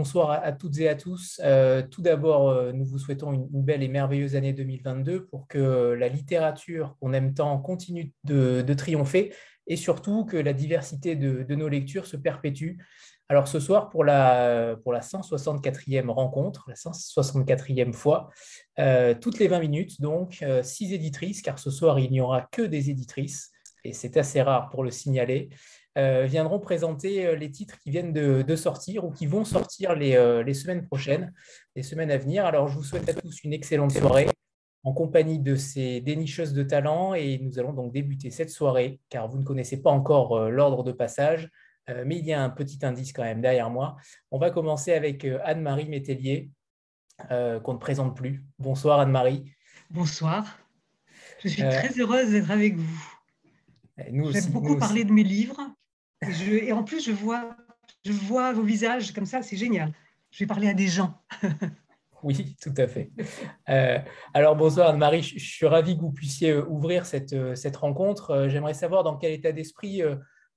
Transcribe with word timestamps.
bonsoir 0.00 0.30
à, 0.30 0.52
toutes 0.52 0.78
et 0.78 0.88
à 0.88 0.94
tous. 0.94 1.42
Euh, 1.44 1.82
tout 1.82 2.00
d'abord, 2.00 2.48
euh, 2.48 2.72
nous 2.72 2.86
vous 2.86 2.98
souhaitons 2.98 3.34
une, 3.34 3.46
belle 3.52 3.82
et 3.82 3.88
merveilleuse 3.88 4.34
année 4.34 4.54
2022 4.54 5.26
pour 5.26 5.46
que 5.46 5.92
la 5.92 6.08
littérature 6.08 6.96
qu'on 6.98 7.12
aime 7.12 7.34
tant 7.34 7.58
continue 7.58 8.10
de, 8.24 8.64
triompher 8.72 9.34
et 9.66 9.76
surtout 9.76 10.24
que 10.24 10.38
la 10.38 10.54
diversité 10.54 11.16
de, 11.16 11.54
nos 11.54 11.68
lectures 11.68 12.06
se 12.06 12.16
perpétue. 12.16 12.78
Alors 13.28 13.46
ce 13.46 13.60
soir, 13.60 13.90
pour 13.90 14.02
la, 14.02 14.74
pour 14.82 14.94
la 14.94 15.00
164e 15.00 16.08
rencontre, 16.08 16.64
la 16.68 16.76
164e 16.76 17.92
fois, 17.92 18.30
toutes 19.20 19.38
les 19.38 19.48
20 19.48 19.60
minutes, 19.60 20.00
donc 20.00 20.42
six 20.62 20.94
éditrices, 20.94 21.42
car 21.42 21.58
ce 21.58 21.70
soir, 21.70 21.98
il 21.98 22.10
n'y 22.10 22.22
aura 22.22 22.48
que 22.50 22.62
des 22.62 22.88
éditrices, 22.88 23.52
et 23.84 23.92
c'est 23.92 24.16
assez 24.16 24.42
rare 24.42 24.70
pour 24.70 24.84
le 24.84 24.90
signaler. 24.90 25.50
Euh, 25.98 26.24
viendront 26.24 26.60
présenter 26.60 27.26
euh, 27.26 27.34
les 27.34 27.50
titres 27.50 27.76
qui 27.80 27.90
viennent 27.90 28.12
de, 28.12 28.56
sortir 28.56 29.04
ou 29.04 29.10
qui 29.10 29.26
vont 29.26 29.44
sortir 29.44 29.96
euh, 30.00 30.42
les, 30.44 30.54
semaines 30.54 30.86
prochaines, 30.86 31.32
les 31.74 31.82
semaines 31.82 32.12
à 32.12 32.16
venir. 32.16 32.46
Alors, 32.46 32.68
je 32.68 32.76
vous 32.76 32.84
souhaite 32.84 33.08
à 33.08 33.14
tous 33.14 33.42
une 33.42 33.52
excellente 33.52 33.90
soirée 33.90 34.28
en 34.84 34.92
compagnie 34.92 35.40
de 35.40 35.56
ces 35.56 36.00
dénicheuses 36.00 36.52
de 36.52 36.62
talent 36.62 37.14
et 37.14 37.38
nous 37.38 37.58
allons 37.58 37.72
donc 37.72 37.92
débuter 37.92 38.30
cette 38.30 38.50
soirée 38.50 39.00
car 39.08 39.28
vous 39.28 39.38
ne 39.38 39.44
connaissez 39.44 39.82
pas 39.82 39.90
encore 39.90 40.48
l'ordre 40.48 40.84
de 40.84 40.92
passage, 40.92 41.50
mais 42.06 42.16
il 42.16 42.24
y 42.24 42.32
a 42.32 42.42
un 42.42 42.48
petit 42.48 42.78
indice 42.82 43.12
quand 43.12 43.24
même 43.24 43.42
derrière 43.42 43.68
moi. 43.68 43.96
On 44.30 44.38
va 44.38 44.50
commencer 44.50 44.94
avec 44.94 45.26
Anne-Marie 45.44 45.88
Métellier, 45.90 46.50
qu'on 47.28 47.74
ne 47.74 47.78
présente 47.78 48.16
plus. 48.16 48.42
Bonsoir 48.58 49.00
Anne-Marie. 49.00 49.52
Bonsoir. 49.90 50.58
Je 51.44 51.48
suis 51.48 51.62
très 51.62 52.00
heureuse 52.00 52.30
d'être 52.30 52.50
avec 52.50 52.76
vous. 52.76 53.19
J'aime 54.08 54.52
beaucoup 54.52 54.76
parler 54.76 55.04
de 55.04 55.12
mes 55.12 55.24
livres 55.24 55.60
et, 56.22 56.72
en 56.72 56.84
plus, 56.84 57.04
je 57.04 57.12
vois, 57.12 57.56
je 58.04 58.12
vois 58.12 58.52
vos 58.52 58.62
visages 58.62 59.12
comme 59.12 59.26
ça, 59.26 59.42
c'est 59.42 59.56
génial. 59.56 59.92
Je 60.30 60.40
vais 60.40 60.46
parler 60.46 60.68
à 60.68 60.74
des 60.74 60.88
gens. 60.88 61.14
Oui, 62.22 62.54
tout 62.60 62.74
à 62.76 62.86
fait. 62.86 63.10
Euh, 63.70 63.98
alors 64.34 64.54
bonsoir 64.54 64.90
Anne-Marie, 64.90 65.22
je, 65.22 65.38
suis 65.38 65.64
ravi 65.64 65.96
que 65.96 66.02
vous 66.02 66.12
puissiez 66.12 66.50
euh, 66.50 66.66
ouvrir 66.68 67.06
cette, 67.06 67.32
euh, 67.32 67.54
cette 67.54 67.76
rencontre. 67.76 68.46
J'aimerais 68.46 68.74
savoir 68.74 69.04
dans 69.04 69.16
quel 69.16 69.32
état 69.32 69.52
d'esprit 69.52 70.02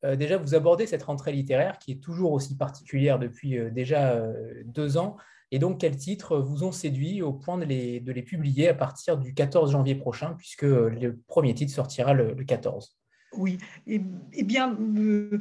déjà 0.03 0.35
vous 0.35 0.55
abordez 0.55 0.87
cette 0.87 1.03
rentrée 1.03 1.31
littéraire 1.31 1.79
qui 1.79 1.93
est 1.93 2.03
toujours 2.03 2.33
aussi 2.33 2.57
particulière 2.57 3.17
depuis 3.17 3.57
déjà 3.71 4.21
deux 4.65 4.97
ans. 4.97 5.15
Et 5.51 5.59
donc 5.59 5.79
quels 5.79 5.95
titres 5.95 6.37
vous 6.39 6.65
ont 6.65 6.73
séduit 6.73 7.21
au 7.21 7.31
point 7.31 7.57
de 7.57 7.63
les, 7.63 8.01
de 8.01 8.11
les 8.11 8.23
publier 8.23 8.67
à 8.67 8.73
partir 8.73 9.17
du 9.17 9.33
14 9.33 9.71
janvier 9.71 9.95
prochain, 9.95 10.33
puisque 10.37 10.63
le 10.63 11.21
premier 11.27 11.53
titre 11.53 11.71
sortira 11.71 12.13
le, 12.13 12.33
le 12.33 12.43
14 12.43 12.97
oui, 13.37 13.57
eh, 13.87 14.01
eh 14.33 14.43
bien, 14.43 14.77
euh, 14.97 15.39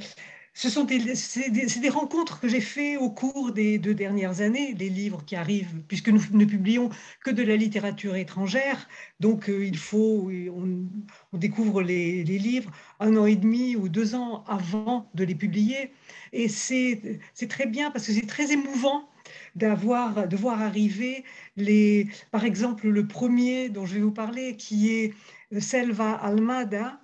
ce 0.55 0.69
sont 0.69 0.85
des, 0.85 0.98
des, 0.98 1.89
rencontres 1.89 2.39
que 2.39 2.47
j'ai 2.47 2.61
faites 2.61 2.98
au 2.98 3.11
cours 3.11 3.53
des 3.53 3.79
deux 3.79 3.95
dernières 3.95 4.43
années, 4.43 4.75
des 4.75 4.91
livres 4.91 5.25
qui 5.25 5.35
arrivent, 5.35 5.83
puisque 5.89 6.09
nous 6.11 6.20
ne 6.33 6.45
publions 6.45 6.91
que 7.25 7.31
de 7.31 7.43
la 7.43 7.57
littérature 7.57 8.17
étrangère, 8.17 8.87
donc 9.19 9.48
euh, 9.48 9.65
il 9.65 9.79
faut, 9.79 10.31
on, 10.55 11.39
découvre 11.39 11.83
les, 11.83 12.23
livres 12.25 12.70
un 13.01 13.17
an 13.17 13.25
et 13.25 13.37
demi 13.37 13.77
ou 13.77 13.89
deux 13.89 14.14
ans 14.14 14.45
avant 14.47 15.11
de 15.14 15.25
les 15.25 15.35
publier, 15.35 15.92
et 16.33 16.48
c'est 16.48 17.20
très 17.48 17.67
bien 17.67 17.91
parce 17.91 18.07
que 18.07 18.13
c'est 18.13 18.27
très 18.27 18.52
émouvant 18.52 19.08
d'avoir 19.55 20.29
de 20.29 20.36
voir 20.36 20.61
arriver 20.61 21.25
les, 21.57 22.08
par 22.31 22.45
exemple 22.45 22.89
le 22.89 23.07
premier 23.07 23.69
dont 23.69 23.86
je 23.86 23.95
vais 23.95 24.01
vous 24.01 24.13
parler, 24.13 24.57
qui 24.57 24.91
est 24.91 25.14
Selva 25.61 26.13
Almada, 26.13 27.02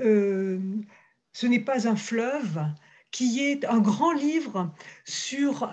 ce 0.00 1.46
n'est 1.46 1.60
pas 1.60 1.88
un 1.88 1.96
fleuve, 1.96 2.60
qui 3.10 3.40
est 3.40 3.64
un 3.64 3.80
grand 3.80 4.12
livre 4.12 4.72
sur 5.04 5.70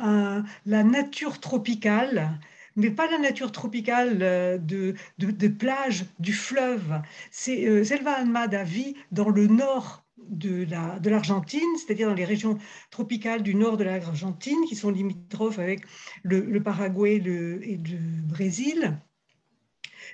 la 0.65 0.83
nature 0.83 1.39
tropicale, 1.39 2.39
mais 2.77 2.91
pas 2.91 3.07
la 3.09 3.17
nature 3.17 3.51
tropicale 3.51 4.19
euh, 4.21 4.57
de, 4.57 4.93
de, 5.17 5.47
plage 5.47 6.05
du 6.19 6.31
fleuve. 6.31 7.01
C'est 7.31 7.67
euh, 7.67 7.83
Selva 7.83 8.13
Almada 8.13 8.63
vit 8.63 8.95
dans 9.11 9.29
le 9.29 9.47
nord 9.47 10.05
de 10.29 11.09
l'Argentine, 11.09 11.75
c'est-à-dire 11.77 12.09
dans 12.09 12.13
les 12.13 12.25
régions 12.25 12.57
tropicales 12.91 13.43
du 13.43 13.55
nord 13.55 13.77
de 13.77 13.83
l'Argentine, 13.83 14.59
qui 14.67 14.75
sont 14.75 14.91
limitrophes 14.91 15.59
avec 15.59 15.85
le, 16.23 16.59
Paraguay 16.59 17.15
et 17.15 17.19
le 17.19 18.23
Brésil. 18.27 18.99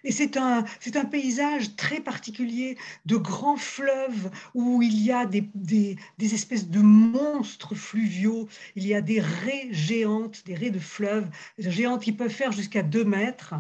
Et 0.04 0.12
c'est 0.12 0.38
un, 0.38 0.66
c'est 0.80 0.98
un 0.98 1.06
paysage 1.06 1.76
très 1.76 2.02
particulier 2.02 2.78
de 3.06 3.16
grands 3.16 3.58
fleuves 3.58 4.32
où 4.54 4.82
il 4.82 5.02
y 5.02 5.12
a 5.12 5.26
des, 5.26 5.50
des, 5.56 5.98
espèces 6.20 6.70
de 6.70 6.80
monstres 6.80 7.76
fluviaux. 7.76 8.48
Il 8.76 8.86
y 8.86 8.94
a 8.94 9.02
des 9.02 9.22
raies 9.22 9.70
géantes, 9.72 10.44
des 10.46 10.56
raies 10.56 10.72
de 10.72 10.80
fleuves 10.80 11.30
géantes 11.58 12.04
qui 12.04 12.12
peuvent 12.12 12.30
faire 12.30 12.52
jusqu'à 12.52 12.84
2 12.84 13.06
mètres. 13.06 13.56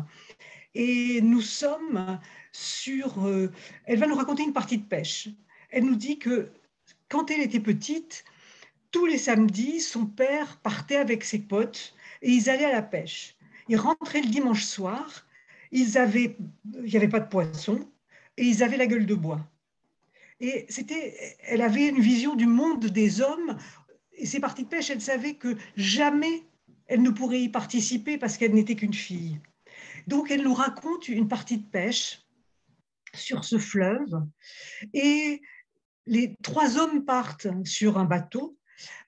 Et 0.76 1.22
nous 1.22 1.42
sommes 1.42 2.20
sur... 2.52 3.26
Euh, 3.26 3.52
elle 3.86 4.00
va 4.00 4.08
nous 4.08 4.16
raconter 4.16 4.44
une 4.44 4.54
partie 4.54 4.78
de 4.78 4.86
pêche. 4.86 5.30
Elle 5.70 5.86
nous 5.86 5.96
dit 5.96 6.20
que 6.20 6.52
quand 7.08 7.32
elle 7.32 7.42
était 7.42 7.60
petite, 7.60 8.26
tous 8.92 9.06
les 9.06 9.18
samedis, 9.18 9.80
son 9.80 10.06
père 10.06 10.58
partait 10.58 10.98
avec 10.98 11.24
ses 11.24 11.40
potes 11.40 11.96
et 12.22 12.32
ils 12.32 12.50
allaient 12.50 12.66
à 12.66 12.74
la 12.74 12.82
pêche. 12.82 13.36
Ils 13.70 13.78
rentraient 13.78 14.22
le 14.22 14.30
dimanche 14.30 14.66
soir 14.66 15.26
ils 15.74 15.98
avaient, 15.98 16.38
il 16.76 16.84
n'y 16.84 16.96
avait 16.96 17.10
pas 17.10 17.20
de 17.20 17.28
poisson 17.28 17.92
et 18.38 18.46
ils 18.46 18.64
avaient 18.64 18.78
la 18.78 18.88
gueule 18.88 19.08
de 19.08 19.16
bois. 19.16 19.46
Et 20.40 20.66
c'était, 20.70 21.38
elle 21.40 21.62
avait 21.62 21.88
une 21.88 22.00
vision 22.00 22.36
du 22.36 22.46
monde 22.46 22.86
des 22.86 23.22
hommes. 23.22 23.58
Et 24.14 24.26
ces 24.26 24.40
parties 24.40 24.64
de 24.64 24.70
pêche, 24.70 24.92
elle 24.92 25.02
savait 25.02 25.34
que 25.34 25.58
jamais 25.76 26.44
elle 26.86 27.02
ne 27.02 27.10
pourrait 27.10 27.42
y 27.42 27.50
participer 27.50 28.18
parce 28.18 28.38
qu'elle 28.38 28.54
n'était 28.54 28.76
qu'une 28.76 28.94
fille. 28.94 29.40
Donc 30.06 30.30
elle 30.30 30.44
nous 30.44 30.54
raconte 30.54 31.08
une 31.08 31.28
partie 31.28 31.58
de 31.58 31.66
pêche 31.66 32.22
sur 33.16 33.44
ce 33.44 33.58
fleuve 33.58 34.24
et 34.94 35.42
les 36.06 36.36
trois 36.44 36.78
hommes 36.78 37.06
partent 37.06 37.48
sur 37.66 37.98
un 37.98 38.06
bateau 38.06 38.58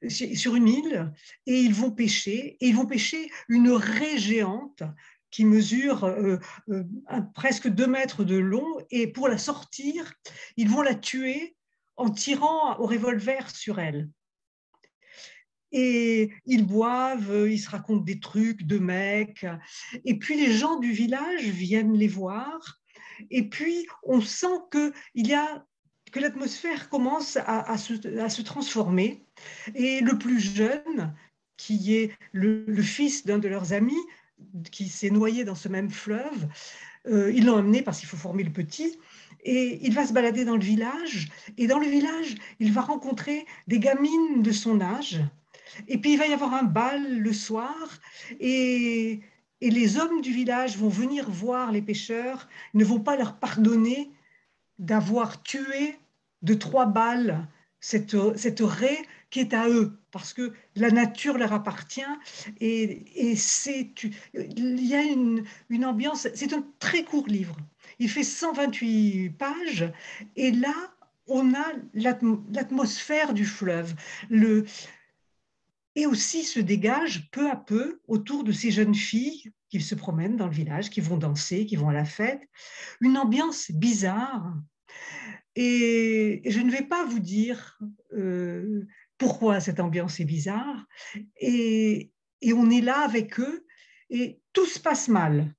sur 0.07 0.55
une 0.55 0.67
île 0.67 1.11
et 1.45 1.59
ils 1.59 1.73
vont 1.73 1.91
pêcher 1.91 2.57
et 2.59 2.67
ils 2.67 2.75
vont 2.75 2.85
pêcher 2.85 3.29
une 3.49 3.71
raie 3.71 4.17
géante 4.17 4.83
qui 5.35 5.43
mesure 5.43 6.05
euh, 6.05 6.37
euh, 6.69 6.83
presque 7.33 7.67
deux 7.67 7.87
mètres 7.87 8.23
de 8.23 8.37
long, 8.37 8.65
et 8.89 9.05
pour 9.05 9.27
la 9.27 9.37
sortir, 9.37 10.13
ils 10.55 10.69
vont 10.69 10.81
la 10.81 10.95
tuer 10.95 11.57
en 11.97 12.09
tirant 12.09 12.79
au 12.79 12.85
revolver 12.85 13.49
sur 13.53 13.79
elle. 13.79 14.09
Et 15.73 16.31
ils 16.45 16.65
boivent, 16.65 17.49
ils 17.49 17.59
se 17.59 17.69
racontent 17.69 18.05
des 18.05 18.21
trucs 18.21 18.63
de 18.63 18.77
mecs, 18.77 19.45
et 20.05 20.17
puis 20.17 20.37
les 20.37 20.53
gens 20.53 20.79
du 20.79 20.93
village 20.93 21.43
viennent 21.43 21.97
les 21.97 22.07
voir, 22.07 22.79
et 23.29 23.49
puis 23.49 23.85
on 24.03 24.21
sent 24.21 24.57
que 24.71 24.93
il 25.15 25.27
y 25.27 25.33
a 25.33 25.65
que 26.13 26.21
l'atmosphère 26.21 26.87
commence 26.87 27.37
à, 27.45 27.77
se, 27.77 28.19
à, 28.19 28.29
se, 28.29 28.41
transformer, 28.41 29.25
et 29.73 29.99
le 29.99 30.17
plus 30.17 30.39
jeune, 30.39 31.13
qui 31.57 31.93
est 31.93 32.13
le 32.31 32.81
fils 32.81 33.25
d'un 33.25 33.37
de 33.39 33.49
leurs 33.49 33.73
amis, 33.73 33.99
qui 34.71 34.89
s'est 34.89 35.09
noyé 35.09 35.43
dans 35.43 35.55
ce 35.55 35.67
même 35.67 35.89
fleuve. 35.89 36.47
Euh, 37.07 37.31
ils 37.33 37.45
l'ont 37.45 37.57
emmené 37.57 37.81
parce 37.81 37.99
qu'il 37.99 38.09
faut 38.09 38.17
former 38.17 38.43
le 38.43 38.51
petit. 38.51 38.97
Et 39.43 39.79
il 39.85 39.93
va 39.93 40.05
se 40.05 40.13
balader 40.13 40.43
dans 40.45 40.55
le 40.55 40.63
village. 40.63 41.29
Et 41.57 41.67
dans 41.67 41.79
le 41.79 41.87
village, 41.87 42.35
il 42.59 42.71
va 42.71 42.81
rencontrer 42.81 43.45
des 43.67 43.79
gamines 43.79 44.41
de 44.41 44.51
son 44.51 44.81
âge. 44.81 45.21
Et 45.87 45.97
puis 45.97 46.13
il 46.13 46.19
va 46.19 46.27
y 46.27 46.33
avoir 46.33 46.53
un 46.53 46.63
bal 46.63 47.19
le 47.19 47.33
soir. 47.33 47.75
Et, 48.39 49.21
et 49.61 49.69
les 49.69 49.97
hommes 49.97 50.21
du 50.21 50.31
village 50.31 50.77
vont 50.77 50.89
venir 50.89 51.29
voir 51.29 51.71
les 51.71 51.81
pêcheurs. 51.81 52.47
Ils 52.73 52.79
ne 52.79 52.85
vont 52.85 52.99
pas 52.99 53.17
leur 53.17 53.37
pardonner 53.37 54.11
d'avoir 54.79 55.43
tué 55.43 55.97
de 56.41 56.53
trois 56.53 56.85
balles 56.85 57.47
cette, 57.79 58.15
cette 58.37 58.61
raie 58.61 59.05
qui 59.35 59.41
est 59.41 59.53
à 59.53 59.67
eux, 59.67 59.99
parce 60.11 60.31
que 60.33 60.53
la 60.77 60.91
nature 60.91 61.37
leur 61.37 61.51
appartient 61.51 61.99
et, 62.61 63.03
et 63.29 63.35
c'est, 63.35 63.91
il 64.33 64.85
y 64.85 64.95
a 64.95 65.01
une, 65.01 65.43
une 65.67 65.83
ambiance, 65.83 66.29
c'est 66.33 66.53
un 66.53 66.65
très 66.79 67.03
court 67.03 67.27
livre, 67.27 67.57
il 67.99 68.09
fait 68.09 68.23
128 68.23 69.31
pages 69.31 69.91
et 70.37 70.51
là, 70.51 70.73
on 71.27 71.53
a 71.53 71.65
l'atmosphère 71.93 73.33
du 73.33 73.43
fleuve. 73.43 73.93
Le, 74.29 74.63
et 75.95 76.05
aussi 76.05 76.45
se 76.45 76.61
dégage 76.61 77.29
peu 77.31 77.49
à 77.51 77.57
peu 77.57 77.99
autour 78.07 78.45
de 78.45 78.53
ces 78.53 78.71
jeunes 78.71 78.95
filles 78.95 79.51
qui 79.67 79.81
se 79.81 79.95
promènent 79.95 80.37
dans 80.37 80.47
le 80.47 80.53
village, 80.53 80.89
qui 80.89 81.01
vont 81.01 81.17
danser, 81.17 81.65
qui 81.65 81.75
vont 81.75 81.89
à 81.89 81.93
la 81.93 82.05
fête, 82.05 82.47
une 83.01 83.17
ambiance 83.17 83.69
bizarre. 83.69 84.55
Et 85.57 86.41
je 86.45 86.61
ne 86.61 86.71
vais 86.71 86.83
pas 86.83 87.03
vous 87.03 87.19
dire 87.19 87.77
euh, 88.13 88.87
pourquoi 89.17 89.59
cette 89.59 89.79
ambiance 89.79 90.19
est 90.19 90.25
bizarre. 90.25 90.85
Et, 91.39 92.11
on 92.53 92.69
est 92.69 92.81
là 92.81 92.99
avec 92.99 93.39
eux 93.39 93.65
et 94.11 94.39
tout 94.53 94.67
se 94.67 94.79
passe 94.79 95.07
mal. 95.07 95.55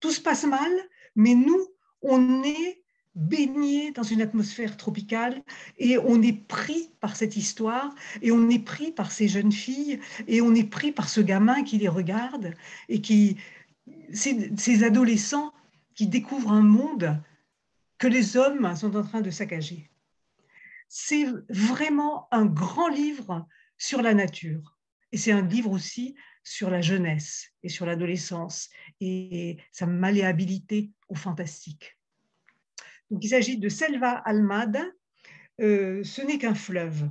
Tout 0.00 0.10
se 0.10 0.20
passe 0.20 0.44
mal, 0.44 0.72
mais 1.14 1.34
nous, 1.34 1.66
on 2.00 2.42
est 2.42 2.82
baigné 3.14 3.92
dans 3.92 4.02
une 4.02 4.22
atmosphère 4.22 4.76
tropicale 4.76 5.42
et 5.78 5.98
on 5.98 6.22
est 6.22 6.46
pris 6.46 6.90
par 7.00 7.14
cette 7.14 7.36
histoire 7.36 7.94
et 8.22 8.32
on 8.32 8.48
est 8.48 8.64
pris 8.64 8.90
par 8.90 9.12
ces 9.12 9.28
jeunes 9.28 9.52
filles 9.52 10.00
et 10.26 10.40
on 10.40 10.54
est 10.54 10.68
pris 10.68 10.92
par 10.92 11.08
ce 11.08 11.20
gamin 11.20 11.62
qui 11.62 11.78
les 11.78 11.88
regarde 11.88 12.54
et 12.88 13.00
qui 13.00 13.36
ces, 14.12 14.84
adolescents 14.84 15.52
qui 15.94 16.06
découvrent 16.06 16.52
un 16.52 16.62
monde 16.62 17.20
que 17.98 18.08
les 18.08 18.36
hommes 18.36 18.74
sont 18.74 18.96
en 18.96 19.02
train 19.02 19.20
de 19.20 19.30
saccager. 19.30 19.90
C'est 20.88 21.26
vraiment 21.48 22.28
un 22.30 22.46
grand 22.46 22.88
livre 22.88 23.46
sur 23.78 24.02
la 24.02 24.14
nature 24.14 24.78
et 25.12 25.16
c'est 25.16 25.32
un 25.32 25.46
livre 25.46 25.70
aussi 25.70 26.14
sur 26.42 26.70
la 26.70 26.80
jeunesse 26.80 27.50
et 27.62 27.68
sur 27.68 27.86
l'adolescence 27.86 28.68
et 29.00 29.58
sa 29.72 29.86
malléabilité 29.86 30.92
au 31.08 31.14
fantastique 31.14 31.96
il 33.22 33.28
s'agit 33.28 33.58
de 33.58 33.68
Selva 33.68 34.12
Almada, 34.12 34.84
euh, 35.60 36.02
ce 36.04 36.22
n'est 36.22 36.38
qu'un 36.38 36.54
fleuve. 36.54 37.10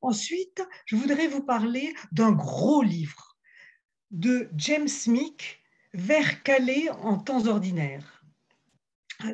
Ensuite, 0.00 0.62
je 0.86 0.96
voudrais 0.96 1.28
vous 1.28 1.42
parler 1.42 1.94
d'un 2.12 2.32
gros 2.32 2.82
livre 2.82 3.36
de 4.10 4.48
James 4.56 4.88
Meek, 5.06 5.62
Vers 5.94 6.42
Calais 6.42 6.90
en 6.90 7.18
temps 7.18 7.46
ordinaire. 7.46 8.15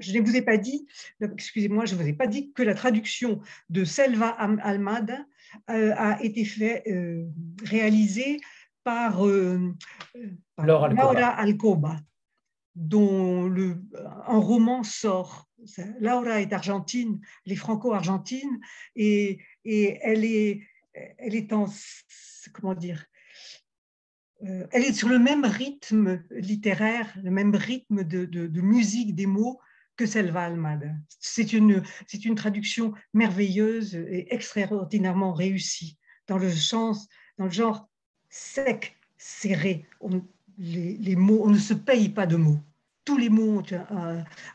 Je 0.00 0.18
ne 0.18 0.24
vous 0.24 0.36
ai 0.36 0.42
pas 0.42 0.56
dit, 0.56 0.86
excusez-moi, 1.20 1.84
je 1.86 1.94
ne 1.94 2.02
vous 2.02 2.08
ai 2.08 2.12
pas 2.12 2.26
dit 2.26 2.52
que 2.52 2.62
la 2.62 2.74
traduction 2.74 3.40
de 3.70 3.84
Selva 3.84 4.28
Almada 4.28 5.24
euh, 5.70 5.92
a 5.96 6.22
été 6.22 6.44
fait, 6.44 6.82
euh, 6.86 7.26
réalisée 7.64 8.40
par, 8.84 9.24
Laura 10.58 11.28
Alcoba 11.28 12.00
dont 12.74 13.48
le, 13.48 13.82
un 14.26 14.38
roman 14.38 14.82
sort. 14.82 15.48
Laura 16.00 16.40
est 16.40 16.52
argentine, 16.52 17.20
elle 17.46 17.52
est 17.52 17.56
franco-argentine, 17.56 18.60
et, 18.96 19.38
et, 19.64 19.98
elle, 20.02 20.24
est, 20.24 20.62
elle 20.94 21.34
est 21.34 21.52
en, 21.52 21.68
comment 22.52 22.74
dire, 22.74 23.04
euh, 24.44 24.66
elle 24.72 24.84
est 24.84 24.92
sur 24.92 25.08
le 25.08 25.18
même 25.18 25.44
rythme 25.44 26.24
littéraire, 26.30 27.16
le 27.22 27.30
même 27.30 27.54
rythme 27.54 28.02
de, 28.02 28.24
de, 28.24 28.60
musique 28.60 29.14
des 29.14 29.26
mots 29.26 29.60
que 29.96 30.06
Selva 30.06 30.44
Almada. 30.44 30.88
C'est 31.20 31.52
une, 31.52 31.82
c'est 32.06 32.24
une 32.24 32.34
traduction 32.34 32.94
merveilleuse 33.14 33.94
et 33.94 34.34
extraordinairement 34.34 35.32
réussie 35.32 35.98
dans 36.28 36.38
le, 36.38 36.50
sens, 36.50 37.08
dans 37.38 37.44
le 37.44 37.50
genre 37.50 37.88
sec, 38.28 38.96
serré 39.18 39.86
on 40.00 41.50
ne 41.50 41.58
se 41.58 41.74
paye 41.74 42.08
pas 42.08 42.26
de 42.26 42.36
mots. 42.36 42.60
Tous 43.04 43.16
les 43.16 43.28
mots 43.28 43.62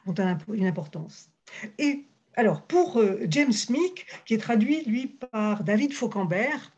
ont, 0.05 0.15
une 0.53 0.65
importance. 0.65 1.29
Et 1.77 2.05
alors, 2.35 2.61
pour 2.61 2.99
euh, 2.99 3.25
James 3.29 3.53
Meek, 3.69 4.05
qui 4.25 4.35
est 4.35 4.39
traduit, 4.39 4.83
lui, 4.85 5.07
par 5.07 5.63
David 5.63 5.93
Fauquembert, 5.93 6.71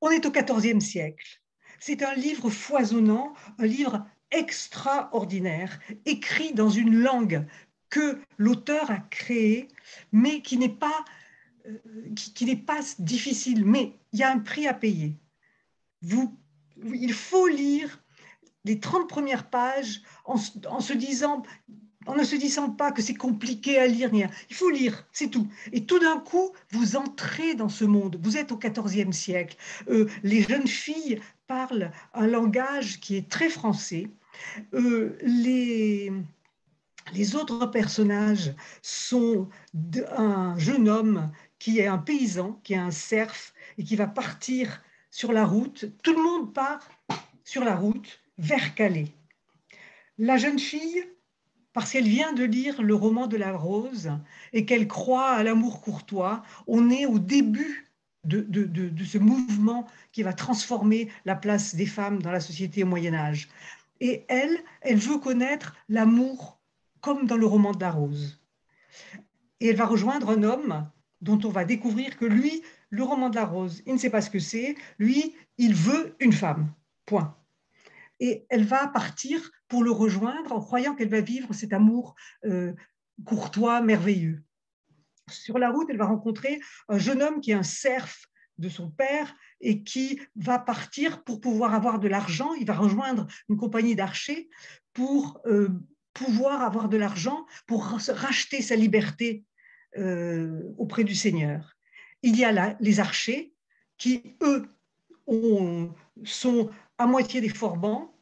on 0.00 0.10
est 0.10 0.24
au 0.24 0.30
XIVe 0.30 0.80
siècle. 0.80 1.42
C'est 1.80 2.02
un 2.02 2.14
livre 2.14 2.48
foisonnant, 2.48 3.34
un 3.58 3.66
livre 3.66 4.06
extraordinaire, 4.30 5.78
écrit 6.04 6.52
dans 6.52 6.70
une 6.70 6.96
langue 6.98 7.46
que 7.90 8.20
l'auteur 8.36 8.90
a 8.90 8.98
créée, 8.98 9.68
mais 10.12 10.42
qui 10.42 10.58
n'est 10.58 10.68
pas, 10.68 11.04
euh, 11.66 11.78
qui 12.34 12.44
n'est 12.44 12.64
difficile. 12.98 13.64
Mais 13.64 13.92
il 14.12 14.20
y 14.20 14.22
a 14.22 14.32
un 14.32 14.38
prix 14.38 14.66
à 14.66 14.74
payer. 14.74 15.16
Vous 16.02 16.36
il 16.94 17.12
faut 17.12 17.46
lire 17.46 18.02
les 18.64 18.80
30 18.80 19.08
premières 19.08 19.48
pages 19.48 20.02
en, 20.24 20.36
se 20.36 20.92
disant, 20.92 21.42
en 22.06 22.14
ne 22.14 22.24
se 22.24 22.36
disant 22.36 22.70
pas 22.70 22.92
que 22.92 23.02
c'est 23.02 23.14
compliqué 23.14 23.78
à 23.78 23.86
lire. 23.86 24.10
Il 24.12 24.56
faut 24.56 24.70
lire, 24.70 25.06
c'est 25.12 25.28
tout. 25.28 25.48
Et 25.72 25.84
tout 25.84 25.98
d'un 25.98 26.18
coup, 26.18 26.52
vous 26.70 26.96
entrez 26.96 27.54
dans 27.54 27.68
ce 27.68 27.84
monde. 27.84 28.18
Vous 28.22 28.36
êtes 28.36 28.52
au 28.52 28.58
XIVe 28.58 29.12
siècle. 29.12 29.56
Euh, 29.88 30.08
les 30.22 30.42
jeunes 30.42 30.66
filles 30.66 31.20
parlent 31.46 31.90
un 32.14 32.26
langage 32.26 33.00
qui 33.00 33.16
est 33.16 33.28
très 33.28 33.48
français. 33.48 34.08
Euh, 34.74 35.16
les, 35.22 36.12
les 37.12 37.36
autres 37.36 37.66
personnages 37.66 38.54
sont 38.82 39.48
un 40.16 40.56
jeune 40.58 40.88
homme 40.88 41.30
qui 41.58 41.78
est 41.78 41.86
un 41.86 41.98
paysan, 41.98 42.60
qui 42.62 42.74
est 42.74 42.78
un 42.78 42.90
serf 42.90 43.54
et 43.78 43.84
qui 43.84 43.96
va 43.96 44.06
partir 44.06 44.82
sur 45.10 45.32
la 45.32 45.44
route. 45.44 45.86
Tout 46.02 46.12
le 46.12 46.22
monde 46.22 46.52
part 46.52 46.86
sur 47.44 47.64
la 47.64 47.76
route 47.76 48.20
vers 48.38 48.74
Calais. 48.74 49.12
La 50.18 50.36
jeune 50.36 50.58
fille, 50.58 51.04
parce 51.76 51.92
qu'elle 51.92 52.08
vient 52.08 52.32
de 52.32 52.42
lire 52.42 52.80
le 52.80 52.94
roman 52.94 53.26
de 53.26 53.36
la 53.36 53.52
rose 53.52 54.10
et 54.54 54.64
qu'elle 54.64 54.88
croit 54.88 55.32
à 55.32 55.42
l'amour 55.42 55.82
courtois, 55.82 56.42
on 56.66 56.88
est 56.88 57.04
au 57.04 57.18
début 57.18 57.92
de, 58.24 58.40
de, 58.40 59.04
ce 59.04 59.18
mouvement 59.18 59.86
qui 60.10 60.22
va 60.22 60.32
transformer 60.32 61.10
la 61.26 61.36
place 61.36 61.74
des 61.74 61.84
femmes 61.84 62.22
dans 62.22 62.30
la 62.30 62.40
société 62.40 62.82
au 62.82 62.86
Moyen 62.86 63.12
Âge. 63.12 63.50
Et 64.00 64.24
elle, 64.28 64.56
elle 64.80 64.96
veut 64.96 65.18
connaître 65.18 65.76
l'amour 65.90 66.58
comme 67.02 67.26
dans 67.26 67.36
le 67.36 67.44
roman 67.44 67.72
de 67.72 67.80
la 67.80 67.90
rose. 67.90 68.40
Et 69.60 69.68
elle 69.68 69.76
va 69.76 69.84
rejoindre 69.84 70.30
un 70.30 70.44
homme 70.44 70.88
dont 71.20 71.40
on 71.44 71.50
va 71.50 71.66
découvrir 71.66 72.16
que 72.16 72.24
lui 72.24 72.62
le 72.88 73.02
roman 73.02 73.28
de 73.28 73.36
la 73.36 73.44
rose, 73.44 73.82
il 73.84 73.92
ne 73.92 73.98
sait 73.98 74.08
pas 74.08 74.22
ce 74.22 74.30
que 74.30 74.38
c'est, 74.38 74.76
lui, 74.98 75.34
il 75.58 75.74
veut 75.74 76.16
une 76.20 76.32
femme, 76.32 76.72
point. 77.04 77.36
Et 78.18 78.46
elle 78.48 78.64
va 78.64 78.86
partir 78.86 79.50
pour 79.68 79.82
le 79.82 79.90
rejoindre 79.90 80.52
en 80.52 80.60
croyant 80.60 80.94
qu'elle 80.94 81.08
va 81.08 81.20
vivre 81.20 81.52
cet 81.52 81.72
amour 81.72 82.14
euh, 82.44 82.72
courtois, 83.24 83.80
merveilleux. 83.80 84.42
Sur 85.28 85.58
la 85.58 85.70
route, 85.70 85.88
elle 85.90 85.98
va 85.98 86.06
rencontrer 86.06 86.60
un 86.88 86.98
jeune 86.98 87.22
homme 87.22 87.40
qui 87.40 87.50
est 87.50 87.54
un 87.54 87.62
serf 87.62 88.26
de 88.58 88.68
son 88.68 88.90
père 88.90 89.34
et 89.60 89.82
qui 89.82 90.20
va 90.36 90.58
partir 90.58 91.24
pour 91.24 91.40
pouvoir 91.40 91.74
avoir 91.74 91.98
de 91.98 92.08
l'argent. 92.08 92.54
Il 92.54 92.66
va 92.66 92.74
rejoindre 92.74 93.26
une 93.48 93.56
compagnie 93.56 93.96
d'archers 93.96 94.48
pour 94.92 95.40
euh, 95.46 95.68
pouvoir 96.14 96.62
avoir 96.62 96.88
de 96.88 96.96
l'argent 96.96 97.44
pour 97.66 97.84
racheter 97.84 98.62
sa 98.62 98.76
liberté 98.76 99.44
euh, 99.98 100.62
auprès 100.78 101.04
du 101.04 101.14
Seigneur 101.14 101.76
il 102.26 102.36
y 102.36 102.44
a 102.44 102.52
là 102.52 102.76
les 102.80 103.00
archers 103.00 103.54
qui, 103.98 104.36
eux, 104.42 104.66
sont 106.24 106.70
à 106.98 107.06
moitié 107.06 107.40
des 107.40 107.48
forbans, 107.48 108.15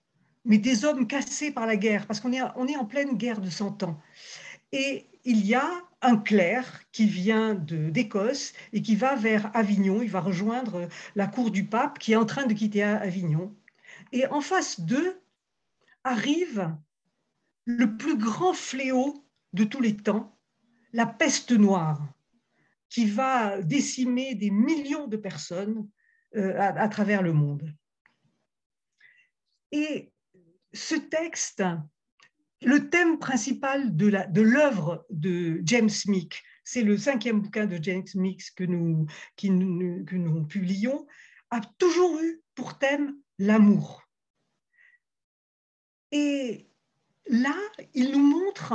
mais 0.45 0.59
des 0.59 0.85
hommes 0.85 1.07
cassés 1.07 1.51
par 1.51 1.67
la 1.67 1.77
guerre, 1.77 2.07
parce 2.07 2.21
qu'on 2.21 2.33
est, 2.33 2.43
on 2.57 2.67
est 2.67 2.77
en 2.77 2.85
pleine 2.85 3.17
guerre 3.17 3.41
de 3.41 3.51
Cent 3.51 3.83
Ans. 3.83 4.01
Et 4.73 5.07
il 5.25 5.45
y 5.47 5.55
a 5.55 5.71
un 6.03 6.17
clerc 6.17 6.83
qui 6.93 7.07
vient 7.07 7.55
d'Écosse 7.55 8.53
et 8.73 8.83
qui 8.83 8.95
va 8.95 9.15
vers 9.15 9.51
Avignon, 9.57 10.03
il 10.03 10.11
va 10.11 10.21
rejoindre 10.21 10.89
la 11.15 11.27
cour 11.27 11.51
du 11.51 11.65
pape 11.65 11.99
qui 11.99 12.13
est 12.13 12.17
en 12.17 12.27
train 12.27 12.47
de 12.47 12.53
quitter 12.53 12.83
Avignon. 12.83 13.55
Et 14.13 14.27
en 14.27 14.41
face 14.41 14.81
d'eux 14.81 15.21
arrive 16.05 16.75
le 17.65 17.97
plus 17.97 18.19
grand 18.19 18.53
fléau 18.53 19.27
de 19.55 19.65
tous 19.65 19.81
les 19.81 19.97
temps, 19.97 20.39
la 20.93 21.07
peste 21.07 21.53
noire 21.53 22.01
qui 22.91 23.07
va 23.07 23.61
décimer 23.63 24.35
des 24.35 24.51
millions 24.51 25.09
de 25.09 25.17
personnes 25.17 25.89
euh, 26.37 26.57
à, 26.59 26.89
travers 26.89 27.23
le 27.23 27.33
monde. 27.33 27.75
Et 29.73 30.13
ce 30.75 30.95
texte, 30.95 31.63
le 32.63 32.91
thème 32.91 33.19
principal 33.19 33.97
de 33.97 34.41
l'œuvre 34.41 35.07
de, 35.11 35.61
James 35.65 35.91
Meek, 36.07 36.43
c'est 36.65 36.83
le 36.83 36.97
cinquième 36.99 37.41
bouquin 37.41 37.67
de 37.67 37.83
James 37.83 38.05
Meek 38.15 38.55
que 38.55 38.65
nous, 38.65 39.07
que 39.37 40.17
nous 40.17 40.47
publions, 40.47 41.07
a 41.51 41.61
toujours 41.79 42.19
eu 42.21 42.43
pour 42.55 42.79
thème 42.79 43.17
l'amour. 43.39 44.03
Et 46.11 46.67
là, 47.29 47.55
il 47.95 48.13
nous 48.13 48.27
montre 48.27 48.75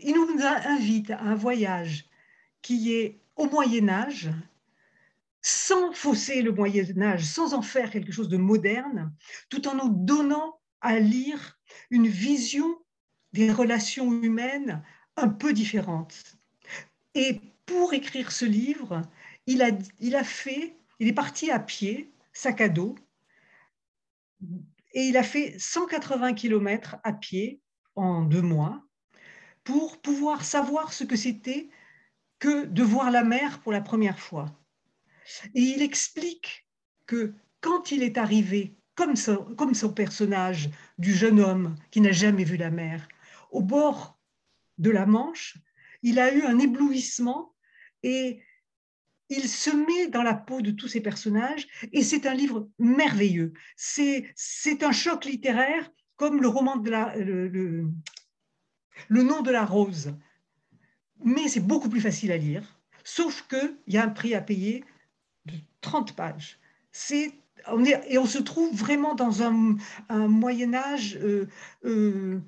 il 0.00 0.14
nous 0.14 0.42
invite 0.42 1.10
à 1.10 1.20
un 1.20 1.34
voyage 1.34 2.08
qui 2.62 2.94
est 2.94 3.20
au 3.36 3.48
Moyen 3.48 3.88
Âge, 3.88 4.30
sans 5.48 5.92
fausser 5.92 6.42
le 6.42 6.50
Moyen 6.50 7.00
Âge, 7.00 7.24
sans 7.24 7.54
en 7.54 7.62
faire 7.62 7.92
quelque 7.92 8.10
chose 8.10 8.28
de 8.28 8.36
moderne, 8.36 9.14
tout 9.48 9.68
en 9.68 9.76
nous 9.76 9.94
donnant 9.94 10.58
à 10.80 10.98
lire 10.98 11.56
une 11.90 12.08
vision 12.08 12.66
des 13.32 13.52
relations 13.52 14.10
humaines 14.22 14.82
un 15.14 15.28
peu 15.28 15.52
différente. 15.52 16.36
Et 17.14 17.40
pour 17.64 17.94
écrire 17.94 18.32
ce 18.32 18.44
livre, 18.44 19.02
il 19.46 19.62
a, 19.62 20.24
fait, 20.24 20.76
il 20.98 21.06
est 21.06 21.12
parti 21.12 21.52
à 21.52 21.60
pied, 21.60 22.12
sac 22.32 22.60
à 22.60 22.68
dos, 22.68 22.96
et 24.94 25.02
il 25.02 25.16
a 25.16 25.22
fait 25.22 25.56
180 25.60 26.34
km 26.34 26.96
à 27.04 27.12
pied 27.12 27.60
en 27.94 28.22
deux 28.22 28.42
mois 28.42 28.82
pour 29.62 30.00
pouvoir 30.00 30.44
savoir 30.44 30.92
ce 30.92 31.04
que 31.04 31.14
c'était 31.14 31.68
que 32.40 32.64
de 32.64 32.82
voir 32.82 33.12
la 33.12 33.22
mer 33.22 33.60
pour 33.60 33.70
la 33.70 33.80
première 33.80 34.18
fois. 34.18 34.52
Et 35.54 35.60
il 35.60 35.82
explique 35.82 36.66
que 37.06 37.34
quand 37.60 37.90
il 37.90 38.02
est 38.02 38.18
arrivé 38.18 38.76
comme 38.94 39.16
son, 39.16 39.92
personnage 39.94 40.70
du 40.98 41.14
jeune 41.14 41.40
homme 41.40 41.76
qui 41.90 42.00
n'a 42.00 42.12
jamais 42.12 42.44
vu 42.44 42.56
la 42.56 42.70
mer, 42.70 43.06
au 43.50 43.62
bord 43.62 44.18
de 44.78 44.90
la 44.90 45.06
Manche, 45.06 45.58
il 46.02 46.18
a 46.18 46.32
eu 46.32 46.42
un 46.42 46.58
éblouissement 46.58 47.54
et 48.02 48.42
il 49.28 49.48
se 49.48 49.70
met 49.70 50.08
dans 50.08 50.22
la 50.22 50.34
peau 50.34 50.62
de 50.62 50.70
tous 50.70 50.88
ces 50.88 51.00
personnages 51.00 51.66
et 51.92 52.02
c'est 52.02 52.26
un 52.26 52.34
livre 52.34 52.70
merveilleux. 52.78 53.52
C'est 53.76 54.82
un 54.82 54.92
choc 54.92 55.24
littéraire 55.24 55.90
comme 56.16 56.40
le 56.40 56.48
roman 56.48 56.76
de 56.76 56.90
le, 56.90 57.90
le 59.08 59.22
nom 59.22 59.42
de 59.42 59.50
la 59.50 59.64
rose. 59.64 60.14
Mais 61.24 61.48
c'est 61.48 61.66
beaucoup 61.66 61.88
plus 61.88 62.00
facile 62.00 62.32
à 62.32 62.36
lire, 62.36 62.80
sauf 63.04 63.46
qu'il 63.48 63.76
y 63.88 63.96
a 63.96 64.04
un 64.04 64.10
prix 64.10 64.34
à 64.34 64.40
payer 64.40 64.84
30 65.86 66.14
pages. 66.14 66.58
C'est 66.92 67.32
on 67.68 67.84
est, 67.84 68.00
et 68.08 68.18
on 68.18 68.26
se 68.26 68.38
trouve 68.38 68.74
vraiment 68.76 69.14
dans 69.14 69.42
un, 69.42 69.76
Moyen 70.10 70.74
Âge 70.74 71.18
euh, 71.22 71.46
euh, 71.84 72.40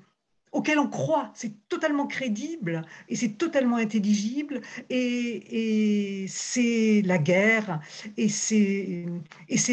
auquel 0.51 0.79
on 0.79 0.87
croit. 0.87 1.31
C'est 1.35 1.53
totalement 1.69 2.07
crédible 2.07 2.83
et 3.07 3.15
c'est 3.15 3.37
totalement 3.37 3.77
intelligible 3.77 4.61
et, 4.89 6.25
c'est 6.27 7.01
la 7.05 7.17
guerre 7.17 7.79
et 8.17 8.29
c'est 8.29 9.05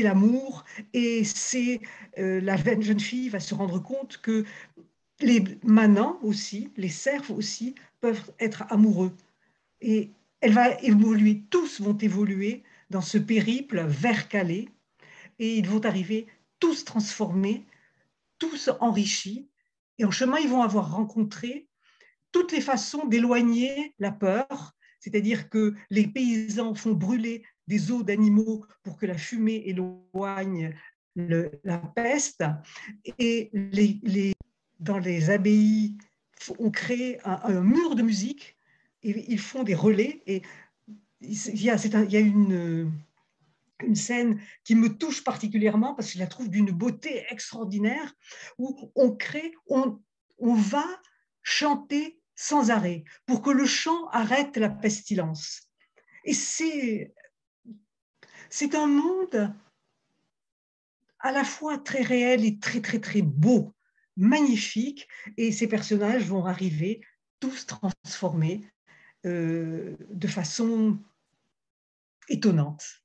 l'amour 0.02 0.64
et 0.92 1.24
c'est 1.24 1.80
euh, 2.18 2.40
la 2.40 2.56
jeune 2.56 3.00
fille 3.00 3.28
va 3.28 3.40
se 3.40 3.54
rendre 3.54 3.82
compte 3.82 4.18
que 4.18 4.44
les 5.20 5.42
manants 5.64 6.18
aussi, 6.22 6.70
les 6.76 6.90
serfs 6.90 7.30
aussi 7.30 7.74
peuvent 8.00 8.32
être 8.38 8.64
amoureux 8.70 9.12
et 9.80 10.10
elle 10.40 10.52
va 10.52 10.78
évoluer, 10.82 11.42
tous 11.50 11.80
vont 11.80 11.96
évoluer 11.96 12.62
dans 12.90 13.00
ce 13.00 13.18
périple 13.18 13.84
vers 13.86 14.28
Calais 14.28 14.68
et 15.38 15.56
ils 15.56 15.68
vont 15.68 15.84
arriver 15.84 16.26
tous 16.60 16.84
transformés, 16.84 17.66
tous 18.38 18.70
enrichis 18.80 19.48
et 19.98 20.04
en 20.04 20.10
chemin, 20.10 20.38
ils 20.38 20.48
vont 20.48 20.62
avoir 20.62 20.92
rencontré 20.92 21.68
toutes 22.32 22.52
les 22.52 22.60
façons 22.60 23.06
d'éloigner 23.06 23.94
la 23.98 24.12
peur, 24.12 24.74
c'est-à-dire 25.00 25.48
que 25.48 25.74
les 25.90 26.06
paysans 26.06 26.74
font 26.74 26.92
brûler 26.92 27.44
des 27.66 27.90
os 27.90 28.04
d'animaux 28.04 28.64
pour 28.82 28.96
que 28.96 29.06
la 29.06 29.16
fumée 29.16 29.62
éloigne 29.66 30.74
la 31.16 31.78
peste, 31.78 32.44
et 33.18 33.50
dans 34.78 34.98
les 34.98 35.30
abbayes, 35.30 35.96
on 36.58 36.70
crée 36.70 37.18
un, 37.24 37.62
mur 37.62 37.94
de 37.94 38.02
musique, 38.02 38.58
et 39.02 39.32
ils 39.32 39.40
font 39.40 39.62
des 39.62 39.74
relais, 39.74 40.22
et 40.26 40.42
il 41.20 41.62
y 41.62 41.70
a, 41.70 42.20
une, 42.20 42.92
scène 43.94 44.40
qui 44.64 44.74
me 44.74 44.96
touche 44.96 45.22
particulièrement 45.24 45.94
parce 45.94 46.08
que 46.08 46.14
je 46.14 46.18
la 46.18 46.26
trouve 46.26 46.48
d'une 46.48 46.70
beauté 46.70 47.24
extraordinaire, 47.30 48.14
où 48.58 48.90
on 48.94 49.14
crée, 49.14 49.52
on, 49.66 50.00
on 50.38 50.54
va 50.54 50.86
chanter 51.42 52.20
sans 52.34 52.70
arrêt 52.70 53.04
pour 53.24 53.42
que 53.42 53.50
le 53.50 53.66
chant 53.66 54.08
arrête 54.08 54.56
la 54.56 54.68
pestilence. 54.68 55.70
Et 56.24 56.34
c'est, 56.34 57.14
c'est 58.50 58.74
un 58.74 58.86
monde 58.86 59.54
à 61.20 61.32
la 61.32 61.44
fois 61.44 61.78
très 61.78 62.02
réel 62.02 62.44
et 62.44 62.58
très, 62.58 62.80
très, 62.80 63.00
très 63.00 63.22
beau, 63.22 63.74
magnifique, 64.16 65.08
et 65.36 65.50
ces 65.50 65.66
personnages 65.66 66.24
vont 66.24 66.44
arriver 66.44 67.00
tous 67.40 67.66
transformés 67.66 68.66
euh, 69.26 69.96
de 70.10 70.26
façon 70.26 70.98
étonnante. 72.28 73.02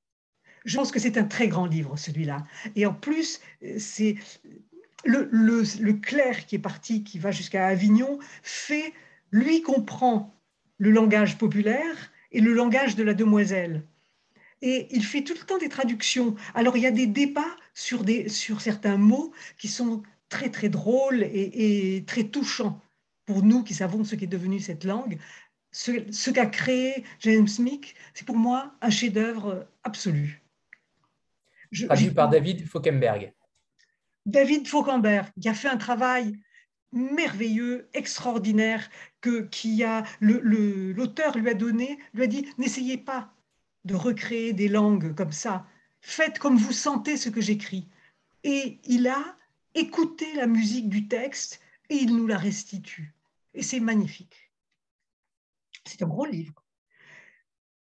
Je 0.66 0.78
pense 0.78 0.92
que 0.92 1.00
c'est 1.00 1.18
un 1.18 1.24
très 1.24 1.48
grand 1.48 1.66
livre, 1.66 1.98
celui-là. 1.98 2.44
Et 2.76 2.86
en 2.86 2.94
plus, 2.94 3.40
c'est 3.78 4.16
le, 5.04 5.30
le, 5.32 5.94
clerc 5.94 6.46
qui 6.46 6.56
est 6.56 6.60
parti, 6.60 7.04
qui 7.04 7.20
va 7.20 7.32
jusqu'à 7.32 7.68
Avignon, 7.68 8.20
fait, 8.44 8.94
lui 9.32 9.62
comprend 9.62 10.36
le 10.78 10.92
langage 10.92 11.38
populaire 11.38 12.12
et 12.32 12.42
le 12.42 12.54
langage 12.54 12.96
de 12.96 13.04
la 13.04 13.14
demoiselle. 13.14 13.84
Et 14.62 14.88
il 14.92 15.04
fait 15.04 15.24
tout 15.24 15.34
le 15.34 15.46
temps 15.46 15.58
des 15.58 15.70
traductions. 15.70 16.36
Alors 16.54 16.78
il 16.78 16.84
y 16.84 16.88
a 16.88 16.92
des 16.92 17.08
débats 17.08 17.56
sur, 17.74 18.04
des, 18.04 18.30
sur 18.30 18.62
certains 18.62 18.98
mots 18.98 19.32
qui 19.58 19.68
sont 19.68 20.04
très 20.30 20.50
très 20.50 20.70
drôles 20.70 21.24
et, 21.24 21.96
et 21.96 22.06
très 22.06 22.26
touchants 22.26 22.80
pour 23.26 23.44
nous 23.44 23.64
qui 23.64 23.74
savons 23.74 24.04
ce 24.04 24.16
qu'est 24.16 24.28
devenu 24.28 24.60
cette 24.60 24.84
langue. 24.84 25.18
Ce, 25.72 25.92
ce 26.12 26.30
qu'a 26.32 26.48
créé 26.48 27.04
James 27.20 27.48
Smith, 27.48 27.94
c'est 28.14 28.26
pour 28.26 28.36
moi 28.36 28.74
un 28.82 28.90
chef-d'œuvre 28.90 29.68
absolu. 29.84 30.42
Traduit 31.86 32.12
par 32.12 32.30
David 32.30 32.68
Fauquemberg. 32.68 33.34
David 34.26 34.68
Fauquemberg, 34.68 35.28
qui 35.40 35.50
a 35.50 35.54
fait 35.54 35.70
un 35.70 35.78
travail 35.78 36.38
merveilleux, 36.92 37.90
extraordinaire, 37.94 38.90
que 39.22 39.42
qui 39.44 39.84
a 39.84 40.04
l'auteur 40.20 41.38
lui 41.38 41.50
a 41.50 41.54
donné, 41.54 41.98
lui 42.14 42.24
a 42.24 42.28
dit 42.28 42.46
n'essayez 42.58 42.98
pas 42.98 43.34
de 43.86 43.96
recréer 43.96 44.54
des 44.54 44.68
langues 44.68 45.16
comme 45.16 45.32
ça, 45.32 45.66
faites 46.02 46.38
comme 46.40 46.58
vous 46.58 46.74
sentez 46.74 47.18
ce 47.18 47.30
que 47.30 47.42
j'écris. 47.42 47.88
Et 48.44 48.80
il 48.86 49.08
a 49.08 49.38
écouté 49.74 50.34
la 50.36 50.48
musique 50.48 50.90
du 50.90 51.08
texte 51.08 51.62
et 51.90 51.96
il 51.96 52.16
nous 52.16 52.28
la 52.28 52.38
restitue. 52.38 53.14
Et 53.54 53.64
c'est 53.64 53.80
magnifique. 53.80 54.41
C'est 55.86 56.02
un 56.04 56.08
gros 56.08 56.26
livre. 56.26 56.64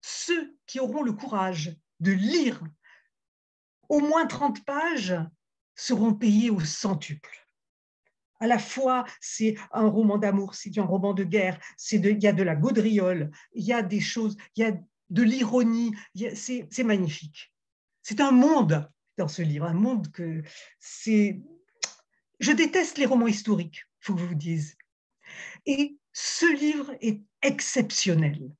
Ceux 0.01 0.57
qui 0.65 0.79
auront 0.79 1.03
le 1.03 1.13
courage 1.13 1.75
de 1.99 2.11
lire 2.11 2.63
au 3.89 3.99
moins 3.99 4.25
30 4.25 4.65
pages 4.65 5.15
seront 5.75 6.13
payés 6.13 6.49
au 6.49 6.59
centuple. 6.59 7.37
À 8.39 8.47
la 8.47 8.57
fois, 8.57 9.05
c'est 9.19 9.55
un 9.71 9.87
roman 9.87 10.17
d'amour, 10.17 10.55
c'est 10.55 10.75
un 10.79 10.83
roman 10.83 11.13
de 11.13 11.23
guerre, 11.23 11.59
il 11.91 12.23
y 12.23 12.27
a 12.27 12.33
de 12.33 12.41
la 12.41 12.55
gaudriole, 12.55 13.29
il 13.53 13.63
y 13.63 13.73
a 13.73 13.83
des 13.83 13.99
choses, 13.99 14.35
il 14.55 14.61
y 14.61 14.65
a 14.65 14.71
de 15.11 15.23
l'ironie, 15.23 15.93
c'est 16.33 16.83
magnifique. 16.83 17.53
C'est 18.01 18.19
un 18.19 18.31
monde 18.31 18.89
dans 19.17 19.27
ce 19.27 19.43
livre, 19.43 19.65
un 19.65 19.73
monde 19.73 20.11
que 20.11 20.41
c'est... 20.79 21.39
Je 22.39 22.51
déteste 22.51 22.97
les 22.97 23.05
romans 23.05 23.27
historiques, 23.27 23.85
faut 23.99 24.15
que 24.15 24.21
je 24.21 24.25
vous 24.25 24.33
dise. 24.33 24.75
Et 25.67 25.99
ce 26.13 26.45
livre 26.57 26.93
est 27.01 27.21
exceptionnel. 27.41 28.51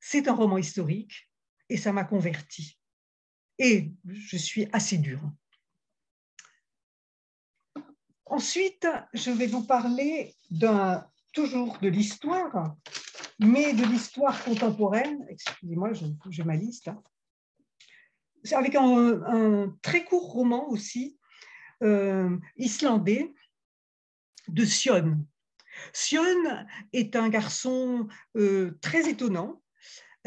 C'est 0.00 0.28
un 0.28 0.34
roman 0.34 0.58
historique 0.58 1.30
et 1.68 1.76
ça 1.76 1.92
m'a 1.92 2.04
converti 2.04 2.78
et 3.58 3.92
je 4.06 4.36
suis 4.36 4.68
assez 4.72 4.98
dure. 4.98 5.22
Ensuite, 8.26 8.86
je 9.12 9.30
vais 9.30 9.46
vous 9.46 9.64
parler 9.64 10.34
d'un 10.50 11.06
toujours 11.32 11.78
de 11.78 11.88
l'histoire, 11.88 12.76
mais 13.38 13.72
de 13.74 13.84
l'histoire 13.84 14.42
contemporaine. 14.44 15.24
Excusez-moi, 15.28 15.90
j'ai 16.30 16.44
ma 16.44 16.56
liste. 16.56 16.88
Hein. 16.88 17.02
Avec 18.52 18.74
un, 18.74 19.76
très 19.82 20.04
court 20.04 20.32
roman 20.32 20.68
aussi, 20.68 21.18
euh, 21.82 22.36
islandais, 22.56 23.32
de 24.48 24.64
Sion. 24.64 25.26
Sion 25.92 26.24
est 26.92 27.16
un 27.16 27.28
garçon 27.28 28.08
euh, 28.36 28.78
très 28.80 29.08
étonnant 29.08 29.60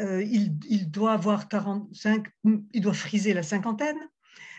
euh, 0.00 0.22
il, 0.22 0.90
doit 0.90 1.12
avoir 1.12 1.48
45, 1.48 2.26
il 2.72 2.80
doit 2.80 2.94
friser 2.94 3.34
la 3.34 3.42
cinquantaine, 3.42 3.98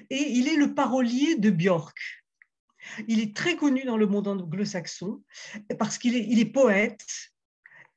et 0.09 0.31
il 0.31 0.49
est 0.49 0.57
le 0.57 0.73
parolier 0.73 1.37
de 1.37 1.49
Björk. 1.49 1.97
Il 3.07 3.21
est 3.21 3.33
très 3.33 3.55
connu 3.55 3.85
dans 3.85 3.95
le 3.95 4.05
monde 4.05 4.27
anglo-saxon 4.27 5.23
parce 5.77 5.97
qu'il 5.97 6.39
est, 6.39 6.45
poète 6.45 7.05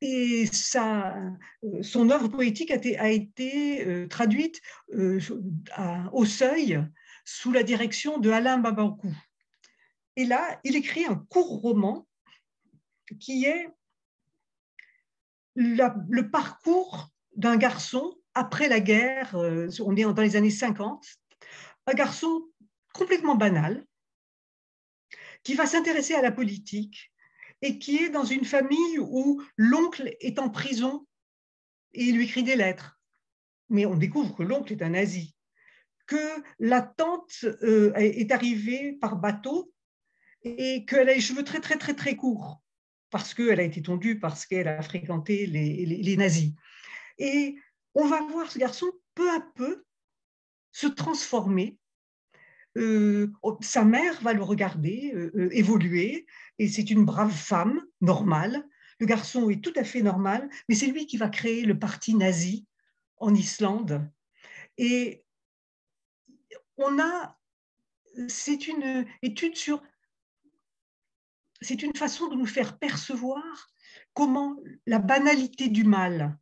et 0.00 0.46
sa, 0.46 1.16
euh, 1.64 1.82
son 1.82 2.10
œuvre 2.10 2.28
poétique 2.28 2.70
a 2.70 3.10
été, 3.10 4.06
traduite 4.08 4.60
au 6.12 6.24
seuil 6.24 6.80
sous 7.24 7.50
la 7.50 7.64
direction 7.64 8.18
de 8.18 8.30
Alain 8.30 8.58
Babankou. 8.58 9.12
Et 10.16 10.26
là, 10.26 10.60
il 10.62 10.76
écrit 10.76 11.06
un 11.06 11.16
court 11.28 11.60
roman 11.60 12.06
qui 13.18 13.44
est 13.44 13.68
le 15.54 16.22
parcours 16.30 17.10
d'un 17.36 17.56
garçon 17.56 18.16
après 18.34 18.68
la 18.68 18.80
guerre, 18.80 19.34
euh, 19.36 19.68
on 19.80 19.96
est 19.96 20.02
dans 20.02 20.22
les 20.22 20.36
années 20.36 20.50
50, 20.50 21.06
un 21.86 21.94
garçon 21.94 22.48
complètement 22.94 23.34
banal, 23.34 23.84
qui 25.42 25.54
va 25.54 25.66
s'intéresser 25.66 26.14
à 26.14 26.22
la 26.22 26.32
politique 26.32 27.12
et 27.62 27.78
qui 27.78 27.98
est 27.98 28.10
dans 28.10 28.24
une 28.24 28.44
famille 28.44 28.98
où 28.98 29.42
l'oncle 29.56 30.14
est 30.20 30.38
en 30.38 30.50
prison 30.50 31.06
et 31.94 32.04
il 32.04 32.16
lui 32.16 32.24
écrit 32.24 32.42
des 32.42 32.56
lettres. 32.56 33.00
Mais 33.68 33.86
on 33.86 33.96
découvre 33.96 34.34
que 34.34 34.42
l'oncle 34.42 34.72
est 34.72 34.82
un 34.82 34.90
nazi, 34.90 35.34
que 36.06 36.42
la 36.58 36.82
tante 36.82 37.44
euh, 37.44 37.92
est 37.94 38.30
arrivée 38.30 38.92
par 38.92 39.16
bateau 39.16 39.72
et 40.42 40.84
qu'elle 40.86 41.08
a 41.08 41.14
les 41.14 41.20
cheveux 41.20 41.44
très 41.44 41.60
très 41.60 41.76
très 41.76 41.94
très 41.94 42.16
courts 42.16 42.61
parce 43.12 43.34
qu'elle 43.34 43.60
a 43.60 43.62
été 43.62 43.82
tondue, 43.82 44.18
parce 44.18 44.46
qu'elle 44.46 44.66
a 44.66 44.82
fréquenté 44.82 45.46
les 45.46 46.16
nazis. 46.16 46.52
Et 47.18 47.56
on 47.94 48.06
va 48.06 48.20
voir 48.22 48.50
ce 48.50 48.58
garçon 48.58 48.90
peu 49.14 49.30
à 49.30 49.40
peu 49.54 49.84
se 50.72 50.88
transformer 50.88 51.78
oh, 53.42 53.58
sa 53.60 53.84
mère 53.84 54.20
va 54.22 54.32
le 54.32 54.42
regarder 54.42 55.14
évoluer 55.52 56.26
et 56.58 56.68
c'est 56.68 56.90
une 56.90 57.04
brave 57.04 57.32
femme 57.32 57.84
normale. 58.00 58.66
Le 58.98 59.06
garçon 59.06 59.50
est 59.50 59.62
tout 59.62 59.72
à 59.76 59.84
fait 59.84 60.02
normal, 60.02 60.48
mais 60.68 60.74
c'est 60.74 60.86
lui 60.86 61.06
qui 61.06 61.16
va 61.16 61.28
créer 61.28 61.64
le 61.64 61.78
parti 61.78 62.14
nazi 62.14 62.66
en 63.16 63.34
Islande. 63.34 64.08
Et 64.78 65.24
on 66.76 66.98
a, 67.00 67.38
c'est 68.28 68.68
une 68.68 69.06
étude 69.22 69.56
sur, 69.56 69.82
c'est 71.62 71.82
une 71.82 71.96
façon 71.96 72.28
de 72.28 72.36
nous 72.36 72.46
faire 72.46 72.78
percevoir 72.78 73.70
comment 74.14 74.56
la 74.86 74.98
banalité 74.98 75.68
du 75.68 75.84
mal. 75.84 76.36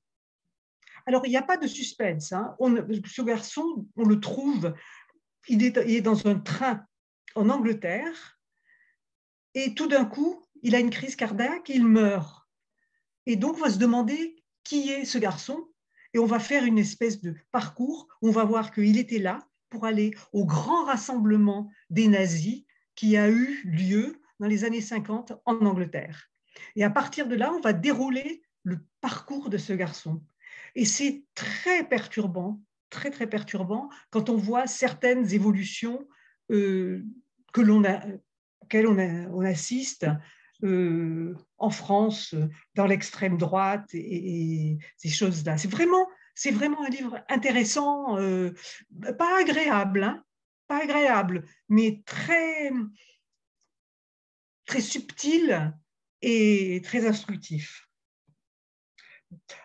Alors, 1.07 1.27
il 1.27 1.31
n'y 1.31 1.37
a 1.37 1.43
pas 1.43 1.57
de 1.57 1.67
suspense. 1.67 2.33
Hein. 2.33 2.57
Ce 3.07 3.23
garçon, 3.23 3.87
on 3.97 4.05
le 4.05 4.21
trouve, 4.21 4.75
il 5.49 5.65
est, 5.65 5.79
il 5.87 5.97
est 5.97 6.00
dans 6.00 6.27
un 6.27 6.39
train 6.39 6.85
en 7.35 7.49
Angleterre, 7.49 8.39
et 9.55 9.75
tout 9.75 9.89
d'un 9.89 10.05
coup, 10.05 10.45
il 10.62 10.75
a 10.75 10.81
une 10.81 10.91
crise 10.91 11.17
cardiaque, 11.17 11.69
il 11.69 11.87
meurt. 11.87 12.49
Et 13.27 13.37
donc, 13.37 13.57
on 13.57 13.61
va 13.61 13.71
se 13.71 13.79
demander 13.79 14.37
qui 14.65 14.91
est 14.91 15.05
ce 15.05 15.19
garçon, 15.19 15.69
et 16.12 16.19
on 16.19 16.27
va 16.27 16.39
faire 16.39 16.65
une 16.65 16.79
espèce 16.79 17.21
de 17.21 17.35
parcours. 17.50 18.09
On 18.23 18.31
va 18.31 18.45
voir 18.45 18.73
qu'il 18.73 18.99
était 18.99 19.19
là 19.19 19.47
pour 19.69 19.87
aller 19.87 20.12
au 20.33 20.45
grand 20.45 20.85
rassemblement 20.85 21.71
des 21.89 22.09
nazis 22.09 22.65
qui 22.95 23.17
a 23.17 23.31
eu 23.31 23.62
lieu 23.65 24.20
dans 24.41 24.49
les 24.49 24.65
années 24.65 24.81
50 24.81 25.35
en 25.45 25.67
Angleterre. 25.67 26.31
Et 26.75 26.83
à 26.83 26.91
partir 26.91 27.29
de 27.29 27.37
là, 27.37 27.53
on 27.53 27.61
va 27.61 27.73
dérouler 27.73 28.43
le 28.65 28.79
parcours 29.01 29.51
de 29.51 29.59
ce 29.59 29.73
garçon. 29.73 30.23
Et 30.75 30.85
c'est 30.85 31.23
très 31.35 31.85
perturbant, 31.85 32.61
très 32.89 33.11
très 33.11 33.29
perturbant 33.29 33.89
quand 34.11 34.29
on 34.31 34.37
voit 34.37 34.67
certaines 34.67 35.33
évolutions 35.33 36.09
euh, 36.51 37.05
que 37.53 37.61
l'on 37.61 37.85
a, 37.85 38.01
auxquelles 38.61 38.87
on, 38.87 39.41
assiste 39.41 40.07
euh, 40.63 41.35
en 41.59 41.71
France, 41.71 42.35
dans 42.75 42.87
l'extrême 42.87 43.37
droite 43.37 43.89
et, 43.95 44.79
ces 44.97 45.09
choses-là. 45.09 45.57
C'est 45.59 45.71
vraiment, 45.71 46.09
c'est 46.35 46.51
vraiment 46.51 46.85
un 46.85 46.89
livre 46.89 47.23
intéressant, 47.29 48.19
euh, 48.19 48.51
pas 49.19 49.41
agréable, 49.41 50.05
hein, 50.05 50.25
pas 50.69 50.83
agréable, 50.83 51.45
mais 51.69 52.03
très, 52.05 52.71
très 54.71 54.81
subtil 54.81 55.75
et 56.23 56.81
très 56.85 57.05
instructif. 57.05 57.89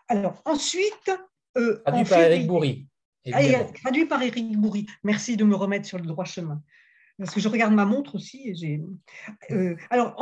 Alors, 0.07 0.41
ensuite. 0.45 1.12
Euh, 1.57 1.79
traduit 1.85 2.05
par 2.05 2.21
Eric 2.21 2.47
Bourri. 2.47 2.88
Ah, 3.31 3.63
traduit 3.83 4.07
par 4.07 4.24
Eric 4.24 4.57
Bourri. 4.57 4.88
Merci 5.03 5.38
de 5.38 5.43
me 5.43 5.55
remettre 5.55 5.85
sur 5.85 6.00
le 6.00 6.05
droit 6.05 6.25
chemin. 6.25 6.62
Parce 7.19 7.33
que 7.33 7.39
je 7.39 7.47
regarde 7.47 7.74
ma 7.74 7.85
montre 7.85 8.15
aussi. 8.15 8.50
Et 8.50 8.81
euh, 9.51 9.75
alors, 9.91 10.15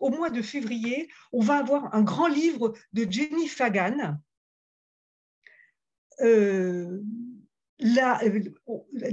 au 0.00 0.10
mois 0.10 0.30
de 0.30 0.42
février, 0.42 1.08
on 1.32 1.40
va 1.40 1.58
avoir 1.58 1.94
un 1.94 2.02
grand 2.02 2.26
livre 2.26 2.74
de 2.92 3.06
Jenny 3.08 3.46
Fagan. 3.46 4.18
Euh, 6.20 7.00
euh, 7.80 8.40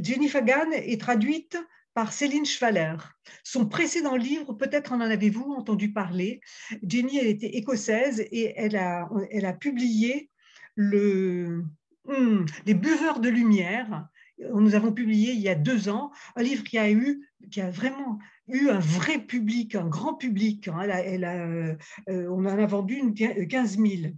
Jenny 0.02 0.28
Fagan 0.28 0.72
est 0.72 1.00
traduite 1.00 1.58
par 1.94 2.14
Céline 2.14 2.46
Schwaller. 2.46 2.96
Son 3.44 3.68
précédent 3.68 4.16
livre, 4.16 4.54
peut-être 4.54 4.94
en 4.94 5.02
avez-vous 5.02 5.54
entendu 5.54 5.92
parler, 5.92 6.42
Jenny, 6.84 7.18
elle 7.18 7.28
était 7.28 7.58
écossaise 7.58 8.22
et 8.32 8.54
elle 8.56 8.76
a, 8.76 9.10
elle 9.30 9.46
a 9.46 9.54
publié 9.54 10.30
le, 10.76 11.66
hmm, 12.06 12.46
Les 12.66 12.74
buveurs 12.74 13.20
de 13.20 13.30
lumière. 13.30 14.08
Nous 14.54 14.74
avons 14.74 14.92
publié 14.92 15.34
il 15.34 15.40
y 15.40 15.50
a 15.50 15.56
deux 15.56 15.90
ans 15.90 16.12
un 16.36 16.42
livre 16.42 16.64
qui 16.64 16.78
a 16.78 16.90
eu, 16.90 17.30
qui 17.52 17.62
a 17.62 17.70
vraiment 17.70 18.18
eu 18.48 18.70
un 18.70 18.80
vrai 18.80 19.20
public, 19.20 19.76
un 19.76 19.88
grand 19.88 20.16
public. 20.16 20.68
Hein. 20.68 20.80
Elle 20.82 21.26
euh, 21.26 21.76
on 22.08 22.46
en 22.46 22.58
a 22.58 22.66
vendu 22.66 22.96
une 22.96 23.14
15 23.14 23.78
000. 23.78 24.14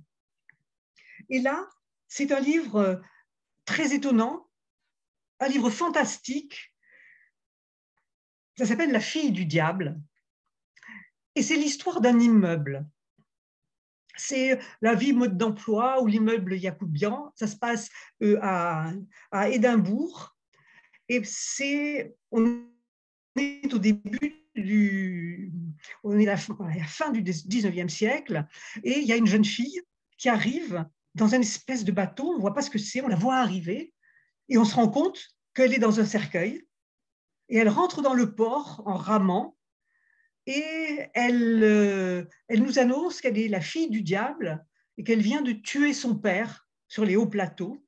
Et 1.30 1.42
là, 1.42 1.68
c'est 2.08 2.32
un 2.32 2.40
livre 2.40 3.02
très 3.66 3.94
étonnant, 3.94 4.48
un 5.40 5.48
livre 5.48 5.70
fantastique 5.70 6.73
ça 8.58 8.66
s'appelle 8.66 8.92
La 8.92 9.00
fille 9.00 9.32
du 9.32 9.46
diable. 9.46 10.00
Et 11.36 11.42
c'est 11.42 11.56
l'histoire 11.56 12.02
d'un 12.02 12.20
immeuble. 12.20 12.86
C'est 14.16 14.60
la 14.82 14.94
vie 14.94 15.14
mode 15.14 15.38
d'emploi 15.38 16.02
ou 16.02 16.08
l'immeuble 16.08 16.56
Yacoubian. 16.56 17.32
Ça 17.36 17.48
se 17.48 17.56
passe 17.56 17.90
euh, 18.22 18.38
à, 18.42 18.92
à 19.32 19.50
Édimbourg. 19.50 20.36
Et 21.10 21.22
c'est, 21.24 22.16
on 22.32 22.64
est 23.36 23.74
au 23.74 23.80
début 23.80 24.46
du, 24.56 25.52
on 26.04 26.20
est 26.20 26.28
à 26.28 26.36
la 26.36 26.86
fin 26.86 27.12
du 27.12 27.24
19e 27.24 27.90
siècle. 27.90 28.46
Et 28.84 29.00
il 29.00 29.06
y 29.06 29.14
a 29.14 29.18
une 29.18 29.26
jeune 29.26 29.46
fille 29.46 29.82
qui 30.18 30.30
arrive 30.30 30.86
dans 31.16 31.34
une 31.34 31.42
espèce 31.42 31.84
de 31.84 31.92
bateau. 31.92 32.30
On 32.30 32.36
ne 32.36 32.42
voit 32.42 32.54
pas 32.54 32.62
ce 32.62 32.70
que 32.70 32.80
c'est. 32.80 33.02
On 33.02 33.08
la 33.08 33.16
voit 33.16 33.38
arriver. 33.38 33.94
Et 34.50 34.60
on 34.60 34.66
se 34.66 34.76
rend 34.76 34.90
compte 34.90 35.20
qu'elle 35.56 35.74
est 35.74 35.80
dans 35.80 36.00
un 36.00 36.06
cercueil 36.06 36.64
et 37.50 37.58
elle 37.58 37.70
rentre 37.70 38.02
dans 38.02 38.14
le 38.14 38.34
port 38.34 38.82
en 38.86 38.96
ramant 38.96 39.56
et 40.46 41.00
elle, 41.14 41.64
euh, 41.64 42.26
elle 42.48 42.64
nous 42.64 42.80
annonce 42.80 43.22
qu'elle 43.22 43.38
est 43.38 43.48
la 43.48 43.62
fille 43.62 43.90
du 43.90 44.02
diable 44.02 44.66
et 44.98 45.04
qu'elle 45.04 45.22
vient 45.22 45.42
de 45.42 45.54
tuer 45.54 45.94
son 45.94 46.18
père 46.18 46.68
sur 46.88 47.06
les 47.06 47.16
hauts 47.16 47.28
plateaux, 47.28 47.84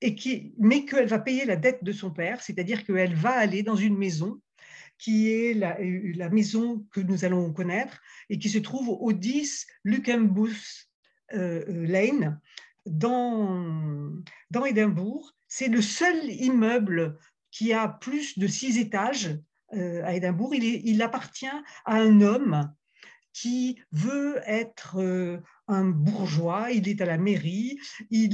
et 0.00 0.14
qui, 0.14 0.54
mais 0.58 0.84
qu'elle 0.84 1.06
va 1.06 1.18
payer 1.18 1.44
la 1.44 1.56
dette 1.56 1.84
de 1.84 1.92
son 1.92 2.10
père, 2.10 2.40
c'est-à-dire 2.40 2.84
qu'elle 2.84 3.14
va 3.14 3.30
aller 3.30 3.62
dans 3.62 3.76
une 3.76 3.96
maison 3.96 4.40
qui 4.96 5.30
est 5.30 5.54
la, 5.54 6.28
maison 6.28 6.84
que 6.90 7.00
nous 7.00 7.24
allons 7.24 7.52
connaître 7.52 8.00
et 8.30 8.38
qui 8.38 8.48
se 8.48 8.58
trouve 8.58 8.88
au 8.88 9.12
10 9.12 9.66
Luckenbus 9.84 10.88
euh, 11.34 11.64
euh, 11.68 11.86
Lane 11.86 12.40
dans, 12.84 14.12
dans 14.50 14.64
Édimbourg. 14.64 15.34
C'est 15.46 15.68
le 15.68 15.82
seul 15.82 16.30
immeuble 16.30 17.16
qui 17.50 17.72
a 17.72 17.88
plus 17.88 18.38
de 18.38 18.46
six 18.46 18.78
étages 18.78 19.38
euh, 19.74 20.02
à 20.04 20.14
Édimbourg. 20.14 20.54
Il, 20.54 21.02
appartient 21.02 21.46
à 21.46 21.94
un 21.94 22.20
homme 22.20 22.72
qui 23.32 23.80
veut 23.92 24.40
être 24.46 24.98
euh, 24.98 25.38
un 25.68 25.84
bourgeois, 25.84 26.72
il 26.72 26.88
est 26.88 27.00
à 27.00 27.06
la 27.06 27.18
mairie, 27.18 27.78
il, 28.10 28.32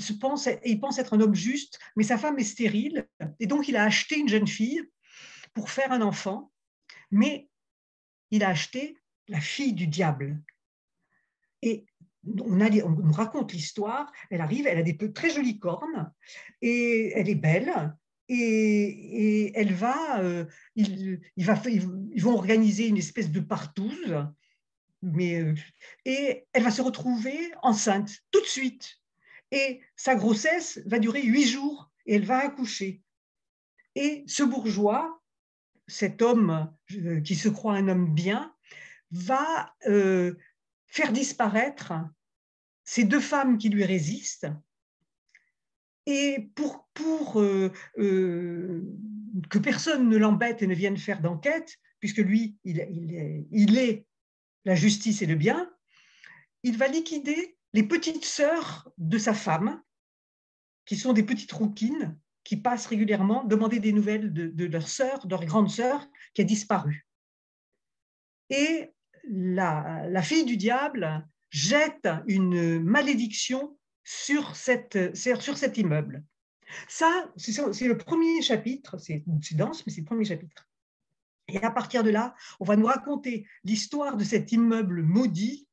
se 0.00 0.12
pense, 0.12 0.48
il 0.64 0.80
pense 0.80 0.98
être 0.98 1.14
un 1.14 1.20
homme 1.20 1.34
juste, 1.34 1.78
mais 1.96 2.04
sa 2.04 2.16
femme 2.16 2.38
est 2.38 2.44
stérile, 2.44 3.06
et 3.40 3.46
donc 3.46 3.68
il 3.68 3.76
a 3.76 3.82
acheté 3.82 4.18
une 4.18 4.28
jeune 4.28 4.46
fille 4.46 4.80
pour 5.52 5.70
faire 5.70 5.90
un 5.92 6.00
enfant, 6.00 6.52
mais 7.10 7.48
il 8.30 8.44
a 8.44 8.48
acheté 8.50 8.96
la 9.28 9.40
fille 9.40 9.72
du 9.72 9.88
diable. 9.88 10.40
Et 11.62 11.86
on, 12.40 12.60
a, 12.60 12.70
on 12.84 13.10
raconte 13.10 13.52
l'histoire, 13.52 14.10
elle 14.30 14.40
arrive, 14.40 14.66
elle 14.66 14.78
a 14.78 14.82
des 14.82 14.96
très 15.12 15.30
jolies 15.30 15.58
cornes, 15.58 16.12
et 16.62 17.12
elle 17.16 17.28
est 17.28 17.34
belle, 17.34 17.96
et, 18.28 19.52
elle 19.58 19.72
va, 19.72 20.20
euh, 20.20 20.44
il, 20.74 21.20
va, 21.38 21.60
ils 21.66 22.22
vont 22.22 22.34
organiser 22.34 22.88
une 22.88 22.96
espèce 22.96 23.30
de 23.30 23.40
partouze, 23.40 24.26
mais, 25.02 25.40
euh, 25.40 25.54
et 26.04 26.46
elle 26.52 26.62
va 26.62 26.70
se 26.70 26.82
retrouver 26.82 27.52
enceinte 27.62 28.10
tout 28.30 28.40
de 28.40 28.46
suite. 28.46 28.98
Et 29.52 29.80
sa 29.94 30.16
grossesse 30.16 30.80
va 30.86 30.98
durer 30.98 31.22
huit 31.22 31.46
jours 31.46 31.90
et 32.06 32.16
elle 32.16 32.24
va 32.24 32.38
accoucher. 32.38 33.00
Et 33.94 34.24
ce 34.26 34.42
bourgeois, 34.42 35.22
cet 35.86 36.20
homme 36.20 36.72
euh, 36.92 37.20
qui 37.20 37.36
se 37.36 37.48
croit 37.48 37.74
un 37.74 37.88
homme 37.88 38.12
bien, 38.12 38.52
va 39.12 39.72
faire 40.86 41.12
disparaître 41.12 41.92
ces 42.82 43.04
deux 43.04 43.20
femmes 43.20 43.56
qui 43.56 43.68
lui 43.68 43.84
résistent 43.84 44.48
et 46.06 46.50
pour, 46.54 47.40
euh, 47.40 47.72
euh, 47.98 48.82
que 49.50 49.58
personne 49.58 50.08
ne 50.08 50.16
l'embête 50.16 50.62
et 50.62 50.66
ne 50.66 50.74
vienne 50.74 50.96
faire 50.96 51.20
d'enquête, 51.20 51.76
puisque 51.98 52.18
lui, 52.18 52.56
il, 52.64 52.78
est, 53.78 54.06
la 54.64 54.74
justice 54.74 55.22
et 55.22 55.26
le 55.26 55.34
bien, 55.34 55.70
il 56.62 56.78
va 56.78 56.86
liquider 56.86 57.56
les 57.72 57.82
petites 57.82 58.24
sœurs 58.24 58.90
de 58.98 59.18
sa 59.18 59.34
femme, 59.34 59.82
qui 60.86 60.96
sont 60.96 61.12
des 61.12 61.24
petites 61.24 61.52
rouquines, 61.52 62.16
qui 62.44 62.56
passent 62.56 62.86
régulièrement 62.86 63.42
demander 63.42 63.80
des 63.80 63.92
nouvelles 63.92 64.32
de, 64.32 64.64
leur 64.64 64.88
sœur, 64.88 65.26
de 65.26 65.30
leur 65.30 65.44
grande 65.44 65.70
sœur, 65.70 66.06
qui 66.32 66.42
a 66.42 66.44
disparu. 66.44 67.06
Et 68.50 68.92
la 69.28 70.22
fille 70.22 70.44
du 70.44 70.56
diable 70.56 71.26
jette 71.50 72.08
une 72.28 72.80
malédiction 72.80 73.76
sur, 74.06 74.54
cette, 74.54 75.16
sur 75.16 75.58
cet 75.58 75.76
immeuble. 75.76 76.22
Ça, 76.88 77.28
c'est 77.36 77.88
le 77.88 77.98
premier 77.98 78.40
chapitre, 78.40 78.98
c'est 78.98 79.24
dense, 79.52 79.84
mais 79.84 79.92
c'est 79.92 80.00
le 80.00 80.06
premier 80.06 80.24
chapitre. 80.24 80.68
Et 81.48 81.62
à 81.62 81.70
partir 81.70 82.04
de 82.04 82.10
là, 82.10 82.34
on 82.60 82.64
va 82.64 82.76
nous 82.76 82.86
raconter 82.86 83.46
l'histoire 83.64 84.16
de 84.16 84.24
cet 84.24 84.52
immeuble 84.52 85.02
maudit 85.02 85.68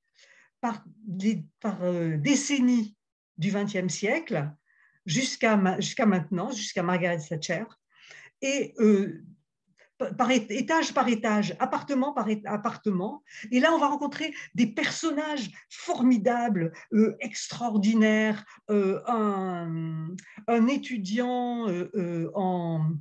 par, 0.62 0.84
des, 1.06 1.46
par 1.60 1.84
euh, 1.84 2.18
décennies 2.18 2.96
du 3.38 3.52
XXe 3.52 3.92
siècle 3.92 4.52
jusqu'à 5.06 5.56
maintenant, 5.56 6.52
jusqu'à 6.52 6.84
Margaret 6.84 7.20
Thatcher. 7.20 7.66
et 8.42 8.74
euh, 8.80 9.24
par 10.18 10.32
étage 10.32 10.94
par 10.94 11.08
étage, 11.08 11.56
appartement 11.60 12.14
par 12.14 12.28
appartement. 12.46 13.24
Et 13.52 13.60
là, 13.60 13.72
on 13.74 13.80
va 13.80 13.88
rencontrer 13.88 14.34
des 14.56 14.68
personnages 14.68 15.52
formidables, 15.70 16.74
euh, 16.94 17.16
extraordinaires. 17.20 18.46
Euh, 18.70 19.02
un, 19.08 20.16
étudiant 20.68 21.68
en 22.34 22.92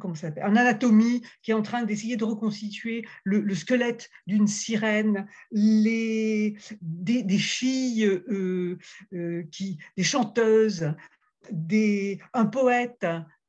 comment 0.00 0.14
en 0.42 0.56
anatomie 0.56 1.22
qui 1.42 1.52
est 1.52 1.54
en 1.54 1.62
train 1.62 1.84
d'essayer 1.84 2.16
de 2.16 2.24
reconstituer 2.24 3.04
le, 3.24 3.54
squelette 3.54 4.10
d'une 4.26 4.48
sirène, 4.48 5.26
des, 5.52 6.56
filles, 7.38 8.20
qui, 9.52 9.78
des 9.96 10.02
chanteuses, 10.02 10.92
un 12.32 12.46
poète 12.46 13.06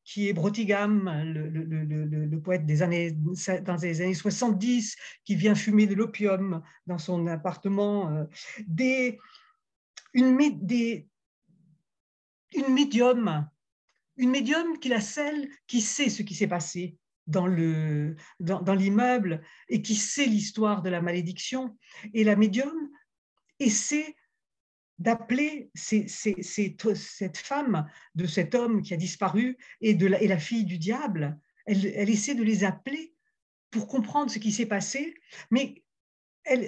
qui 0.07 0.29
est 0.29 0.33
Brotigam, 0.33 1.11
le, 1.25 2.39
poète 2.39 2.65
des 2.65 2.81
années, 2.81 3.11
dans 3.11 3.75
les 3.75 4.01
années 4.01 4.13
70, 4.13 4.95
qui 5.25 5.35
vient 5.35 5.53
fumer 5.53 5.85
de 5.85 5.95
l'opium 5.95 6.63
dans 6.87 6.97
son 6.97 7.27
appartement, 7.27 8.09
euh, 8.11 8.23
une, 10.13 10.33
médium, 10.33 11.03
une 14.15 14.29
médium 14.29 14.79
qui 14.79 14.87
la 14.87 15.01
celle 15.01 15.49
qui 15.67 15.81
sait 15.81 16.09
ce 16.09 16.23
qui 16.23 16.35
s'est 16.35 16.47
passé 16.47 16.97
dans 17.27 17.45
l'immeuble 17.45 18.15
dans, 18.39 18.61
dans 18.61 18.77
et 19.67 19.81
qui 19.81 19.95
sait 19.95 20.25
l'histoire 20.25 20.83
de 20.83 20.89
la 20.89 21.01
malédiction. 21.01 21.77
Et 22.13 22.23
la 22.23 22.37
médium 22.37 22.89
essaie 23.59 24.15
d'appeler 24.99 25.69
cette 25.75 27.37
femme 27.37 27.87
de 28.15 28.25
cet 28.25 28.55
homme 28.55 28.81
qui 28.81 28.93
a 28.93 28.97
disparu 28.97 29.57
et, 29.81 29.93
de 29.93 30.07
la, 30.07 30.21
et 30.21 30.27
la 30.27 30.39
fille 30.39 30.65
du 30.65 30.77
diable. 30.77 31.37
Elle, 31.65 32.09
essaie 32.09 32.35
de 32.35 32.43
les 32.43 32.63
appeler 32.63 33.13
pour 33.69 33.87
comprendre 33.87 34.31
ce 34.31 34.39
qui 34.39 34.51
s'est 34.51 34.65
passé, 34.65 35.13
mais 35.51 35.83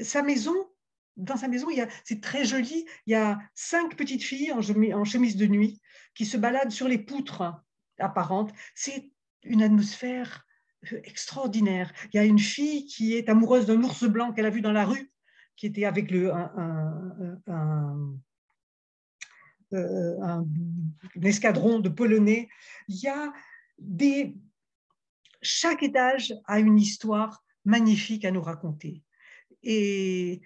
sa 0.03 0.21
maison, 0.21 0.53
dans 1.15 1.37
sa 1.37 1.47
maison, 1.47 1.67
c'est 2.03 2.21
très 2.21 2.45
joli, 2.45 2.85
il 3.05 3.11
y 3.11 3.15
a 3.15 3.39
cinq 3.55 3.95
petites 3.95 4.23
filles 4.23 4.51
en 4.51 5.05
chemise 5.05 5.37
de 5.37 5.47
nuit 5.47 5.81
qui 6.13 6.25
se 6.25 6.37
baladent 6.37 6.71
sur 6.71 6.87
les 6.87 6.97
poutres 6.97 7.43
apparentes. 7.97 8.53
C'est 8.75 9.11
une 9.43 9.61
atmosphère 9.61 10.45
euh, 10.91 11.01
extraordinaire. 11.03 11.91
Il 12.13 12.17
y 12.17 12.19
a 12.19 12.25
une 12.25 12.39
fille 12.39 12.85
qui 12.85 13.15
est 13.15 13.29
amoureuse 13.29 13.65
d'un 13.65 13.81
ours 13.83 14.03
blanc 14.05 14.31
qu'elle 14.33 14.45
a 14.45 14.49
vu 14.49 14.61
dans 14.61 14.71
la 14.71 14.85
rue 14.85 15.11
qui 15.59 15.65
était 15.65 15.83
avec 15.83 16.09
le, 16.09 16.31
un, 16.33 18.17
euh, 19.73 20.43
escadron 21.21 21.79
de 21.79 21.89
Polonais. 21.89 22.47
Il 22.87 22.95
y 22.95 23.09
a 23.09 23.33
des... 23.77 24.37
Chaque 25.41 25.83
étage 25.83 26.33
a 26.45 26.59
une 26.59 26.79
histoire 26.79 27.43
magnifique 27.65 28.23
à 28.23 28.31
nous 28.31 28.41
raconter. 28.41 29.03
Et 29.61 30.41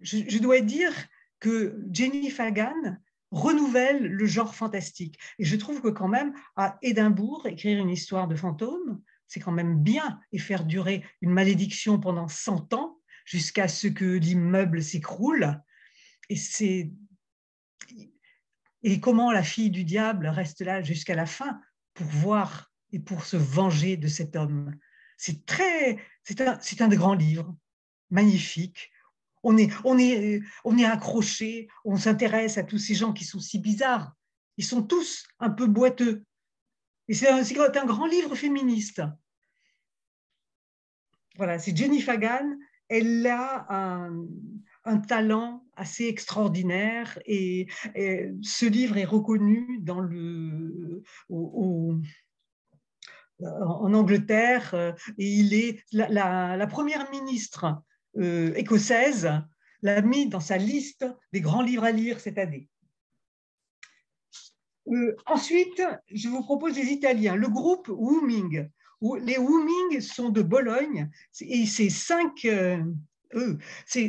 je, 0.00 0.38
dois 0.38 0.60
dire 0.60 0.92
que 1.38 1.80
Jenny 1.92 2.28
Fagan 2.28 2.98
renouvelle 3.30 4.08
le 4.08 4.26
genre 4.26 4.56
fantastique. 4.56 5.20
Et 5.38 5.44
je 5.44 5.54
trouve 5.54 5.80
que 5.80 5.88
quand 5.88 6.08
même, 6.08 6.34
à 6.56 6.78
Édimbourg, 6.82 7.46
écrire 7.46 7.78
une 7.80 7.90
histoire 7.90 8.26
de 8.26 8.34
fantôme, 8.34 9.00
c'est 9.28 9.38
quand 9.38 9.52
même 9.52 9.80
bien 9.84 10.18
et 10.32 10.38
faire 10.38 10.64
durer 10.64 11.04
une 11.20 11.30
malédiction 11.30 12.00
pendant 12.00 12.26
100 12.26 12.72
ans, 12.72 12.97
jusqu'à 13.28 13.68
ce 13.68 13.88
que 13.88 14.06
l'immeuble 14.06 14.82
s'écroule. 14.82 15.62
Et 16.30 16.36
c'est 16.36 16.90
et 18.82 19.00
comment 19.00 19.32
la 19.32 19.42
fille 19.42 19.70
du 19.70 19.84
diable 19.84 20.28
reste 20.28 20.60
là 20.60 20.82
jusqu'à 20.82 21.14
la 21.14 21.26
fin 21.26 21.60
pour 21.94 22.06
voir 22.06 22.72
et 22.92 23.00
pour 23.00 23.24
se 23.24 23.36
venger 23.36 23.96
de 23.96 24.08
cet 24.08 24.34
homme? 24.34 24.74
C'est 25.16 25.44
très, 25.44 25.98
c'est 26.22 26.40
un, 26.40 26.58
c'est 26.60 26.80
un 26.80 26.88
des 26.88 26.96
grands 26.96 27.14
livres, 27.14 27.54
magnifique. 28.08 28.90
On 29.42 29.56
est, 29.58 29.70
on 29.84 29.98
est, 29.98 30.40
on 30.64 30.78
est 30.78 30.84
accroché, 30.84 31.68
on 31.84 31.96
s'intéresse 31.96 32.56
à 32.56 32.62
tous 32.62 32.78
ces 32.78 32.94
gens 32.94 33.12
qui 33.12 33.24
sont 33.24 33.40
si 33.40 33.58
bizarres. 33.58 34.14
Ils 34.56 34.64
sont 34.64 34.82
tous 34.82 35.26
un 35.38 35.50
peu 35.50 35.66
boiteux. 35.66 36.24
Et 37.08 37.14
c'est 37.14 37.28
un, 37.28 37.44
c'est 37.44 37.58
un 37.58 37.86
grand 37.86 38.06
livre 38.06 38.34
féministe. 38.36 39.02
Voilà, 41.36 41.58
c'est 41.58 41.76
Jenny 41.76 42.00
Fagan 42.00 42.56
elle 42.88 43.26
a 43.26 43.66
un, 44.84 44.98
talent 45.06 45.64
assez 45.76 46.06
extraordinaire 46.06 47.18
et, 47.26 47.66
ce 48.42 48.66
livre 48.66 48.96
est 48.96 49.04
reconnu 49.04 49.82
en 53.40 53.94
Angleterre 53.94 54.94
et 55.18 55.28
il 55.28 55.54
est 55.54 55.84
la, 55.92 56.66
première 56.66 57.10
ministre 57.10 57.82
euh, 58.16 58.52
écossaise 58.54 59.30
l'a 59.82 60.02
mis 60.02 60.28
dans 60.28 60.40
sa 60.40 60.56
liste 60.56 61.06
des 61.32 61.40
grands 61.40 61.62
livres 61.62 61.84
à 61.84 61.92
lire 61.92 62.18
cette 62.18 62.38
année. 62.38 62.68
Euh, 64.88 65.14
ensuite, 65.26 65.82
je 66.10 66.28
vous 66.28 66.42
propose 66.42 66.76
les 66.76 66.86
Italiens. 66.86 67.36
Le 67.36 67.48
groupe 67.48 67.88
Wooming 67.88 68.68
les 69.00 69.38
Wooming 69.38 70.00
sont 70.00 70.30
de 70.30 70.42
Bologne 70.42 71.10
et 71.40 71.66
c'est 71.66 71.90
cinq, 71.90 72.44
euh, 72.44 72.82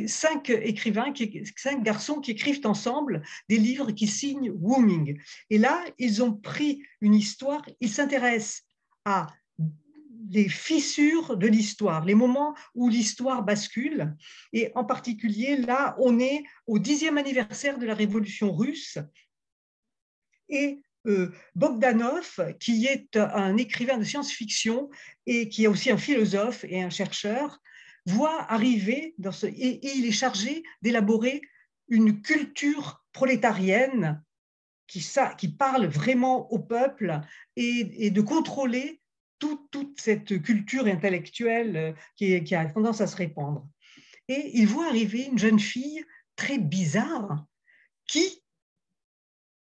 cinq 0.06 0.50
écrivains, 0.50 1.12
cinq 1.56 1.82
garçons 1.82 2.20
qui 2.20 2.32
écrivent 2.32 2.66
ensemble 2.66 3.22
des 3.48 3.58
livres 3.58 3.92
qui 3.92 4.06
signent 4.06 4.50
Wooming. 4.50 5.20
Et 5.50 5.58
là, 5.58 5.84
ils 5.98 6.22
ont 6.22 6.32
pris 6.32 6.82
une 7.00 7.14
histoire, 7.14 7.64
ils 7.80 7.90
s'intéressent 7.90 8.62
à 9.04 9.28
les 10.30 10.48
fissures 10.48 11.36
de 11.36 11.48
l'histoire, 11.48 12.04
les 12.04 12.14
moments 12.14 12.54
où 12.74 12.88
l'histoire 12.88 13.42
bascule. 13.42 14.14
Et 14.52 14.70
en 14.74 14.84
particulier, 14.84 15.56
là, 15.56 15.96
on 15.98 16.20
est 16.20 16.44
au 16.66 16.78
dixième 16.78 17.18
anniversaire 17.18 17.78
de 17.78 17.86
la 17.86 17.94
révolution 17.94 18.52
russe. 18.52 18.98
Et 20.48 20.82
Bogdanov, 21.54 22.54
qui 22.58 22.86
est 22.86 23.16
un 23.16 23.56
écrivain 23.56 23.98
de 23.98 24.04
science-fiction 24.04 24.90
et 25.26 25.48
qui 25.48 25.64
est 25.64 25.68
aussi 25.68 25.90
un 25.90 25.96
philosophe 25.96 26.64
et 26.64 26.82
un 26.82 26.90
chercheur, 26.90 27.60
voit 28.06 28.42
arriver, 28.50 29.14
dans 29.18 29.32
ce, 29.32 29.46
et, 29.46 29.96
il 29.96 30.06
est 30.06 30.12
chargé 30.12 30.62
d'élaborer 30.82 31.42
une 31.88 32.22
culture 32.22 33.04
prolétarienne 33.12 34.22
qui, 34.86 35.48
parle 35.56 35.86
vraiment 35.86 36.50
au 36.52 36.58
peuple 36.58 37.20
et, 37.56 38.10
de 38.10 38.20
contrôler 38.20 39.00
toute 39.38 40.00
cette 40.00 40.42
culture 40.42 40.86
intellectuelle 40.86 41.94
qui, 42.16 42.42
qui 42.44 42.54
a 42.54 42.66
tendance 42.66 43.00
à 43.00 43.06
se 43.06 43.16
répandre. 43.16 43.66
Et 44.28 44.50
il 44.54 44.66
voit 44.66 44.88
arriver 44.88 45.24
une 45.24 45.38
jeune 45.38 45.60
fille 45.60 46.04
très 46.36 46.58
bizarre 46.58 47.46
qui 48.06 48.42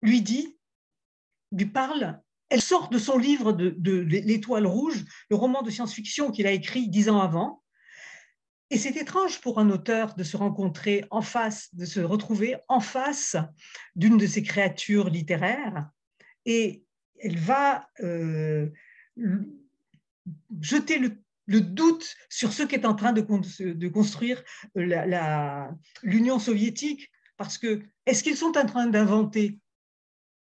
lui 0.01 0.21
dit 0.21 0.57
parle, 1.65 2.19
elle 2.51 2.61
sort 2.61 2.89
de 2.89 2.99
son 2.99 3.17
livre 3.17 3.53
de, 3.53 3.91
L'Étoile 4.01 4.67
rouge, 4.67 5.05
le 5.29 5.37
roman 5.37 5.61
de 5.61 5.69
science-fiction 5.69 6.31
qu'il 6.31 6.45
a 6.47 6.51
écrit 6.51 6.89
dix 6.89 7.09
ans 7.09 7.21
avant. 7.21 7.63
Et 8.69 8.77
c'est 8.77 8.95
étrange 8.97 9.41
pour 9.41 9.59
un 9.59 9.69
auteur 9.69 10.15
de 10.15 10.23
se 10.23 10.37
rencontrer 10.37 11.05
en 11.11 11.21
face, 11.21 11.73
de 11.75 11.85
se 11.85 12.01
retrouver 12.01 12.55
en 12.67 12.79
face 12.79 13.35
d'une 13.95 14.17
de 14.17 14.27
ces 14.27 14.43
créatures 14.43 15.09
littéraires. 15.09 15.89
Et 16.45 16.83
elle 17.19 17.37
va 17.37 17.87
euh, 18.01 18.69
jeter 20.61 20.99
le, 20.99 21.17
doute 21.47 22.15
sur 22.29 22.53
ce 22.53 22.63
qu'est 22.63 22.85
en 22.85 22.95
train 22.95 23.11
de, 23.11 23.21
de 23.73 23.87
construire 23.89 24.41
l'Union 24.75 26.39
soviétique. 26.39 27.11
Parce 27.35 27.57
que 27.57 27.81
est-ce 28.05 28.23
qu'ils 28.23 28.37
sont 28.37 28.57
en 28.57 28.65
train 28.65 28.87
d'inventer 28.87 29.59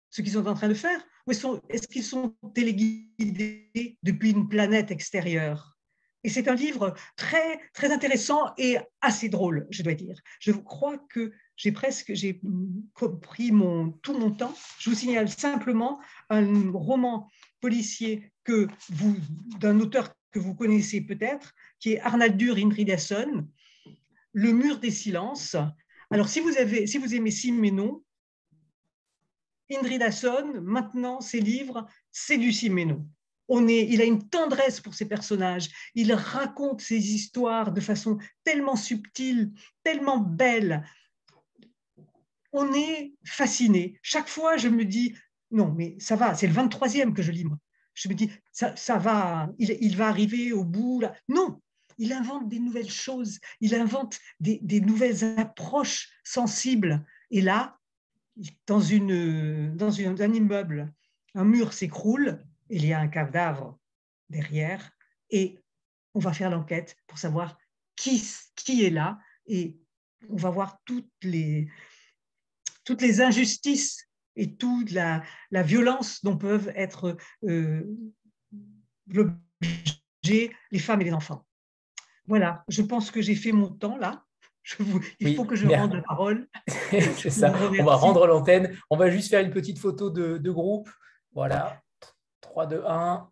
ce 0.10 0.22
qu'ils 0.22 0.34
sont 0.34 0.48
en 0.48 0.54
train 0.54 0.69
de 0.69 0.74
faire 0.74 1.00
Ou 1.28 1.32
est-ce 1.32 1.88
qu'ils 1.88 2.04
sont 2.04 2.36
téléguidés 2.54 3.98
depuis 4.04 4.32
une 4.32 4.48
planète 4.48 4.91
extérieure? 4.91 5.80
Et 6.24 6.30
c'est 6.30 6.50
un 6.50 6.56
livre 6.56 6.93
très, 7.15 7.60
très 7.74 7.93
intéressant 7.93 8.54
et 8.58 8.78
assez 9.00 9.30
drôle, 9.30 9.67
je 9.69 9.84
dois 9.84 9.93
dire. 9.93 10.19
Je 10.39 10.52
crois 10.52 10.98
que 10.98 11.32
j'ai 11.56 11.72
presque 11.72 12.13
j'ai 12.13 12.41
pris 13.22 13.52
mon, 13.52 13.91
tout 13.91 14.17
mon 14.17 14.32
temps. 14.32 14.54
Je 14.80 14.89
vous 14.89 14.95
signale 14.95 15.30
simplement 15.30 16.00
un 16.30 16.72
roman 16.72 17.30
policier 17.62 18.32
que 18.43 18.67
d'un 19.60 19.80
auteur 19.80 20.13
que 20.32 20.39
vous 20.39 20.56
connaissez 20.56 21.02
peut-être, 21.02 21.54
qui 21.80 21.93
est 21.93 22.02
Arnaldur 22.02 22.58
Indridason, 22.58 23.48
Le 24.34 24.52
mur 24.52 24.80
des 24.80 24.91
silences. 24.91 25.56
Alors, 26.12 26.28
si 26.28 26.39
vous, 26.39 26.56
avez, 26.58 26.86
si 26.86 26.98
vous 26.98 27.15
aimez 27.15 27.32
Simenon, 29.69 29.84
Indridasson, 29.84 30.62
maintenant, 30.62 31.21
ses 31.21 31.39
livres, 31.39 31.88
c'est 32.12 32.38
du 32.38 32.51
Siménon. 32.51 33.08
On 33.47 33.67
est, 33.67 33.88
il 33.89 34.01
a 34.01 34.05
une 34.05 34.29
tendresse 34.29 34.79
pour 34.79 34.93
ses 34.93 35.08
personnages. 35.08 35.69
Il 35.95 36.13
raconte 36.13 36.82
ses 36.82 37.13
histoires 37.13 37.71
de 37.71 37.82
façon 37.82 38.17
tellement 38.43 38.75
subtile, 38.75 39.51
tellement 39.84 40.17
belle. 40.17 40.86
On 42.51 42.73
est 42.73 43.13
fasciné. 43.25 43.99
Chaque 44.03 44.27
fois, 44.27 44.58
je 44.58 44.67
me 44.67 44.86
dis, 44.86 45.15
non, 45.51 45.73
mais 45.75 45.95
ça 45.99 46.15
va, 46.15 46.36
c'est 46.36 46.47
le 46.47 46.53
23e 46.53 47.13
que 47.13 47.23
je 47.23 47.32
lis. 47.32 47.45
je 47.95 48.10
me 48.10 48.13
dis, 48.13 48.29
ça, 48.51 48.75
ça 48.75 48.97
va, 48.97 49.49
il, 49.58 49.95
va 49.95 50.10
arriver 50.10 50.53
au 50.53 50.63
bout. 50.63 51.01
Non, 51.27 51.60
il 51.97 52.13
invente 52.13 52.47
des 52.49 52.60
nouvelles 52.60 52.91
choses, 52.91 53.39
il 53.62 53.73
invente 53.73 54.19
des 54.39 54.82
nouvelles 54.82 55.39
approches 55.39 56.10
sensibles. 56.23 57.03
Et 57.32 57.41
là, 57.41 57.79
dans, 58.67 58.82
une, 58.82 59.75
dans 59.75 59.99
un 59.99 60.34
immeuble, 60.34 60.93
un 61.36 61.43
mur 61.43 61.73
s'écroule, 61.73 62.43
il 62.69 62.86
y 62.86 62.93
a 62.93 62.99
un 62.99 63.08
cadavre 63.08 63.80
derrière, 64.30 64.91
et 65.30 65.60
on 66.13 66.19
va 66.19 66.34
faire 66.34 66.49
l'enquête 66.49 66.95
pour 67.08 67.17
savoir 67.17 67.58
qui, 67.95 68.23
qui 68.56 68.86
est 68.86 68.89
là, 68.89 69.19
et 69.45 69.78
on 70.30 70.36
va 70.36 70.49
voir 70.49 70.80
toutes 70.86 71.12
les, 71.23 71.69
toutes 72.84 73.02
les 73.02 73.21
injustices 73.21 74.08
et 74.36 74.56
toute 74.56 74.91
la, 74.91 75.23
la 75.52 75.63
violence 75.63 76.23
dont 76.23 76.38
peuvent 76.38 76.71
être 76.75 77.17
euh, 77.43 77.84
les 79.12 80.80
femmes 80.80 81.02
et 81.02 81.06
les 81.06 81.13
enfants. 81.13 81.45
Voilà, 82.25 82.63
je 82.67 82.82
pense 82.82 83.12
que 83.12 83.21
j'ai 83.21 83.36
fait 83.36 83.52
mon 83.52 83.69
temps 83.69 83.97
là. 83.97 84.25
Il 85.19 85.36
faut 85.36 85.45
que 85.45 85.56
je 85.56 85.67
rende 85.67 85.93
la 85.93 86.02
parole. 86.02 86.48
C'est 86.91 87.30
ça, 87.30 87.54
on 87.80 87.84
va 87.84 87.95
rendre 87.95 88.28
l'antenne. 88.28 88.78
On 88.89 88.98
va 88.98 89.10
juste 89.10 89.30
faire 89.30 89.41
une 89.41 89.52
petite 89.52 89.80
photo 89.80 90.10
de, 90.10 90.38
de 90.38 90.52
groupe. 90.52 90.89
Voilà, 91.34 91.82
3, 92.41 92.67
2, 92.67 92.84
1. 92.86 93.30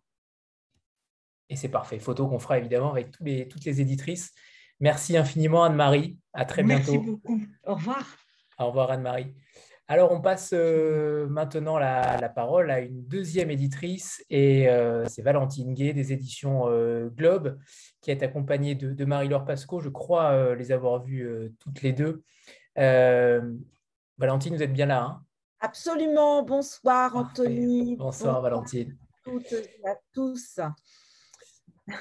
Et 1.50 1.56
c'est 1.56 1.68
parfait. 1.68 1.98
Photo 1.98 2.28
qu'on 2.28 2.38
fera 2.38 2.58
évidemment 2.58 2.90
avec 2.90 3.10
tous 3.10 3.24
les, 3.24 3.48
toutes 3.48 3.64
les 3.64 3.80
éditrices. 3.80 4.32
Merci 4.80 5.16
infiniment 5.16 5.64
Anne-Marie. 5.64 6.18
À 6.32 6.44
très 6.44 6.62
bientôt. 6.62 6.92
Merci 6.92 7.06
beaucoup. 7.06 7.40
Au 7.64 7.74
revoir. 7.74 8.04
Au 8.58 8.66
revoir 8.66 8.90
Anne-Marie. 8.90 9.34
Alors, 9.90 10.12
on 10.12 10.20
passe 10.20 10.50
euh, 10.52 11.26
maintenant 11.28 11.78
la, 11.78 12.28
parole 12.28 12.70
à 12.70 12.80
une 12.80 13.06
deuxième 13.06 13.50
éditrice, 13.50 14.22
et 14.28 14.68
euh, 14.68 15.06
c'est 15.08 15.22
Valentine 15.22 15.72
Gay 15.72 15.94
des 15.94 16.12
éditions 16.12 16.68
euh, 16.68 17.08
Globe, 17.08 17.58
qui 18.02 18.10
est 18.10 18.22
accompagnée 18.22 18.74
de, 18.74 19.04
Marie-Laure 19.06 19.46
Pasco. 19.46 19.80
Je 19.80 19.88
crois 19.88 20.54
les 20.54 20.72
avoir 20.72 21.02
vues 21.02 21.54
toutes 21.58 21.80
les 21.80 21.94
deux. 21.94 22.22
Valentine, 22.76 24.54
vous 24.54 24.62
êtes 24.62 24.74
bien 24.74 24.86
là 24.86 25.02
hein? 25.02 25.22
Absolument. 25.60 26.42
Bonsoir, 26.42 27.16
Anthony. 27.16 27.96
Bonsoir, 27.96 28.42
Valentine. 28.42 28.94
À 29.24 29.30
toutes 29.30 29.52
et 29.52 29.88
à 29.88 29.96
tous. 30.12 30.60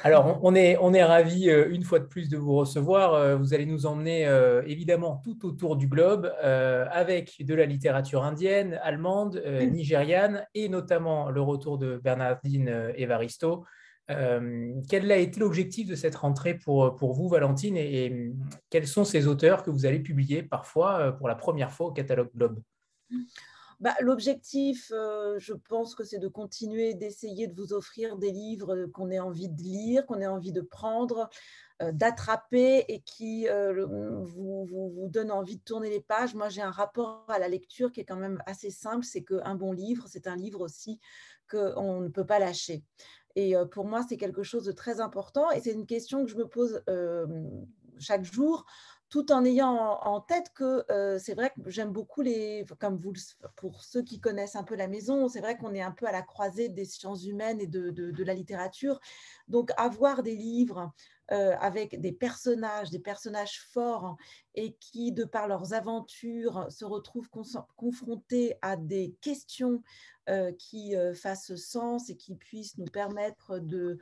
Alors, 0.04 0.40
on 0.44 0.56
est, 0.56 0.78
on 0.82 0.94
est 0.94 1.04
ravis 1.04 1.50
euh, 1.50 1.70
une 1.70 1.84
fois 1.84 2.00
de 2.00 2.06
plus 2.06 2.30
de 2.30 2.38
vous 2.38 2.56
recevoir. 2.56 3.14
Euh, 3.14 3.36
vous 3.36 3.54
allez 3.54 3.66
nous 3.66 3.86
emmener 3.86 4.28
euh, 4.28 4.62
évidemment 4.66 5.22
tout 5.24 5.46
autour 5.46 5.76
du 5.76 5.88
globe 5.88 6.32
avec 6.42 7.44
de 7.46 7.54
la 7.54 7.66
littérature 7.66 8.24
indienne, 8.24 8.80
allemande, 8.84 9.42
nigériane 9.72 10.46
et 10.54 10.70
notamment 10.70 11.30
le 11.30 11.42
retour 11.42 11.78
de 11.78 12.00
Bernardine 12.04 12.92
Evaristo. 12.96 13.66
quel 14.08 15.12
a 15.12 15.18
été 15.18 15.40
l'objectif 15.40 15.88
de 15.88 15.96
cette 15.96 16.16
rentrée 16.16 16.56
pour, 16.56 16.96
pour 16.96 17.14
vous, 17.14 17.28
Valentine, 17.28 17.78
et, 17.78 18.32
quels 18.70 18.88
sont 18.88 19.04
ces 19.04 19.28
auteurs 19.28 19.64
que 19.64 19.70
vous 19.70 19.86
allez 19.86 20.00
publier 20.00 20.44
parfois 20.44 21.14
pour 21.14 21.28
la 21.28 21.36
première 21.36 21.72
fois 21.72 21.88
au 21.88 21.92
catalogue 21.92 22.30
Globe? 22.36 22.60
Bah, 23.80 23.96
L'objectif, 24.02 24.92
euh, 24.92 25.36
je 25.40 25.54
pense 25.54 25.96
que 25.96 26.04
c'est 26.04 26.20
de 26.20 26.28
continuer 26.28 26.94
d'essayer 26.94 27.48
de 27.48 27.56
vous 27.56 27.74
offrir 27.74 28.18
des 28.18 28.32
livres 28.32 28.88
qu'on 28.88 29.10
ait 29.10 29.20
envie 29.20 29.50
de 29.50 29.62
lire, 29.62 30.06
qu'on 30.06 30.20
ait 30.20 30.28
envie 30.28 30.52
de 30.52 30.62
prendre, 30.62 31.30
euh, 31.82 31.92
d'attraper 31.92 32.86
et 32.88 33.02
qui 33.02 33.48
euh, 33.48 33.86
vous, 33.86 34.66
vous, 34.66 34.90
vous, 34.90 35.08
donnent 35.10 35.32
envie 35.32 35.58
de 35.58 35.64
tourner 35.64 35.90
les 35.90 36.02
pages. 36.02 36.34
Moi, 36.34 36.50
j'ai 36.50 36.62
un 36.62 36.72
rapport 36.72 37.26
à 37.28 37.40
la 37.40 37.48
lecture 37.48 37.92
qui 37.92 38.00
est 38.00 38.06
quand 38.06 38.16
même 38.16 38.42
assez 38.46 38.72
simple, 38.72 39.06
c'est 39.06 39.24
qu'un 39.24 39.56
bon 39.56 39.74
livre, 39.74 40.06
c'est 40.08 40.28
un 40.28 40.36
livre 40.36 40.62
aussi 40.62 41.00
qu'on 41.50 42.02
ne 42.02 42.10
peut 42.10 42.26
pas 42.26 42.40
lâcher. 42.40 42.84
Et 43.36 43.54
pour 43.72 43.86
moi, 43.86 44.04
c'est 44.10 44.18
quelque 44.18 44.42
chose 44.42 44.64
de 44.64 44.72
très 44.72 45.00
important 45.00 45.52
et 45.52 45.62
c'est 45.62 45.72
une 45.72 45.86
question 45.86 46.26
que 46.26 46.32
je 46.32 46.38
me 46.38 46.48
pose 46.48 46.82
chaque 48.00 48.24
jour 48.24 48.66
tout 49.10 49.32
en 49.32 49.46
ayant 49.46 50.00
en 50.04 50.20
tête 50.20 50.52
que 50.54 50.84
euh, 50.92 51.18
c'est 51.20 51.34
vrai 51.34 51.52
que 51.52 51.70
j'aime 51.70 51.92
beaucoup 51.92 52.22
les, 52.22 52.66
comme 52.80 52.98
vous, 52.98 53.14
pour 53.56 53.84
ceux 53.84 54.02
qui 54.02 54.20
connaissent 54.20 54.56
un 54.56 54.64
peu 54.64 54.76
la 54.76 54.88
maison, 54.88 55.30
c'est 55.30 55.40
vrai 55.40 55.58
qu'on 55.58 55.74
est 55.74 55.82
un 55.82 55.92
peu 55.92 56.06
à 56.08 56.12
la 56.12 56.22
croisée 56.22 56.70
des 56.70 56.86
sciences 56.86 57.26
humaines 57.26 57.62
et 57.62 57.68
de, 57.68 57.90
de, 57.92 58.24
la 58.24 58.34
littérature. 58.34 59.00
Donc 59.48 59.72
avoir 59.78 60.24
des 60.24 60.36
livres 60.36 60.92
euh, 61.32 61.56
avec 61.60 62.00
des 62.02 62.12
personnages, 62.12 62.90
des 62.90 63.00
personnages 63.00 63.62
forts 63.72 64.18
et 64.58 64.74
qui, 64.80 65.12
de 65.12 65.24
par 65.24 65.48
leurs 65.48 65.74
aventures, 65.74 66.66
se 66.70 66.84
retrouvent 66.84 67.30
confrontés 67.76 68.56
à 68.62 68.76
des 68.76 69.16
questions 69.22 69.84
euh, 70.30 70.52
qui 70.52 70.94
euh, 70.94 71.14
fassent 71.14 71.56
sens 71.56 72.10
et 72.10 72.18
qui 72.18 72.36
puissent 72.36 72.78
nous 72.78 72.92
permettre 72.92 73.60
de, 73.60 73.98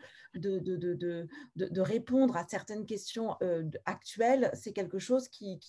répondre 1.78 2.36
à 2.36 2.48
certaines 2.48 2.88
questions 2.88 3.36
euh, 3.44 3.70
actuelles, 3.86 4.50
c'est 4.56 4.74
quelque 4.74 4.98
chose 4.98 5.28
qui, 5.28 5.60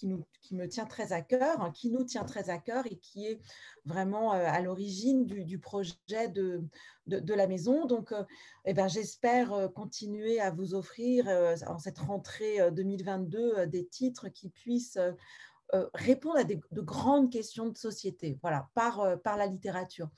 me 0.52 0.66
tient 0.66 0.86
très 0.86 1.12
à 1.12 1.20
cœur, 1.20 1.60
hein, 1.60 1.70
qui 1.72 1.90
nous 1.90 2.04
tient 2.04 2.24
très 2.24 2.48
à 2.48 2.56
cœur 2.56 2.86
et 2.86 2.96
qui 2.96 3.26
est 3.26 3.38
vraiment 3.84 4.30
à 4.30 4.58
l'origine 4.62 5.26
du, 5.26 5.58
projet 5.58 6.28
de, 6.32 6.62
de, 7.06 7.34
la 7.34 7.46
maison. 7.46 7.84
Donc, 7.84 8.14
eh 8.64 8.72
ben, 8.72 8.88
j'espère 8.88 9.70
continuer 9.74 10.40
à 10.40 10.50
vous 10.50 10.74
offrir 10.74 11.28
en 11.66 11.78
cette 11.78 11.98
rentrée 11.98 12.70
2022 12.72 13.66
des 13.66 13.86
titres 13.86 14.28
qui 14.30 14.48
puissent 14.48 14.75
euh, 15.74 15.88
répondre 15.94 16.36
à 16.38 16.44
de 16.44 16.80
grandes 16.80 17.32
questions 17.32 17.68
de 17.68 17.76
société, 17.76 18.38
voilà, 18.40 18.68
par, 18.74 19.00
euh, 19.00 19.16
par 19.16 19.36
la 19.36 19.46
littérature. 19.46 20.08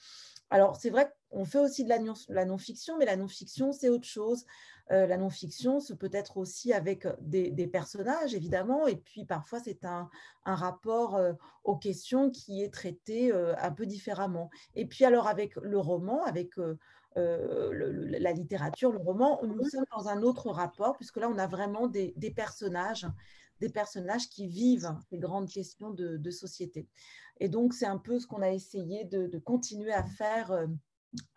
Alors, 0.51 0.77
c'est 0.77 0.91
vrai 0.91 1.11
qu'on 1.31 1.47
fait 1.47 1.59
aussi 1.59 1.85
de 1.85 1.89
la 1.89 2.45
non-fiction, 2.45 2.99
mais 2.99 3.07
la 3.07 3.17
non-fiction, 3.17 3.73
c'est 3.73 3.89
autre 3.89 4.07
chose. 4.07 4.45
Euh, 4.91 5.07
la 5.07 5.17
non-fiction, 5.17 5.81
c'est 5.81 5.97
peut-être 5.97 6.37
aussi 6.37 6.75
avec 6.75 7.07
des, 7.21 7.67
personnages, 7.67 8.35
évidemment, 8.35 8.87
et 8.87 8.97
puis 8.97 9.25
parfois, 9.25 9.59
c'est 9.59 9.87
un, 9.87 10.11
rapport 10.45 11.19
aux 11.65 11.77
questions 11.77 12.31
qui 12.31 12.63
est 12.63 12.73
traité 12.73 13.33
un 13.33 13.73
peu 13.73 13.87
différemment. 13.87 14.51
Et 14.75 14.87
puis, 14.87 15.07
alors, 15.07 15.29
avec 15.29 15.57
le 15.57 15.79
roman, 15.79 16.25
avec 16.25 16.57
la 17.17 18.33
littérature, 18.33 18.93
le 18.93 18.99
roman, 18.99 19.41
nous 19.45 19.65
sommes 19.65 19.87
dans 19.97 20.09
un 20.09 20.23
autre 20.23 20.51
rapport, 20.51 20.97
puisque 20.97 21.19
là, 21.19 21.29
on 21.31 21.39
a 21.39 21.47
vraiment 21.47 21.87
des, 21.87 22.13
des 22.17 22.31
personnages 22.31 23.07
des 23.61 23.69
personnages 23.69 24.29
qui 24.29 24.47
vivent 24.47 24.95
ces 25.11 25.19
grandes 25.19 25.49
questions 25.49 25.91
de, 25.91 26.31
société. 26.31 26.89
Et 27.41 27.49
donc, 27.49 27.75
c'est 27.75 27.87
un 27.87 27.99
peu 27.99 28.19
ce 28.19 28.27
qu'on 28.27 28.43
a 28.43 28.51
essayé 28.51 29.05
de, 29.05 29.39
continuer 29.39 29.93
à 29.93 30.05
faire 30.05 30.51
euh, 30.51 30.67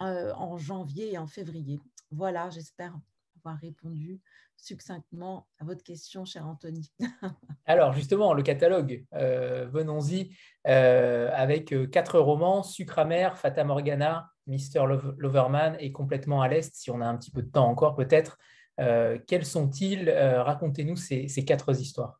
euh, 0.01 0.33
en 0.33 0.57
janvier 0.57 1.13
et 1.13 1.17
en 1.17 1.27
février. 1.27 1.79
Voilà, 2.11 2.49
j'espère 2.49 2.97
avoir 3.43 3.59
répondu 3.59 4.19
succinctement 4.57 5.47
à 5.59 5.65
votre 5.65 5.81
question, 5.81 6.23
cher 6.25 6.45
Anthony. 6.47 6.91
Alors, 7.65 7.93
justement, 7.93 8.33
le 8.33 8.43
catalogue, 8.43 9.03
euh, 9.13 9.67
venons-y, 9.71 10.35
avec 10.65 11.73
quatre 11.89 12.19
romans, 12.19 12.61
Sucre 12.61 12.99
amer, 12.99 13.37
Fata 13.37 13.63
Morgana, 13.63 14.29
Mister 14.45 14.83
Loverman 15.17 15.75
et 15.79 15.91
Complètement 15.91 16.41
à 16.41 16.47
l'Est, 16.47 16.75
si 16.75 16.91
on 16.91 17.01
a 17.01 17.05
un 17.05 17.17
petit 17.17 17.31
peu 17.31 17.41
de 17.41 17.49
temps 17.49 17.67
encore 17.67 17.95
peut-être. 17.95 18.37
Euh, 18.79 19.19
quels 19.27 19.45
sont-ils 19.45 20.09
euh, 20.09 20.41
Racontez-nous 20.43 20.95
ces, 20.95 21.27
quatre 21.45 21.79
histoires. 21.79 22.19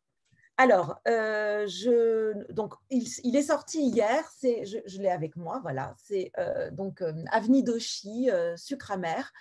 Alors, 0.58 1.00
euh, 1.08 1.66
je, 1.66 2.52
donc, 2.52 2.74
il, 2.90 3.36
est 3.36 3.42
sorti 3.42 3.82
hier, 3.82 4.22
je, 4.42 5.00
l'ai 5.00 5.08
avec 5.08 5.36
moi, 5.36 5.60
voilà, 5.62 5.94
c'est 5.96 6.30
donc 6.72 7.02
Avenue 7.30 7.62
d'Oshi, 7.62 8.28
sucre 8.56 8.90
amer. 8.92 9.32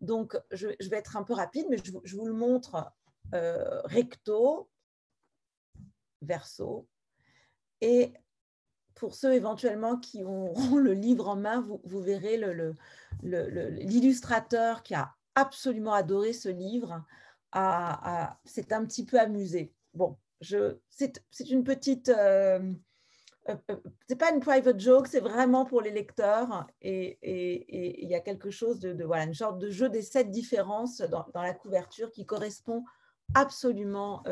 Donc, 0.00 0.38
je, 0.52 0.68
vais 0.88 0.98
être 0.98 1.16
un 1.16 1.24
peu 1.24 1.32
rapide, 1.32 1.66
mais 1.70 1.78
je, 1.82 2.16
vous 2.16 2.26
le 2.26 2.34
montre 2.34 2.92
recto, 3.32 4.68
verso. 6.20 6.86
Et 7.80 8.12
pour 8.94 9.14
ceux 9.14 9.32
éventuellement 9.32 9.96
qui 9.96 10.22
auront 10.22 10.76
le 10.76 10.92
livre 10.92 11.28
en 11.28 11.36
main, 11.36 11.60
vous, 11.84 12.00
verrez 12.00 12.38
l'illustrateur 13.22 14.82
qui 14.82 14.94
a 14.94 15.14
absolument 15.38 15.92
adoré 15.92 16.32
ce 16.32 16.48
livre. 16.48 17.04
c'est 18.44 18.72
un 18.72 18.84
petit 18.84 19.04
peu 19.04 19.18
amusé. 19.18 19.72
Bon, 19.94 20.16
c'est, 20.40 21.50
une 21.50 21.64
petite. 21.64 22.08
Euh, 22.08 22.60
euh, 23.48 23.56
euh, 23.70 23.76
c'est 24.06 24.16
pas 24.16 24.32
une 24.32 24.40
private 24.40 24.78
joke, 24.78 25.06
c'est 25.06 25.20
vraiment 25.20 25.64
pour 25.64 25.80
les 25.80 25.90
lecteurs. 25.90 26.66
Et 26.82 27.18
il 28.02 28.08
y 28.08 28.14
a 28.14 28.20
quelque 28.20 28.50
chose 28.50 28.80
de, 28.80 29.04
voilà, 29.04 29.24
une 29.24 29.34
sorte 29.34 29.58
de 29.58 29.70
jeu 29.70 29.88
des 29.88 30.02
sept 30.02 30.30
différences 30.30 31.00
dans, 31.00 31.26
la 31.34 31.54
couverture 31.54 32.10
qui 32.10 32.26
correspond 32.26 32.84
absolument 33.34 34.22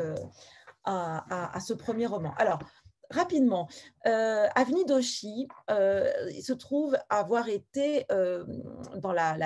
à, 0.83 1.55
à, 1.55 1.59
ce 1.59 1.73
premier 1.73 2.05
roman. 2.05 2.33
Alors, 2.37 2.59
rapidement, 3.09 3.67
euh, 4.05 4.47
Avni 4.55 4.85
Doshi 4.85 5.47
euh, 5.69 6.11
se 6.41 6.53
trouve 6.53 6.97
avoir 7.09 7.49
été 7.49 8.05
euh, 8.11 8.45
dans 8.97 9.11
la, 9.11 9.37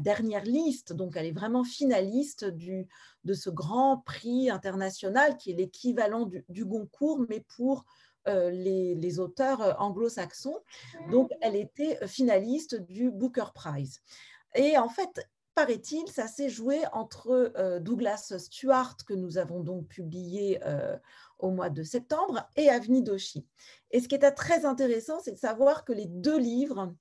dernière 0.00 0.44
liste, 0.44 0.92
donc 0.92 1.16
elle 1.16 1.26
est 1.26 1.32
vraiment 1.32 1.64
finaliste 1.64 2.44
du, 2.44 2.88
de 3.24 3.34
ce 3.34 3.50
grand 3.50 3.98
prix 3.98 4.50
international 4.50 5.36
qui 5.36 5.50
est 5.50 5.54
l'équivalent 5.54 6.28
du, 6.48 6.64
Goncourt, 6.64 7.24
mais 7.28 7.44
pour 7.56 7.84
les, 8.26 9.18
auteurs 9.18 9.80
anglo-saxons. 9.80 10.60
Donc 11.10 11.30
elle 11.40 11.56
était 11.56 12.06
finaliste 12.06 12.76
du 12.76 13.10
Booker 13.10 13.46
Prize. 13.54 14.00
Et 14.54 14.78
en 14.78 14.88
fait, 14.88 15.26
paraît-il, 15.54 16.06
ça 16.08 16.28
s'est 16.28 16.50
joué 16.50 16.80
entre 16.92 17.78
Douglas 17.80 18.34
Stewart, 18.38 18.96
que 19.06 19.14
nous 19.14 19.38
avons 19.38 19.60
donc 19.60 19.88
publié 19.88 20.60
au 21.40 21.50
mois 21.50 21.70
de 21.70 21.82
septembre, 21.82 22.48
et 22.56 22.68
Avni 22.68 23.02
Doshi. 23.02 23.46
Et 23.90 24.00
ce 24.00 24.08
qui 24.08 24.14
est 24.14 24.30
très 24.32 24.64
intéressant, 24.64 25.20
c'est 25.20 25.32
de 25.32 25.38
savoir 25.38 25.84
que 25.84 25.92
les 25.92 26.06
deux 26.06 26.38
livres 26.38 26.94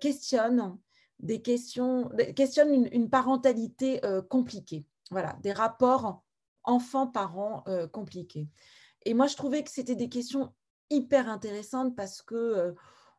questionnent 0.00 0.76
des 1.20 1.40
questions, 1.40 2.10
questionnent 2.34 2.88
une, 2.90 3.08
parentalité 3.08 4.00
compliquée. 4.28 4.84
Voilà, 5.10 5.38
des 5.42 5.52
rapports 5.52 6.22
enfants-parents 6.64 7.64
compliqués. 7.92 8.48
Et 9.04 9.14
moi, 9.14 9.28
je 9.28 9.36
trouvais 9.36 9.62
que 9.62 9.70
c'était 9.70 9.94
des 9.94 10.08
questions 10.08 10.52
hyper 10.90 11.28
intéressantes 11.28 11.94
parce 11.94 12.22
que 12.22 12.74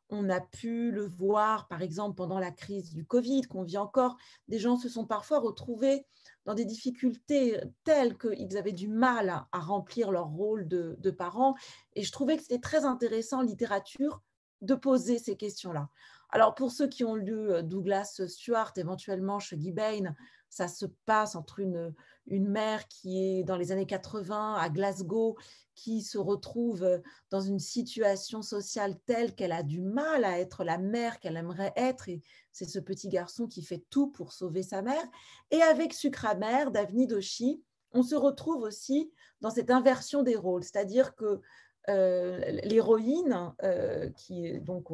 on 0.09 0.29
a 0.29 0.39
pu 0.39 0.91
le 0.91 1.05
voir, 1.05 1.67
par 1.67 1.81
exemple, 1.81 2.15
pendant 2.15 2.39
la 2.39 2.51
crise 2.51 2.93
du 2.93 3.05
Covid, 3.05 3.43
qu'on 3.43 3.63
vit 3.63 3.77
encore. 3.77 4.17
Des 4.47 4.59
gens 4.59 4.77
se 4.77 4.89
sont 4.89 5.05
parfois 5.05 5.39
retrouvés 5.39 6.05
dans 6.45 6.53
des 6.53 6.65
difficultés 6.65 7.59
telles 7.83 8.17
qu'ils 8.17 8.57
avaient 8.57 8.73
du 8.73 8.87
mal 8.87 9.29
à, 9.29 9.59
remplir 9.59 10.11
leur 10.11 10.27
rôle 10.27 10.67
de, 10.67 11.11
parents. 11.11 11.55
Et 11.93 12.03
je 12.03 12.11
trouvais 12.11 12.37
que 12.37 12.43
c'était 12.43 12.59
très 12.59 12.85
intéressant 12.85 13.41
littérature 13.41 14.21
de 14.61 14.75
poser 14.75 15.19
ces 15.19 15.35
questions-là. 15.35 15.89
Alors, 16.29 16.55
pour 16.55 16.71
ceux 16.71 16.87
qui 16.87 17.03
ont 17.03 17.15
lu 17.15 17.49
Douglas 17.63 18.21
Stewart, 18.27 18.71
éventuellement 18.77 19.39
chez 19.39 19.57
Guy 19.57 19.71
Bain, 19.71 20.15
ça 20.49 20.67
se 20.67 20.85
passe 21.05 21.35
entre 21.35 21.59
une, 21.59 21.93
une 22.27 22.47
mère 22.47 22.87
qui 22.87 23.23
est 23.23 23.43
dans 23.43 23.57
les 23.57 23.71
années 23.71 23.85
80 23.85 24.55
à 24.55 24.69
Glasgow, 24.69 25.37
qui 25.75 26.01
se 26.01 26.17
retrouve 26.17 27.01
dans 27.29 27.41
une 27.41 27.59
situation 27.59 28.41
sociale 28.41 28.95
telle 29.05 29.33
qu'elle 29.33 29.51
a 29.51 29.63
du 29.63 29.81
mal 29.81 30.23
à 30.23 30.39
être 30.39 30.63
la 30.63 30.77
mère 30.77 31.19
qu'elle 31.19 31.37
aimerait 31.37 31.73
être, 31.75 32.09
et 32.09 32.21
c'est 32.51 32.65
ce 32.65 32.79
petit 32.79 33.09
garçon 33.09 33.47
qui 33.47 33.63
fait 33.63 33.83
tout 33.89 34.07
pour 34.07 34.33
sauver 34.33 34.63
sa 34.63 34.81
mère. 34.81 35.03
Et 35.51 35.61
avec 35.61 35.93
Sucre 35.93 36.27
mère 36.37 36.71
d'Avni 36.71 37.07
Doshi, 37.07 37.61
on 37.91 38.03
se 38.03 38.15
retrouve 38.15 38.63
aussi 38.63 39.11
dans 39.41 39.49
cette 39.49 39.71
inversion 39.71 40.23
des 40.23 40.35
rôles, 40.35 40.63
c'est-à-dire 40.63 41.15
que 41.15 41.41
euh, 41.89 42.39
l'héroïne, 42.63 43.53
euh, 43.63 44.09
qui 44.11 44.59
donc 44.61 44.85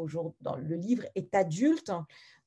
dans 0.41 0.55
le 0.55 0.75
livre 0.75 1.05
est 1.15 1.35
adulte, 1.35 1.91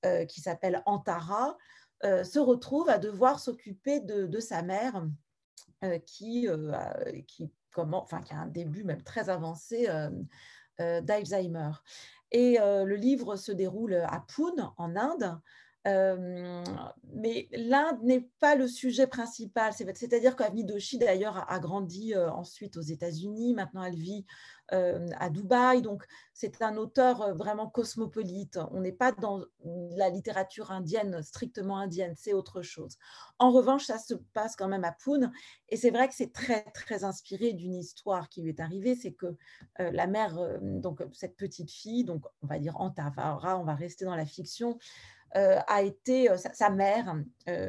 euh, 0.04 0.24
qui 0.24 0.40
s'appelle 0.40 0.82
Antara, 0.84 1.56
se 2.02 2.38
retrouve 2.38 2.88
à 2.88 2.98
devoir 2.98 3.38
s'occuper 3.38 4.00
de, 4.00 4.40
sa 4.40 4.62
mère, 4.62 5.06
qui, 6.04 6.48
qui 7.26 7.50
comment, 7.72 8.02
enfin, 8.02 8.20
qui 8.20 8.32
a 8.34 8.38
un 8.38 8.46
début 8.46 8.84
même 8.84 9.02
très 9.02 9.28
avancé 9.30 9.88
euh, 9.88 10.10
euh, 10.80 11.00
d'Alzheimer. 11.00 11.70
Et 12.30 12.60
euh, 12.60 12.84
le 12.84 12.94
livre 12.94 13.36
se 13.36 13.52
déroule 13.52 13.94
à 13.94 14.24
Pune, 14.28 14.70
en 14.76 14.96
Inde. 14.96 15.38
Mais 15.84 17.48
l'Inde 17.52 18.02
n'est 18.02 18.28
pas 18.40 18.54
le 18.54 18.68
sujet 18.68 19.06
principal. 19.06 19.72
C'est-à-dire 19.72 20.36
qu'Avni 20.36 20.64
Doshi, 20.64 20.98
d'ailleurs, 20.98 21.44
a 21.50 21.58
grandi 21.58 22.14
ensuite 22.16 22.76
aux 22.76 22.82
États-Unis. 22.82 23.54
Maintenant, 23.54 23.82
elle 23.82 23.96
vit 23.96 24.24
euh, 24.72 25.06
à 25.18 25.28
Dubaï. 25.28 25.82
Donc, 25.82 26.04
c'est 26.32 26.62
un 26.62 26.78
auteur 26.78 27.20
euh, 27.20 27.34
vraiment 27.34 27.68
cosmopolite. 27.68 28.58
On 28.70 28.80
n'est 28.80 28.92
pas 28.92 29.12
dans 29.12 29.44
la 29.64 30.08
littérature 30.08 30.70
indienne, 30.70 31.22
strictement 31.22 31.78
indienne, 31.78 32.14
c'est 32.16 32.32
autre 32.32 32.62
chose. 32.62 32.96
En 33.38 33.50
revanche, 33.50 33.84
ça 33.84 33.98
se 33.98 34.14
passe 34.32 34.56
quand 34.56 34.68
même 34.68 34.84
à 34.84 34.92
Pune. 34.92 35.30
Et 35.68 35.76
c'est 35.76 35.90
vrai 35.90 36.08
que 36.08 36.14
c'est 36.14 36.32
très, 36.32 36.62
très 36.72 37.04
inspiré 37.04 37.52
d'une 37.52 37.74
histoire 37.74 38.30
qui 38.30 38.40
lui 38.40 38.48
est 38.48 38.60
arrivée. 38.60 38.94
C'est 38.94 39.12
que 39.12 39.36
euh, 39.80 39.90
la 39.90 40.06
mère, 40.06 40.38
donc 40.62 41.02
cette 41.12 41.36
petite 41.36 41.70
fille, 41.70 42.04
donc 42.04 42.24
on 42.40 42.46
va 42.46 42.58
dire 42.58 42.80
Antavara, 42.80 43.58
on 43.58 43.64
va 43.64 43.74
rester 43.74 44.06
dans 44.06 44.16
la 44.16 44.26
fiction, 44.26 44.78
a 45.34 45.82
été, 45.82 46.28
sa, 46.36 46.70
mère, 46.70 47.16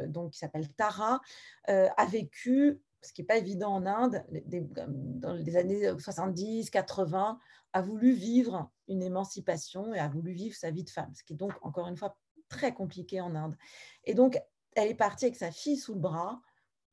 donc 0.08 0.32
qui 0.32 0.40
s'appelle 0.40 0.70
Tara, 0.70 1.22
a 1.68 2.06
vécu 2.06 2.82
ce 3.02 3.12
qui 3.14 3.22
n'est 3.22 3.28
pas 3.28 3.38
évident 3.38 3.74
en 3.74 3.86
Inde, 3.86 4.24
dans 4.30 5.34
les 5.34 5.58
années 5.58 5.92
70, 6.00 6.70
80, 6.70 7.40
a 7.74 7.82
voulu 7.82 8.14
vivre 8.14 8.72
une 8.88 9.04
émancipation 9.04 9.94
et 9.94 10.00
a 10.00 10.08
voulu 10.08 10.32
vivre 10.32 10.56
sa 10.56 10.72
vie 10.72 10.84
de 10.84 10.90
femme, 10.90 11.12
ce 11.16 11.24
qui 11.24 11.34
est 11.34 11.38
donc, 11.38 11.54
encore 11.62 11.88
une 11.88 11.98
fois, 11.98 12.18
très 12.50 12.74
compliqué 12.74 13.20
en 13.20 13.36
Inde. 13.36 13.58
Et 14.06 14.14
donc, 14.14 14.40
elle 14.76 14.90
est 14.90 14.96
partie 14.96 15.26
avec 15.26 15.36
sa 15.36 15.52
fille 15.52 15.78
sous 15.78 15.94
le 15.94 16.00
bras, 16.00 16.42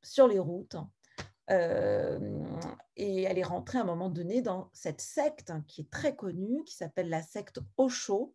sur 0.02 0.26
les 0.26 0.38
routes, 0.38 0.76
euh, 1.50 2.18
et 2.96 3.22
elle 3.22 3.38
est 3.38 3.44
rentrée 3.44 3.78
à 3.78 3.83
un 3.83 3.85
moment 3.85 4.09
donné 4.09 4.40
dans 4.40 4.70
cette 4.72 5.00
secte 5.00 5.52
qui 5.66 5.83
est 5.83 5.90
très 5.90 6.14
connue, 6.14 6.64
qui 6.64 6.74
s'appelle 6.74 7.09
la 7.09 7.22
secte 7.22 7.61
Osho. 7.76 8.35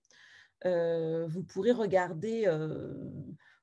Euh, 0.65 1.27
vous 1.27 1.43
pourrez 1.43 1.71
regarder, 1.71 2.45
euh, 2.47 2.93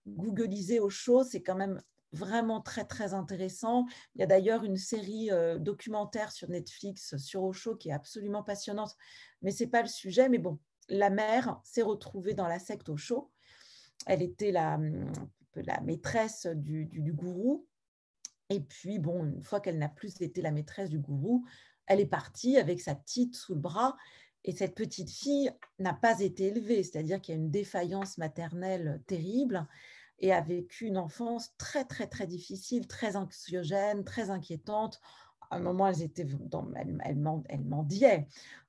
googliser 0.06 0.80
Osho, 0.80 1.24
c'est 1.24 1.42
quand 1.42 1.54
même 1.54 1.80
vraiment 2.12 2.60
très 2.60 2.84
très 2.84 3.14
intéressant. 3.14 3.86
Il 4.14 4.20
y 4.20 4.24
a 4.24 4.26
d'ailleurs 4.26 4.64
une 4.64 4.76
série 4.76 5.30
euh, 5.30 5.58
documentaire 5.58 6.30
sur 6.30 6.50
Netflix 6.50 7.16
sur 7.16 7.42
Osho 7.42 7.76
qui 7.76 7.88
est 7.88 7.92
absolument 7.92 8.42
passionnante, 8.42 8.94
mais 9.40 9.50
c'est 9.50 9.66
pas 9.66 9.82
le 9.82 9.88
sujet. 9.88 10.28
Mais 10.28 10.38
bon, 10.38 10.58
la 10.88 11.10
mère 11.10 11.60
s'est 11.64 11.82
retrouvée 11.82 12.34
dans 12.34 12.48
la 12.48 12.58
secte 12.58 12.88
Osho. 12.88 13.30
Elle 14.06 14.22
était 14.22 14.52
la, 14.52 14.78
la 15.54 15.80
maîtresse 15.80 16.46
du, 16.46 16.86
du, 16.86 17.12
gourou. 17.12 17.66
Et 18.50 18.60
puis, 18.60 18.98
bon, 18.98 19.24
une 19.24 19.42
fois 19.42 19.60
qu'elle 19.60 19.78
n'a 19.78 19.88
plus 19.88 20.20
été 20.20 20.42
la 20.42 20.50
maîtresse 20.50 20.90
du 20.90 20.98
gourou, 20.98 21.46
elle 21.86 22.00
est 22.00 22.06
partie 22.06 22.58
avec 22.58 22.80
sa 22.80 22.94
petite 22.94 23.36
sous 23.36 23.54
le 23.54 23.60
bras. 23.60 23.96
Et 24.44 24.52
cette 24.52 24.74
petite 24.74 25.10
fille 25.10 25.52
n'a 25.78 25.94
pas 25.94 26.20
été 26.20 26.48
élevée, 26.48 26.82
c'est-à-dire 26.82 27.20
qu'il 27.20 27.34
y 27.34 27.38
a 27.38 27.40
une 27.40 27.50
défaillance 27.50 28.18
maternelle 28.18 29.00
terrible 29.06 29.66
et 30.18 30.32
a 30.32 30.40
vécu 30.40 30.86
une 30.86 30.98
enfance 30.98 31.54
très, 31.58 31.84
très, 31.84 32.06
très 32.06 32.26
difficile, 32.26 32.86
très 32.86 33.16
anxiogène, 33.16 34.04
très 34.04 34.30
inquiétante. 34.30 35.00
À 35.50 35.56
un 35.56 35.60
moment, 35.60 35.92
dans, 36.50 36.72
elles, 36.74 36.98
elles, 37.04 37.64
mendiaient. 37.64 38.26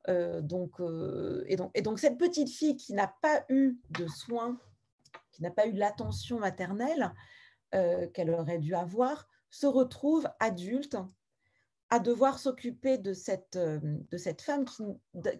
Euh, 0.09 0.41
donc, 0.41 0.81
euh, 0.81 1.45
et, 1.47 1.55
donc, 1.55 1.71
et 1.75 1.81
donc, 1.81 1.99
cette 1.99 2.17
petite 2.17 2.49
fille 2.49 2.75
qui 2.75 2.93
n'a 2.93 3.07
pas 3.07 3.45
eu 3.49 3.77
de 3.91 4.07
soins, 4.07 4.57
qui 5.31 5.43
n'a 5.43 5.51
pas 5.51 5.67
eu 5.67 5.71
l'attention 5.71 6.39
maternelle 6.39 7.13
euh, 7.73 8.07
qu'elle 8.09 8.31
aurait 8.31 8.59
dû 8.59 8.75
avoir, 8.75 9.29
se 9.49 9.67
retrouve 9.67 10.27
adulte 10.39 10.97
à 11.93 11.99
devoir 11.99 12.39
s'occuper 12.39 12.97
de 12.97 13.13
cette, 13.13 13.55
de 13.55 14.17
cette 14.17 14.41
femme 14.41 14.65
qui, 14.65 14.83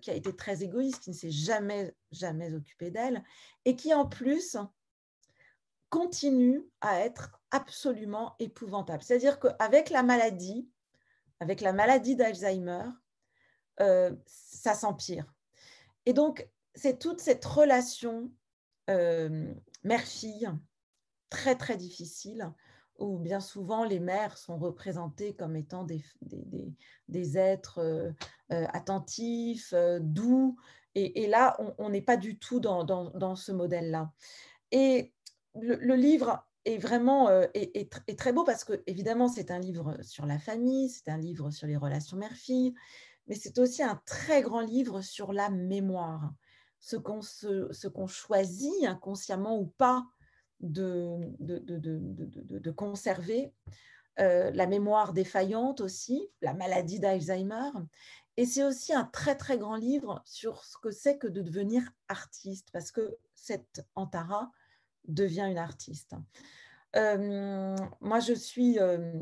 qui, 0.02 0.12
a 0.12 0.14
été 0.14 0.36
très 0.36 0.62
égoïste, 0.62 1.02
qui 1.02 1.10
ne 1.10 1.16
s'est 1.16 1.32
jamais, 1.32 1.96
jamais 2.12 2.54
occupée 2.54 2.92
d'elle, 2.92 3.24
et 3.66 3.76
qui 3.76 3.92
en 3.92 4.06
plus 4.06 4.56
continue 5.90 6.64
à 6.80 7.00
être 7.00 7.42
absolument 7.50 8.36
épouvantable. 8.38 9.02
C'est-à-dire 9.02 9.40
qu'avec 9.40 9.90
la 9.90 10.04
maladie, 10.04 10.70
avec 11.40 11.60
la 11.60 11.74
maladie 11.74 12.16
d'Alzheimer, 12.16 12.84
euh, 13.80 14.16
ça 14.28 14.76
s'empire. 14.76 15.26
Et 16.06 16.14
donc, 16.14 16.48
c'est 16.76 17.00
toute 17.00 17.20
cette 17.20 17.46
relation 17.46 18.32
euh, 18.92 19.52
mère-fille 19.84 20.52
très, 21.32 21.56
très 21.56 21.78
difficile, 21.78 22.54
où 23.00 23.18
bien 23.18 23.40
souvent 23.40 23.84
les 23.84 24.00
mères 24.00 24.38
sont 24.38 24.58
représentées 24.58 25.36
comme 25.36 25.56
étant 25.56 25.84
des, 25.84 27.38
êtres 27.38 27.80
euh, 27.80 28.12
attentifs, 28.50 29.74
doux. 30.02 30.58
Et, 30.96 31.26
là, 31.26 31.58
on 31.80 31.90
n'est 31.90 32.04
pas 32.04 32.18
du 32.18 32.38
tout 32.38 32.60
dans, 32.60 33.36
ce 33.36 33.52
modèle-là. 33.52 34.12
Et 34.72 35.12
le, 35.56 35.96
livre 35.96 36.46
est 36.66 36.78
vraiment 36.78 37.30
euh, 37.30 37.46
est, 37.54 38.18
très 38.18 38.34
beau 38.34 38.44
parce 38.44 38.64
que 38.64 38.84
évidemment 38.88 39.28
c'est 39.28 39.52
un 39.52 39.60
livre 39.60 39.98
sur 40.02 40.26
la 40.26 40.40
famille, 40.40 40.90
c'est 40.90 41.10
un 41.10 41.18
livre 41.18 41.52
sur 41.52 41.68
les 41.68 41.78
relations 41.78 42.18
mère-fille, 42.18 42.74
mais 43.28 43.36
c'est 43.36 43.58
aussi 43.60 43.84
un 43.84 44.02
très 44.06 44.42
grand 44.42 44.62
livre 44.62 45.02
sur 45.02 45.34
la 45.34 45.50
mémoire, 45.50 46.34
ce 46.80 46.98
qu'on 46.98 48.08
choisit 48.08 48.86
inconsciemment 48.86 49.58
ou 49.60 49.66
pas 49.66 50.06
de, 50.64 52.72
conserver, 52.72 53.54
euh, 54.20 54.52
la 54.52 54.68
mémoire 54.68 55.14
défaillante 55.14 55.82
aussi, 55.82 56.30
la 56.42 56.54
maladie 56.54 57.00
d'Alzheimer. 57.00 57.72
Et 58.38 58.46
c'est 58.46 58.64
aussi 58.64 58.94
un 58.94 59.06
très 59.06 59.36
très 59.36 59.58
grand 59.58 59.76
livre 59.76 60.22
sur 60.26 60.64
ce 60.64 60.78
que 60.78 60.92
c'est 60.92 61.18
que 61.18 61.28
de 61.28 61.42
devenir 61.42 61.84
artiste, 62.08 62.70
parce 62.72 62.92
que 62.92 63.18
cette 63.36 63.86
Antara, 63.96 64.52
devient 65.06 65.48
une 65.50 65.58
artiste. 65.58 66.16
Euh, 66.96 67.76
moi, 68.00 68.22
je 68.22 68.34
suis 68.34 68.80
euh, 68.80 69.22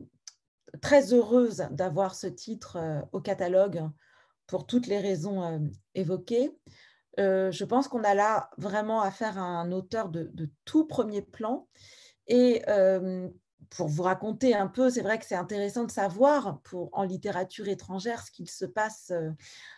très 0.79 1.11
heureuse 1.11 1.65
d'avoir 1.71 2.13
ce 2.13 2.27
titre 2.27 2.77
au 3.11 3.19
catalogue 3.19 3.89
pour 4.45 4.67
toutes 4.67 4.85
les 4.85 4.99
raisons 4.99 5.71
évoquées. 5.95 6.55
Je 7.17 7.63
pense 7.63 7.87
qu'on 7.87 8.03
a 8.03 8.13
là 8.13 8.49
vraiment 8.57 9.01
affaire 9.01 9.37
à 9.37 9.41
un 9.41 9.71
auteur 9.71 10.09
de, 10.09 10.49
tout 10.65 10.85
premier 10.85 11.21
plan. 11.21 11.67
Et 12.27 12.63
pour 13.69 13.87
vous 13.87 14.03
raconter 14.03 14.53
un 14.55 14.67
peu, 14.67 14.89
c'est 14.89 15.01
vrai 15.01 15.19
que 15.19 15.25
c'est 15.25 15.35
intéressant 15.35 15.85
de 15.85 15.91
savoir 15.91 16.61
pour, 16.61 16.89
en 16.93 17.03
littérature 17.03 17.67
étrangère 17.67 18.25
ce 18.25 18.31
qu'il 18.31 18.49
se 18.49 18.65
passe 18.65 19.11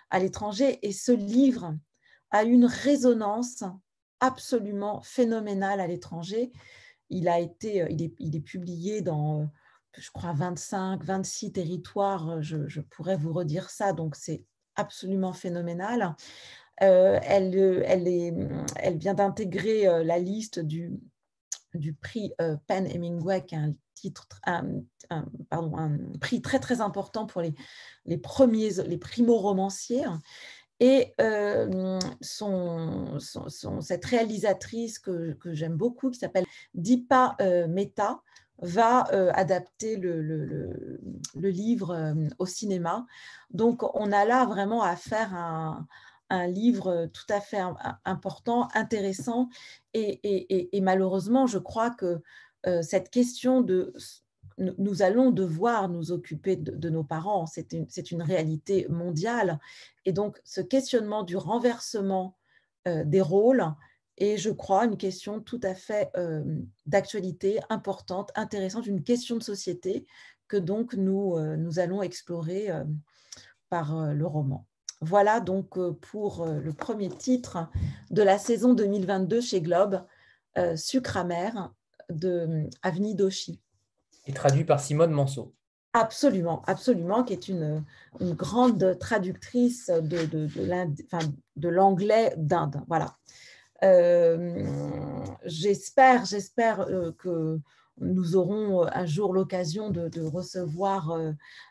à 0.10 0.20
l'étranger. 0.20 0.80
Et 0.82 0.92
ce 0.92 1.12
livre 1.12 1.76
a 2.32 2.44
une 2.44 2.66
résonance 2.66 3.64
absolument 4.20 5.02
phénoménal 5.02 5.80
à 5.80 5.88
l'étranger. 5.88 6.52
Il, 7.10 7.28
a 7.28 7.40
été, 7.40 7.86
il, 7.90 8.36
est, 8.36 8.40
publié 8.40 9.02
dans, 9.02 9.50
je 9.98 10.10
crois, 10.12 10.34
25, 10.34 11.04
26 11.04 11.52
territoires. 11.52 12.42
Je 12.42 12.80
pourrais 12.82 13.18
vous 13.18 13.34
redire 13.34 13.70
ça, 13.70 13.94
donc 13.94 14.16
c'est 14.16 14.46
absolument 14.76 15.34
phénoménal. 15.34 16.16
Elle, 16.78 17.55
elle, 17.86 18.07
est, 18.07 18.34
elle, 18.78 18.97
vient 18.97 19.13
d'intégrer 19.13 20.03
la 20.03 20.19
liste 20.19 20.59
du, 20.59 20.99
prix 22.01 22.34
Pen 22.67 22.88
Hemingway, 22.88 23.45
qui 23.45 23.55
est 23.55 24.13
un 24.41 25.97
prix 26.19 26.41
très 26.41 26.59
très 26.59 26.82
important 26.82 27.26
pour 27.26 27.41
les, 28.05 28.17
premiers, 28.17 28.71
les 28.86 28.97
primo-romanciers. 28.97 30.05
Et 30.80 31.13
son, 32.21 33.19
cette 33.19 34.05
réalisatrice 34.05 34.99
que, 34.99 35.38
j'aime 35.45 35.76
beaucoup, 35.76 36.09
qui 36.09 36.19
s'appelle 36.19 36.45
Deepa 36.74 37.38
Mehta, 37.69 38.21
va 38.59 39.01
adapter 39.34 39.97
le, 39.97 40.99
livre 41.36 42.13
au 42.39 42.45
cinéma. 42.45 43.05
Donc, 43.51 43.84
on 43.95 44.11
a 44.11 44.26
là 44.26 44.45
vraiment 44.45 44.84
à 44.84 44.95
faire 44.95 45.34
un, 45.34 45.88
un 46.34 46.48
livre 46.48 47.10
tout 47.14 47.26
à 47.30 47.40
fait 47.40 47.62
important, 48.06 48.68
intéressant. 48.74 49.50
Et, 49.94 50.80
malheureusement, 50.82 51.46
je 51.46 51.60
crois 51.60 51.92
que 51.92 52.22
cette 52.82 53.10
question 53.10 53.62
de 53.62 53.94
nous 54.58 55.02
allons 55.02 55.32
devoir 55.32 55.90
nous 55.90 56.12
occuper 56.12 56.56
de, 56.56 56.90
nos 56.90 57.04
parents, 57.04 57.46
c'est 57.46 57.72
une, 57.72 58.22
réalité 58.22 58.88
mondiale. 58.90 59.60
Et 60.06 60.14
donc, 60.14 60.40
ce 60.44 60.62
questionnement 60.62 61.24
du 61.24 61.38
renversement 61.38 62.38
des 62.86 63.22
rôles 63.22 63.66
est, 64.18 64.38
je 64.38 64.50
crois, 64.50 64.86
une 64.86 64.98
question 64.98 65.40
tout 65.40 65.62
à 65.64 65.76
fait 65.76 66.12
d'actualité, 66.88 67.60
importante, 67.70 68.32
intéressante, 68.36 68.88
une 68.88 69.04
question 69.04 69.38
de 69.38 69.44
société 69.44 70.08
que 70.48 70.58
donc 70.58 70.96
nous 70.96 71.80
allons 71.80 72.02
explorer 72.02 72.70
par 73.70 74.14
le 74.14 74.26
roman. 74.26 74.68
Voilà 75.04 75.39
donc 75.39 75.78
pour 75.99 76.45
le 76.45 76.72
premier 76.72 77.10
titre 77.10 77.68
de 78.10 78.22
la 78.22 78.38
saison 78.38 78.74
2022 78.74 79.41
chez 79.41 79.62
Globe, 79.62 80.01
Sucre 80.76 81.18
amer 81.18 81.74
de 82.10 82.70
Avni 82.82 83.14
Doshi. 83.16 83.60
Et 84.28 84.34
traduit 84.34 84.64
par 84.64 84.80
Simone 84.80 85.12
Manceau. 85.12 85.54
Absolument, 85.93 86.64
absolument, 86.66 87.24
qui 87.24 87.34
est 87.34 87.49
une, 87.49 87.84
une 88.20 88.34
grande 88.34 88.97
traductrice 88.97 89.88
de, 89.88 90.26
de, 90.26 90.47
de 91.56 91.70
l'anglais 91.70 92.34
d'Inde. 92.38 92.82
Voilà. 92.88 93.18
j'espère, 95.43 96.26
j'espère 96.26 96.88
que 97.18 97.60
nous 97.99 98.36
aurons 98.36 98.88
un 98.88 99.06
jour 99.06 99.34
l'occasion 99.34 99.89
de, 99.89 100.22
recevoir 100.22 101.16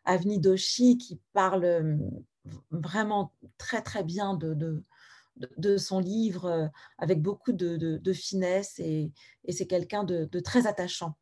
Avni 0.04 0.38
Doshi 0.38 0.98
qui 0.98 1.20
parle 1.32 1.98
vraiment 2.70 3.32
très 3.58 3.82
très 3.82 4.02
bien 4.02 4.34
de, 4.34 4.82
de, 5.56 5.76
son 5.76 5.98
livre 5.98 6.44
euh, 6.46 6.66
avec 6.98 7.22
beaucoup 7.22 7.52
de, 7.52 8.12
finesse 8.12 8.78
et, 8.78 9.12
c'est 9.48 9.66
quelqu'un 9.66 10.04
de, 10.04 10.40
très 10.40 10.66
attachant. 10.66 11.16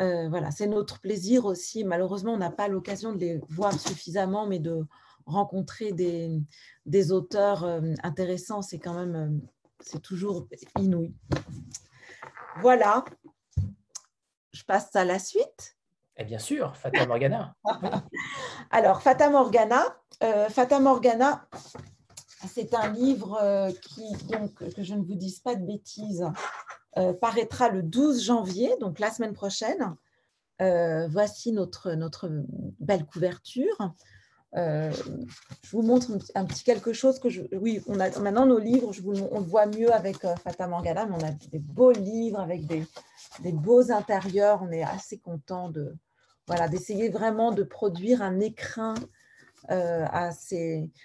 Euh, 0.00 0.28
voilà, 0.28 0.50
c'est 0.50 0.66
notre 0.66 1.00
plaisir 1.00 1.44
aussi. 1.44 1.84
Malheureusement, 1.84 2.32
on 2.32 2.38
n'a 2.38 2.50
pas 2.50 2.68
l'occasion 2.68 3.12
de 3.12 3.18
les 3.18 3.40
voir 3.48 3.78
suffisamment, 3.78 4.46
mais 4.46 4.58
de 4.58 4.86
rencontrer 5.26 5.92
des, 5.92 6.40
des 6.86 7.12
auteurs 7.12 7.64
euh, 7.64 7.80
intéressants, 8.02 8.62
c'est 8.62 8.78
quand 8.78 8.94
même, 8.94 9.40
c'est 9.80 10.00
toujours 10.00 10.48
inouï. 10.78 11.14
Voilà, 12.60 13.04
je 14.52 14.64
passe 14.64 14.94
à 14.96 15.04
la 15.04 15.18
suite. 15.18 15.76
Eh 16.16 16.24
bien 16.24 16.38
sûr, 16.38 16.76
Fata 16.76 17.06
Morgana. 17.06 17.54
Alors, 18.70 19.02
Fata 19.02 19.30
Morgana, 19.30 19.96
Fata 20.50 20.78
Morgana, 20.78 21.48
c'est 22.48 22.74
un 22.74 22.92
livre 22.92 23.38
euh, 23.42 23.70
qui, 23.70 24.12
donc, 24.26 24.54
que 24.54 24.82
je 24.82 24.94
ne 24.94 25.02
vous 25.02 25.14
dise 25.14 25.40
pas 25.40 25.54
de 25.54 25.64
bêtises, 25.64 26.26
euh, 26.98 27.12
paraîtra 27.12 27.68
le 27.68 27.82
12 27.82 28.24
janvier, 28.24 28.74
donc 28.80 28.98
la 28.98 29.10
semaine 29.10 29.32
prochaine. 29.32 29.96
Euh, 30.60 31.08
voici 31.08 31.52
notre, 31.52 31.92
notre 31.92 32.28
belle 32.78 33.04
couverture. 33.04 33.94
Je 34.54 35.70
vous 35.70 35.82
montre 35.82 36.10
un 36.34 36.44
petit 36.44 36.64
quelque 36.64 36.92
chose 36.92 37.18
que 37.18 37.28
je. 37.28 37.42
Oui, 37.56 37.80
on 37.86 37.98
a 38.00 38.10
maintenant 38.20 38.46
nos 38.46 38.58
livres, 38.58 38.92
je 38.92 39.02
vous, 39.02 39.14
on 39.30 39.40
le 39.40 39.46
voit 39.46 39.66
mieux 39.66 39.92
avec 39.92 40.18
Fata 40.44 40.66
Morgana, 40.66 41.06
mais 41.06 41.14
on 41.14 41.26
a 41.26 41.30
des 41.50 41.58
beaux 41.58 41.92
livres 41.92 42.40
avec 42.40 42.66
des, 42.66 42.84
beaux 43.52 43.90
intérieurs. 43.90 44.62
On 44.62 44.70
est 44.70 44.82
assez 44.82 45.18
content 45.18 45.70
de 45.70 45.94
voilà 46.46 46.68
d'essayer 46.68 47.08
vraiment 47.08 47.52
de 47.52 47.62
produire 47.62 48.20
un 48.20 48.40
écrin 48.40 48.94
euh, 49.70 50.04
à 50.10 50.30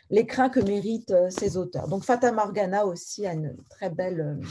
l'écrin 0.10 0.50
que 0.50 0.60
méritent 0.60 1.12
euh, 1.12 1.30
ces 1.30 1.58
auteurs. 1.58 1.88
Donc 1.88 2.04
Fata 2.04 2.32
Morgana 2.32 2.88
aussi 2.88 3.28
a 3.28 3.34
une 3.34 3.56
très 3.70 3.91
belle, 3.91 4.20
euh, 4.20 4.48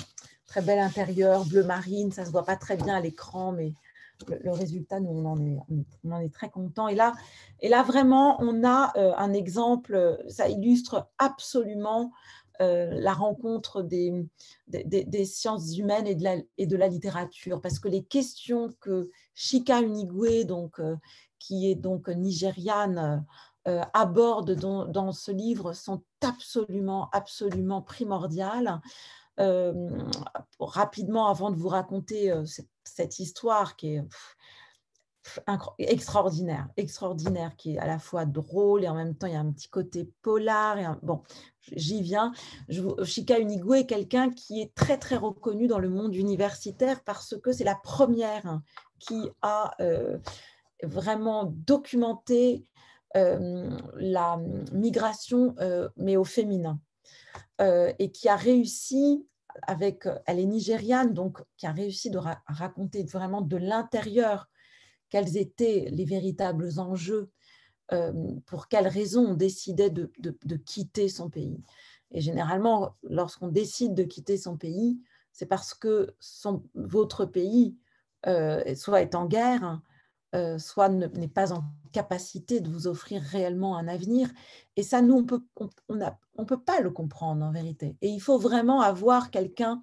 très 0.46 0.62
belle 0.62 0.78
intérieur, 0.78 1.44
bleu 1.44 1.64
marine, 1.64 2.12
ça 2.12 2.24
se 2.24 2.30
voit 2.30 2.44
pas 2.44 2.54
très 2.54 2.76
bien 2.76 2.94
à 2.94 3.00
l'écran, 3.00 3.50
mais 3.50 3.72
le, 4.28 4.50
résultat, 4.50 5.00
nous, 5.00 5.10
on 5.10 5.24
en, 5.26 6.20
est, 6.20 6.32
très 6.32 6.50
content. 6.50 6.88
Et 6.88 6.94
là, 6.94 7.82
vraiment, 7.82 8.36
on 8.40 8.64
a 8.64 8.92
un 8.96 9.32
exemple, 9.32 10.18
ça 10.28 10.48
illustre 10.48 11.08
absolument 11.18 12.12
la 12.58 13.12
rencontre 13.12 13.82
des, 13.82 14.26
sciences 15.24 15.76
humaines 15.76 16.06
et 16.06 16.14
de, 16.14 16.76
la, 16.76 16.88
littérature, 16.88 17.60
parce 17.60 17.78
que 17.78 17.88
les 17.88 18.02
questions 18.02 18.70
que 18.80 19.10
Shika 19.34 19.80
Unigwe, 19.80 20.44
donc, 20.44 20.80
qui 21.38 21.70
est 21.70 21.74
donc 21.74 22.08
nigériane, 22.08 23.24
euh, 23.66 23.82
aborde 23.94 24.54
dans, 24.54 25.12
ce 25.12 25.32
livre 25.32 25.72
sont 25.72 26.02
absolument, 26.20 27.08
absolument 27.12 27.82
primordiales. 27.82 28.80
Euh, 29.40 29.90
rapidement, 30.60 31.26
avant 31.26 31.50
de 31.50 31.56
vous 31.56 31.68
raconter 31.68 32.30
euh, 32.30 32.44
cette, 32.88 33.18
histoire 33.18 33.76
qui 33.76 33.94
est 33.94 34.04
extraordinaire, 35.78 36.68
extraordinaire, 36.76 37.56
qui 37.56 37.74
est 37.74 37.78
à 37.78 37.86
la 37.86 37.98
fois 37.98 38.26
drôle 38.26 38.84
et 38.84 38.88
en 38.88 38.94
même 38.94 39.16
temps 39.16 39.26
il 39.26 39.32
y 39.32 39.36
a 39.36 39.40
un 39.40 39.52
petit 39.52 39.68
côté 39.68 40.10
polar. 40.22 40.78
Et 40.78 40.86
bon, 41.02 41.22
j'y 41.72 42.02
viens. 42.02 42.32
Je, 42.68 42.82
Shika 43.04 43.38
est 43.38 43.86
quelqu'un 43.86 44.30
qui 44.30 44.60
est 44.60 44.74
très 44.74 44.98
très 44.98 45.16
reconnu 45.16 45.66
dans 45.66 45.80
le 45.80 45.88
monde 45.88 46.14
universitaire 46.14 47.02
parce 47.04 47.36
que 47.42 47.52
c'est 47.52 47.64
la 47.64 47.74
première 47.74 48.60
qui 48.98 49.28
a 49.42 49.76
vraiment 50.82 51.52
documenté 51.66 52.64
euh, 53.16 53.70
la 53.94 54.38
migration, 54.72 55.54
euh, 55.60 55.88
mais 55.96 56.16
au 56.16 56.24
féminin, 56.24 56.78
euh, 57.62 57.92
et 57.98 58.10
qui 58.10 58.28
a 58.28 58.36
réussi 58.36 59.26
avec, 59.62 60.08
elle 60.26 60.40
est 60.40 60.46
nigériane, 60.46 61.14
donc 61.14 61.42
qui 61.56 61.66
a 61.66 61.72
réussi 61.72 62.10
de 62.10 62.18
raconter 62.46 63.04
vraiment 63.04 63.40
de 63.40 63.56
l'intérieur 63.56 64.48
quels 65.08 65.36
étaient 65.36 65.88
les 65.90 66.04
véritables 66.04 66.78
enjeux, 66.78 67.30
pour 68.46 68.66
quelles 68.68 68.88
raisons 68.88 69.24
on 69.24 69.34
décidait 69.34 69.90
de, 69.90 70.56
quitter 70.64 71.08
son 71.08 71.30
pays. 71.30 71.62
Et 72.10 72.20
généralement, 72.20 72.96
lorsqu'on 73.04 73.48
décide 73.48 73.94
de 73.94 74.02
quitter 74.02 74.36
son 74.36 74.56
pays, 74.56 74.98
c'est 75.32 75.46
parce 75.46 75.74
que 75.74 76.14
son, 76.18 76.64
votre 76.74 77.24
pays 77.24 77.76
soit 78.74 79.02
est 79.02 79.14
en 79.14 79.26
guerre, 79.26 79.80
euh, 80.36 80.58
soit 80.58 80.88
n'est 80.88 81.28
pas 81.28 81.52
en 81.52 81.64
capacité 81.92 82.60
de 82.60 82.68
vous 82.68 82.86
offrir 82.86 83.22
réellement 83.22 83.76
un 83.76 83.88
avenir. 83.88 84.28
Et 84.76 84.82
ça, 84.82 85.00
nous, 85.00 85.14
on 85.14 85.24
peut, 85.24 85.42
on, 85.56 85.70
on, 86.36 86.44
peut 86.44 86.60
pas 86.60 86.80
le 86.80 86.90
comprendre 86.90 87.44
en 87.44 87.50
vérité. 87.50 87.96
Et 88.02 88.08
il 88.08 88.20
faut 88.20 88.38
vraiment 88.38 88.82
avoir 88.82 89.30
quelqu'un 89.30 89.82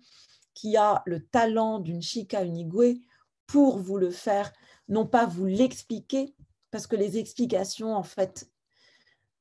qui 0.54 0.78
a 0.78 1.02
le 1.06 1.26
talent 1.26 1.80
d'une 1.80 2.02
Chika 2.02 2.44
Unigwe 2.44 3.02
pour 3.48 3.80
vous 3.80 3.98
le 3.98 4.12
faire, 4.12 4.52
non 4.88 5.08
pas 5.08 5.26
vous 5.26 5.46
l'expliquer, 5.46 6.36
parce 6.72 6.88
que 6.88 6.96
les 6.96 7.18
explications, 7.18 7.96
en 7.96 8.04
fait, 8.04 8.50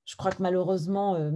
je 0.05 0.17
crois 0.17 0.33
que 0.33 0.43
malheureusement, 0.43 1.17
euh, 1.17 1.31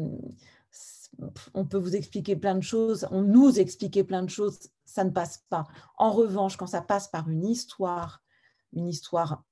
on 1.54 1.64
peut 1.64 1.78
vous 1.78 1.96
expliquer 1.96 2.36
plein 2.36 2.54
de 2.54 2.62
choses, 2.62 3.06
on 3.10 3.22
nous 3.22 3.58
expliquer 3.58 4.04
plein 4.04 4.22
de 4.22 4.30
choses, 4.30 4.58
ça 4.84 5.04
ne 5.04 5.10
passe 5.10 5.44
pas. 5.48 5.66
En 5.98 6.12
revanche, 6.12 6.56
quand 6.56 6.66
ça 6.66 6.82
passe 6.82 7.08
par 7.08 7.28
une 7.28 7.44
histoire, 7.44 8.22
une 8.72 8.86
histoire 8.86 9.44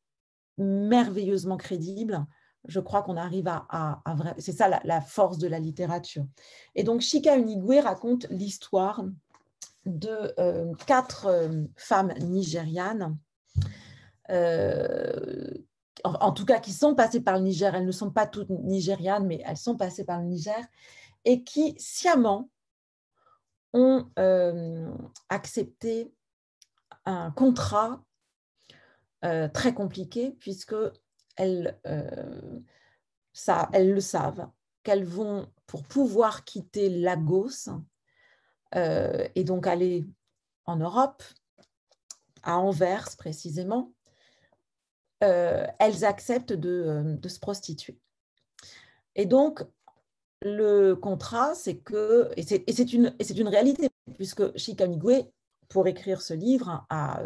merveilleusement 0.58 1.56
crédible. 1.56 2.24
Je 2.66 2.80
crois 2.80 3.02
qu'on 3.02 3.16
arrive 3.16 3.48
à. 3.48 4.02
C'est 4.38 4.52
ça 4.52 4.80
la, 4.82 5.00
force 5.00 5.38
de 5.38 5.48
la 5.48 5.58
littérature. 5.58 6.26
Et 6.74 6.82
donc, 6.82 7.02
Shika 7.02 7.36
Unigwe 7.36 7.82
raconte 7.82 8.26
l'histoire 8.30 9.04
de 9.84 10.32
euh, 10.38 10.72
quatre 10.86 11.26
euh, 11.26 11.64
femmes 11.76 12.14
nigérianes, 12.20 13.18
euh, 14.30 15.50
en, 16.04 16.32
tout 16.32 16.46
cas 16.46 16.58
qui 16.58 16.72
sont 16.72 16.94
passées 16.94 17.20
par 17.20 17.36
le 17.36 17.44
Niger. 17.44 17.74
Elles 17.74 17.84
ne 17.84 17.92
sont 17.92 18.10
pas 18.10 18.26
toutes 18.26 18.48
nigérianes, 18.48 19.26
mais 19.26 19.42
elles 19.44 19.58
sont 19.58 19.76
passées 19.76 20.04
par 20.04 20.20
le 20.20 20.26
Niger, 20.26 20.64
et 21.26 21.44
qui 21.44 21.74
sciemment 21.78 22.48
ont 23.74 24.06
accepté 25.28 26.14
un 27.04 27.30
contrat 27.32 28.02
très 29.52 29.72
compliqué 29.72 30.32
puisque 30.38 30.74
elles, 31.36 31.78
ça, 33.32 33.68
elles 33.72 33.92
le 33.92 34.00
savent, 34.00 34.48
qu'elles 34.82 35.04
vont, 35.04 35.50
pour 35.66 35.82
pouvoir 35.82 36.44
quitter 36.44 36.88
Lagos 36.88 37.70
et 38.74 39.44
donc 39.44 39.66
aller 39.66 40.04
en 40.66 40.76
Europe, 40.76 41.22
à 42.42 42.58
Anvers 42.58 43.16
précisément, 43.16 43.92
elles 45.20 46.04
acceptent 46.04 46.52
de, 46.52 47.16
de, 47.18 47.28
se 47.28 47.38
prostituer. 47.38 47.98
Et 49.14 49.26
donc, 49.26 49.64
le 50.42 50.94
contrat, 50.94 51.54
c'est 51.54 51.78
que, 51.78 52.30
et 52.36 52.42
c'est 52.42 52.92
une, 52.92 53.14
une 53.36 53.48
réalité, 53.48 53.88
puisque 54.14 54.56
Chikamigwe, 54.58 55.30
pour 55.68 55.86
écrire 55.86 56.20
ce 56.20 56.34
livre, 56.34 56.84
a 56.90 57.22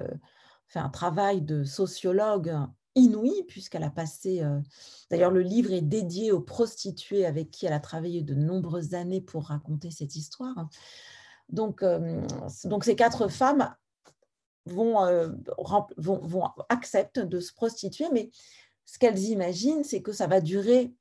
fait 0.68 0.78
un 0.78 0.90
travail 0.90 1.42
de 1.42 1.64
sociologue 1.64 2.54
inouïe, 2.94 3.44
puisqu'elle 3.48 3.84
a 3.84 3.90
passé. 3.90 4.42
Euh, 4.42 4.60
d'ailleurs, 5.10 5.30
le 5.30 5.40
livre 5.40 5.72
est 5.72 5.82
dédié 5.82 6.32
aux 6.32 6.40
prostituées 6.40 7.24
avec 7.26 7.50
qui 7.50 7.66
elle 7.66 7.72
a 7.72 7.80
travaillé 7.80 8.22
de 8.22 8.34
nombreuses 8.34 8.94
années 8.94 9.20
pour 9.20 9.46
raconter 9.46 9.90
cette 9.90 10.16
histoire. 10.16 10.68
Donc, 11.48 11.82
euh, 11.82 12.20
donc 12.64 12.84
ces 12.84 12.96
quatre 12.96 13.28
femmes 13.28 13.74
vont, 14.66 15.04
euh, 15.04 15.30
vont, 15.96 16.18
vont 16.18 16.44
acceptent 16.68 17.20
de 17.20 17.40
se 17.40 17.54
prostituer, 17.54 18.06
mais 18.12 18.30
ce 18.84 18.98
qu'elles 18.98 19.24
imaginent, 19.24 19.84
c'est 19.84 20.02
que 20.02 20.12
ça 20.12 20.26
va 20.26 20.40
durer 20.40 20.92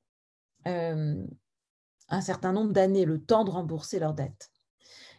un 0.66 2.20
certain 2.20 2.52
nombre 2.52 2.74
d'années, 2.74 3.06
le 3.06 3.24
temps 3.24 3.46
de 3.46 3.52
rembourser 3.52 4.00
leurs 4.00 4.14
dettes. 4.14 4.52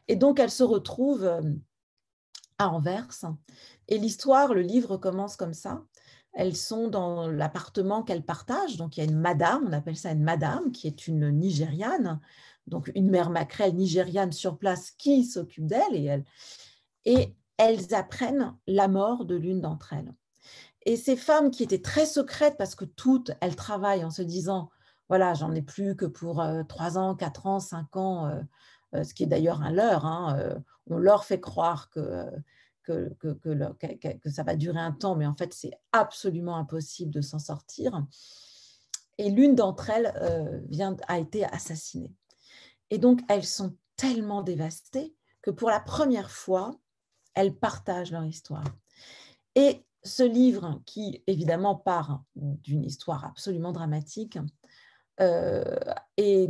Et 0.06 0.14
donc, 0.14 0.38
elles 0.38 0.50
se 0.50 0.62
retrouvent 0.62 1.40
à 2.58 2.68
Anvers. 2.68 3.24
Et 3.88 3.98
l'histoire, 3.98 4.52
le 4.52 4.60
livre 4.60 4.96
commence 4.96 5.36
comme 5.36 5.54
ça. 5.54 5.82
Elles 6.34 6.56
sont 6.56 6.88
dans 6.88 7.28
l'appartement 7.28 8.02
qu'elles 8.02 8.24
partagent. 8.24 8.76
Donc, 8.76 8.96
il 8.96 9.00
y 9.00 9.06
a 9.06 9.10
une 9.10 9.18
madame, 9.18 9.64
on 9.66 9.72
appelle 9.72 9.96
ça 9.96 10.12
une 10.12 10.22
madame, 10.22 10.70
qui 10.72 10.86
est 10.86 11.06
une 11.08 11.30
Nigériane, 11.30 12.20
donc 12.66 12.90
une 12.94 13.10
mère 13.10 13.30
maquerelle 13.30 13.74
nigériane 13.74 14.32
sur 14.32 14.58
place 14.58 14.90
qui 14.90 15.24
s'occupe 15.24 15.66
d'elle. 15.66 15.94
Et, 15.94 16.22
et 17.04 17.34
elles 17.56 17.94
apprennent 17.94 18.54
la 18.66 18.88
mort 18.88 19.24
de 19.24 19.34
l'une 19.34 19.60
d'entre 19.60 19.94
elles. 19.94 20.12
Et 20.84 20.96
ces 20.96 21.16
femmes 21.16 21.50
qui 21.50 21.62
étaient 21.62 21.82
très 21.82 22.06
secrètes, 22.06 22.56
parce 22.56 22.74
que 22.74 22.84
toutes, 22.84 23.32
elles 23.40 23.56
travaillent 23.56 24.04
en 24.04 24.10
se 24.10 24.22
disant, 24.22 24.70
voilà, 25.08 25.34
j'en 25.34 25.52
ai 25.54 25.62
plus 25.62 25.96
que 25.96 26.06
pour 26.06 26.40
euh, 26.40 26.62
trois 26.62 26.98
ans, 26.98 27.14
quatre 27.14 27.46
ans, 27.46 27.60
cinq 27.60 27.96
ans, 27.96 28.26
euh, 28.26 28.40
ce 28.92 29.14
qui 29.14 29.22
est 29.22 29.26
d'ailleurs 29.26 29.62
un 29.62 29.70
leurre. 29.72 30.06
Hein, 30.06 30.60
on 30.86 30.98
leur 30.98 31.24
fait 31.24 31.40
croire 31.40 31.90
que 31.90 32.24
ça 32.84 34.42
va 34.42 34.56
durer 34.56 34.80
un 34.80 34.92
temps, 34.92 35.16
mais 35.16 35.26
en 35.26 35.34
fait, 35.34 35.52
c'est 35.52 35.72
absolument 35.92 36.56
impossible 36.56 37.10
de 37.12 37.20
s'en 37.20 37.38
sortir. 37.38 38.02
Et 39.18 39.30
l'une 39.30 39.54
d'entre 39.54 39.90
elles 39.90 40.12
euh, 40.22 40.60
vient, 40.68 40.96
a 41.08 41.18
été 41.18 41.44
assassinée. 41.44 42.14
Et 42.90 42.98
donc, 42.98 43.20
elles 43.28 43.44
sont 43.44 43.76
tellement 43.96 44.42
dévastées 44.42 45.14
que 45.42 45.50
pour 45.50 45.70
la 45.70 45.80
première 45.80 46.30
fois, 46.30 46.78
elles 47.34 47.54
partagent 47.54 48.12
leur 48.12 48.24
histoire. 48.24 48.64
Et 49.54 49.84
ce 50.04 50.22
livre, 50.22 50.80
qui 50.86 51.22
évidemment 51.26 51.74
part 51.74 52.22
d'une 52.36 52.84
histoire 52.84 53.24
absolument 53.24 53.72
dramatique, 53.72 54.36
euh, 54.36 54.42
et 55.18 56.48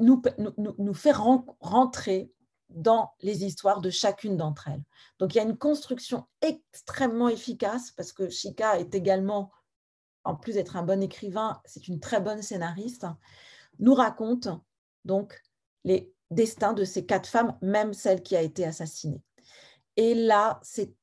nous, 0.00 0.22
nous, 0.38 0.74
nous, 0.78 0.94
fait 0.94 1.12
rentrer 1.12 2.32
dans 2.68 3.12
les 3.20 3.44
histoires 3.44 3.80
de 3.80 3.90
chacune 3.90 4.36
d'entre 4.36 4.68
elles. 4.68 4.82
Donc 5.18 5.34
il 5.34 5.38
y 5.38 5.40
a 5.40 5.44
une 5.44 5.58
construction 5.58 6.26
extrêmement 6.40 7.28
efficace 7.28 7.90
parce 7.92 8.12
que 8.12 8.28
Chika 8.28 8.78
est 8.78 8.94
également, 8.94 9.50
en 10.24 10.36
plus 10.36 10.54
d'être 10.54 10.76
un 10.76 10.82
bon 10.82 11.02
écrivain, 11.02 11.60
c'est 11.64 11.88
une 11.88 12.00
très 12.00 12.20
bonne 12.20 12.42
scénariste, 12.42 13.06
nous 13.78 13.94
raconte 13.94 14.48
donc 15.04 15.40
les 15.84 16.12
destins 16.30 16.72
de 16.72 16.84
ces 16.84 17.06
quatre 17.06 17.28
femmes, 17.28 17.56
même 17.62 17.92
celle 17.92 18.22
qui 18.22 18.36
a 18.36 18.42
été 18.42 18.64
assassinée. 18.64 19.22
Et 19.96 20.14
là, 20.14 20.60
c'est 20.62 20.94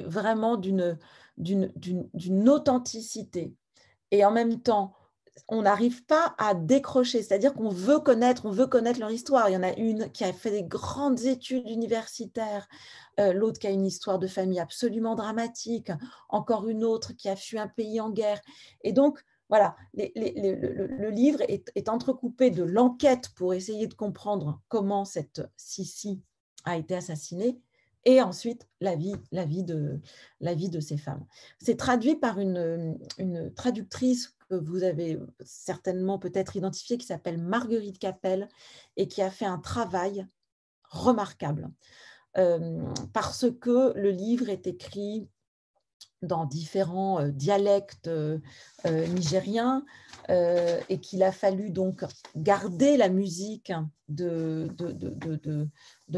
vraiment 0.00 0.56
d'une 0.56 2.48
authenticité 2.48 3.54
et 4.10 4.24
en 4.24 4.30
même 4.30 4.60
temps 4.60 4.94
on 5.48 5.62
n'arrive 5.62 6.04
pas 6.04 6.34
à 6.38 6.54
décrocher, 6.54 7.22
c'est-à-dire 7.22 7.54
qu'on 7.54 7.68
veut 7.68 7.98
connaître, 7.98 8.46
on 8.46 8.50
veut 8.50 8.66
connaître 8.66 9.00
leur 9.00 9.10
histoire. 9.10 9.48
Il 9.48 9.52
y 9.52 9.56
en 9.56 9.62
a 9.62 9.72
une 9.74 10.10
qui 10.12 10.24
a 10.24 10.32
fait 10.32 10.50
des 10.50 10.62
grandes 10.62 11.20
études 11.20 11.68
universitaires, 11.68 12.68
euh, 13.18 13.32
l'autre 13.32 13.58
qui 13.58 13.66
a 13.66 13.70
une 13.70 13.86
histoire 13.86 14.18
de 14.18 14.26
famille 14.26 14.60
absolument 14.60 15.14
dramatique, 15.14 15.90
encore 16.28 16.68
une 16.68 16.84
autre 16.84 17.12
qui 17.12 17.28
a 17.28 17.36
fui 17.36 17.58
un 17.58 17.68
pays 17.68 18.00
en 18.00 18.10
guerre. 18.10 18.40
Et 18.82 18.92
donc, 18.92 19.22
voilà, 19.48 19.76
le, 19.94 21.10
livre 21.10 21.40
est, 21.48 21.88
entrecoupé 21.88 22.50
de 22.50 22.62
l'enquête 22.62 23.30
pour 23.34 23.52
essayer 23.52 23.88
de 23.88 23.94
comprendre 23.94 24.60
comment 24.68 25.04
cette 25.04 25.42
Sissi 25.56 26.22
a 26.64 26.76
été 26.76 26.94
assassinée 26.94 27.60
et 28.04 28.20
ensuite 28.22 28.66
la 28.80 28.96
vie, 28.96 29.14
la 29.30 29.44
vie, 29.44 29.64
de, 29.64 30.00
la 30.40 30.54
vie 30.54 30.70
de 30.70 30.80
ces 30.80 30.96
femmes. 30.96 31.24
C'est 31.60 31.76
traduit 31.76 32.16
par 32.16 32.38
une, 32.38 32.98
traductrice 33.54 34.36
vous 34.50 34.82
avez 34.82 35.16
certainement 35.44 36.18
peut-être 36.18 36.56
identifié, 36.56 36.98
qui 36.98 37.06
s'appelle 37.06 37.38
Marguerite 37.38 38.00
Capelle 38.00 38.48
et 38.96 39.06
qui 39.06 39.22
a 39.22 39.30
fait 39.30 39.46
un 39.46 39.58
travail 39.58 40.26
remarquable. 40.88 41.70
parce 43.12 43.46
que 43.60 43.92
le 43.96 44.10
livre 44.10 44.48
est 44.48 44.66
écrit 44.66 45.28
dans 46.22 46.46
différents 46.46 47.28
dialectes 47.28 48.10
nigériens 48.84 49.84
et 50.28 50.98
qu'il 51.00 51.22
a 51.22 51.30
fallu 51.30 51.70
donc 51.70 52.04
garder 52.34 52.96
la 52.96 53.08
musique 53.08 53.72
de 54.08 54.68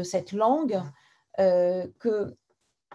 cette 0.03 0.31
langue, 0.31 0.81
que 1.37 2.37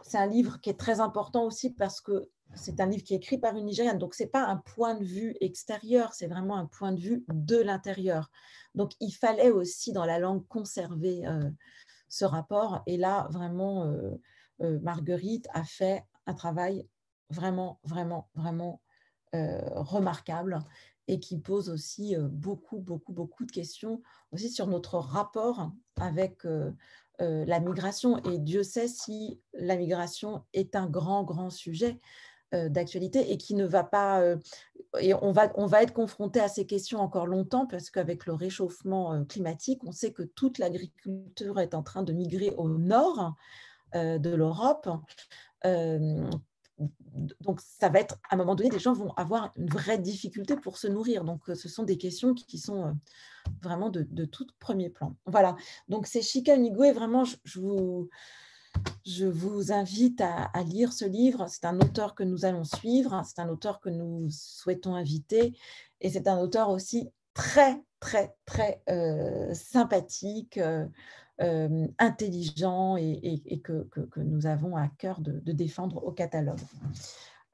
c'est 0.03 0.19
un 0.19 0.27
livre 0.27 0.61
qui 0.61 0.71
est 0.71 0.79
très 0.79 1.01
important 1.01 1.45
aussi 1.45 1.71
parce 1.71 2.01
que 2.01 2.31
c'est 2.55 2.81
un 2.81 2.87
livre 2.87 3.05
qui 3.05 3.15
est 3.15 3.19
écrit 3.19 3.39
par 3.39 3.57
une 3.57 3.67
Nigériane, 3.67 3.99
donc 3.99 4.15
ce 4.15 4.23
n'est 4.23 4.29
pas 4.29 4.45
un 4.47 4.57
point 4.57 4.95
de 4.95 5.05
vue 5.05 5.37
extérieur, 5.41 6.15
c'est 6.15 6.27
vraiment 6.27 6.57
un 6.57 6.67
point 6.67 6.93
de 6.93 7.01
vue 7.01 7.25
de 7.29 7.57
l'intérieur. 7.57 8.31
Donc 8.75 8.93
il 9.01 9.13
fallait 9.13 9.51
aussi 9.51 9.93
dans 9.93 10.05
la 10.05 10.19
langue 10.19 10.47
conserver 10.49 11.27
euh, 11.27 11.51
ce 12.09 12.25
rapport. 12.25 12.83
Et 12.87 12.97
là, 12.97 13.29
vraiment, 13.31 13.85
euh, 13.85 14.15
euh, 14.63 14.79
Marguerite 14.81 15.49
a 15.53 15.65
fait 15.65 16.05
un 16.27 16.35
travail 16.35 16.87
vraiment, 17.31 17.81
vraiment, 17.85 18.29
vraiment 18.35 18.81
remarquable 19.31 20.59
et 21.07 21.21
qui 21.21 21.39
pose 21.39 21.69
aussi 21.69 22.17
beaucoup, 22.19 22.79
beaucoup, 22.79 23.13
beaucoup 23.13 23.45
de 23.45 23.53
questions 23.53 24.01
aussi 24.33 24.49
sur 24.49 24.67
notre 24.67 24.97
rapport 24.97 25.71
avec 25.97 26.47
la 27.21 27.61
migration. 27.61 28.19
Et 28.25 28.39
Dieu 28.39 28.63
sait 28.63 28.89
si 28.89 29.41
la 29.53 29.77
migration 29.77 30.45
est 30.53 30.77
un 30.77 30.87
grand, 30.87 31.25
grand 31.25 31.51
sujet. 31.51 31.99
Euh, 32.55 32.71
d'actualité 32.71 33.31
et 33.31 33.37
qui 33.37 33.55
ne 33.55 33.67
va 33.67 33.85
pas... 33.85 34.23
Euh, 34.23 34.39
et 35.01 35.13
on 35.13 35.33
va, 35.33 35.53
on 35.57 35.67
va 35.67 35.83
être 35.83 35.93
confronté 35.93 36.41
à 36.41 36.49
ces 36.49 36.65
questions 36.65 36.99
encore 36.99 37.27
longtemps 37.27 37.67
parce 37.67 37.91
qu'avec 37.91 38.25
le 38.25 38.33
réchauffement 38.33 39.13
euh, 39.13 39.25
climatique, 39.25 39.83
on 39.85 39.93
sait 39.93 40.13
que 40.13 40.23
toute 40.23 40.57
l'agriculture 40.57 41.61
est 41.61 41.75
en 41.75 41.83
train 41.83 42.03
de 42.03 42.15
migrer 42.15 42.55
au 42.57 42.71
nord 42.71 43.35
de 43.95 44.35
l'Europe. 44.35 44.89
Donc, 47.41 47.61
ça 47.61 47.89
va 47.89 48.01
être, 48.01 48.19
à 48.31 48.35
un 48.35 48.39
moment 48.39 48.55
donné, 48.55 48.71
des 48.71 48.79
gens 48.79 48.93
vont 48.93 49.13
avoir 49.15 49.53
une 49.57 49.69
vraie 49.69 49.99
difficulté 49.99 50.57
pour 50.57 50.79
se 50.79 50.87
nourrir. 50.87 51.25
Donc, 51.25 51.43
ce 51.47 51.69
sont 51.69 51.83
des 51.83 51.99
questions 51.99 52.35
qui 52.35 52.59
sont 52.59 52.97
vraiment 53.63 53.91
de, 53.91 54.25
tout 54.25 54.47
premier 54.59 54.91
plan. 54.91 55.17
Voilà. 55.27 55.57
Donc, 55.89 56.07
c'est 56.07 56.23
Chika 56.23 56.57
Nigwe. 56.57 56.93
Vraiment, 56.95 57.25
je 57.25 57.61
vous, 57.61 58.09
je 59.05 59.27
vous 59.27 59.73
invite 59.73 60.21
à, 60.21 60.63
lire 60.63 60.93
ce 60.93 61.05
livre. 61.05 61.47
C'est 61.49 61.65
un 61.65 61.79
auteur 61.81 62.15
que 62.15 62.23
nous 62.23 62.45
allons 62.45 62.65
suivre, 62.65 63.23
c'est 63.25 63.41
un 63.41 63.49
auteur 63.49 63.81
que 63.81 63.89
nous 63.89 64.29
souhaitons 64.31 64.95
inviter 64.95 65.55
et 66.01 66.11
c'est 66.11 66.29
un 66.29 66.39
auteur 66.39 66.71
aussi 66.71 67.11
très, 67.35 67.83
très, 68.01 68.35
très 68.45 68.83
euh, 68.89 69.53
sympathique, 69.55 70.59
euh, 70.59 70.87
euh, 71.41 71.87
intelligent 71.99 72.97
et, 72.97 73.61
que, 73.63 73.87
nous 74.17 74.47
avons 74.47 74.77
à 74.77 74.89
cœur 74.89 75.21
de, 75.21 75.53
défendre 75.53 76.05
au 76.05 76.13
catalogue. 76.13 76.61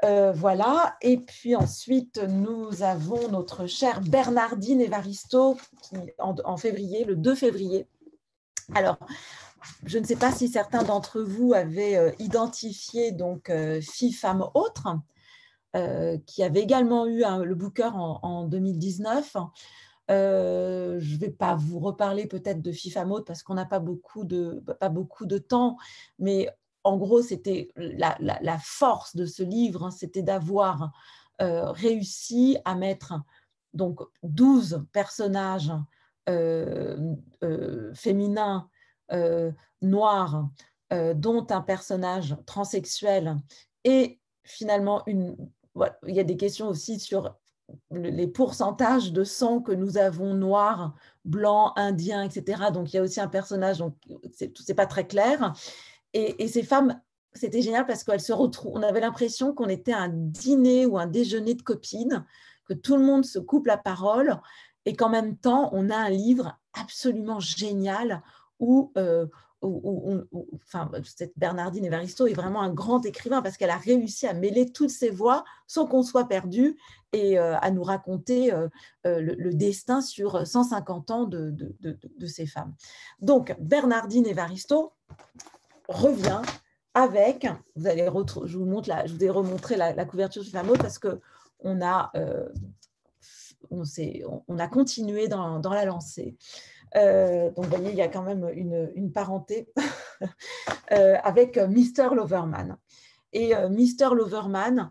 voilà, 0.03 0.97
et 1.03 1.19
puis 1.19 1.57
ensuite, 1.57 2.21
nous 2.29 2.83
avons 2.83 3.29
notre 3.29 3.67
chère 3.67 4.01
Bernardine 4.01 4.81
Evaristo 4.81 5.57
qui, 5.83 5.97
en, 6.19 6.57
février, 6.57 7.05
le 7.05 7.17
2 7.17 7.35
février. 7.35 7.87
Alors, 8.75 8.99
je 9.85 9.99
ne 9.99 10.05
sais 10.05 10.17
pas 10.17 10.33
si 10.33 10.49
certains 10.49 10.83
d'entre 10.83 11.21
vous 11.21 11.55
avaient 11.55 11.97
euh, 11.97 12.11
identifié 12.19 13.13
donc 13.13 13.51
euh, 13.51 13.81
Fille, 13.81 14.13
femme, 14.13 14.47
autre, 14.55 14.89
euh, 15.77 16.19
qui 16.27 16.43
avait 16.43 16.61
également 16.61 17.07
eu 17.07 17.25
le 17.45 17.55
Booker 17.55 17.91
en, 17.93 18.45
2019. 18.45 19.37
Je 20.09 21.15
ne 21.15 21.19
vais 21.19 21.31
pas 21.31 21.55
vous 21.55 21.79
reparler 21.79 22.27
peut-être 22.27 22.63
de 22.63 22.73
FIFA 22.73 23.05
Mode 23.05 23.25
parce 23.25 23.43
qu'on 23.43 23.55
n'a 23.55 23.65
pas, 23.65 23.79
beaucoup 23.81 24.25
de, 24.25 24.63
pas 24.81 24.89
beaucoup 24.89 25.27
de 25.27 25.39
temps, 25.39 25.77
mais 26.19 26.49
en 26.83 26.99
gros, 26.99 27.23
c'était 27.23 27.71
la, 27.77 28.17
la, 28.21 28.59
force 28.59 29.17
de 29.17 29.25
ce 29.25 29.43
livre, 29.43 29.85
hein, 29.85 29.91
c'était 29.91 30.23
d'avoir 30.23 30.93
réussi 31.39 32.59
à 32.65 32.75
mettre 32.75 33.15
donc 33.73 34.01
12 34.23 34.85
personnages 34.93 35.73
féminins 37.95 38.69
noirs, 39.81 40.49
dont 41.15 41.47
un 41.51 41.61
personnage 41.63 42.37
transsexuel 42.47 43.37
et 43.85 44.21
finalement 44.45 45.03
une, 45.07 45.37
il 46.07 46.15
y 46.15 46.21
a 46.21 46.25
des 46.25 46.37
questions 46.37 46.69
aussi 46.69 47.01
sur 47.01 47.35
les 47.91 48.27
pourcentages 48.27 49.13
de 49.13 49.25
sang 49.25 49.61
que 49.61 49.73
nous 49.73 49.97
avons 49.97 50.35
noirs, 50.35 50.95
blancs, 51.25 51.73
indiens, 51.77 52.23
etc. 52.23 52.65
Donc 52.73 52.93
il 52.93 52.97
y 52.97 52.99
a 52.99 53.03
aussi 53.03 53.21
un 53.21 53.29
personnage, 53.29 53.79
donc 53.79 53.95
c'est 54.33 54.75
pas 54.75 54.87
très 54.87 55.07
clair. 55.07 55.55
Et, 56.13 56.47
ces 56.49 56.63
femmes, 56.63 57.01
c'était 57.33 57.63
génial 57.63 57.87
parce 57.87 58.05
qu'elles 58.05 58.21
se 58.21 58.33
retrouvent. 58.33 58.73
On 58.75 58.83
avait 58.83 59.01
l'impression 59.01 59.53
qu'on 59.53 59.69
était 59.69 59.93
un 59.93 60.09
dîner 60.09 60.87
ou 60.87 60.99
un 60.99 61.07
déjeuner 61.07 61.55
de 61.55 61.63
copines, 61.63 62.25
que 62.67 62.75
tout 62.75 62.97
le 62.97 63.05
monde 63.05 63.25
se 63.25 63.39
coupe 63.39 63.67
la 63.67 63.77
parole 63.77 64.41
et 64.87 64.95
qu'en 64.95 65.09
même 65.09 65.37
temps, 65.37 65.71
on 65.73 65.91
a 65.91 65.97
un 65.97 66.11
livre 66.11 66.59
absolument 66.73 67.41
génial 67.41 68.23
où 68.61 68.93
euh, 68.97 69.27
enfin, 69.63 70.91
cette 71.05 71.33
Bernardine 71.37 71.85
Evaristo 71.85 72.27
est 72.27 72.35
vraiment 72.35 72.63
un 72.63 72.73
grand 72.73 73.05
écrivain 73.07 73.43
parce 73.43 73.57
qu'elle 73.57 73.71
a 73.71 73.79
réussi 73.79 74.27
à 74.27 74.35
mêler 74.35 74.71
toutes 74.71 74.91
ses 74.91 75.11
voix 75.11 75.45
sans 75.67 75.87
qu'on 75.87 76.03
soit 76.03 76.29
perdu 76.29 76.77
et 77.13 77.39
euh, 77.39 77.57
à 77.59 77.71
nous 77.71 77.83
raconter 77.83 78.53
euh, 78.53 78.69
euh, 79.07 79.21
le, 79.21 79.55
destin 79.55 80.01
sur 80.01 80.47
150 80.47 81.11
ans 81.11 81.25
de, 81.25 81.55
ces 82.27 82.47
femmes. 82.47 82.75
Donc, 83.21 83.55
Bernardine 83.61 84.27
Evaristo 84.27 84.93
revient 85.89 86.43
avec, 86.95 87.47
vous 87.77 87.87
allez 87.87 88.09
je 88.45 88.59
vous 88.59 88.67
montre 88.67 88.91
je 89.07 89.15
vous 89.15 89.25
ai 89.25 89.31
remontré 89.31 89.77
la, 89.77 90.05
couverture 90.05 90.43
du 90.43 90.51
fameux 90.51 90.75
parce 90.75 90.99
que 90.99 91.21
on 91.61 91.81
a, 91.81 92.13
on, 93.71 94.59
a 94.59 94.69
continué 94.69 95.29
dans 95.29 95.61
la 95.71 95.85
lancée. 95.85 96.37
Euh, 96.97 97.51
donc, 97.51 97.65
vous 97.67 97.71
voyez, 97.71 97.91
il 97.91 97.97
y 97.97 98.03
a 98.03 98.09
quand 98.09 98.23
même 98.23 98.49
une, 98.55 99.13
parenté 99.13 99.73
euh, 100.93 101.17
avec 101.23 101.57
Mr. 101.57 102.15
Loverman. 102.15 102.77
Et 103.33 103.55
euh, 103.55 103.69
Mr. 103.69 104.15
Loverman, 104.15 104.91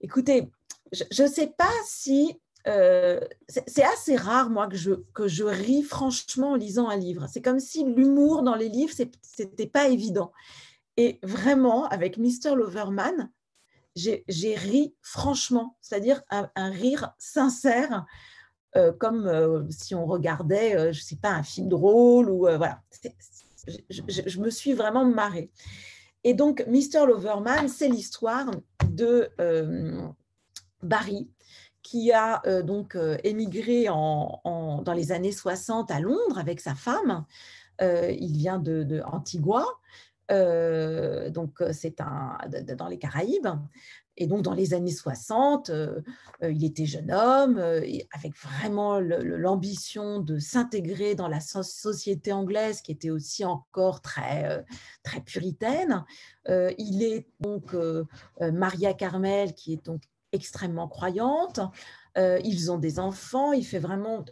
écoutez, 0.00 0.50
je 0.92 1.22
ne 1.22 1.28
sais 1.28 1.48
pas 1.48 1.72
si... 1.84 2.38
c'est 2.64 3.84
assez 3.84 4.16
rare, 4.16 4.50
moi, 4.50 4.66
que 4.66 4.76
je, 4.76 4.92
que 5.14 5.28
je 5.28 5.44
ris 5.44 5.82
franchement 5.82 6.52
en 6.52 6.56
lisant 6.56 6.88
un 6.88 6.96
livre. 6.96 7.26
C'est 7.32 7.42
comme 7.42 7.60
si 7.60 7.84
l'humour 7.84 8.42
dans 8.42 8.54
les 8.54 8.68
livres, 8.68 8.92
ce 8.92 9.04
n'était 9.42 9.66
pas 9.66 9.88
évident. 9.88 10.32
Et 10.96 11.18
vraiment, 11.22 11.86
avec 11.88 12.18
Mr. 12.18 12.54
Loverman, 12.54 13.30
j'ai 13.96 14.54
ri 14.56 14.94
franchement, 15.02 15.76
c'est-à-dire 15.80 16.22
un, 16.30 16.70
rire 16.70 17.14
sincère 17.18 17.92
euh, 17.92 18.04
comme 18.98 19.26
euh, 19.26 19.64
si 19.70 19.94
on 19.94 20.06
regardait, 20.06 20.76
euh, 20.76 20.92
je 20.92 21.00
ne 21.00 21.04
sais 21.04 21.16
pas, 21.16 21.30
un 21.30 21.42
film 21.42 21.68
drôle 21.68 22.30
ou 22.30 22.40
voilà. 22.56 22.80
Je, 23.90 24.40
me 24.40 24.50
suis 24.50 24.72
vraiment 24.72 25.04
marrée. 25.04 25.50
Et 26.24 26.34
donc, 26.34 26.64
Mr. 26.66 27.06
Loverman, 27.06 27.68
c'est 27.68 27.88
l'histoire 27.88 28.50
de 28.88 29.30
Barry, 30.82 31.28
qui 31.82 32.10
a 32.10 32.42
donc 32.62 32.96
émigré 33.22 33.88
en, 33.90 34.82
dans 34.82 34.92
les 34.92 35.12
années 35.12 35.32
60 35.32 35.90
à 35.90 36.00
Londres 36.00 36.38
avec 36.38 36.60
sa 36.60 36.74
femme. 36.74 37.26
il 37.80 38.32
vient 38.32 38.58
de 38.58 39.02
Antigua, 39.04 39.66
donc 40.30 41.62
c'est 41.72 41.96
dans 41.98 42.88
les 42.88 42.98
Caraïbes. 42.98 43.48
Et 44.16 44.26
donc, 44.26 44.42
dans 44.42 44.52
les 44.52 44.74
années 44.74 44.92
60, 44.92 45.70
euh, 45.70 46.00
euh, 46.42 46.52
il 46.52 46.64
était 46.64 46.86
jeune 46.86 47.10
homme, 47.10 47.58
euh, 47.58 47.80
avec 48.12 48.36
vraiment 48.36 49.00
l'ambition 49.00 50.20
de 50.20 50.38
s'intégrer 50.38 51.14
dans 51.14 51.28
la 51.28 51.40
société 51.40 52.32
anglaise, 52.32 52.82
qui 52.82 52.92
était 52.92 53.10
aussi 53.10 53.44
encore 53.44 54.02
très, 54.02 54.64
très 55.02 55.20
puritaine. 55.20 56.04
il 56.46 57.02
est 57.02 57.28
donc 57.40 57.74
Maria 58.40 58.92
Carmel, 58.94 59.54
qui 59.54 59.74
est 59.74 59.84
donc 59.84 60.02
extrêmement 60.32 60.88
croyante. 60.88 61.60
ils 62.16 62.70
ont 62.70 62.78
des 62.78 62.98
enfants. 62.98 63.52
Il 63.52 63.64
fait 63.64 63.78
vraiment 63.78 64.24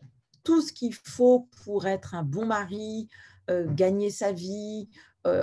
tout 0.45 0.61
ce 0.61 0.73
qu'il 0.73 0.95
faut 0.95 1.49
pour 1.65 1.87
être 1.87 2.15
un 2.15 2.23
bon 2.23 2.47
mari, 2.47 3.09
gagner 3.49 4.11
sa 4.11 4.33
vie, 4.33 4.89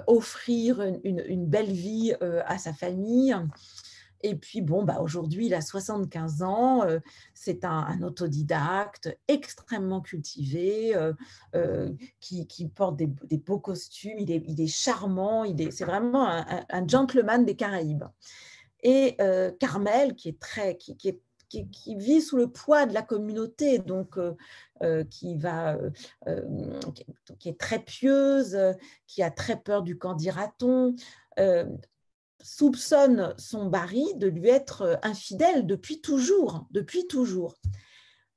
offrir 0.07 0.81
une, 0.81 1.23
une, 1.25 1.45
belle 1.47 1.71
vie 1.71 2.13
à 2.21 2.57
sa 2.57 2.73
famille. 2.73 3.35
Et 4.25 4.33
puis, 4.33 4.61
bon, 4.61 4.81
bah, 4.81 5.01
aujourd'hui, 5.01 5.45
il 5.45 5.53
a 5.53 5.61
75 5.61 6.41
ans, 6.41 6.83
euh, 6.83 6.97
c'est 7.35 7.63
un, 7.63 8.01
autodidacte 8.01 9.15
extrêmement 9.27 10.01
cultivé, 10.01 10.95
euh, 10.95 11.13
euh, 11.53 11.93
qui, 12.19 12.67
porte 12.73 12.95
des, 12.95 13.37
beaux 13.37 13.59
costumes, 13.59 14.17
il 14.17 14.31
est, 14.31 14.43
il 14.47 14.59
est 14.59 14.67
charmant, 14.67 15.45
c'est 15.69 15.85
vraiment 15.85 16.27
un, 16.27 16.87
gentleman 16.87 17.45
des 17.45 17.55
Caraïbes. 17.55 18.05
Et 18.81 19.15
Carmel, 19.59 20.15
qui 20.15 20.29
est 20.29 20.39
très, 20.39 20.75
qui, 20.75 20.95
vit 21.95 22.21
sous 22.21 22.37
le 22.37 22.47
poids 22.47 22.87
de 22.87 22.95
la 22.95 23.03
communauté, 23.03 23.77
donc 23.77 24.17
qui, 25.11 25.37
qui 27.39 27.49
est 27.49 27.59
très 27.59 27.79
pieuse, 27.79 28.57
qui 29.05 29.21
a 29.21 29.29
très 29.29 29.57
peur 29.57 29.83
du 29.83 29.99
quand 29.99 30.15
dira-t-on, 30.15 30.95
soupçonne 32.45 33.33
son 33.39 33.65
Barry 33.65 34.05
de 34.17 34.27
lui 34.27 34.49
être 34.49 34.83
euh, 34.83 34.95
infidèle 35.01 35.65
depuis 35.65 35.99
toujours, 35.99 36.67
depuis 36.69 37.07
toujours. 37.07 37.55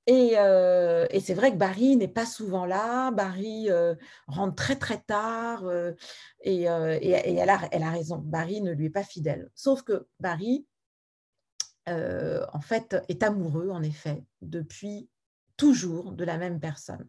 Euh, 0.09 1.07
et, 1.11 1.21
c'est 1.21 1.35
vrai 1.35 1.53
que 1.53 1.59
Barry 1.59 1.95
n'est 1.95 2.09
pas 2.09 2.25
souvent 2.25 2.65
là, 2.65 3.11
Barry 3.11 3.71
euh, 3.71 3.95
rentre 4.27 4.55
très 4.55 4.77
très 4.77 4.99
tard 5.03 5.71
et, 6.41 6.63
elle, 6.63 7.51
a, 7.51 7.91
raison, 7.91 8.17
Barry 8.17 8.63
ne 8.63 8.73
lui 8.73 8.87
est 8.87 8.91
pas 8.91 9.05
fidèle. 9.05 9.51
Sauf 9.55 9.83
que 9.83 10.07
Barry, 10.19 10.67
en 11.87 12.61
fait, 12.63 12.97
est 13.09 13.23
amoureux, 13.23 13.69
en 13.69 13.83
effet, 13.83 14.25
depuis 14.41 15.11
toujours 15.59 16.13
de 16.13 16.25
la 16.25 16.39
même 16.39 16.59
personne. 16.59 17.07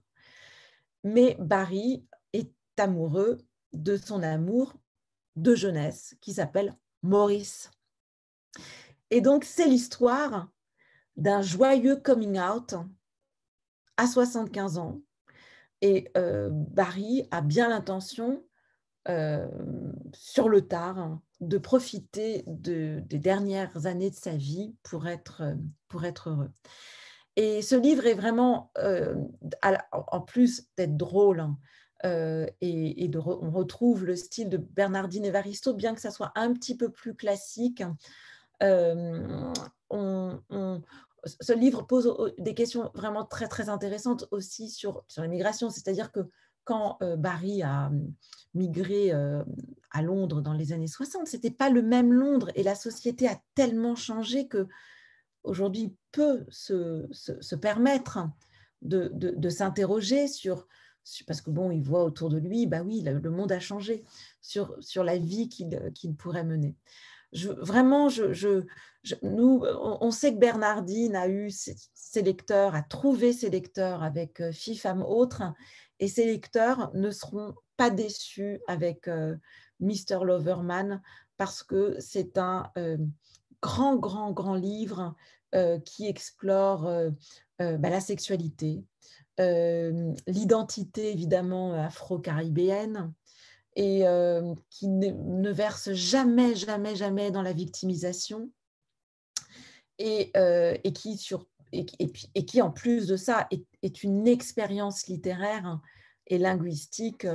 Mais 1.05 1.37
Barry 1.39 2.05
est 2.33 2.51
amoureux 2.77 3.37
de 3.71 3.95
son 3.95 4.21
amour 4.23 4.73
de 5.37 5.55
jeunesse 5.55 6.17
qui 6.19 6.33
s'appelle 6.33 6.75
Maurice. 7.03 7.71
Et 9.11 9.21
donc, 9.21 9.43
c'est 9.43 9.67
l'histoire 9.67 10.49
d'un 11.15 11.41
joyeux 11.41 11.95
coming 11.95 12.39
out 12.39 12.75
à 13.97 14.07
75 14.07 14.77
ans. 14.77 15.01
Et 15.81 16.11
euh, 16.17 16.49
Barry 16.51 17.27
a 17.31 17.41
bien 17.41 17.69
l'intention, 17.69 18.43
euh, 19.07 19.47
sur 20.13 20.49
le 20.49 20.67
tard, 20.67 21.19
de 21.39 21.57
profiter 21.57 22.43
des 22.47 23.01
dernières 23.01 23.85
années 23.85 24.09
de 24.09 24.15
sa 24.15 24.35
vie 24.35 24.75
pour 24.83 25.07
être, 25.07 25.43
pour 25.87 26.05
être 26.05 26.29
heureux. 26.29 26.51
Et 27.35 27.61
ce 27.61 27.75
livre 27.75 28.05
est 28.05 28.13
vraiment, 28.13 28.71
euh, 28.77 29.15
en 29.91 30.21
plus 30.21 30.67
d'être 30.75 30.97
drôle, 30.97 31.39
hein, 31.39 31.57
euh, 32.05 32.47
et, 32.61 33.09
on 33.15 33.51
retrouve 33.51 34.05
le 34.05 34.15
style 34.15 34.49
de 34.49 34.57
Bernardine 34.57 35.25
Evaristo, 35.25 35.73
bien 35.73 35.93
que 35.93 36.01
ça 36.01 36.11
soit 36.11 36.31
un 36.35 36.53
petit 36.53 36.77
peu 36.77 36.89
plus 36.89 37.15
classique. 37.15 37.83
Euh, 38.63 39.53
ce 39.91 41.53
livre 41.53 41.83
pose 41.83 42.33
des 42.37 42.53
questions 42.53 42.91
vraiment 42.93 43.25
très 43.25 43.47
très 43.47 43.69
intéressantes 43.69 44.25
aussi 44.31 44.69
sur, 44.69 45.03
sur 45.07 45.23
l'immigration, 45.23 45.69
c'est-à-dire 45.69 46.11
que 46.11 46.21
quand 46.63 46.97
euh, 47.01 47.17
Barry 47.17 47.63
a 47.63 47.91
migré 48.53 49.11
à 49.11 50.01
Londres 50.01 50.41
dans 50.41 50.53
les 50.53 50.71
années 50.71 50.87
60, 50.87 51.27
ce 51.27 51.35
n'était 51.35 51.51
pas 51.51 51.69
le 51.69 51.81
même 51.81 52.13
Londres 52.13 52.49
et 52.55 52.63
la 52.63 52.75
société 52.75 53.27
a 53.27 53.39
tellement 53.55 53.95
changé 53.95 54.47
que 54.47 54.67
aujourd'hui 55.43 55.95
peut 56.11 56.45
se, 56.49 57.07
se, 57.11 57.55
permettre 57.55 58.19
de, 58.81 59.09
de 59.13 59.49
s'interroger 59.49 60.27
sur 60.27 60.67
parce 61.27 61.41
que 61.41 61.49
bon, 61.49 61.71
il 61.71 61.83
voit 61.83 62.03
autour 62.03 62.29
de 62.29 62.37
lui, 62.37 62.67
bah 62.67 62.81
oui, 62.83 63.01
le 63.01 63.29
monde 63.29 63.51
a 63.51 63.59
changé 63.59 64.03
sur, 64.41 64.75
sur 64.79 65.03
la 65.03 65.17
vie 65.17 65.49
qu'il 65.49 66.15
pourrait 66.15 66.43
mener. 66.43 66.75
Je, 67.31 67.49
vraiment, 67.49 68.09
je, 68.09 68.63
nous, 69.21 69.63
on 69.63 70.11
sait 70.11 70.33
que 70.33 70.39
Bernardine 70.39 71.15
a 71.15 71.27
eu 71.27 71.51
ses, 71.51 72.21
lecteurs, 72.21 72.75
a 72.75 72.81
trouvé 72.81 73.33
ses 73.33 73.49
lecteurs 73.49 74.03
avec 74.03 74.41
euh, 74.41 74.51
Fille, 74.51 74.77
femme, 74.77 75.03
autre, 75.03 75.43
et 75.99 76.07
ses 76.07 76.25
lecteurs 76.25 76.91
ne 76.95 77.11
seront 77.11 77.53
pas 77.77 77.89
déçus 77.89 78.59
avec 78.67 79.07
euh, 79.07 79.35
Mr. 79.79 80.23
Loverman 80.23 81.01
parce 81.37 81.63
que 81.63 81.95
c'est 81.99 82.37
un 82.37 82.71
euh, 82.77 82.97
grand, 83.61 83.95
grand, 83.95 84.31
grand 84.31 84.55
livre 84.55 85.15
qui 85.83 86.05
explore 86.05 86.83
bah, 87.57 87.89
la 87.89 87.99
sexualité, 87.99 88.83
l'identité 90.27 91.11
évidemment 91.11 91.73
afro-caribéenne 91.73 93.13
et 93.75 94.03
qui 94.69 94.87
ne, 94.87 95.51
verse 95.51 95.93
jamais, 95.93 96.55
jamais, 96.55 96.95
jamais 96.95 97.31
dans 97.31 97.41
la 97.41 97.53
victimisation 97.53 98.51
et, 99.97 100.33
et 100.35 100.91
qui, 100.91 102.61
en 102.61 102.71
plus 102.71 103.07
de 103.07 103.15
ça, 103.15 103.47
est, 103.81 104.03
une 104.03 104.27
expérience 104.27 105.07
littéraire 105.07 105.79
et 106.27 106.37
linguistique 106.37 107.25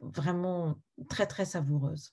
vraiment 0.00 0.74
très, 1.08 1.26
très 1.26 1.44
savoureuse. 1.44 2.12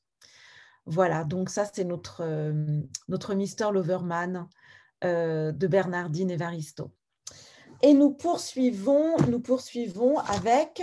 Voilà, 0.86 1.24
donc 1.24 1.50
ça, 1.50 1.66
c'est 1.74 1.86
notre 1.86 3.34
Mister 3.34 3.70
Loverman 3.74 4.48
de 5.02 5.68
Bernardine 5.68 6.30
Evaristo. 6.30 6.92
Et 7.86 7.94
nous 7.94 8.12
poursuivons, 8.12 9.18
nous 9.30 9.42
poursuivons 9.42 10.18
avec 10.20 10.82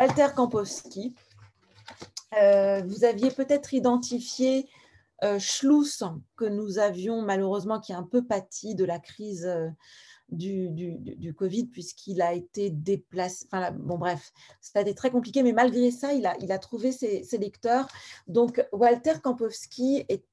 Walter 0.00 0.28
Kampowski. 0.34 1.14
Euh, 2.40 2.82
vous 2.86 3.04
aviez 3.04 3.30
peut-être 3.30 3.74
identifié 3.74 4.66
euh, 5.24 5.38
Schluss, 5.38 6.02
que 6.36 6.46
nous 6.46 6.78
avions 6.78 7.20
malheureusement, 7.20 7.80
qui 7.80 7.92
a 7.92 7.98
un 7.98 8.02
peu 8.02 8.24
pâti 8.24 8.74
de 8.74 8.86
la 8.86 8.98
crise 8.98 9.44
euh, 9.44 9.68
du, 10.30 10.70
du, 10.70 11.34
Covid, 11.34 11.66
puisqu'il 11.66 12.22
a 12.22 12.32
été 12.32 12.70
déplacé. 12.70 13.46
Enfin, 13.52 13.72
bon, 13.72 13.98
bref, 13.98 14.32
ça 14.62 14.78
a 14.78 14.82
été 14.82 14.94
très 14.94 15.10
compliqué, 15.10 15.42
mais 15.42 15.52
malgré 15.52 15.90
ça, 15.90 16.14
il 16.14 16.24
a, 16.24 16.34
il 16.40 16.50
a 16.50 16.58
trouvé 16.58 16.92
ses, 16.92 17.24
ses 17.24 17.36
lecteurs. 17.36 17.88
Donc, 18.26 18.66
Walter 18.72 19.20
Kampowski 19.22 20.06
est 20.08 20.24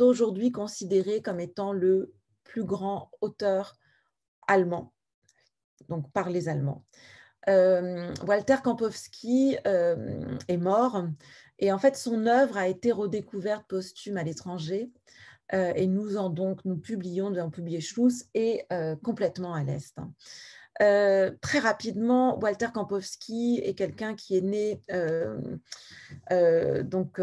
aujourd'hui 0.00 0.52
considéré 0.52 1.22
comme 1.22 1.40
étant 1.40 1.72
le 1.72 2.12
plus 2.50 2.64
grand 2.64 3.10
auteur 3.20 3.76
allemand, 4.48 4.92
donc 5.88 6.10
par 6.12 6.30
les 6.30 6.48
Allemands. 6.48 6.84
Euh, 7.48 8.12
Walter 8.26 8.56
Kampowski 8.62 9.56
euh, 9.66 10.36
est 10.48 10.58
mort 10.58 11.06
et 11.58 11.72
en 11.72 11.78
fait 11.78 11.96
son 11.96 12.26
œuvre 12.26 12.58
a 12.58 12.68
été 12.68 12.92
redécouverte 12.92 13.66
posthume 13.66 14.18
à 14.18 14.24
l'étranger 14.24 14.90
euh, 15.54 15.72
et 15.74 15.86
nous 15.86 16.18
en 16.18 16.28
donc 16.28 16.64
nous 16.64 16.76
publions, 16.76 17.30
nous 17.30 17.38
avons 17.38 17.50
publié 17.50 17.80
Schluss 17.80 18.26
et 18.34 18.66
complètement 19.02 19.54
à 19.54 19.62
l'Est. 19.62 19.96
très 21.40 21.58
rapidement, 21.60 22.38
Walter 22.40 22.68
Kampowski 22.74 23.60
est 23.62 23.74
quelqu'un 23.74 24.14
qui 24.14 24.36
est 24.36 24.42
né, 24.42 24.82
donc, 26.82 27.20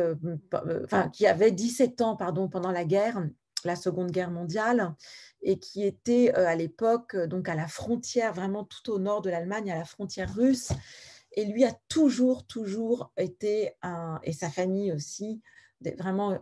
enfin, 0.83 1.09
qui 1.09 1.27
avait 1.27 1.51
17 1.51 2.01
ans 2.01 2.15
pardon, 2.15 2.47
pendant 2.47 2.71
la 2.71 2.85
guerre, 2.85 3.27
la 3.65 3.75
Seconde 3.75 4.11
Guerre 4.11 4.31
mondiale, 4.31 4.95
et 5.41 5.59
qui 5.59 5.83
était 5.83 6.33
euh, 6.35 6.47
à 6.47 6.55
l'époque 6.55 7.15
euh, 7.15 7.27
donc 7.27 7.49
à 7.49 7.55
la 7.55 7.67
frontière, 7.67 8.33
vraiment 8.33 8.63
tout 8.63 8.91
au 8.91 8.99
nord 8.99 9.21
de 9.21 9.29
l'Allemagne, 9.29 9.71
à 9.71 9.77
la 9.77 9.85
frontière 9.85 10.33
russe. 10.33 10.71
Et 11.33 11.45
lui 11.45 11.65
a 11.65 11.73
toujours, 11.87 12.47
toujours 12.47 13.11
été, 13.15 13.73
et 14.23 14.33
sa 14.33 14.49
famille 14.49 14.91
aussi, 14.91 15.39
vraiment 15.99 16.39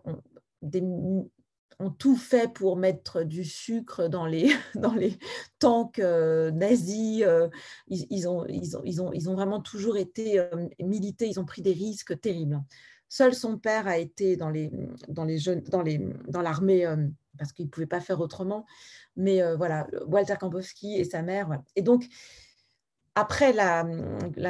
ont, 0.61 1.91
tout 1.97 2.15
fait 2.15 2.53
pour 2.53 2.77
mettre 2.77 3.23
du 3.23 3.43
sucre 3.43 4.07
dans 4.07 4.25
les, 4.25 4.49
dans 4.75 4.93
les 4.93 5.17
tanks 5.59 5.99
euh, 5.99 6.49
nazis. 6.51 7.25
ils, 7.87 8.27
ont, 8.29 8.45
ils, 8.47 8.77
ont, 8.77 8.81
ils, 8.85 9.01
ont, 9.01 9.11
ils 9.11 9.29
ont 9.29 9.33
vraiment 9.33 9.59
toujours 9.59 9.97
été 9.97 10.41
milités, 10.79 11.27
ils 11.27 11.41
ont 11.41 11.45
pris 11.45 11.61
des 11.61 11.73
risques 11.73 12.17
terribles. 12.21 12.61
Seul 13.09 13.33
son 13.33 13.57
père 13.57 13.87
a 13.87 13.97
été 13.97 14.35
dans 14.35 14.49
les, 14.49 14.71
dans 15.07 15.23
les 15.23 15.37
jeunes, 15.37 15.61
dans 15.61 15.81
les, 15.81 15.99
dans 16.27 16.41
l'armée 16.41 16.85
parce 17.37 17.51
qu'il 17.51 17.65
ne 17.65 17.69
pouvait 17.69 17.85
pas 17.85 18.01
faire 18.01 18.19
autrement. 18.19 18.65
Mais 19.15 19.41
euh, 19.41 19.55
voilà, 19.55 19.87
Walter 20.07 20.35
Kampowski 20.39 20.95
et 20.95 21.03
sa 21.03 21.21
mère. 21.21 21.61
Et 21.75 21.81
donc, 21.81 22.07
après 23.15 23.53
la, 23.53 23.85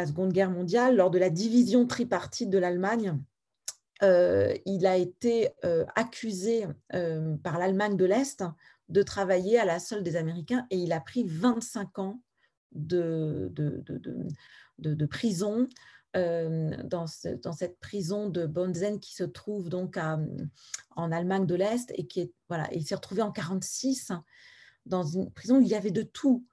Seconde 0.06 0.34
Guerre 0.34 0.50
mondiale, 0.50 0.96
lors 0.96 1.12
de 1.12 1.20
la 1.20 1.30
division 1.30 1.86
tripartite 1.86 2.50
de 2.50 2.58
l'Allemagne, 2.58 3.20
euh, 4.04 4.54
il 4.66 4.86
a 4.86 4.98
été 4.98 5.50
euh, 5.64 5.86
accusé 5.96 6.68
par 7.44 7.60
l'Allemagne 7.60 7.96
de 7.96 8.06
l'Est 8.06 8.44
de 8.90 9.02
travailler 9.02 9.60
à 9.60 9.66
la 9.66 9.80
solde 9.80 10.04
des 10.04 10.16
Américains 10.16 10.68
et 10.70 10.78
il 10.78 10.94
a 10.94 11.00
pris 11.00 11.24
25 11.24 12.00
ans 12.00 12.22
de, 12.72 13.50
de, 13.54 13.84
de 14.78 15.06
prison 15.06 15.68
euh, 16.16 16.72
dans, 16.84 17.08
cette 17.08 17.80
prison 17.80 18.30
de 18.30 18.46
Bonzen 18.46 19.00
qui 19.00 19.14
se 19.14 19.24
trouve 19.24 19.70
donc 19.70 19.98
en 19.98 21.12
Allemagne 21.12 21.46
de 21.46 21.56
l'Est 21.56 21.92
et 21.96 22.08
qui 22.08 22.22
est 22.22 22.34
voilà, 22.48 22.68
il 22.74 22.86
s'est 22.86 22.96
retrouvé 22.96 23.22
en 23.22 23.32
46 23.32 24.12
dans 24.86 25.04
une 25.04 25.32
prison 25.32 25.58
où 25.58 25.62
il 25.62 25.68
y 25.68 25.76
avait 25.76 25.92
de 25.92 26.04
tout. 26.04 26.46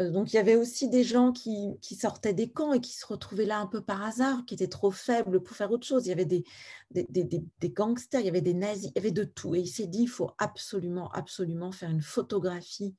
Euh, 0.00 0.10
donc 0.10 0.32
il 0.32 0.36
y 0.36 0.38
avait 0.38 0.56
aussi 0.56 0.88
des 0.88 1.02
gens 1.02 1.32
qui, 1.32 1.78
sortaient 1.82 2.34
des 2.34 2.50
camps 2.50 2.72
et 2.72 2.80
qui 2.80 2.92
se 2.92 3.06
retrouvaient 3.06 3.46
là 3.46 3.58
un 3.58 3.66
peu 3.66 3.80
par 3.80 4.02
hasard, 4.02 4.44
qui 4.46 4.54
étaient 4.54 4.68
trop 4.68 4.90
faibles 4.90 5.42
pour 5.42 5.56
faire 5.56 5.70
autre 5.70 5.86
chose. 5.86 6.06
Il 6.06 6.10
y 6.10 6.12
avait 6.12 6.24
des, 6.24 6.44
des, 6.90 7.70
gangsters, 7.70 8.20
il 8.20 8.26
y 8.26 8.30
avait 8.30 8.40
des 8.40 8.54
nazis, 8.54 8.90
il 8.90 8.92
y 8.96 8.98
avait 8.98 9.10
de 9.10 9.24
tout. 9.24 9.54
Et 9.54 9.60
il 9.60 9.68
s'est 9.68 9.86
dit, 9.86 10.02
il 10.02 10.08
faut 10.08 10.30
absolument, 10.38 11.10
absolument 11.12 11.72
faire 11.72 11.90
une 11.90 12.02
photographie 12.02 12.94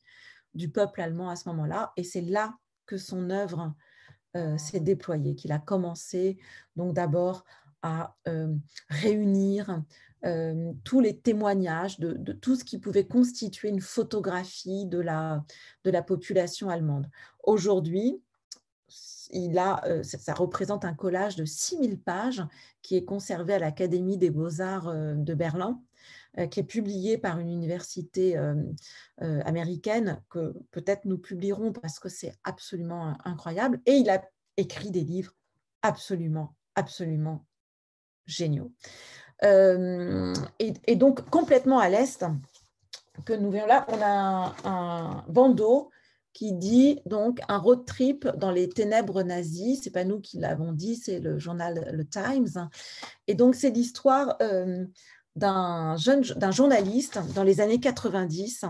du 0.54 0.70
peuple 0.70 1.02
allemand 1.02 1.30
à 1.30 1.36
ce 1.36 1.48
moment-là. 1.50 1.94
Et 1.96 2.04
c'est 2.04 2.22
là 2.22 2.58
que 2.86 2.98
son 2.98 3.30
œuvre 3.30 3.74
euh, 4.36 4.58
s'est 4.60 4.80
déployé, 4.80 5.34
qu'il 5.34 5.52
a 5.52 5.58
commencé 5.58 6.38
donc 6.76 6.94
d'abord 6.94 7.46
à 7.82 8.16
euh, 8.28 8.54
réunir 8.90 9.82
euh, 10.24 10.72
tous 10.84 11.00
les 11.00 11.18
témoignages 11.18 12.00
de, 12.00 12.34
tout 12.34 12.56
ce 12.56 12.64
qui 12.64 12.78
pouvait 12.78 13.08
constituer 13.08 13.70
une 13.70 13.82
photographie 13.82 14.86
de 14.86 15.00
la, 15.00 15.44
population 16.06 16.70
allemande. 16.70 17.10
Aujourd'hui, 17.44 18.22
il 19.32 19.58
a, 19.58 19.82
ça 20.04 20.36
représente 20.36 20.86
un 20.86 20.94
collage 20.94 21.36
de 21.36 21.46
6000 21.46 22.00
pages 22.00 22.44
qui 22.84 22.98
est 22.98 23.06
conservé 23.06 23.54
à 23.54 23.60
l'Académie 23.60 24.18
des 24.18 24.30
beaux-arts 24.30 24.94
de 24.94 25.34
Berlin 25.34 25.82
qui 26.50 26.60
est 26.60 26.64
publié 26.64 27.18
par 27.18 27.40
une 27.40 27.50
université 27.50 28.38
euh, 28.38 28.56
euh, 29.22 29.42
américaine 29.46 30.22
que 30.30 30.54
peut-être 30.72 31.06
nous 31.06 31.18
publierons 31.18 31.72
parce 31.72 32.00
que 32.00 32.10
c'est 32.10 32.34
absolument 32.44 33.18
incroyable. 33.26 33.80
Et 33.86 33.94
il 33.94 34.10
a 34.10 34.24
écrit 34.58 34.92
des 34.92 35.04
livres 35.04 35.34
absolument, 35.82 36.56
absolument 36.76 37.46
géniaux. 38.26 38.72
Et, 39.42 40.96
donc, 40.98 41.30
complètement 41.30 41.80
à 41.80 41.88
l'est, 41.88 42.26
que 43.26 43.34
nous 43.34 43.50
verrons 43.52 43.68
là, 43.68 43.86
on 43.88 44.02
a 44.02 44.56
un, 44.66 45.26
bandeau 45.30 45.90
qui 46.34 46.54
dit 46.54 47.02
donc 47.06 47.40
un 47.48 47.58
road 47.58 47.86
trip 47.86 48.28
dans 48.38 48.52
les 48.52 48.70
ténèbres 48.70 49.24
nazies. 49.24 49.80
C'est 49.82 49.92
pas 49.92 50.04
nous 50.04 50.20
qui 50.20 50.38
l'avons 50.40 50.74
dit, 50.74 50.96
c'est 50.96 51.20
le 51.20 51.40
journal 51.40 51.90
Le 51.94 52.06
Times. 52.06 52.70
Et 53.28 53.34
donc 53.34 53.56
c'est 53.56 53.72
l'histoire 53.72 54.38
d'un 55.40 55.96
jeune 55.98 56.22
d'un 56.22 56.52
journaliste 56.52 57.20
dans 57.34 57.44
les 57.44 57.62
années 57.62 57.80
90, 57.80 58.66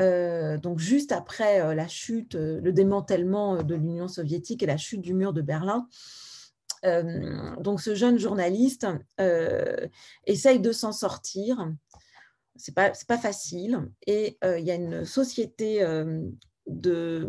euh, 0.00 0.56
donc 0.56 0.78
juste 0.78 1.12
après 1.12 1.60
euh, 1.60 1.74
la 1.74 1.86
chute, 1.86 2.34
euh, 2.34 2.60
le 2.62 2.72
démantèlement 2.72 3.62
de 3.62 3.74
l'Union 3.74 4.08
soviétique 4.08 4.62
et 4.62 4.66
la 4.66 4.78
chute 4.78 5.02
du 5.02 5.14
mur 5.14 5.32
de 5.32 5.42
Berlin. 5.42 5.86
donc 7.60 7.80
ce 7.80 7.94
jeune 7.94 8.18
journaliste 8.18 8.86
essaye 10.26 10.58
de 10.58 10.72
s'en 10.72 10.92
sortir. 10.92 11.70
C'est 12.56 12.74
pas 12.74 12.92
pas 13.06 13.18
facile 13.18 13.88
et 14.06 14.36
il 14.42 14.64
y 14.64 14.70
a 14.70 14.74
une 14.74 15.04
société 15.04 15.84
de 16.66 17.28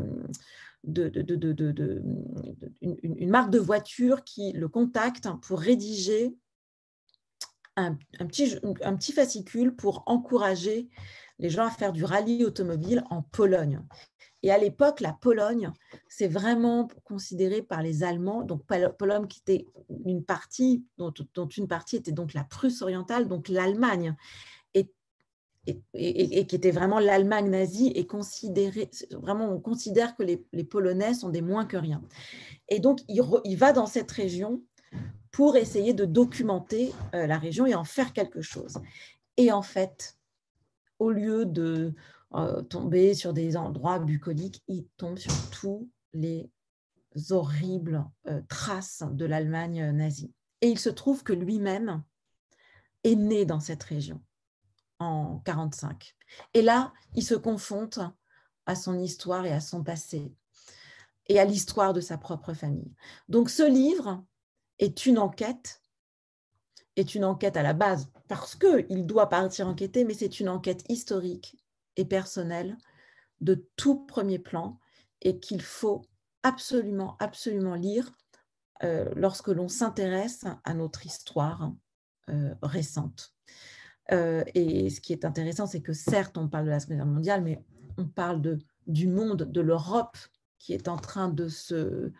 une, 2.81 3.29
marque 3.29 3.51
de 3.51 3.59
voiture 3.59 4.23
qui 4.23 4.51
le 4.53 4.67
contacte 4.67 5.27
pour 5.43 5.59
rédiger 5.59 6.35
un, 7.75 7.95
petit, 8.27 8.55
un 8.83 8.95
petit 8.95 9.11
fascicule 9.11 9.75
pour 9.75 10.03
encourager 10.05 10.89
les 11.39 11.49
gens 11.49 11.65
à 11.65 11.71
faire 11.71 11.91
du 11.91 12.03
rallye 12.03 12.45
automobile 12.45 13.03
en 13.09 13.21
Pologne. 13.21 13.81
Et 14.43 14.51
à 14.51 14.57
l'époque, 14.57 14.99
la 14.99 15.13
Pologne, 15.13 15.71
c'est 16.09 16.27
vraiment 16.27 16.89
considéré 17.05 17.61
par 17.61 17.81
les 17.81 18.03
Allemands, 18.03 18.43
donc 18.43 18.63
Pologne 18.97 19.27
qui 19.27 19.39
était 19.39 19.65
une 20.05 20.23
partie, 20.23 20.85
dont, 20.97 21.13
une 21.57 21.67
partie 21.67 21.95
était 21.95 22.11
donc 22.11 22.33
la 22.33 22.43
Prusse 22.43 22.81
orientale, 22.81 23.27
donc 23.27 23.47
l'Allemagne, 23.47 24.15
et, 24.73 24.91
et, 25.93 26.45
qui 26.45 26.57
était 26.57 26.71
vraiment 26.71 26.99
l'Allemagne 26.99 27.49
nazie, 27.49 27.93
et 27.95 28.05
considéré, 28.05 28.89
vraiment 29.11 29.49
on 29.49 29.61
considère 29.61 30.13
que 30.17 30.23
les, 30.23 30.63
Polonais 30.65 31.13
sont 31.13 31.29
des 31.29 31.41
moins 31.41 31.65
que 31.65 31.77
rien. 31.77 32.03
Et 32.67 32.79
donc 32.79 32.99
il 33.07 33.55
va 33.55 33.71
dans 33.71 33.85
cette 33.85 34.11
région 34.11 34.61
pour 35.33 35.57
essayer 35.57 35.93
de 35.95 36.05
documenter 36.05 36.93
euh, 37.15 37.25
la 37.25 37.39
région 37.39 37.65
et 37.65 37.73
en 37.73 37.83
faire 37.83 38.13
quelque 38.13 38.41
chose. 38.41 38.77
Et 39.35 39.51
en 39.51 39.63
fait, 39.63 40.15
au 40.99 41.11
lieu 41.11 41.45
de 41.45 41.95
euh, 42.35 42.61
tomber 42.61 43.15
sur 43.15 43.33
des 43.33 43.57
endroits 43.57 43.97
bucoliques, 43.97 44.63
il 44.67 44.87
tombe 44.95 45.17
sur 45.17 45.33
tous 45.49 45.89
les 46.13 46.51
horribles 47.31 48.05
euh, 48.27 48.41
traces 48.47 49.03
de 49.11 49.25
l'Allemagne 49.25 49.91
nazie. 49.91 50.31
Et 50.61 50.67
il 50.69 50.77
se 50.77 50.89
trouve 50.89 51.23
que 51.23 51.33
lui-même 51.33 52.03
est 53.03 53.15
né 53.15 53.43
dans 53.45 53.59
cette 53.59 53.83
région 53.83 54.21
en 54.99 55.41
1945. 55.45 56.15
Et 56.53 56.61
là, 56.61 56.93
il 57.15 57.23
se 57.23 57.35
confronte 57.35 57.99
à 58.67 58.75
son 58.75 58.99
histoire 58.99 59.47
et 59.47 59.51
à 59.51 59.59
son 59.59 59.83
passé 59.83 60.31
et 61.27 61.39
à 61.39 61.45
l'histoire 61.45 61.93
de 61.93 62.01
sa 62.01 62.19
propre 62.19 62.53
famille. 62.53 62.93
Donc 63.29 63.49
ce 63.49 63.67
livre 63.67 64.23
est 64.79 65.05
une 65.05 65.17
enquête, 65.17 65.81
est 66.95 67.15
une 67.15 67.25
enquête 67.25 67.57
à 67.57 67.63
la 67.63 67.73
base 67.73 68.11
parce 68.27 68.55
qu'il 68.55 69.05
doit 69.05 69.29
partir 69.29 69.67
enquêter, 69.67 70.05
mais 70.05 70.13
c'est 70.13 70.39
une 70.39 70.49
enquête 70.49 70.83
historique 70.89 71.57
et 71.95 72.05
personnelle 72.05 72.77
de 73.41 73.67
tout 73.75 74.05
premier 74.05 74.39
plan 74.39 74.79
et 75.21 75.39
qu'il 75.39 75.61
faut 75.61 76.03
absolument, 76.43 77.15
absolument 77.19 77.75
lire 77.75 78.11
euh, 78.83 79.11
lorsque 79.15 79.47
l'on 79.47 79.67
s'intéresse 79.67 80.45
à 80.63 80.73
notre 80.73 81.05
histoire 81.05 81.71
euh, 82.29 82.53
récente. 82.61 83.33
Euh, 84.11 84.43
et 84.53 84.89
ce 84.89 84.99
qui 84.99 85.13
est 85.13 85.25
intéressant, 85.25 85.67
c'est 85.67 85.81
que 85.81 85.93
certes, 85.93 86.37
on 86.37 86.49
parle 86.49 86.65
de 86.65 86.69
la 86.71 86.79
Seconde 86.79 86.97
Guerre 86.97 87.05
mondiale, 87.05 87.43
mais 87.43 87.63
on 87.97 88.05
parle 88.05 88.41
de, 88.41 88.59
du 88.87 89.07
monde, 89.07 89.43
de 89.43 89.61
l'Europe 89.61 90.17
qui 90.59 90.73
est 90.73 90.87
en 90.87 90.97
train 90.97 91.29
de 91.29 91.49
se, 91.49 92.11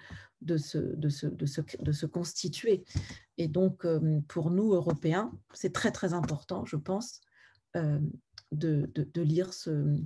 de 0.44 0.58
se, 0.58 2.06
constituer. 2.06 2.84
Et 3.38 3.48
donc, 3.48 3.86
pour 4.28 4.52
nous, 4.52 4.74
Européens, 4.74 5.32
c'est 5.54 5.74
très, 5.74 5.92
très 5.92 6.14
important, 6.14 6.66
je 6.66 6.76
pense, 6.76 7.22
de, 7.74 8.90
de, 8.94 9.22
lire 9.22 9.54
ce, 9.54 9.98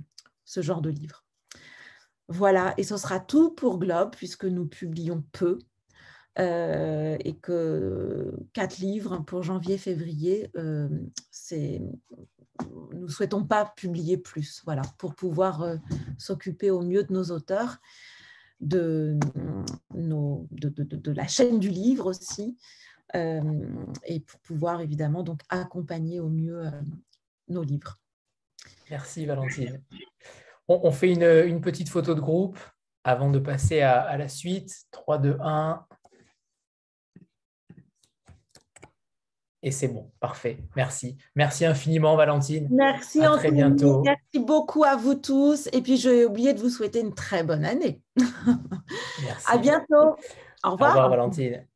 genre 0.46 0.82
de 0.82 0.90
livre. 0.90 1.24
Voilà, 2.28 2.74
et 2.76 2.82
ce 2.82 2.96
sera 2.96 3.20
tout 3.20 3.50
pour 3.50 3.78
Globe, 3.78 4.10
puisque 4.16 4.44
nous 4.44 4.66
publions 4.66 5.24
peu. 5.32 5.58
Euh, 6.38 7.16
et 7.24 7.34
que 7.34 8.32
quatre 8.52 8.78
livres 8.78 9.18
pour 9.26 9.42
janvier-février, 9.42 10.48
euh, 10.56 10.88
nous 12.92 13.08
souhaitons 13.08 13.44
pas 13.44 13.72
publier 13.76 14.18
plus, 14.18 14.62
voilà, 14.64 14.82
pour 14.98 15.16
pouvoir 15.16 15.62
euh, 15.62 15.76
s'occuper 16.16 16.70
au 16.70 16.82
mieux 16.82 17.02
de 17.02 17.12
nos 17.12 17.24
auteurs, 17.24 17.78
de, 18.60 19.18
nos, 19.94 20.46
de, 20.50 20.68
de, 20.68 20.96
de, 20.96 21.12
la 21.12 21.26
chaîne 21.26 21.58
du 21.58 21.68
livre 21.68 22.06
aussi, 22.06 22.56
et 23.14 24.20
pour 24.20 24.40
pouvoir 24.40 24.80
évidemment 24.80 25.22
donc 25.22 25.40
accompagner 25.48 26.20
au 26.20 26.28
mieux 26.28 26.70
nos 27.48 27.62
livres. 27.62 27.98
Merci 28.90 29.26
Valentine. 29.26 29.82
On, 30.68 30.90
fait 30.90 31.12
une, 31.12 31.60
petite 31.60 31.88
photo 31.88 32.14
de 32.14 32.20
groupe 32.20 32.58
avant 33.04 33.30
de 33.30 33.38
passer 33.38 33.80
à, 33.80 34.00
à 34.02 34.18
la 34.18 34.28
suite. 34.28 34.84
3, 34.90 35.18
2, 35.18 35.38
1. 35.40 35.86
Et 39.62 39.72
c'est 39.72 39.88
bon, 39.88 40.10
parfait. 40.20 40.58
Merci. 40.76 41.16
Merci 41.34 41.64
infiniment, 41.64 42.14
Valentine. 42.14 42.68
Merci, 42.70 43.24
à 43.24 43.30
très 43.36 43.50
bientôt. 43.50 44.02
Merci 44.02 44.38
beaucoup 44.38 44.84
à 44.84 44.94
vous 44.94 45.16
tous. 45.16 45.68
Et 45.72 45.82
puis, 45.82 45.96
j'ai 45.96 46.24
oublié 46.24 46.54
de 46.54 46.60
vous 46.60 46.70
souhaiter 46.70 47.00
une 47.00 47.14
très 47.14 47.42
bonne 47.42 47.64
année. 47.64 48.00
Merci. 48.16 49.46
À 49.48 49.58
bientôt. 49.58 50.16
Au 50.64 50.70
revoir. 50.70 50.90
Au 50.90 50.94
revoir, 50.94 51.10
Valentine. 51.10 51.66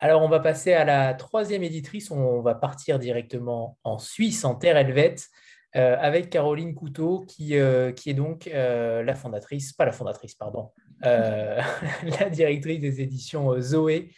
Alors, 0.00 0.22
on 0.22 0.28
va 0.28 0.40
passer 0.40 0.74
à 0.74 0.84
la 0.84 1.14
troisième 1.14 1.62
éditrice. 1.62 2.10
On 2.10 2.42
va 2.42 2.54
partir 2.54 2.98
directement 2.98 3.78
en 3.82 3.98
Suisse, 3.98 4.44
en 4.44 4.54
terre 4.54 4.76
helvète, 4.76 5.28
euh, 5.76 5.96
avec 5.98 6.28
Caroline 6.28 6.74
Couteau, 6.74 7.24
qui, 7.26 7.56
euh, 7.56 7.92
qui 7.92 8.10
est 8.10 8.14
donc 8.14 8.48
euh, 8.48 9.02
la 9.02 9.14
fondatrice, 9.14 9.72
pas 9.72 9.86
la 9.86 9.92
fondatrice, 9.92 10.34
pardon, 10.34 10.70
la 11.02 12.28
directrice 12.30 12.80
des 12.80 13.00
éditions 13.00 13.58
Zoé. 13.60 14.10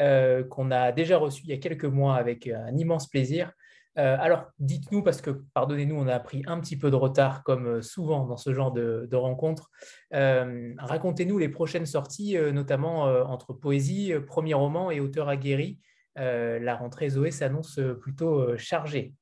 Euh, 0.00 0.44
qu'on 0.44 0.70
a 0.70 0.92
déjà 0.92 1.18
reçu 1.18 1.42
il 1.44 1.50
y 1.50 1.52
a 1.52 1.58
quelques 1.58 1.84
mois 1.84 2.16
avec 2.16 2.46
un 2.46 2.74
immense 2.76 3.06
plaisir. 3.06 3.52
Euh, 3.98 4.16
alors, 4.18 4.46
dites-nous, 4.58 5.02
parce 5.02 5.20
que, 5.20 5.42
pardonnez-nous, 5.52 5.96
on 5.96 6.06
a 6.06 6.18
pris 6.20 6.42
un 6.46 6.58
petit 6.58 6.78
peu 6.78 6.90
de 6.90 6.96
retard, 6.96 7.42
comme 7.42 7.66
euh, 7.66 7.82
souvent 7.82 8.24
dans 8.24 8.38
ce 8.38 8.54
genre 8.54 8.72
de, 8.72 9.14
rencontres. 9.14 9.70
Racontez-nous 10.12 11.36
les 11.36 11.50
prochaines 11.50 11.86
sorties, 11.86 12.36
notamment 12.52 13.02
entre 13.28 13.52
poésie, 13.52 14.14
premier 14.26 14.54
roman 14.54 14.90
et 14.90 15.00
auteur 15.00 15.28
aguerri. 15.28 15.78
la 16.16 16.74
rentrée 16.76 17.10
Zoé 17.10 17.30
s'annonce 17.30 17.78
plutôt 18.00 18.56
chargée. 18.56 19.12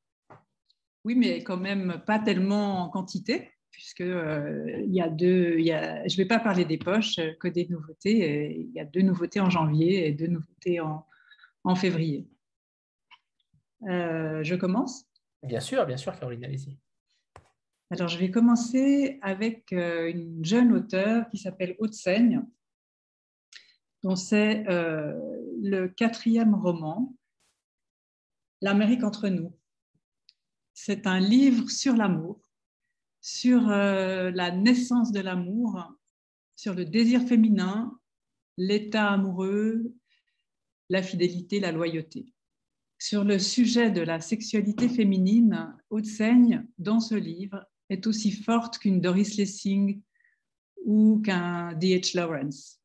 Oui, 1.04 1.16
mais 1.16 1.42
quand 1.42 1.56
même 1.56 2.02
pas 2.06 2.18
tellement 2.18 2.84
en 2.84 2.88
quantité 2.88 3.50
puisque 3.88 4.02
euh, 4.02 4.82
il 4.84 4.92
y 4.92 5.00
a 5.00 5.08
deux, 5.08 5.54
il 5.58 5.64
y 5.64 5.72
a, 5.72 6.06
je 6.06 6.12
ne 6.12 6.16
vais 6.18 6.28
pas 6.28 6.38
parler 6.38 6.66
des 6.66 6.76
poches, 6.76 7.18
euh, 7.18 7.32
que 7.40 7.48
des 7.48 7.66
nouveautés. 7.68 8.54
il 8.60 8.70
y 8.72 8.80
a 8.80 8.84
deux 8.84 9.00
nouveautés 9.00 9.40
en 9.40 9.48
janvier 9.48 10.06
et 10.06 10.12
deux 10.12 10.26
nouveautés 10.26 10.78
en, 10.80 11.06
en 11.64 11.74
février. 11.74 12.28
Euh, 13.88 14.44
je 14.44 14.54
commence? 14.56 15.06
Bien 15.42 15.60
sûr, 15.60 15.86
bien 15.86 15.96
sûr, 15.96 16.14
Caroline, 16.18 16.44
allez-y. 16.44 16.78
Alors, 17.90 18.08
je 18.08 18.18
vais 18.18 18.30
commencer 18.30 19.18
avec 19.22 19.72
une 19.72 20.44
jeune 20.44 20.74
auteure 20.74 21.26
qui 21.30 21.38
s'appelle 21.38 21.74
Haute 21.78 21.94
Seigne, 21.94 22.42
dont 24.02 24.16
c'est 24.16 24.64
le 24.66 25.86
quatrième 25.86 26.54
roman, 26.54 27.14
L'Amérique 28.60 29.04
entre 29.04 29.28
nous. 29.28 29.56
C'est 30.74 31.06
un 31.06 31.20
livre 31.20 31.70
sur 31.70 31.94
l'amour 31.94 32.42
sur 33.20 33.68
euh, 33.68 34.30
la 34.30 34.50
naissance 34.50 35.12
de 35.12 35.20
l'amour, 35.20 35.84
sur 36.56 36.74
le 36.74 36.84
désir 36.84 37.22
féminin, 37.22 37.98
l'état 38.56 39.10
amoureux, 39.10 39.92
la 40.88 41.02
fidélité, 41.02 41.60
la 41.60 41.72
loyauté. 41.72 42.32
Sur 42.98 43.24
le 43.24 43.38
sujet 43.38 43.90
de 43.90 44.00
la 44.00 44.20
sexualité 44.20 44.88
féminine, 44.88 45.76
Haute-Seigne, 45.90 46.66
dans 46.78 47.00
ce 47.00 47.14
livre, 47.14 47.64
est 47.90 48.06
aussi 48.06 48.32
forte 48.32 48.78
qu'une 48.78 49.00
Doris 49.00 49.36
Lessing 49.36 50.02
ou 50.84 51.20
qu'un 51.24 51.74
D.H. 51.74 52.16
Lawrence. 52.16 52.80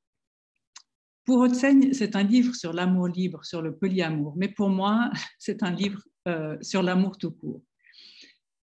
Pour 1.25 1.39
Haute-Seigne, 1.39 1.93
c'est 1.93 2.15
un 2.15 2.23
livre 2.23 2.53
sur 2.53 2.73
l'amour 2.73 3.07
libre, 3.07 3.43
sur 3.45 3.61
le 3.61 3.75
polyamour, 3.75 4.33
mais 4.35 4.49
pour 4.49 4.69
moi, 4.69 5.09
c'est 5.39 5.63
un 5.63 5.71
livre 5.71 6.03
euh, 6.27 6.57
sur 6.61 6.83
l'amour 6.83 7.17
tout 7.17 7.31
court. 7.31 7.63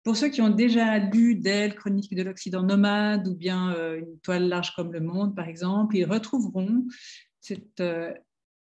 Pour 0.05 0.17
ceux 0.17 0.31
qui 0.31 0.43
ont 0.43 0.51
déjà 0.51 0.99
lu 0.99 1.37
d'elle 1.37 1.77
Chronique 1.77 2.15
de 2.15 2.23
l'Occident 2.23 2.63
nomade 2.63 3.29
ou 3.29 3.37
bien 3.37 3.73
euh, 3.75 4.01
Une 4.01 4.19
toile 4.21 4.49
large 4.49 4.75
comme 4.75 4.93
le 4.93 5.01
monde, 5.01 5.37
par 5.37 5.49
exemple, 5.49 5.97
ils 5.97 6.05
retrouveront 6.05 6.87
cette 7.41 7.81
euh, 7.81 8.13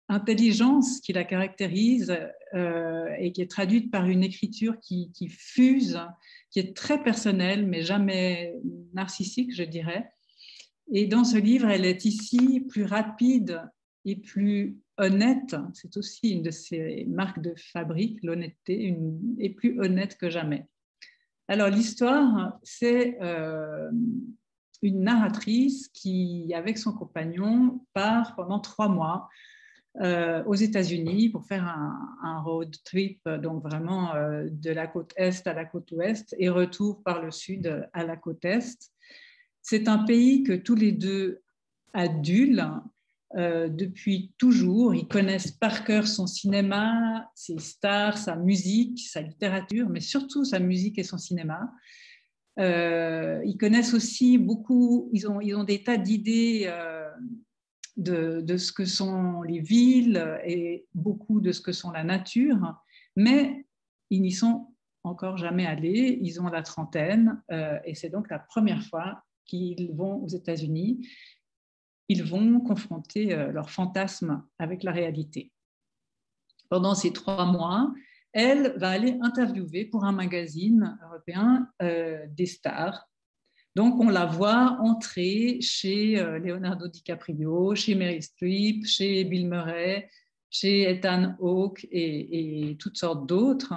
intelligence 0.08 1.00
qui 1.00 1.12
la 1.12 1.24
caractérise 1.24 2.16
euh, 2.54 3.06
et 3.18 3.30
qui 3.32 3.42
est 3.42 3.50
traduite 3.50 3.90
par 3.90 4.06
une 4.06 4.24
écriture 4.24 4.80
qui, 4.80 5.12
qui, 5.12 5.28
fuse, 5.28 6.00
qui 6.50 6.58
est 6.58 6.74
très 6.74 7.02
personnelle, 7.02 7.66
mais 7.66 7.82
jamais 7.82 8.54
narcissique, 8.94 9.54
je 9.54 9.62
dirais. 9.62 10.10
Et 10.92 11.06
dans 11.06 11.24
ce 11.24 11.36
livre, 11.36 11.68
elle 11.68 11.84
est 11.84 12.04
ici 12.04 12.66
plus 12.68 12.84
rapide 12.84 13.62
et 14.04 14.16
plus 14.16 14.78
honnête. 14.96 15.54
C'est 15.74 15.96
aussi 15.96 16.30
une 16.30 16.42
de 16.42 16.50
ses 16.50 17.04
marques 17.08 17.42
de 17.42 17.54
fabrique, 17.56 18.18
l'honnêteté, 18.22 18.96
et 19.38 19.50
plus 19.50 19.78
honnête 19.80 20.16
que 20.16 20.30
jamais. 20.30 20.66
Alors 21.50 21.70
l'histoire, 21.70 22.58
c'est 22.62 23.16
euh, 23.22 23.90
une 24.82 25.00
narratrice 25.00 25.88
qui, 25.88 26.52
avec 26.54 26.76
son 26.76 26.92
compagnon, 26.92 27.80
part 27.94 28.36
pendant 28.36 28.60
trois 28.60 28.88
mois 28.88 29.30
euh, 30.02 30.44
aux 30.44 30.54
États-Unis 30.54 31.30
pour 31.30 31.46
faire 31.46 31.64
un, 31.64 32.40
road 32.42 32.76
trip, 32.84 33.26
donc 33.26 33.62
vraiment 33.62 34.14
euh, 34.14 34.46
de 34.50 34.70
la 34.70 34.86
côte 34.86 35.12
est 35.16 35.46
à 35.46 35.54
la 35.54 35.64
côte 35.64 35.90
ouest 35.92 36.36
et 36.38 36.50
retour 36.50 37.02
par 37.02 37.22
le 37.22 37.30
sud 37.30 37.88
à 37.94 38.04
la 38.04 38.16
côte 38.16 38.44
est. 38.44 38.92
C'est 39.62 39.88
un 39.88 39.98
pays 39.98 40.42
que 40.42 40.52
tous 40.52 40.74
les 40.74 40.92
deux 40.92 41.40
adulent 41.94 42.70
euh, 43.36 43.68
depuis 43.68 44.32
toujours. 44.38 44.94
Ils 44.94 45.06
connaissent 45.06 45.50
par 45.50 45.84
cœur 45.84 46.06
son 46.06 46.26
cinéma, 46.26 47.30
ses 47.34 47.58
stars, 47.58 48.16
sa 48.16 48.36
musique, 48.36 49.00
sa 49.00 49.20
littérature, 49.20 49.90
mais 49.90 50.00
surtout 50.00 50.44
sa 50.44 50.58
musique 50.58 50.98
et 50.98 51.02
son 51.02 51.18
cinéma. 51.18 51.70
Euh, 52.58 53.42
ils 53.44 53.58
connaissent 53.58 53.92
aussi 53.92 54.38
beaucoup, 54.38 55.10
ils 55.12 55.28
ont, 55.28 55.64
des 55.64 55.82
tas 55.82 55.98
d'idées 55.98 56.64
euh, 56.68 57.10
de, 57.98 58.56
ce 58.56 58.72
que 58.72 58.86
sont 58.86 59.42
les 59.42 59.60
villes 59.60 60.40
et 60.46 60.86
beaucoup 60.94 61.42
de 61.42 61.52
ce 61.52 61.60
que 61.60 61.72
sont 61.72 61.90
la 61.90 62.04
nature, 62.04 62.80
mais 63.14 63.66
ils 64.08 64.22
n'y 64.22 64.32
sont 64.32 64.74
encore 65.04 65.36
jamais 65.36 65.66
allés. 65.66 66.18
Ils 66.22 66.40
ont 66.40 66.48
la 66.48 66.62
trentaine 66.62 67.42
et 67.84 67.94
c'est 67.94 68.08
donc 68.08 68.30
la 68.30 68.38
première 68.38 68.82
fois 68.82 69.22
qu'ils 69.44 69.92
vont 69.92 70.16
aux 70.24 70.28
États-Unis 70.28 71.06
ils 72.08 72.24
vont 72.24 72.60
confronter 72.60 73.34
euh, 73.34 73.52
leur 73.52 73.70
fantasme 73.70 74.42
avec 74.58 74.82
la 74.82 74.92
réalité. 74.92 75.52
Pendant 76.70 76.94
ces 76.94 77.12
trois 77.12 77.44
mois, 77.44 77.92
elle 78.32 78.74
va 78.78 78.90
aller 78.90 79.16
interviewer 79.22 79.84
pour 79.84 80.04
un 80.04 80.12
magazine 80.12 80.98
européen 81.04 81.70
euh, 81.82 82.26
des 82.30 82.46
stars. 82.46 83.08
Donc, 83.74 84.00
on 84.00 84.08
la 84.08 84.26
voit 84.26 84.78
entrer 84.80 85.60
chez 85.60 86.18
euh, 86.18 86.38
Leonardo 86.38 86.88
DiCaprio, 86.88 87.74
chez 87.74 87.94
Mary 87.94 88.22
Streep, 88.22 88.86
chez 88.86 89.24
Bill 89.24 89.48
Murray, 89.48 90.10
chez 90.50 90.90
Ethan 90.90 91.36
Hawke 91.40 91.86
et 91.90 92.74
toutes 92.78 92.96
sortes 92.96 93.28
d'autres. 93.28 93.74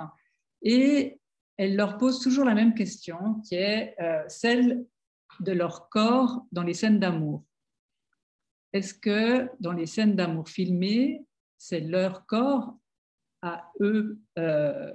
Et 0.61 1.19
elle 1.57 1.75
leur 1.75 1.97
pose 1.97 2.21
toujours 2.21 2.45
la 2.45 2.55
même 2.55 2.73
question, 2.73 3.41
qui 3.45 3.55
est 3.55 3.93
celle 4.29 4.85
de 5.41 5.51
leur 5.51 5.89
corps 5.89 6.45
dans 6.53 6.63
les 6.63 6.73
scènes 6.73 6.99
d'amour. 6.99 7.43
Est-ce 8.73 8.93
que 8.93 9.49
dans 9.59 9.73
les 9.73 9.85
scènes 9.85 10.15
d'amour 10.15 10.47
filmées, 10.49 11.25
c'est 11.57 11.81
leur 11.81 12.25
corps 12.25 12.77
à 13.41 13.71
eux 13.81 14.19
euh, 14.39 14.93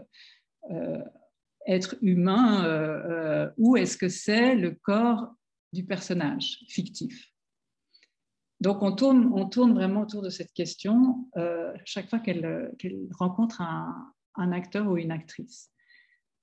euh, 0.71 1.05
être 1.67 1.97
humain 2.01 2.65
euh, 2.65 3.51
ou 3.59 3.77
est-ce 3.77 3.97
que 3.97 4.09
c'est 4.09 4.55
le 4.55 4.73
corps 4.73 5.35
du 5.73 5.85
personnage 5.85 6.59
fictif? 6.69 7.33
Donc 8.61 8.83
on 8.83 8.93
tourne, 8.93 9.31
on 9.35 9.47
tourne 9.49 9.75
vraiment 9.75 10.03
autour 10.03 10.23
de 10.23 10.31
cette 10.31 10.53
question 10.55 11.29
chaque 11.85 12.09
fois 12.09 12.21
qu'elle 12.21 12.73
rencontre 13.19 13.61
un, 13.61 14.15
un 14.37 14.53
acteur 14.53 14.91
ou 14.91 14.97
une 14.97 15.11
actrice. 15.11 15.71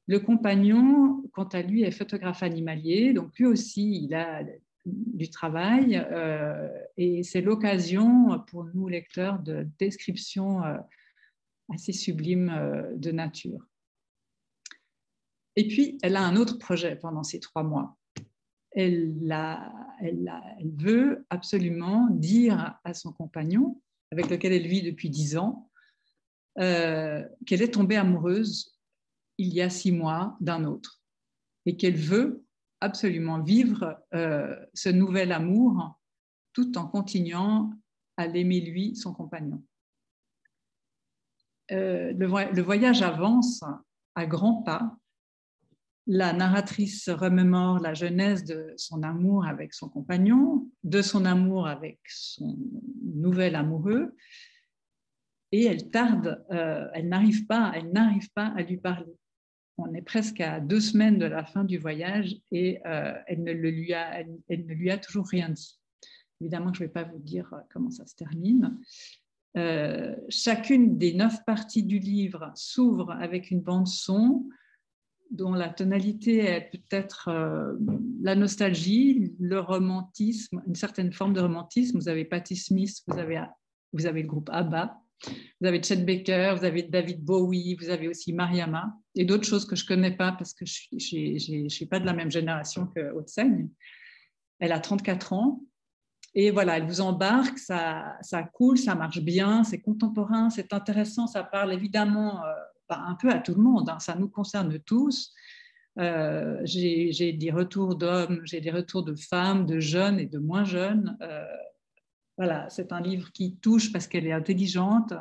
Le 0.07 0.19
compagnon, 0.19 1.23
quant 1.31 1.47
à 1.47 1.61
lui, 1.61 1.83
est 1.83 1.91
photographe 1.91 2.43
animalier, 2.43 3.13
donc 3.13 3.35
lui 3.37 3.45
aussi, 3.45 4.03
il 4.03 4.13
a 4.13 4.43
du 4.85 5.29
travail 5.29 6.05
euh, 6.11 6.67
et 6.97 7.23
c'est 7.23 7.41
l'occasion 7.41 8.39
pour 8.47 8.65
nous, 8.73 8.87
lecteurs, 8.87 9.39
de 9.39 9.67
descriptions 9.79 10.63
euh, 10.63 10.77
assez 11.73 11.93
sublimes 11.93 12.49
euh, 12.49 12.95
de 12.95 13.11
nature. 13.11 13.65
Et 15.55 15.67
puis, 15.67 15.97
elle 16.01 16.15
a 16.15 16.23
un 16.23 16.35
autre 16.35 16.57
projet 16.57 16.95
pendant 16.95 17.23
ces 17.23 17.39
trois 17.39 17.63
mois. 17.63 17.97
Elle, 18.71 19.31
elle, 20.01 20.33
elle 20.59 20.71
veut 20.75 21.25
absolument 21.29 22.07
dire 22.09 22.79
à 22.83 22.95
son 22.95 23.13
compagnon, 23.13 23.79
avec 24.11 24.31
lequel 24.31 24.51
elle 24.51 24.67
vit 24.67 24.81
depuis 24.81 25.11
dix 25.11 25.37
ans, 25.37 25.69
qu'elle 26.55 27.61
est 27.61 27.73
tombée 27.73 27.97
amoureuse 27.97 28.79
il 29.37 29.53
y 29.53 29.61
a 29.61 29.69
six 29.69 29.91
mois 29.91 30.37
d'un 30.39 30.65
autre 30.65 31.03
et 31.67 31.77
qu'elle 31.77 31.95
veut 31.95 32.42
absolument 32.83 33.41
vivre 33.41 33.97
euh, 34.13 34.55
ce 34.73 34.89
nouvel 34.89 35.31
amour 35.31 35.99
tout 36.51 36.77
en 36.77 36.85
continuant 36.85 37.71
à 38.17 38.27
l'aimer 38.27 38.59
lui, 38.61 38.95
son 38.95 39.13
compagnon. 39.13 39.63
Euh, 41.71 42.13
le, 42.13 42.61
voyage 42.61 43.01
avance 43.01 43.63
à 44.15 44.25
grands 44.25 44.61
pas. 44.63 44.97
La 46.05 46.33
narratrice 46.33 47.09
remémore 47.09 47.79
la 47.79 47.93
genèse 47.93 48.43
de 48.43 48.73
son 48.75 49.01
amour 49.01 49.47
avec 49.47 49.73
son 49.73 49.87
compagnon, 49.87 50.69
de 50.83 51.01
son 51.01 51.23
amour 51.23 51.67
avec 51.67 51.99
son 52.09 52.57
nouvel 53.01 53.55
amoureux, 53.55 54.13
et 55.53 55.63
elle 55.63 55.89
tarde, 55.89 56.45
euh, 56.51 56.89
elle 56.93 57.07
n'arrive 57.07 57.45
pas, 57.45 57.71
elle 57.73 57.91
n'arrive 57.93 58.29
pas 58.33 58.47
à 58.57 58.61
lui 58.61 58.77
parler 58.77 59.15
on 59.77 59.93
est 59.93 60.01
presque 60.01 60.39
à 60.41 60.59
deux 60.59 60.79
semaines 60.79 61.17
de 61.17 61.25
la 61.25 61.43
fin 61.43 61.63
du 61.63 61.77
voyage 61.77 62.37
et 62.51 62.79
euh, 62.85 63.13
elle, 63.27 63.43
ne 63.43 63.51
lui 63.51 63.93
a, 63.93 64.97
toujours 64.97 65.27
rien 65.27 65.49
dit. 65.49 65.79
Évidemment, 66.41 66.73
je 66.73 66.81
ne 66.81 66.87
vais 66.87 66.93
pas 66.93 67.03
vous 67.03 67.19
dire 67.19 67.51
euh, 67.53 67.59
comment 67.71 67.89
ça 67.89 68.05
se 68.05 68.15
termine. 68.15 68.77
Euh, 69.55 70.15
chacune 70.29 70.97
des 70.97 71.13
neuf 71.13 71.43
parties 71.45 71.83
du 71.83 71.99
livre 71.99 72.51
s'ouvre 72.55 73.11
avec 73.11 73.51
une 73.51 73.61
bande 73.61 73.87
son 73.87 74.47
dont 75.29 75.53
la 75.53 75.69
tonalité 75.69 76.45
est 76.45 76.69
peut-être 76.71 77.31
la 78.21 78.35
nostalgie, 78.35 79.33
le 79.39 79.59
romantisme, 79.59 80.61
une 80.67 80.75
certaine 80.75 81.11
forme 81.11 81.33
de 81.33 81.41
romantisme. 81.41 81.97
Vous 81.97 82.07
avez 82.07 82.23
Patti 82.23 82.55
Smith, 82.55 83.01
vous 83.07 83.17
avez 84.05 84.21
le 84.21 84.27
groupe 84.27 84.51
ABBA, 84.51 85.02
vous 85.27 85.67
avez 85.67 85.81
Chet 85.81 85.97
Baker, 85.97 86.55
vous 86.57 86.65
avez 86.65 86.83
David 86.83 87.23
Bowie, 87.23 87.75
vous 87.75 87.89
avez 87.89 88.07
aussi 88.07 88.33
Mariama 88.33 88.93
et 89.15 89.25
d'autres 89.25 89.45
choses 89.45 89.65
que 89.65 89.75
je 89.75 89.83
ne 89.83 89.87
connais 89.87 90.15
pas 90.15 90.31
parce 90.33 90.53
que 90.53 90.65
je 90.65 91.61
ne 91.63 91.69
suis 91.69 91.85
pas 91.85 91.99
de 91.99 92.05
la 92.05 92.13
même 92.13 92.31
génération 92.31 92.87
que 92.87 93.11
haute 93.13 93.29
Elle 94.59 94.71
a 94.71 94.79
34 94.79 95.33
ans. 95.33 95.61
Et 96.35 96.49
voilà, 96.49 96.77
elle 96.77 96.87
vous 96.87 97.01
embarque, 97.01 97.59
ça, 97.59 98.17
ça 98.21 98.41
coule, 98.41 98.77
ça 98.77 98.95
marche 98.95 99.21
bien, 99.21 99.63
c'est 99.63 99.79
contemporain, 99.79 100.49
c'est 100.49 100.73
intéressant, 100.73 101.27
ça 101.27 101.43
parle 101.43 101.73
évidemment 101.73 102.43
euh, 102.43 102.53
bah, 102.89 103.03
un 103.05 103.13
peu 103.13 103.29
à 103.29 103.37
tout 103.37 103.53
le 103.53 103.61
monde, 103.61 103.87
hein. 103.89 103.99
ça 103.99 104.15
nous 104.15 104.29
concerne 104.29 104.79
tous. 104.79 105.31
Euh, 105.99 106.59
j'ai 106.63 107.33
des 107.33 107.51
retours 107.51 107.95
d'hommes, 107.95 108.41
j'ai 108.45 108.61
des 108.61 108.71
retours 108.71 109.03
de 109.03 109.13
femmes, 109.13 109.67
de 109.67 109.79
jeunes 109.79 110.19
et 110.19 110.25
de 110.25 110.39
moins 110.39 110.63
jeunes. 110.63 111.17
Euh, 111.21 111.45
voilà, 112.37 112.69
c'est 112.69 112.91
un 112.91 113.01
livre 113.01 113.31
qui 113.31 113.57
touche 113.57 113.91
parce 113.91 114.07
qu'elle 114.07 114.25
est 114.25 114.31
intelligente 114.31 115.13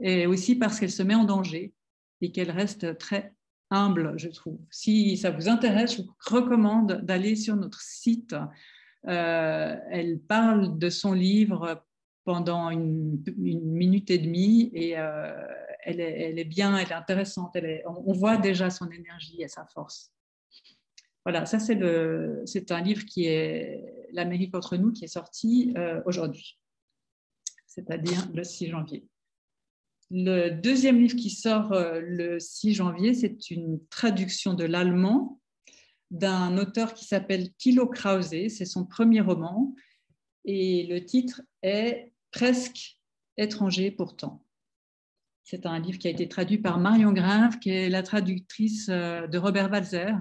et 0.00 0.26
aussi 0.26 0.56
parce 0.56 0.80
qu'elle 0.80 0.90
se 0.90 1.02
met 1.02 1.14
en 1.14 1.24
danger 1.24 1.72
et 2.20 2.32
qu'elle 2.32 2.50
reste 2.50 2.98
très 2.98 3.34
humble, 3.70 4.14
je 4.16 4.28
trouve. 4.28 4.58
Si 4.70 5.16
ça 5.16 5.30
vous 5.30 5.48
intéresse, 5.48 5.96
je 5.96 6.02
vous 6.02 6.14
recommande 6.26 7.00
d'aller 7.02 7.36
sur 7.36 7.56
notre 7.56 7.80
site. 7.80 8.34
Euh, 9.08 9.76
elle 9.90 10.20
parle 10.20 10.78
de 10.78 10.90
son 10.90 11.12
livre 11.12 11.84
pendant 12.24 12.70
une, 12.70 13.22
minute 13.36 14.10
et 14.10 14.18
demie 14.18 14.70
et 14.74 14.98
euh, 14.98 15.32
elle, 15.84 16.00
est, 16.00 16.44
bien, 16.44 16.76
elle 16.76 16.90
est 16.90 16.94
intéressante. 16.94 17.56
on 17.86 18.12
voit 18.12 18.36
déjà 18.36 18.70
son 18.70 18.90
énergie 18.90 19.42
et 19.42 19.48
sa 19.48 19.64
force. 19.66 20.12
Voilà, 21.24 21.46
ça 21.46 21.58
c'est, 21.60 22.72
un 22.72 22.80
livre 22.80 23.04
qui 23.04 23.26
est 23.26 24.08
L'Amérique 24.12 24.54
entre 24.54 24.76
nous 24.76 24.92
qui 24.92 25.04
est 25.04 25.08
sorti 25.08 25.72
euh, 25.76 26.02
aujourd'hui, 26.04 26.58
c'est-à-dire 27.66 28.28
le 28.34 28.44
6 28.44 28.68
janvier. 28.68 29.06
Le 30.10 30.50
deuxième 30.50 31.00
livre 31.00 31.16
qui 31.16 31.30
sort 31.30 31.72
euh, 31.72 32.00
le 32.02 32.38
6 32.38 32.74
janvier, 32.74 33.14
c'est 33.14 33.50
une 33.50 33.80
traduction 33.88 34.52
de 34.52 34.64
l'allemand 34.64 35.40
d'un 36.10 36.58
auteur 36.58 36.92
qui 36.92 37.06
s'appelle 37.06 37.54
Thilo 37.54 37.86
Krause. 37.86 38.28
C'est 38.48 38.66
son 38.66 38.84
premier 38.84 39.22
roman 39.22 39.74
et 40.44 40.86
le 40.86 41.04
titre 41.04 41.42
est 41.62 42.12
Presque 42.32 42.98
étranger 43.36 43.90
pourtant. 43.90 44.42
C'est 45.44 45.66
un 45.66 45.78
livre 45.78 45.98
qui 45.98 46.08
a 46.08 46.10
été 46.10 46.28
traduit 46.28 46.58
par 46.58 46.78
Marion 46.78 47.12
Grave, 47.12 47.58
qui 47.58 47.68
est 47.70 47.90
la 47.90 48.02
traductrice 48.02 48.88
euh, 48.88 49.26
de 49.26 49.38
Robert 49.38 49.70
Walzer, 49.70 50.14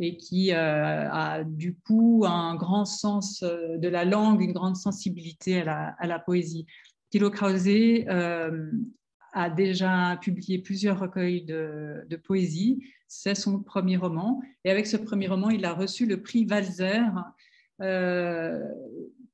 et 0.00 0.16
qui 0.16 0.52
euh, 0.52 1.10
a 1.10 1.44
du 1.44 1.76
coup 1.76 2.24
un 2.26 2.56
grand 2.56 2.86
sens 2.86 3.42
euh, 3.42 3.76
de 3.76 3.86
la 3.86 4.06
langue, 4.06 4.40
une 4.40 4.52
grande 4.52 4.76
sensibilité 4.76 5.60
à 5.60 5.94
la, 6.06 6.18
poésie. 6.18 6.66
Thilo 7.10 7.30
Krause 7.30 7.68
euh, 7.68 8.70
a 9.34 9.50
déjà 9.50 10.18
publié 10.22 10.58
plusieurs 10.58 10.98
recueils 10.98 11.44
de, 11.44 12.16
poésie. 12.24 12.82
C'est 13.08 13.34
son 13.34 13.62
premier 13.62 13.98
roman. 13.98 14.40
Et 14.64 14.70
avec 14.70 14.86
ce 14.86 14.96
premier 14.96 15.28
roman, 15.28 15.50
il 15.50 15.66
a 15.66 15.74
reçu 15.74 16.06
le 16.06 16.22
prix 16.22 16.46
Walzer. 16.48 17.04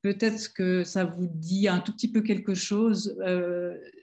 Peut-être 0.03 0.53
que 0.53 0.83
ça 0.83 1.05
vous 1.05 1.29
dit 1.29 1.69
un 1.69 1.79
tout 1.79 1.93
petit 1.93 2.11
peu 2.11 2.23
quelque 2.23 2.55
chose. 2.55 3.17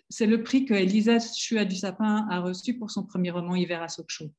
c'est 0.09 0.27
le 0.27 0.43
prix 0.43 0.65
que 0.65 0.73
Elisa 0.73 1.19
Chua 1.19 1.65
du 1.65 1.75
Sapin 1.75 2.25
a 2.29 2.39
reçu 2.39 2.75
pour 2.75 2.89
son 2.89 3.03
premier 3.03 3.31
roman 3.31 3.55
Hiver 3.55 3.81
à 3.81 3.89
Sokcho. 3.89 4.31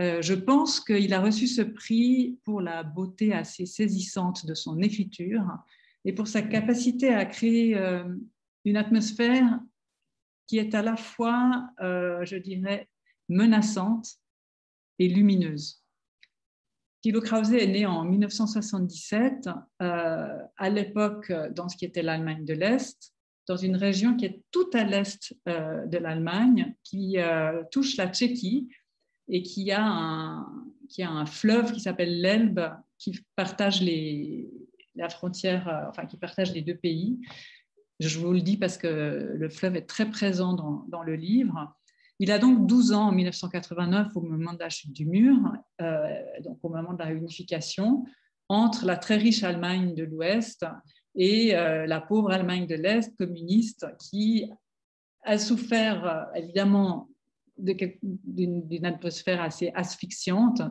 Euh, 0.00 0.22
je 0.22 0.32
pense 0.32 0.80
qu'il 0.80 1.12
a 1.12 1.20
reçu 1.20 1.46
ce 1.46 1.60
prix 1.60 2.38
pour 2.44 2.62
la 2.62 2.82
beauté 2.82 3.34
assez 3.34 3.66
saisissante 3.66 4.46
de 4.46 4.54
son 4.54 4.80
écriture 4.80 5.44
et 6.06 6.14
pour 6.14 6.26
sa 6.26 6.40
capacité 6.40 7.12
à 7.12 7.26
créer 7.26 7.76
euh, 7.76 8.04
une 8.64 8.78
atmosphère 8.78 9.60
qui 10.46 10.58
est 10.58 10.74
à 10.74 10.82
la 10.82 10.96
fois, 10.96 11.68
euh, 11.80 12.24
je 12.24 12.36
dirais, 12.36 12.88
menaçante 13.28 14.08
et 14.98 15.08
lumineuse. 15.08 15.84
Thilo 17.02 17.20
Krause 17.20 17.52
est 17.52 17.66
né 17.66 17.86
en 17.86 18.04
1977, 18.04 19.48
à 19.78 20.70
l'époque 20.70 21.32
dans 21.54 21.66
ce 21.68 21.76
qui 21.78 21.86
était 21.86 22.02
l'Allemagne 22.02 22.44
de 22.44 22.52
l'Est, 22.52 23.14
dans 23.48 23.56
une 23.56 23.76
région 23.76 24.16
qui 24.16 24.26
est 24.26 24.42
tout 24.50 24.68
à 24.74 24.84
l'est 24.84 25.34
de 25.46 25.96
l'Allemagne, 25.96 26.74
qui 26.84 27.16
touche 27.70 27.96
la 27.96 28.08
Tchéquie, 28.08 28.68
et 29.30 29.42
qui 29.42 29.70
a 29.70 29.82
un, 29.82 30.46
qui 30.88 31.02
a 31.02 31.10
un 31.10 31.24
fleuve 31.24 31.72
qui 31.72 31.80
s'appelle 31.80 32.20
l'Elbe, 32.20 32.60
qui 32.98 33.18
partage 33.36 33.80
les, 33.80 34.50
la 34.96 35.08
frontière, 35.08 35.68
euh, 35.68 35.88
enfin 35.88 36.04
qui 36.06 36.16
partage 36.16 36.52
les 36.52 36.62
deux 36.62 36.76
pays. 36.76 37.18
Je 38.00 38.18
vous 38.18 38.32
le 38.32 38.40
dis 38.40 38.56
parce 38.56 38.76
que 38.76 39.32
le 39.34 39.48
fleuve 39.48 39.76
est 39.76 39.86
très 39.86 40.10
présent 40.10 40.54
dans, 40.54 40.84
dans 40.88 41.02
le 41.02 41.14
livre. 41.14 41.74
Il 42.18 42.30
a 42.32 42.38
donc 42.38 42.66
12 42.66 42.92
ans 42.92 43.08
en 43.08 43.12
1989 43.12 44.16
au 44.16 44.20
moment 44.20 44.52
de 44.52 44.58
la 44.58 44.68
chute 44.68 44.92
du 44.92 45.06
mur, 45.06 45.36
euh, 45.80 46.22
donc 46.42 46.58
au 46.62 46.68
moment 46.68 46.92
de 46.92 46.98
la 46.98 47.06
réunification, 47.06 48.04
entre 48.48 48.84
la 48.84 48.96
très 48.96 49.16
riche 49.16 49.42
Allemagne 49.44 49.94
de 49.94 50.04
l'Ouest 50.04 50.66
et 51.14 51.56
euh, 51.56 51.86
la 51.86 52.00
pauvre 52.00 52.30
Allemagne 52.30 52.66
de 52.66 52.74
l'Est 52.74 53.16
communiste 53.16 53.86
qui 53.98 54.50
a 55.22 55.38
souffert 55.38 56.28
évidemment 56.34 57.09
d'une 57.62 58.84
atmosphère 58.84 59.42
assez 59.42 59.70
asphyxiante, 59.74 60.62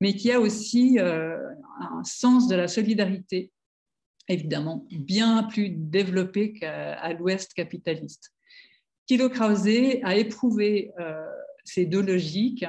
mais 0.00 0.14
qui 0.14 0.32
a 0.32 0.40
aussi 0.40 0.98
euh, 0.98 1.38
un 1.80 2.04
sens 2.04 2.48
de 2.48 2.56
la 2.56 2.68
solidarité, 2.68 3.52
évidemment, 4.28 4.86
bien 4.90 5.44
plus 5.44 5.70
développé 5.70 6.52
qu'à 6.52 7.12
l'Ouest 7.14 7.54
capitaliste. 7.54 8.32
Thilo 9.06 9.28
Krause 9.28 9.66
a 10.02 10.16
éprouvé 10.16 10.92
euh, 11.00 11.24
ces 11.64 11.86
deux 11.86 12.02
logiques 12.02 12.64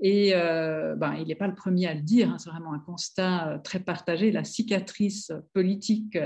Et 0.00 0.34
euh, 0.34 0.94
ben, 0.96 1.14
il 1.14 1.26
n'est 1.26 1.34
pas 1.34 1.48
le 1.48 1.54
premier 1.54 1.86
à 1.88 1.94
le 1.94 2.02
dire, 2.02 2.30
hein, 2.30 2.38
c'est 2.38 2.50
vraiment 2.50 2.72
un 2.72 2.78
constat 2.78 3.60
très 3.64 3.80
partagé. 3.80 4.30
La 4.30 4.44
cicatrice 4.44 5.32
politique 5.52 6.16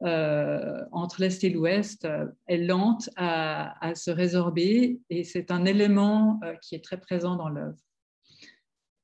entre 0.00 1.20
l'Est 1.20 1.42
et 1.44 1.50
l'Ouest 1.50 2.06
est 2.46 2.58
lente 2.58 3.10
à, 3.16 3.94
se 3.94 4.10
résorber 4.10 5.00
et 5.10 5.24
c'est 5.24 5.50
un 5.50 5.64
élément 5.64 6.40
qui 6.62 6.74
est 6.74 6.84
très 6.84 7.00
présent 7.00 7.36
dans 7.36 7.48
l'œuvre, 7.48 7.78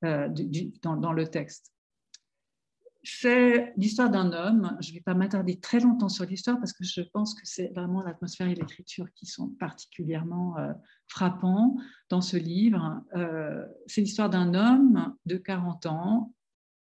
dans, 0.02 1.12
le 1.12 1.26
texte 1.26 1.74
c'est 3.04 3.74
l'histoire 3.76 4.10
d'un 4.10 4.32
homme. 4.32 4.76
Je 4.80 4.90
ne 4.90 4.94
vais 4.94 5.00
pas 5.00 5.14
m'attarder 5.14 5.60
très 5.60 5.78
longtemps 5.78 6.08
sur 6.08 6.24
l'histoire 6.24 6.58
parce 6.58 6.72
que 6.72 6.84
je 6.84 7.02
pense 7.02 7.34
que 7.34 7.42
c'est 7.44 7.68
vraiment 7.74 8.02
l'atmosphère 8.02 8.48
et 8.48 8.54
l'écriture 8.54 9.12
qui 9.14 9.26
sont 9.26 9.50
particulièrement 9.60 10.56
euh, 10.58 10.72
frappants 11.06 11.76
dans 12.08 12.22
ce 12.22 12.38
livre. 12.38 13.02
Euh, 13.14 13.64
c'est 13.86 14.00
l'histoire 14.00 14.30
d'un 14.30 14.54
homme 14.54 15.14
de 15.26 15.36
40 15.36 15.86
ans 15.86 16.32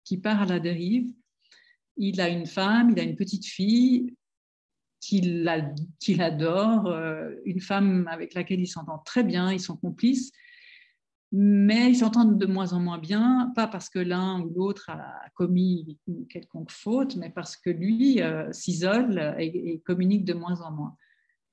qui 0.04 0.20
part 0.20 0.43
à 0.43 0.45
la 0.45 0.60
dérive. 0.60 1.12
Il 1.97 2.21
a 2.21 2.29
une 2.29 2.45
femme, 2.45 2.91
il 2.91 2.99
a 2.99 3.03
une 3.03 3.15
petite 3.15 3.45
fille 3.45 4.13
qu'il 4.99 5.49
adore, 6.19 6.87
euh, 6.87 7.31
une 7.45 7.59
femme 7.59 8.07
avec 8.09 8.33
laquelle 8.33 8.61
il 8.61 8.67
s'entend 8.67 8.99
très 8.99 9.23
bien, 9.23 9.51
ils 9.51 9.59
sont 9.59 9.75
complices 9.75 10.31
mais 11.35 11.89
ils 11.89 11.95
s'entendent 11.95 12.37
de 12.37 12.45
moins 12.45 12.73
en 12.73 12.79
moins 12.79 12.99
bien, 12.99 13.51
pas 13.55 13.65
parce 13.65 13.89
que 13.89 13.97
l'un 13.97 14.39
ou 14.41 14.53
l'autre 14.53 14.91
a 14.91 15.15
commis 15.33 15.97
une 16.07 16.27
quelconque 16.27 16.69
faute, 16.69 17.15
mais 17.15 17.31
parce 17.31 17.57
que 17.57 17.71
lui 17.71 18.21
euh, 18.21 18.53
s'isole 18.53 19.35
et, 19.39 19.81
communique 19.83 20.25
de 20.25 20.35
moins 20.35 20.61
en 20.61 20.71
moins. 20.71 20.95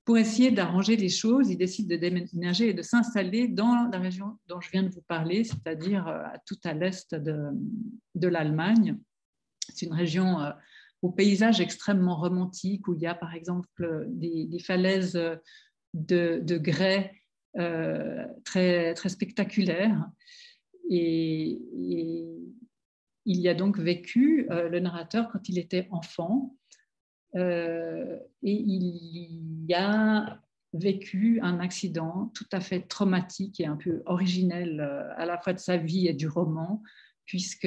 Pour 0.05 0.19
essayer 0.19 0.51
d'arranger 0.51 0.97
les 0.97 1.09
choses, 1.09 1.49
il 1.49 1.57
décide 1.57 1.89
de 1.89 1.95
déménager 1.95 2.69
et 2.69 2.73
de 2.75 2.83
s'installer 2.83 3.47
dans 3.47 3.89
la 3.91 3.97
région 3.97 4.37
dont 4.47 4.61
je 4.61 4.69
viens 4.69 4.83
de 4.83 4.89
vous 4.89 5.01
parler, 5.01 5.43
c'est-à-dire 5.43 6.07
euh, 6.07 6.21
tout 6.45 6.59
à 6.63 6.73
l'est 6.73 7.15
de, 7.15 7.47
de 8.13 8.27
l'Allemagne. 8.27 8.99
C'est 9.73 9.85
une 9.85 9.93
région 9.93 10.41
euh, 10.41 10.51
au 11.01 11.11
paysage 11.11 11.61
extrêmement 11.61 12.15
romantique 12.15 12.87
où 12.87 12.93
il 12.93 13.01
y 13.01 13.07
a 13.07 13.15
par 13.15 13.33
exemple 13.33 14.05
des, 14.09 14.59
falaises 14.59 15.19
de, 15.93 16.39
de 16.43 16.57
grès 16.57 17.11
euh, 17.57 18.25
très, 18.45 18.93
très 18.93 19.09
spectaculaire. 19.09 20.09
Et, 20.89 21.59
il 23.23 23.39
y 23.39 23.49
a 23.49 23.53
donc 23.53 23.77
vécu 23.77 24.47
euh, 24.49 24.67
le 24.67 24.79
narrateur 24.79 25.29
quand 25.31 25.47
il 25.47 25.59
était 25.59 25.87
enfant. 25.91 26.55
Euh, 27.35 28.17
et 28.41 28.53
il 28.53 29.65
y 29.67 29.73
a 29.73 30.41
vécu 30.73 31.39
un 31.43 31.59
accident 31.59 32.31
tout 32.33 32.47
à 32.51 32.61
fait 32.61 32.81
traumatique 32.81 33.59
et 33.59 33.65
un 33.65 33.75
peu 33.75 34.01
originel 34.05 34.79
à 35.17 35.25
la 35.25 35.37
fois 35.37 35.53
de 35.53 35.59
sa 35.59 35.77
vie 35.77 36.07
et 36.07 36.13
du 36.13 36.27
roman, 36.27 36.81
puisque 37.31 37.65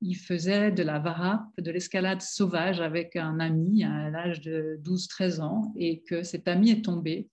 il 0.00 0.16
faisait 0.16 0.72
de 0.72 0.82
la 0.82 0.98
varappe, 0.98 1.46
de 1.58 1.70
l'escalade 1.70 2.20
sauvage 2.20 2.80
avec 2.80 3.14
un 3.14 3.38
ami 3.38 3.84
à 3.84 4.10
l'âge 4.10 4.40
de 4.40 4.80
12-13 4.82 5.40
ans, 5.42 5.72
et 5.76 6.00
que 6.00 6.24
cet 6.24 6.48
ami 6.48 6.70
est 6.70 6.84
tombé 6.84 7.28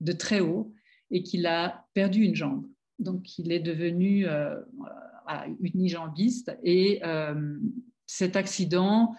de 0.00 0.10
très 0.10 0.40
haut 0.40 0.74
et 1.12 1.22
qu'il 1.22 1.46
a 1.46 1.86
perdu 1.94 2.24
une 2.24 2.34
jambe. 2.34 2.66
Donc, 2.98 3.38
il 3.38 3.52
est 3.52 3.60
devenu 3.60 4.26
euh, 4.26 4.56
unijambiste 5.60 6.50
et 6.64 7.00
euh, 7.04 7.56
cet 8.06 8.34
accident, 8.34 9.14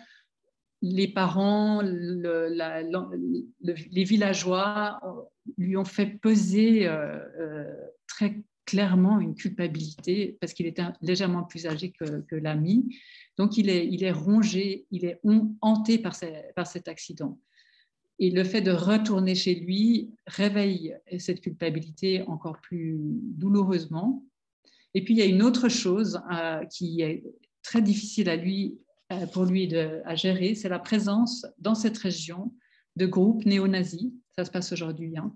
les 0.81 1.07
parents, 1.07 1.81
les 1.81 2.43
villageois 4.03 4.99
lui 5.57 5.77
ont 5.77 5.85
fait 5.85 6.07
peser 6.07 6.85
euh, 6.85 7.63
très 8.07 8.43
clairement 8.65 9.19
une 9.19 9.35
culpabilité 9.35 10.37
parce 10.39 10.53
qu'il 10.53 10.65
était 10.65 10.83
légèrement 11.01 11.43
plus 11.43 11.67
âgé 11.67 11.91
que, 11.91 12.35
l'ami. 12.35 12.95
Donc, 13.37 13.57
il 13.57 13.69
est, 13.69 13.87
il 13.87 14.03
est 14.03 14.11
rongé, 14.11 14.85
il 14.91 15.05
est 15.05 15.19
hanté 15.61 15.97
par, 15.97 16.15
cet 16.15 16.87
accident. 16.87 17.39
Et 18.19 18.29
le 18.29 18.43
fait 18.43 18.61
de 18.61 18.71
retourner 18.71 19.35
chez 19.35 19.55
lui 19.55 20.11
réveille 20.27 20.95
cette 21.17 21.41
culpabilité 21.41 22.21
encore 22.23 22.59
plus 22.61 22.97
douloureusement. 22.99 24.23
Et 24.93 25.03
puis 25.03 25.15
il 25.15 25.17
y 25.17 25.23
a 25.23 25.25
une 25.25 25.41
autre 25.41 25.69
chose 25.69 26.21
euh, 26.31 26.63
qui 26.65 27.01
est 27.01 27.23
très 27.63 27.81
difficile 27.81 28.29
à 28.29 28.35
lui, 28.35 28.77
euh, 29.11 29.25
pour 29.27 29.45
lui 29.45 29.67
de, 29.67 30.01
à 30.05 30.15
gérer, 30.15 30.53
c'est 30.53 30.69
la 30.69 30.79
présence 30.79 31.45
dans 31.57 31.75
cette 31.75 31.97
région 31.97 32.53
de 32.95 33.07
groupes 33.07 33.45
néo-nazis, 33.45 34.11
ça 34.37 34.45
se 34.45 34.51
passe 34.51 34.71
aujourd'hui, 34.71 35.17
hein, 35.17 35.35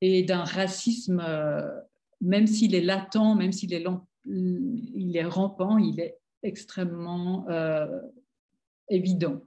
et 0.00 0.24
d'un 0.24 0.42
racisme, 0.42 1.22
euh, 1.24 1.80
même 2.22 2.46
s'il 2.46 2.74
est 2.74 2.80
latent, 2.80 3.36
même 3.36 3.52
s'il 3.52 3.74
est, 3.74 3.84
il 4.24 5.16
est 5.16 5.24
rampant, 5.24 5.76
il 5.76 6.00
est 6.00 6.18
extrêmement 6.42 7.46
évident. 8.88 9.42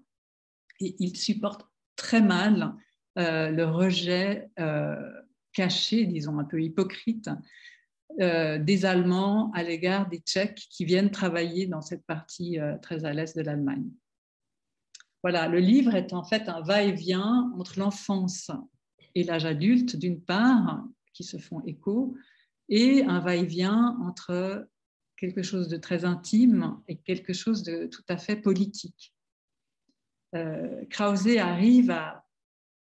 Et 0.79 0.95
il 0.99 1.17
supporte 1.17 1.65
très 1.95 2.21
mal 2.21 2.75
euh, 3.17 3.49
le 3.49 3.65
rejet 3.65 4.49
euh, 4.59 4.95
caché, 5.53 6.05
disons 6.05 6.37
un 6.37 6.43
peu 6.43 6.61
hypocrite, 6.61 7.29
euh, 8.19 8.57
des 8.57 8.85
Allemands 8.85 9.51
à 9.53 9.63
l'égard 9.63 10.09
des 10.09 10.19
Tchèques 10.19 10.67
qui 10.69 10.85
viennent 10.85 11.11
travailler 11.11 11.65
dans 11.65 11.81
cette 11.81 12.05
partie 12.05 12.57
très 12.81 13.05
à 13.05 13.13
l'est 13.13 13.35
de 13.37 13.41
l'Allemagne. 13.41 13.89
Voilà, 15.23 15.47
le 15.47 15.59
livre 15.59 15.95
est 15.95 16.13
en 16.13 16.23
fait 16.23 16.49
un 16.49 16.61
va-et-vient 16.61 17.51
entre 17.57 17.79
l'enfance 17.79 18.51
et 19.15 19.23
l'âge 19.23 19.45
adulte, 19.45 19.95
d'une 19.95 20.21
part, 20.21 20.83
qui 21.13 21.23
se 21.23 21.37
font 21.37 21.61
écho, 21.65 22.15
et 22.69 23.03
un 23.03 23.19
va-et-vient 23.19 23.97
entre 24.01 24.67
quelque 25.17 25.43
chose 25.43 25.67
de 25.67 25.77
très 25.77 26.05
intime 26.05 26.79
et 26.87 26.97
quelque 26.97 27.33
chose 27.33 27.63
de 27.63 27.85
tout 27.87 28.03
à 28.09 28.17
fait 28.17 28.35
politique. 28.35 29.13
Euh, 30.35 30.83
Krause 30.89 31.27
arrive 31.37 31.91
à 31.91 32.25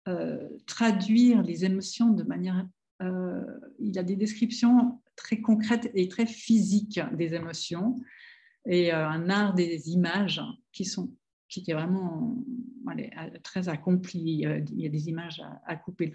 euh, 0.08 0.48
traduire 0.66 1.42
les 1.42 1.64
émotions 1.64 2.10
de 2.10 2.22
manière... 2.22 2.66
Euh, 3.02 3.42
il 3.78 3.98
a 3.98 4.02
des 4.02 4.16
descriptions 4.16 5.00
très 5.16 5.40
concrètes 5.40 5.90
et 5.94 6.08
très 6.08 6.26
physiques 6.26 7.00
des 7.14 7.34
émotions 7.34 7.98
et 8.66 8.92
un 8.92 9.30
art 9.30 9.54
des 9.54 9.88
images 9.90 10.42
qui 10.72 10.84
sont 10.84 11.10
qui 11.48 11.68
est 11.68 11.74
vraiment 11.74 12.44
très 13.42 13.68
accompli. 13.68 14.20
Il 14.20 14.80
y 14.80 14.86
a 14.86 14.88
des 14.88 15.08
images 15.08 15.42
à 15.66 15.76
couper 15.76 16.12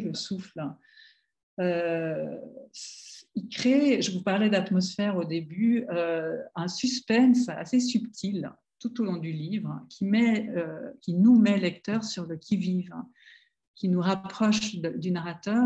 le 0.00 0.14
souffle. 0.14 0.60
Il 1.58 3.48
crée, 3.50 4.00
je 4.02 4.12
vous 4.12 4.22
parlais 4.22 4.50
d'atmosphère 4.50 5.16
au 5.16 5.24
début, 5.24 5.86
un 6.54 6.68
suspense 6.68 7.48
assez 7.48 7.80
subtil 7.80 8.50
tout 8.78 9.00
au 9.00 9.04
long 9.04 9.16
du 9.16 9.32
livre, 9.32 9.84
qui, 9.88 10.04
met, 10.04 10.48
euh, 10.50 10.92
qui 11.00 11.14
nous 11.14 11.38
met 11.38 11.58
lecteurs 11.58 12.04
sur 12.04 12.26
le 12.26 12.36
qui-vive, 12.36 12.94
qui 13.74 13.88
nous 13.88 14.00
rapproche 14.00 14.76
du 14.76 15.10
narrateur. 15.10 15.64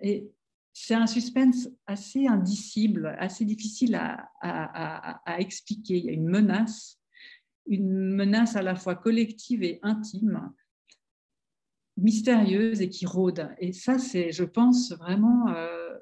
Et 0.00 0.30
c'est 0.72 0.94
un 0.94 1.06
suspense 1.06 1.68
assez 1.86 2.26
indicible, 2.26 3.14
assez 3.18 3.44
difficile 3.44 3.94
à, 3.94 5.38
expliquer. 5.38 5.98
Il 5.98 6.04
y 6.04 6.10
a 6.10 6.12
une 6.12 6.28
menace, 6.28 6.98
une 7.66 8.14
menace 8.14 8.56
à 8.56 8.62
la 8.62 8.74
fois 8.74 8.94
collective 8.94 9.62
et 9.62 9.78
intime, 9.82 10.52
mystérieuse 11.96 12.80
et 12.80 12.88
qui 12.88 13.06
rôde. 13.06 13.48
Et 13.58 13.72
ça, 13.72 13.98
c'est, 13.98 14.32
je 14.32 14.44
pense, 14.44 14.92
vraiment 14.92 15.48
euh, 15.48 15.96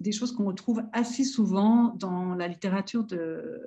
des 0.00 0.12
choses 0.12 0.32
qu'on 0.32 0.46
retrouve 0.46 0.82
assez 0.92 1.24
souvent 1.24 1.94
dans 1.96 2.34
la 2.34 2.48
littérature 2.48 3.04
de, 3.04 3.60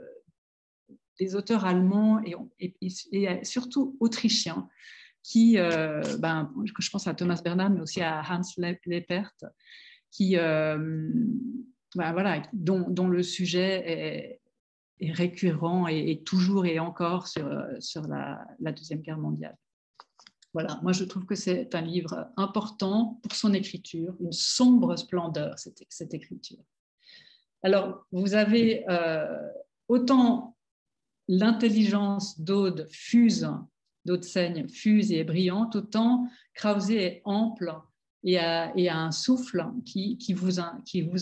des 1.19 1.35
auteurs 1.35 1.65
allemands 1.65 2.21
et, 2.59 3.43
surtout 3.43 3.95
autrichiens, 3.99 4.67
qui, 5.21 5.57
euh, 5.57 6.01
ben, 6.19 6.51
je 6.65 6.89
pense 6.89 7.07
à 7.07 7.13
Thomas 7.13 7.41
Bernhard, 7.43 7.69
mais 7.69 7.81
aussi 7.81 8.01
à 8.01 8.21
Hans 8.29 8.41
Lepert, 8.57 9.33
qui, 10.11 10.37
euh, 10.37 11.09
ben, 11.95 12.11
voilà, 12.13 12.41
dont, 12.51 13.07
le 13.07 13.23
sujet 13.23 14.39
est, 14.99 15.11
récurrent 15.11 15.87
et, 15.87 16.23
toujours 16.23 16.65
et 16.65 16.79
encore 16.79 17.27
sur 17.27 17.47
la, 18.07 18.71
Deuxième 18.71 19.01
Guerre 19.01 19.19
mondiale. 19.19 19.57
Voilà, 20.53 20.79
moi 20.83 20.91
je 20.91 21.03
trouve 21.03 21.25
que 21.25 21.35
c'est 21.35 21.73
un 21.73 21.81
livre 21.81 22.27
important 22.37 23.19
pour 23.23 23.33
son 23.33 23.53
écriture, 23.53 24.15
une 24.19 24.31
sombre 24.31 24.95
splendeur, 24.95 25.57
cette, 25.57 26.13
écriture. 26.13 26.63
Alors, 27.63 28.05
vous 28.11 28.35
avez 28.35 28.87
euh, 28.89 29.49
autant 29.87 30.55
l'intelligence 31.27 32.39
d'Aude 32.39 32.87
fuse, 32.91 33.49
d'Aude 34.05 34.23
Seigne 34.23 34.67
fuse 34.67 35.11
et 35.11 35.19
est 35.19 35.23
brillante, 35.23 35.75
autant 35.75 36.27
Krause 36.53 36.91
est 36.91 37.21
ample 37.25 37.73
et 38.23 38.37
a, 38.37 38.71
un 38.75 39.11
souffle 39.11 39.65
qui, 39.85 40.17
vous, 40.33 40.61
qui 40.85 41.01
vous. 41.01 41.17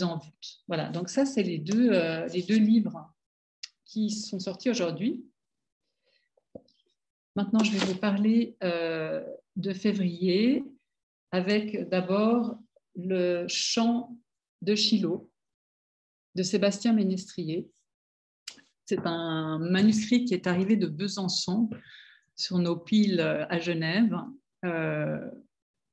Voilà, 0.68 0.90
donc 0.90 1.10
ça, 1.10 1.26
c'est 1.26 1.41
euh, 1.41 2.28
les 2.28 2.41
deux 2.44 2.58
livres 2.58 3.12
qui 3.86 4.10
sont 4.10 4.40
sortis 4.40 4.70
aujourd'hui. 4.70 5.26
Maintenant, 7.36 7.64
je 7.64 7.72
vais 7.72 7.86
vous 7.86 7.98
parler 7.98 8.58
euh, 8.64 9.24
de 9.56 9.74
février 9.74 10.64
avec 11.32 11.88
d'abord 11.90 12.58
le 12.95 13.45
chant 13.48 14.18
de 14.62 14.76
Chilo, 14.76 15.32
de 16.36 16.44
Sébastien 16.44 16.94
Ménestrier. 16.94 17.70
C'est 18.86 19.06
un 19.06 19.60
manuscrit 19.60 20.26
qui 20.26 20.34
est 20.34 20.48
arrivé 20.48 20.76
de 20.76 20.88
Besançon 20.88 21.70
sur 22.36 22.58
nos 22.58 22.76
piles 22.76 23.22
à 23.22 23.60
Genève. 23.60 24.18
Euh, 24.66 25.30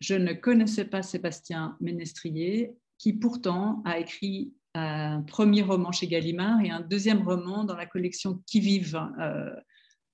je 0.00 0.14
ne 0.14 0.32
connaissais 0.32 0.84
pas 0.84 1.02
Sébastien 1.02 1.76
Ménestrier, 1.80 2.72
qui 2.98 3.12
pourtant 3.12 3.82
a 3.84 3.98
écrit 3.98 4.52
un 4.74 5.22
premier 5.22 5.62
roman 5.62 5.92
chez 5.92 6.06
Gallimard 6.06 6.60
et 6.62 6.70
un 6.70 6.80
deuxième 6.80 7.22
roman 7.22 7.64
dans 7.64 7.76
la 7.76 7.86
collection 7.86 8.42
Qui 8.46 8.60
vive 8.60 9.00
euh, 9.20 9.54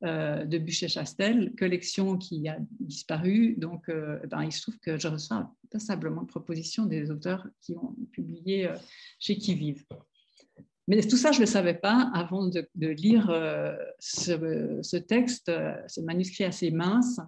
euh, 0.02 0.44
de 0.44 0.58
Buchet-Chastel, 0.58 1.54
collection 1.58 2.18
qui 2.18 2.48
a 2.48 2.58
disparu. 2.80 3.54
Donc, 3.56 3.88
euh, 3.88 4.18
ben, 4.28 4.42
il 4.42 4.52
se 4.52 4.62
trouve 4.62 4.78
que 4.78 4.98
je 4.98 5.08
reçois 5.08 5.54
passablement 5.70 6.22
de 6.22 6.26
propositions 6.26 6.86
des 6.86 7.10
auteurs 7.10 7.46
qui 7.60 7.72
ont 7.76 7.94
publié 8.12 8.68
chez 9.18 9.36
Qui 9.36 9.54
vive. 9.54 9.84
Mais 10.86 11.00
tout 11.00 11.16
ça, 11.16 11.32
je 11.32 11.38
ne 11.38 11.44
le 11.44 11.50
savais 11.50 11.74
pas 11.74 12.10
avant 12.14 12.46
de, 12.46 12.68
lire 12.76 13.26
ce, 13.98 14.96
texte, 14.96 15.50
ce 15.88 16.00
manuscrit 16.00 16.44
assez 16.44 16.70
mince. 16.70 17.18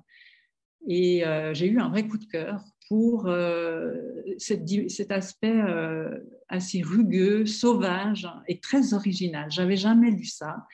Et 0.87 1.25
j'ai 1.55 1.67
eu 1.67 1.81
un 1.81 1.89
vrai 1.89 2.07
coup 2.07 2.19
de 2.19 2.27
cœur 2.27 2.63
pour 2.89 3.27
euh, 3.27 3.95
cet 4.39 5.11
aspect 5.11 5.61
euh, 5.61 6.19
assez 6.49 6.83
rugueux, 6.83 7.47
sauvage 7.47 8.29
et 8.47 8.61
très 8.61 8.95
original. 8.95 9.51
J'avais 9.51 9.77
jamais 9.77 10.11
lu 10.11 10.25
ça. 10.25 10.67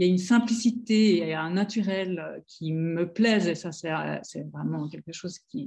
Il 0.00 0.06
y 0.06 0.08
a 0.08 0.12
une 0.12 0.18
simplicité 0.18 1.18
et 1.18 1.34
un 1.34 1.50
naturel 1.50 2.42
qui 2.46 2.72
me 2.72 3.12
plaisent 3.12 3.48
et 3.48 3.54
ça 3.54 3.70
c'est 3.70 4.50
vraiment 4.50 4.88
quelque 4.88 5.12
chose 5.12 5.38
que 5.38 5.58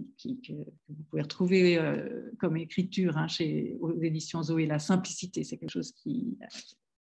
vous 0.90 1.04
pouvez 1.08 1.22
retrouver 1.22 1.78
euh, 1.78 2.32
comme 2.40 2.58
écriture 2.58 3.16
hein, 3.16 3.28
chez 3.28 3.78
aux 3.80 4.02
éditions 4.02 4.42
Zoé. 4.42 4.66
La 4.66 4.80
simplicité, 4.80 5.44
c'est 5.44 5.58
quelque 5.58 5.70
chose 5.70 5.94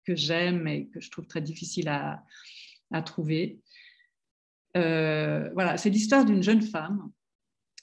que 0.05 0.15
j'aime 0.15 0.69
et 0.69 0.89
que 0.89 1.01
je 1.01 1.11
trouve 1.11 1.27
très 1.27 1.41
difficile 1.41 1.89
à, 1.89 2.23
à 2.93 3.01
trouver. 3.01 3.59
voilà, 4.75 5.79
c'est 5.79 5.89
l'histoire 5.89 6.27
d'une 6.27 6.43
jeune 6.43 6.61
femme 6.61 7.11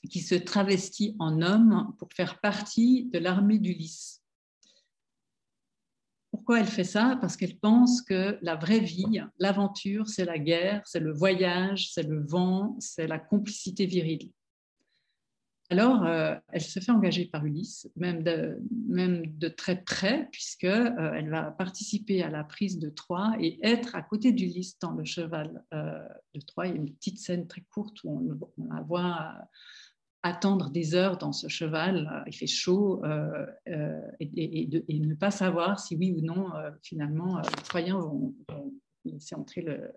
qui 0.08 0.20
se 0.20 0.36
travestit 0.36 1.16
en 1.18 1.42
homme 1.42 1.96
pour 1.98 2.12
faire 2.12 2.38
partie 2.38 3.06
de 3.12 3.18
l'armée 3.18 3.58
d'Ulysse. 3.58 4.21
Pourquoi 6.42 6.58
elle 6.58 6.66
fait 6.66 6.82
ça? 6.82 7.16
Parce 7.20 7.36
qu'elle 7.36 7.56
pense 7.56 8.02
que 8.02 8.36
la 8.42 8.56
vraie 8.56 8.80
vie, 8.80 9.20
l'aventure, 9.38 10.08
c'est 10.08 10.24
la 10.24 10.40
guerre, 10.40 10.82
c'est 10.86 10.98
le 10.98 11.12
voyage, 11.12 11.92
c'est 11.92 12.02
le 12.02 12.20
vent, 12.20 12.74
c'est 12.80 13.06
la 13.06 13.20
complicité 13.20 13.86
virile. 13.86 14.28
Alors, 15.70 16.04
euh, 16.04 16.34
elle 16.48 16.60
se 16.60 16.80
fait 16.80 16.90
engager 16.90 17.26
par 17.26 17.46
Ulysse, 17.46 17.88
même 17.94 18.24
de, 18.24 19.48
très 19.48 19.84
près, 19.84 20.28
puisqu'elle 20.32 20.98
euh, 20.98 21.12
elle 21.14 21.30
va 21.30 21.52
participer 21.52 22.24
à 22.24 22.28
la 22.28 22.42
prise 22.42 22.80
de 22.80 22.90
Troie 22.90 23.36
et 23.38 23.60
être 23.62 23.94
à 23.94 24.02
côté 24.02 24.32
d'Ulysse 24.32 24.80
dans 24.80 24.94
le 24.94 25.04
cheval 25.04 25.62
euh, 25.72 26.04
de 26.34 26.40
Troie. 26.40 26.66
Il 26.66 26.70
y 26.70 26.72
a 26.72 26.76
une 26.78 26.92
petite 26.92 27.20
scène 27.20 27.46
très 27.46 27.62
courte 27.72 28.02
où 28.02 28.36
on 28.58 28.74
la 28.74 28.80
voit 28.80 29.32
attendre 30.22 30.70
des 30.70 30.94
heures 30.94 31.18
dans 31.18 31.32
ce 31.32 31.48
cheval, 31.48 32.08
euh, 32.12 32.22
il 32.28 32.34
fait 32.34 32.46
chaud, 32.46 33.04
euh, 33.04 33.46
euh, 33.68 34.00
et, 34.20 34.68
ne 34.88 35.14
pas 35.14 35.30
savoir 35.30 35.80
si 35.80 35.96
oui 35.96 36.12
ou 36.12 36.20
non, 36.20 36.50
finalement, 36.82 37.38
les 37.38 37.62
Troyens 37.64 37.98
vont, 37.98 38.34
laisser 39.04 39.34
entrer 39.34 39.62
le, 39.62 39.90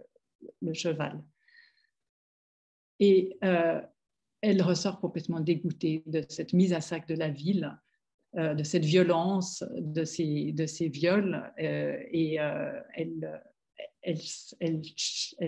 cheval. 0.74 1.24
Et 3.00 3.38
elle 4.42 4.62
ressort 4.62 5.00
complètement 5.00 5.40
dégoûtée 5.40 6.04
de 6.08 6.24
cette 6.28 6.54
mise 6.54 6.74
à 6.74 6.82
sac 6.82 7.08
de 7.08 7.16
la 7.16 7.30
ville, 7.30 7.78
de 8.34 8.64
cette 8.64 8.86
violence, 8.86 9.64
de 9.78 10.04
ces, 10.06 10.90
viols, 10.92 11.54
et 11.58 12.36
elle, 12.36 13.42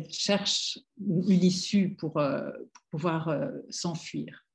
cherche 0.09 0.79
une 0.99 1.43
issue 1.43 1.95
pour 1.95 2.21
pouvoir 2.91 3.49
s'enfuir. 3.69 4.46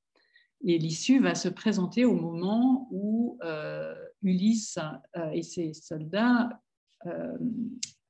Et 0.65 0.79
l'issue 0.79 1.21
va 1.21 1.35
se 1.35 1.49
présenter 1.49 2.05
au 2.05 2.15
moment 2.15 2.89
où 2.93 3.39
euh, 3.43 3.95
Ulysse 4.23 4.79
euh, 5.17 5.31
et 5.31 5.43
ses 5.43 5.75
soldats 5.75 6.61
euh, 7.07 7.37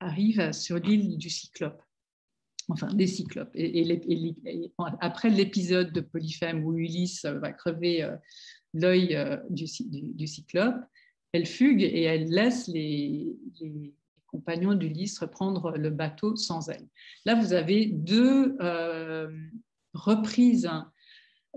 arrivent 0.00 0.52
sur 0.52 0.76
l'île 0.76 1.16
du 1.16 1.30
Cyclope, 1.30 1.82
enfin 2.68 2.92
des 2.92 3.06
Cyclopes. 3.06 3.52
Et, 3.54 4.00
après 5.00 5.30
l'épisode 5.30 5.92
de 5.92 6.00
Polyphème 6.00 6.64
où 6.64 6.76
Ulysse 6.76 7.24
va 7.24 7.52
crever 7.52 8.06
l'œil 8.74 9.18
du, 9.48 9.66
Cyclope, 10.26 10.84
elle 11.32 11.46
fugue 11.46 11.82
et 11.82 12.02
elle 12.02 12.28
laisse 12.28 12.68
les, 12.68 13.34
les 13.60 13.94
compagnons 14.26 14.74
d'Ulysse 14.74 15.18
reprendre 15.20 15.78
le 15.78 15.88
bateau 15.88 16.36
sans 16.36 16.68
elle. 16.68 16.86
Là, 17.24 17.34
vous 17.34 17.54
avez 17.54 17.86
deux 17.86 18.58
reprises 19.94 20.68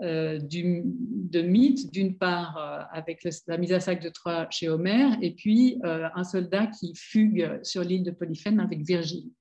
euh, 0.02 0.40
de 0.42 1.42
mythes, 1.42 1.90
d'une 1.94 2.18
part 2.18 2.58
euh, 2.58 2.84
avec 2.92 3.26
la 3.48 3.58
mise 3.58 3.72
à 3.72 3.80
sac 3.80 4.02
de 4.02 4.10
Troie 4.10 4.46
chez 4.50 4.68
Homère, 4.68 5.18
et 5.22 5.34
puis 5.34 5.80
euh, 5.86 6.10
un 6.14 6.26
soldat 6.26 6.68
qui 6.68 6.94
fugue 6.96 7.60
sur 7.64 7.82
l'île 7.82 8.04
de 8.04 8.12
Polyphème 8.12 8.60
avec 8.60 8.82
Virgile. 8.82 9.32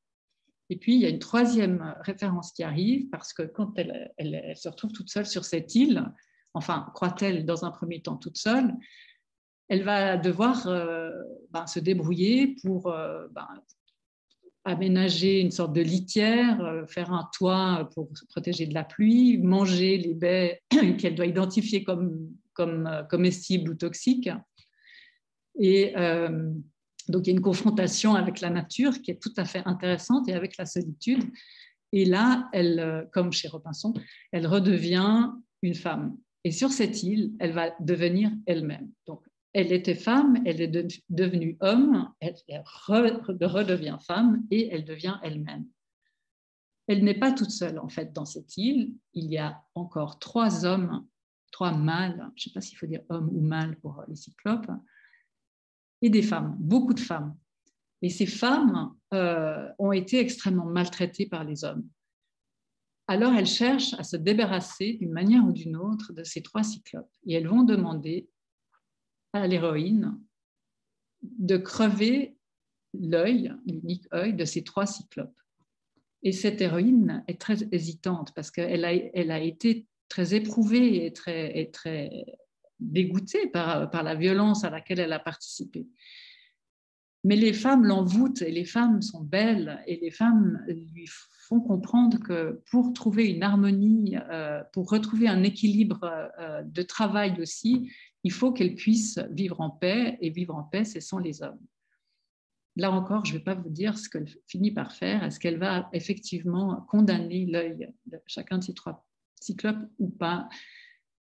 Et 0.70 0.76
puis 0.76 0.94
il 0.94 1.01
y 1.01 1.06
a 1.06 1.09
une 1.09 1.18
troisième 1.18 1.97
référence 2.02 2.52
qui 2.52 2.62
arrive, 2.62 3.09
parce 3.10 3.32
que 3.32 3.43
quand 3.43 3.76
elle, 3.76 4.52
se 4.55 4.68
retrouve 4.68 4.93
toute 4.93 5.10
seule 5.10 5.26
sur 5.26 5.44
cette 5.44 5.74
île, 5.74 6.05
enfin, 6.55 6.86
croit-elle 6.94 7.44
dans 7.44 7.64
un 7.64 7.72
premier 7.72 8.01
temps 8.01 8.16
toute 8.16 8.39
seule, 8.39 8.72
elle 9.68 9.82
va 9.82 10.16
devoir 10.16 10.66
ben, 11.51 11.66
se 11.66 11.81
débrouiller 11.81 12.56
pour 12.62 12.85
ben, 12.85 13.48
aménager 14.65 15.41
une 15.41 15.51
sorte 15.51 15.74
de 15.74 15.82
litière, 15.82 16.61
euh, 16.65 16.86
faire 16.86 17.12
un 17.12 17.28
toit 17.36 17.89
pour 17.95 18.09
se 18.16 18.24
protéger 18.27 18.66
de 18.66 18.74
la 18.74 18.85
pluie, 18.85 19.39
manger 19.39 19.99
les 19.99 20.15
baies 20.15 20.62
qu'elle 20.99 21.15
doit 21.15 21.27
identifier 21.27 21.85
comme, 21.85 22.31
euh, 22.59 23.03
comestibles 23.05 23.70
ou 23.70 23.74
toxiques. 23.74 24.31
Et 25.59 25.97
euh, 25.97 26.51
donc 27.09 27.27
il 27.27 27.31
y 27.31 27.32
a 27.32 27.36
une 27.36 27.43
confrontation 27.43 28.15
avec 28.15 28.41
la 28.41 28.51
nature 28.51 29.03
qui 29.03 29.11
est 29.11 29.23
tout 29.23 29.35
à 29.36 29.45
fait 29.45 29.62
intéressante 29.66 30.28
et 30.28 30.32
avec 30.32 30.57
la 30.57 30.66
solitude. 30.66 31.23
Et 31.93 32.05
là, 32.05 32.49
elle, 32.53 33.09
comme 33.12 33.32
chez 33.32 33.47
Robinson, 33.47 33.95
elle 34.32 34.49
redevient 34.49 35.31
une 35.62 35.77
femme. 35.77 36.16
Et 36.43 36.51
sur 36.51 36.73
cette 36.73 37.05
île, 37.05 37.32
elle 37.39 37.53
va 37.53 37.70
devenir 37.78 38.32
elle-même. 38.47 38.91
Donc 39.07 39.20
elle 39.55 39.72
était 39.72 39.94
femme, 39.94 40.43
elle 40.44 40.60
est 40.60 41.02
devenue 41.09 41.56
homme, 41.60 42.12
elle 42.20 42.35
redevient 42.66 43.98
femme 44.05 44.44
et 44.51 44.68
elle 44.68 44.85
devient 44.85 45.18
elle-même. 45.22 45.66
Elle 46.89 47.05
n'est 47.05 47.18
pas 47.18 47.32
toute 47.32 47.52
seule 47.52 47.78
en 47.78 47.89
fait 47.89 48.12
dans 48.12 48.24
cette 48.24 48.56
île. 48.56 48.93
Il 49.14 49.31
y 49.31 49.39
a 49.39 49.62
encore 49.76 50.18
trois 50.18 50.66
hommes, 50.66 51.06
trois 51.52 51.72
mâles, 51.72 52.28
je 52.35 52.48
ne 52.48 52.51
sais 52.51 52.52
pas 52.52 52.60
s'il 52.60 52.76
faut 52.76 52.86
dire 52.86 53.02
homme 53.09 53.31
ou 53.32 53.40
mâle 53.40 53.76
pour 53.76 54.02
les 54.09 54.16
cyclopes, 54.16 54.70
et 56.02 56.10
des 56.10 56.22
femmes, 56.22 56.56
beaucoup 56.59 56.93
de 56.93 57.01
femmes. 57.01 57.36
Et 58.02 58.10
ces 58.10 58.26
femmes 58.26 58.93
euh, 59.14 59.68
ont 59.78 59.93
été 59.93 60.18
extrêmement 60.18 60.66
maltraitées 60.66 61.26
par 61.26 61.44
les 61.44 61.64
hommes. 61.64 61.89
Alors 63.06 63.32
elles 63.32 63.47
cherchent 63.47 63.94
à 63.94 64.02
se 64.02 64.16
débarrasser 64.16 64.94
d'une 64.94 65.12
manière 65.12 65.44
ou 65.44 65.52
d'une 65.52 65.76
autre 65.76 66.12
de 66.12 66.24
ces 66.24 66.43
trois 66.43 66.64
cyclopes. 66.64 67.10
Et 67.24 67.35
elles 67.35 67.47
vont 67.47 67.62
demander 67.62 68.28
à 69.35 69.47
l'héroïne 69.47 70.19
de 71.23 71.56
crever 71.56 72.36
l'œil, 72.94 73.55
l'unique 73.66 74.06
œil 74.15 74.35
de 74.35 74.44
ces 74.44 74.62
trois 74.62 74.86
cyclopes. 74.86 75.36
Et 76.23 76.32
cette 76.32 76.61
héroïne 76.61 77.24
est 77.28 77.40
très 77.40 77.69
hésitante 77.73 78.32
parce 78.35 78.51
qu'elle 78.51 78.85
a, 78.85 78.93
elle 78.93 79.31
a 79.31 79.40
été 79.40 79.86
très 80.09 80.35
éprouvée 80.35 81.05
et 81.05 81.12
très, 81.12 81.70
très 81.73 82.24
dégoûtée 82.78 83.48
par, 83.48 83.90
par 83.90 84.02
la 84.02 84.15
violence 84.15 84.65
à 84.65 84.70
laquelle 84.70 85.01
elle 85.01 85.12
a 85.12 85.19
participé. 85.19 85.86
Mais 87.24 87.36
les 87.36 87.55
femmes 87.55 87.85
l'envoûtent 87.85 88.43
et 88.43 88.51
les 88.51 88.66
femmes 88.66 89.02
sont 89.02 89.23
belles 89.23 89.82
et 89.86 89.97
les 89.97 90.11
femmes 90.11 90.62
lui 90.69 91.09
font 91.48 91.61
comprendre 91.61 92.19
que 92.19 92.62
pour 92.70 92.93
trouver 92.93 93.27
une 93.27 93.43
harmonie, 93.43 94.16
euh, 94.31 94.62
pour 94.73 94.90
retrouver 94.90 95.28
un 95.28 95.43
équilibre 95.43 96.01
euh, 96.39 96.62
de 96.62 96.82
travail 96.82 97.40
aussi, 97.40 97.90
il 98.25 98.33
faut 98.33 98.53
qu'elle 98.53 98.75
puisse 98.75 99.19
vivre 99.31 99.61
en 99.61 99.71
paix, 99.71 100.19
et 100.21 100.31
vivre 100.31 100.55
en 100.55 100.65
paix, 100.65 100.85
c'est 100.85 101.01
sans 101.01 101.19
les 101.19 101.43
hommes. 101.43 101.61
Là 102.77 102.91
encore, 102.91 103.25
je 103.25 103.35
ne 103.35 103.39
vais 103.39 103.45
pas 103.45 103.55
vous 103.55 103.71
dire 103.71 103.97
ce 103.97 104.09
qu'elle 104.09 104.29
finit 104.49 104.73
par 104.73 104.93
faire. 104.93 105.23
Est-ce 105.23 105.39
qu'elle 105.39 105.59
va 105.59 105.89
effectivement 105.93 106.81
condamner 106.89 107.47
l'œil 107.47 107.93
de 108.07 108.19
chacun 108.27 108.59
de 108.59 108.65
ces 108.65 108.75
trois 108.75 109.07
cyclopes 109.41 109.87
ou 109.99 110.09
pas? 110.09 110.49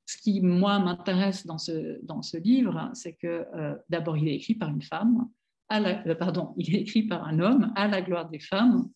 Ce 0.06 0.16
qui, 0.18 0.40
moi, 0.40 0.78
m'intéresse 0.78 1.46
dans 1.46 1.58
ce, 1.58 1.98
dans 2.04 2.22
ce 2.22 2.36
livre, 2.36 2.90
c'est 2.94 3.14
que 3.14 3.46
euh, 3.54 3.74
d'abord, 3.88 4.16
il 4.16 4.28
est 4.28 4.34
écrit 4.34 4.54
par 4.54 4.68
une 4.68 4.82
femme, 4.82 5.28
à 5.68 5.80
euh, 5.80 6.14
pardon, 6.14 6.54
il 6.56 6.74
est 6.76 6.80
écrit 6.80 7.04
par 7.04 7.26
un 7.26 7.40
homme 7.40 7.72
à 7.76 7.88
la 7.88 8.02
gloire 8.02 8.28
des 8.28 8.40
femmes, 8.40 8.90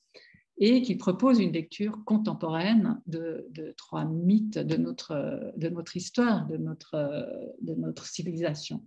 et 0.58 0.82
qui 0.82 0.94
propose 0.94 1.40
une 1.40 1.52
lecture 1.52 2.04
contemporaine 2.04 3.00
de, 3.06 3.48
trois 3.76 4.04
mythes 4.04 4.58
de 4.58 4.76
notre, 4.76 5.52
de 5.56 5.68
notre 5.68 5.96
histoire, 5.96 6.46
de 6.46 6.56
notre, 6.56 7.28
de 7.60 7.74
notre 7.74 8.06
civilisation. 8.06 8.84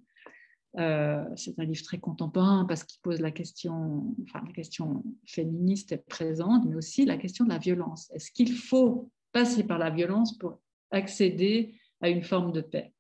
c'est 0.76 1.60
un 1.60 1.66
livre 1.66 1.84
très 1.84 2.00
contemporain 2.00 2.66
parce 2.66 2.84
qu'il 2.84 3.02
pose 3.02 3.20
la 3.20 3.32
question, 3.32 4.16
enfin 4.24 4.42
la 4.46 4.54
question 4.54 5.04
féministe 5.26 5.92
est 5.92 6.06
présente, 6.08 6.66
mais 6.66 6.76
aussi 6.76 7.06
la 7.06 7.18
question 7.18 7.44
de 7.44 7.50
la 7.50 7.58
violence. 7.58 8.10
Est-ce 8.14 8.32
qu'il 8.32 8.54
faut 8.54 9.12
passer 9.34 9.64
par 9.64 9.78
la 9.78 9.90
violence 9.90 10.38
pour 10.38 10.62
accéder 10.92 11.76
à 12.02 12.10
une 12.10 12.24
forme 12.24 12.54
de 12.54 12.62
paix? 12.62 12.94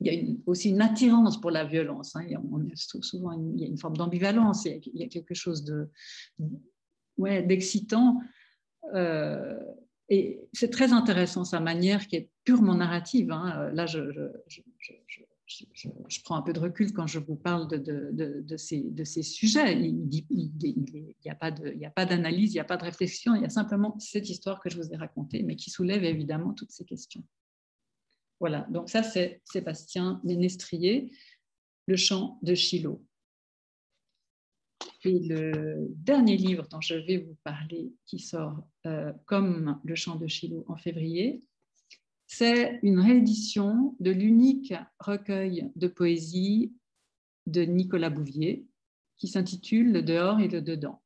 Il 0.00 0.12
y 0.12 0.18
a 0.18 0.34
aussi 0.46 0.70
une 0.70 0.82
attirance 0.82 1.40
pour 1.40 1.50
la 1.50 1.64
violence. 1.64 2.16
Hein. 2.16 2.24
Il, 2.26 2.32
y 2.32 2.34
a, 2.34 2.40
souvent 2.74 3.30
une, 3.32 3.56
il 3.56 3.62
y 3.62 3.64
a 3.64 3.68
une 3.68 3.78
forme 3.78 3.96
d'ambivalence, 3.96 4.64
il, 4.64 4.80
y 4.92 5.04
a 5.04 5.08
quelque 5.08 5.34
chose 5.34 5.62
de, 5.62 5.88
ouais, 7.18 7.42
d'excitant. 7.42 8.20
Euh, 8.94 9.58
et 10.08 10.40
c'est 10.52 10.70
très 10.70 10.92
intéressant 10.92 11.44
sa 11.44 11.60
manière 11.60 12.06
qui 12.06 12.16
est 12.16 12.30
purement 12.44 12.74
narrative. 12.74 13.30
Hein. 13.30 13.70
Là, 13.72 13.86
je, 13.86 14.12
je, 14.12 14.60
je, 15.46 16.22
prends 16.22 16.36
un 16.36 16.42
peu 16.42 16.52
de 16.52 16.60
recul 16.60 16.92
quand 16.92 17.06
je 17.06 17.18
vous 17.18 17.36
parle 17.36 17.68
de, 17.68 17.76
de, 17.76 18.40
de, 18.40 18.56
ces, 18.56 18.82
de 18.82 19.04
ces, 19.04 19.22
sujets. 19.22 19.78
Il 19.78 20.06
n'y 20.06 21.30
a 21.30 21.34
pas 21.34 22.06
d'analyse, 22.06 22.52
il 22.52 22.56
n'y 22.56 22.60
a 22.60 22.64
pas 22.64 22.76
de 22.76 22.84
réflexion, 22.84 23.34
il 23.34 23.42
y 23.42 23.46
a 23.46 23.50
simplement 23.50 23.98
cette 23.98 24.28
histoire 24.28 24.60
que 24.60 24.70
je 24.70 24.76
vous 24.76 24.92
ai 24.92 24.96
racontée, 24.96 25.42
mais 25.42 25.56
qui 25.56 25.70
soulève 25.70 26.04
évidemment 26.04 26.52
toutes 26.52 26.70
ces 26.70 26.84
questions. 26.84 27.22
Voilà, 28.40 28.66
donc 28.70 28.90
ça 28.90 29.02
c'est 29.02 29.40
Sébastien 29.44 30.20
Ménestrier, 30.24 31.12
Le 31.86 31.96
chant 31.96 32.38
de 32.42 32.54
Chilo. 32.54 33.02
Et 35.06 35.18
le 35.18 35.88
dernier 35.90 36.36
livre 36.38 36.66
dont 36.68 36.80
je 36.80 36.94
vais 36.94 37.18
vous 37.18 37.36
parler, 37.44 37.92
qui 38.06 38.18
sort 38.18 38.66
euh, 38.86 39.12
comme 39.26 39.78
Le 39.84 39.94
chant 39.94 40.16
de 40.16 40.26
Chilo 40.26 40.64
en 40.66 40.76
février, 40.76 41.42
c'est 42.26 42.80
une 42.82 42.98
réédition 42.98 43.94
de 44.00 44.10
l'unique 44.10 44.72
recueil 44.98 45.70
de 45.76 45.88
poésie 45.88 46.72
de 47.46 47.62
Nicolas 47.62 48.08
Bouvier, 48.08 48.66
qui 49.18 49.28
s'intitule 49.28 49.92
Le 49.92 50.02
dehors 50.02 50.40
et 50.40 50.48
le 50.48 50.62
dedans. 50.62 51.02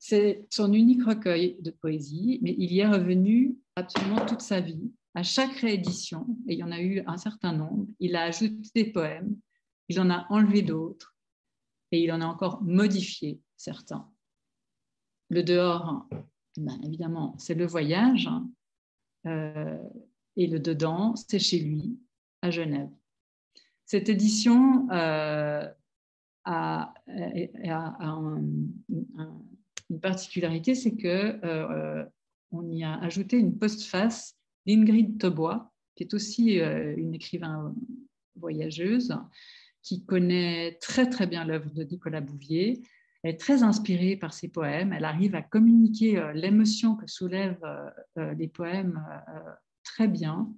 C'est 0.00 0.46
son 0.50 0.72
unique 0.72 1.04
recueil 1.04 1.58
de 1.60 1.70
poésie, 1.70 2.40
mais 2.42 2.56
il 2.58 2.72
y 2.72 2.80
est 2.80 2.88
revenu 2.88 3.56
absolument 3.76 4.26
toute 4.26 4.40
sa 4.40 4.60
vie. 4.60 4.90
À 5.14 5.22
chaque 5.22 5.54
réédition, 5.58 6.26
et 6.48 6.54
il 6.54 6.58
y 6.58 6.64
en 6.64 6.72
a 6.72 6.80
eu 6.80 7.02
un 7.06 7.18
certain 7.18 7.52
nombre, 7.52 7.86
il 8.00 8.16
a 8.16 8.24
ajouté 8.24 8.68
des 8.74 8.92
poèmes, 8.92 9.36
il 9.88 10.00
en 10.00 10.10
a 10.10 10.26
enlevé 10.30 10.62
d'autres, 10.62 11.14
et 11.92 12.02
il 12.02 12.12
en 12.12 12.20
a 12.20 12.26
encore 12.26 12.62
modifié 12.62 13.40
certains. 13.56 14.08
Le 15.28 15.42
dehors, 15.42 16.06
ben, 16.56 16.80
évidemment, 16.84 17.36
c'est 17.38 17.54
le 17.54 17.66
voyage, 17.66 18.28
euh, 19.26 19.78
et 20.36 20.46
le 20.46 20.58
dedans, 20.58 21.14
c'est 21.16 21.38
chez 21.38 21.58
lui, 21.58 21.98
à 22.42 22.50
Genève. 22.50 22.90
Cette 23.84 24.08
édition 24.08 24.88
euh, 24.90 25.68
a, 26.44 26.94
une 29.90 30.00
particularité, 30.00 30.74
c'est 30.74 30.96
que 30.96 31.44
euh, 31.44 32.04
on 32.52 32.70
y 32.70 32.84
a 32.84 32.98
ajouté 32.98 33.36
une 33.36 33.58
postface 33.58 34.36
d'Ingrid 34.66 35.18
Tobois, 35.18 35.72
qui 35.94 36.04
est 36.04 36.14
aussi 36.14 36.54
une 36.54 37.14
écrivain 37.14 37.74
voyageuse, 38.36 39.14
qui 39.82 40.04
connaît 40.04 40.78
très 40.80 41.08
très 41.08 41.26
bien 41.26 41.44
l'œuvre 41.44 41.70
de 41.70 41.84
Nicolas 41.84 42.20
Bouvier. 42.20 42.80
Est 43.22 43.38
très 43.38 43.62
inspirée 43.62 44.16
par 44.16 44.32
ses 44.32 44.48
poèmes. 44.48 44.94
Elle 44.94 45.04
arrive 45.04 45.34
à 45.34 45.42
communiquer 45.42 46.16
euh, 46.16 46.32
l'émotion 46.32 46.96
que 46.96 47.06
soulèvent 47.06 47.62
euh, 47.64 47.90
euh, 48.16 48.34
les 48.34 48.48
poèmes 48.48 49.04
très 49.84 50.08
bien. 50.08 50.50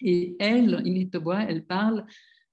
Et 0.00 0.36
elle, 0.38 0.74
Ingrid 0.74 1.10
Tobois, 1.10 1.44
elle 1.44 1.64
parle 1.64 2.04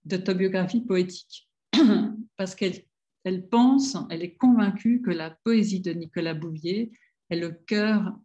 d'autobiographie 0.05 0.81
poétique 0.81 1.49
parce 2.37 2.55
qu'elle 2.55 2.75
elle 3.23 3.49
pense, 3.49 3.97
elle 4.09 4.23
est 4.23 4.35
convaincue 4.35 5.01
que 5.01 5.11
la 5.11 5.37
poésie 5.43 5.81
de 5.81 5.91
Nicolas 5.91 6.33
Bouvier 6.33 6.91
est 7.29 7.35
le 7.35 7.51
cœur 7.51 8.17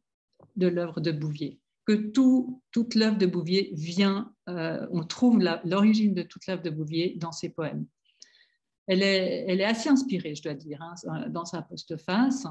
de 0.55 0.69
l'œuvre 0.69 1.01
de 1.01 1.13
Bouvier 1.13 1.61
que 1.87 1.93
tout, 1.93 2.63
toute 2.73 2.95
l'œuvre 2.95 3.17
de 3.17 3.27
Bouvier 3.27 3.71
vient, 3.75 4.35
euh, 4.49 4.87
on 4.91 5.05
trouve 5.05 5.41
l'origine 5.65 6.15
de 6.15 6.23
toute 6.23 6.47
l'œuvre 6.47 6.63
de 6.63 6.71
Bouvier 6.71 7.15
dans 7.17 7.33
ses 7.33 7.49
poèmes. 7.49 7.87
Elle 8.87 9.03
est, 9.03 9.65
assez 9.65 9.89
inspirée, 9.89 10.37
je 10.37 10.43
dois 10.43 10.55
dire, 10.55 10.81
hein, 10.81 11.29
dans 11.29 11.45
sa 11.45 11.63
postface. 11.63 12.47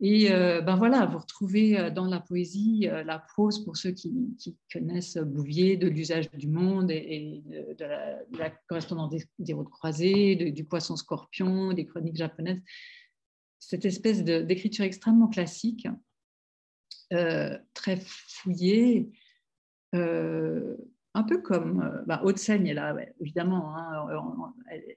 Et 0.00 0.32
euh, 0.32 0.60
ben 0.60 0.74
voilà, 0.74 1.06
vous 1.06 1.18
retrouvez 1.18 1.78
euh, 1.78 1.90
dans 1.90 2.06
la 2.06 2.18
poésie 2.18 2.88
la 3.04 3.20
prose 3.20 3.64
pour 3.64 3.76
ceux 3.76 3.92
qui, 3.92 4.12
connaissent 4.72 5.18
Bouvier, 5.18 5.76
de 5.76 5.86
l'usage 5.86 6.28
du 6.32 6.48
monde 6.48 6.90
et, 6.90 7.44
de, 7.78 7.84
la, 8.36 8.50
correspondance 8.68 9.14
des, 9.38 9.52
routes 9.52 9.70
croisées, 9.70 10.34
du 10.50 10.64
poisson 10.64 10.96
scorpion, 10.96 11.72
des 11.72 11.86
chroniques 11.86 12.16
japonaises. 12.16 12.60
Cette 13.60 13.84
espèce 13.84 14.24
d'écriture 14.24 14.84
extrêmement 14.84 15.28
classique 15.28 15.86
très 17.74 18.00
fouillé, 18.00 19.12
euh, 19.94 20.76
un 21.14 21.22
peu 21.24 21.38
comme 21.38 21.82
euh, 21.82 22.02
bah, 22.06 22.20
Haute-Seine 22.24 22.66
évidemment, 23.20 23.74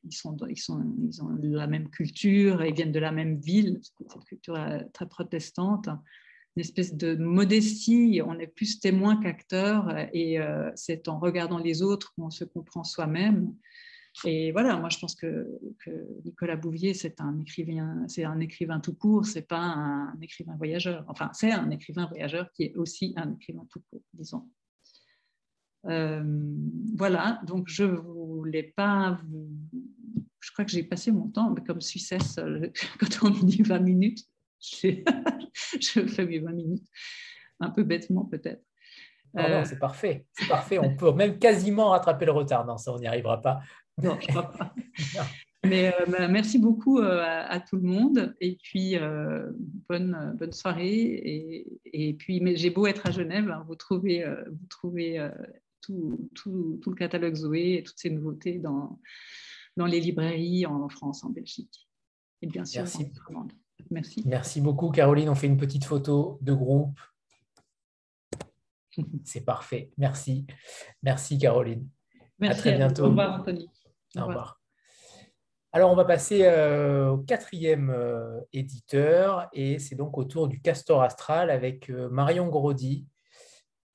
ils, 0.10 0.28
ont 0.28 1.38
la 1.42 1.68
même 1.68 1.90
culture, 1.90 2.64
ils 2.64 2.74
viennent 2.74 2.92
de 2.92 3.00
la 3.00 3.12
même 3.12 3.38
ville, 3.38 3.80
cette 3.82 4.24
culture 4.26 4.58
très 4.94 5.08
protestante, 5.08 5.90
une 6.56 6.62
espèce 6.62 6.96
de 6.96 7.16
modestie, 7.16 8.22
on 8.26 8.40
est 8.40 8.48
plus 8.48 8.80
témoin 8.80 9.18
qu'acteur, 9.18 9.94
et 10.14 10.40
c'est 10.76 11.10
en 11.10 11.20
regardant 11.20 11.58
les 11.58 11.82
autres 11.82 12.14
qu'on 12.16 12.30
se 12.30 12.46
comprend 12.46 12.86
soi-même. 12.86 13.54
Et 14.24 14.54
voilà, 14.54 14.78
moi 14.78 14.88
je 14.90 14.98
pense 14.98 15.16
que, 15.16 15.60
Nicolas 16.24 16.56
Bouvier, 16.56 16.94
c'est 16.94 17.20
un 17.20 17.38
écrivain, 17.42 18.06
c'est 18.08 18.24
un 18.24 18.40
écrivain 18.40 18.80
tout 18.80 18.94
court, 18.94 19.26
c'est 19.26 19.48
pas 19.48 19.60
un 19.60 20.18
écrivain 20.22 20.56
voyageur. 20.56 21.04
Enfin, 21.10 21.30
c'est 21.34 21.52
un 21.52 21.70
écrivain 21.72 22.06
voyageur 22.06 22.50
qui 22.54 22.64
est 22.64 22.76
aussi 22.76 23.14
un 23.18 23.34
écrivain 23.34 23.68
tout 23.70 23.82
court, 23.90 24.02
disons. 24.14 24.48
Euh, 25.88 26.24
voilà, 26.96 27.42
donc 27.46 27.68
je 27.68 27.84
voulais 27.84 28.74
pas 28.76 29.20
vous... 29.28 29.50
Je 30.40 30.52
crois 30.52 30.66
que 30.66 30.72
j'ai 30.72 30.84
passé 30.84 31.12
mon 31.12 31.28
temps, 31.28 31.52
mais 31.52 31.64
comme 31.64 31.82
Suissesse, 31.82 32.38
euh, 32.38 32.72
quand 33.00 33.24
on 33.24 33.30
dit 33.30 33.62
20 33.64 33.80
minutes, 33.80 34.24
je 34.60 36.08
fais 36.08 36.26
mes 36.26 36.40
20 36.40 36.52
minutes, 36.52 36.88
un 37.60 37.70
peu 37.70 37.84
bêtement 37.84 38.26
peut-être. 38.26 38.64
Euh, 39.38 39.66
c'est 39.66 39.80
parfait, 39.80 40.26
c'est 40.32 40.48
parfait. 40.48 40.80
On 40.80 40.96
peut 40.96 41.12
même 41.12 41.38
quasiment 41.40 41.90
rattraper 41.90 42.26
le 42.26 42.32
retard. 42.32 42.66
Non, 42.66 42.78
ça, 42.78 42.94
on 42.94 43.00
n'y 43.00 43.08
arrivera 43.08 43.42
pas. 43.42 43.62
Non, 44.04 44.18
je 44.20 44.28
crois 44.28 44.52
pas. 44.52 44.76
Mais 45.66 45.88
euh, 45.88 46.06
bah, 46.08 46.28
merci 46.28 46.60
beaucoup 46.60 47.00
euh, 47.00 47.24
à, 47.24 47.60
tout 47.60 47.78
le 47.78 47.84
monde 47.84 48.36
et 48.40 48.58
puis 48.62 48.98
euh, 48.98 49.50
bonne, 49.90 50.36
bonne 50.38 50.52
soirée. 50.52 50.92
Et, 50.92 51.80
et 51.86 52.14
puis, 52.14 52.42
j'ai 52.56 52.70
beau 52.70 52.88
être 52.88 53.08
à 53.08 53.12
Genève, 53.12 53.50
hein, 53.50 53.64
vous 53.68 53.76
trouvez, 53.76 54.26
vous 54.48 54.68
trouvez 54.70 55.30
tout, 55.86 56.30
tout, 56.34 56.80
tout, 56.82 56.90
le 56.90 56.96
catalogue 56.96 57.36
Zoé 57.36 57.76
et 57.76 57.84
toutes 57.84 58.00
ces 58.00 58.10
nouveautés 58.10 58.60
dans, 58.60 59.00
dans 59.78 59.86
les 59.86 60.00
librairies 60.00 60.66
en 60.66 60.90
France, 60.90 61.24
en 61.24 61.30
Belgique. 61.30 61.88
Et 62.42 62.48
bien 62.48 62.66
sûr, 62.66 62.82
merci. 62.84 63.12
en 63.34 63.48
Merci. 63.92 64.24
Merci 64.26 64.62
beaucoup, 64.62 64.90
Caroline. 64.90 65.30
On 65.30 65.36
fait 65.36 65.48
une 65.48 65.58
petite 65.58 65.86
photo 65.86 66.40
de 66.42 66.54
groupe. 66.54 67.00
C'est 69.24 69.42
parfait. 69.42 69.92
Merci. 69.98 70.46
Merci, 71.04 71.38
Caroline. 71.38 71.88
Merci 72.40 72.60
à 72.60 72.62
très 72.62 72.78
bientôt. 72.78 73.04
Au 73.04 73.10
revoir, 73.10 73.40
Anthony. 73.40 73.70
Au 74.18 74.26
revoir. 74.26 74.62
Alors, 75.72 75.92
on 75.92 75.96
va 75.96 76.06
passer 76.06 76.46
euh, 76.46 77.10
au 77.10 77.18
quatrième 77.18 77.90
euh, 77.90 78.40
éditeur 78.54 79.50
et 79.52 79.78
c'est 79.78 79.96
donc 79.96 80.18
autour 80.18 80.48
du 80.48 80.62
Castor 80.62 81.02
Astral 81.02 81.50
avec 81.50 81.90
euh, 81.90 82.08
Marion 82.10 82.48
Grody, 82.48 83.06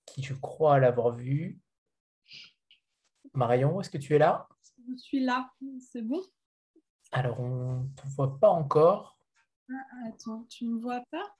qui 0.04 0.22
je 0.22 0.34
crois 0.34 0.78
l'avoir 0.78 1.12
vu. 1.12 1.58
Marion, 3.34 3.80
est-ce 3.80 3.90
que 3.90 3.98
tu 3.98 4.14
es 4.14 4.18
là? 4.18 4.48
Je 4.88 4.96
suis 4.96 5.20
là, 5.20 5.50
c'est 5.78 6.02
bon? 6.02 6.20
Alors, 7.12 7.40
on 7.40 7.82
ne 7.82 7.88
te 7.94 8.06
voit 8.16 8.38
pas 8.38 8.50
encore. 8.50 9.18
Ah, 9.70 10.08
attends, 10.08 10.44
tu 10.48 10.64
ne 10.64 10.74
me 10.74 10.80
vois 10.80 11.02
pas? 11.10 11.36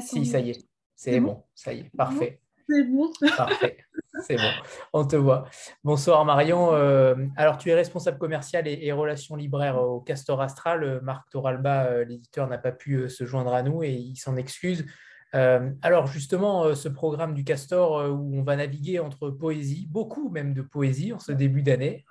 Si, 0.00 0.24
ça 0.24 0.40
y 0.40 0.50
est, 0.50 0.68
c'est 0.94 1.20
bon, 1.20 1.44
ça 1.54 1.72
y 1.72 1.80
est, 1.80 1.90
parfait. 1.96 2.40
C'est 2.68 2.84
bon. 2.84 3.12
Parfait. 3.36 3.78
C'est 4.26 4.36
bon, 4.36 4.50
on 4.92 5.06
te 5.06 5.16
voit. 5.16 5.48
Bonsoir 5.84 6.24
Marion. 6.24 6.74
Euh, 6.74 7.14
alors, 7.36 7.56
tu 7.56 7.70
es 7.70 7.74
responsable 7.74 8.18
commercial 8.18 8.66
et, 8.66 8.92
relations 8.92 9.36
libraires 9.36 9.80
au 9.80 10.00
Castor 10.00 10.40
Astral. 10.40 11.00
Marc 11.02 11.30
Toralba, 11.30 11.84
euh, 11.84 12.04
l'éditeur, 12.04 12.48
n'a 12.48 12.58
pas 12.58 12.72
pu 12.72 12.94
euh, 12.94 13.08
se 13.08 13.24
joindre 13.24 13.54
à 13.54 13.62
nous 13.62 13.82
et 13.82 13.92
il 13.92 14.16
s'en 14.16 14.36
excuse. 14.36 14.86
Alors, 15.32 16.06
justement, 16.06 16.74
ce 16.74 16.88
programme 16.88 17.34
du 17.34 17.44
Castor 17.44 18.10
où 18.10 18.38
on 18.38 18.42
va 18.42 18.56
naviguer 18.56 18.98
entre 18.98 19.30
poésie, 19.30 19.86
beaucoup 19.90 20.30
même 20.30 20.54
de 20.54 20.62
poésie 20.62 21.12
en 21.12 21.18
ce 21.18 21.32
début 21.32 21.62
d'année, 21.62 22.04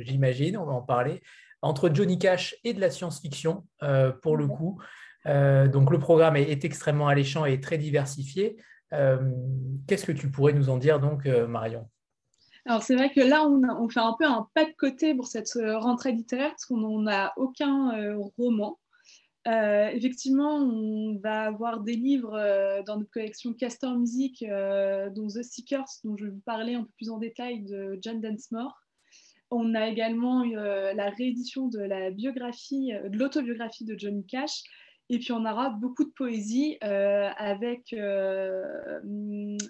j'imagine, 0.00 0.56
on 0.56 0.64
va 0.64 0.72
en 0.72 0.82
parler, 0.82 1.22
entre 1.60 1.90
Johnny 1.92 2.18
Cash 2.18 2.54
et 2.64 2.72
de 2.72 2.80
la 2.80 2.90
science-fiction, 2.90 3.64
pour 4.22 4.36
le 4.36 4.46
coup. 4.46 4.80
donc, 5.26 5.90
le 5.90 5.98
programme 5.98 6.36
est 6.36 6.64
extrêmement 6.64 7.08
alléchant 7.08 7.44
et 7.44 7.60
très 7.60 7.78
diversifié. 7.78 8.56
Euh, 8.92 9.18
qu'est-ce 9.86 10.04
que 10.04 10.12
tu 10.12 10.30
pourrais 10.30 10.52
nous 10.52 10.68
en 10.68 10.76
dire 10.76 11.00
donc, 11.00 11.26
euh, 11.26 11.46
Marion? 11.46 11.88
Alors 12.66 12.82
c'est 12.82 12.94
vrai 12.94 13.10
que 13.10 13.20
là, 13.20 13.44
on, 13.44 13.88
fait 13.88 14.00
un 14.00 14.14
peu 14.16 14.24
un 14.24 14.46
pas 14.54 14.64
de 14.64 14.72
côté 14.78 15.14
pour 15.14 15.26
cette 15.26 15.50
rentrée 15.56 16.12
littéraire 16.12 16.50
parce 16.50 16.66
qu'on 16.66 17.00
n'a 17.00 17.32
aucun 17.36 17.90
roman. 18.38 18.78
Euh, 19.48 19.88
effectivement, 19.88 20.56
on 20.56 21.18
va 21.18 21.42
avoir 21.42 21.80
des 21.80 21.96
livres 21.96 22.34
euh, 22.34 22.82
dans 22.84 22.98
notre 22.98 23.10
collection 23.10 23.52
Castor 23.54 23.96
Music, 23.96 24.42
euh, 24.42 25.10
dont 25.10 25.26
The 25.26 25.42
Seekers, 25.42 25.88
dont 26.04 26.16
je 26.16 26.26
vais 26.26 26.30
vous 26.30 26.42
parler 26.42 26.74
un 26.74 26.84
peu 26.84 26.90
plus 26.96 27.10
en 27.10 27.18
détail 27.18 27.62
de 27.62 27.98
John 28.00 28.20
Densmore. 28.20 28.78
On 29.50 29.74
a 29.74 29.88
également 29.88 30.44
la 30.44 31.10
réédition 31.10 31.68
de 31.68 31.80
de 31.80 33.18
l'autobiographie 33.18 33.84
de 33.84 33.98
Johnny 33.98 34.24
Cash. 34.24 34.62
Et 35.10 35.18
puis 35.18 35.32
on 35.32 35.44
aura 35.44 35.68
beaucoup 35.68 36.04
de 36.04 36.12
poésie 36.16 36.78
avec 36.80 37.94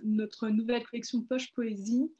notre 0.04 0.50
nouvelle 0.50 0.84
collection 0.84 1.22
Poche 1.22 1.52
Poésie. 1.54 2.12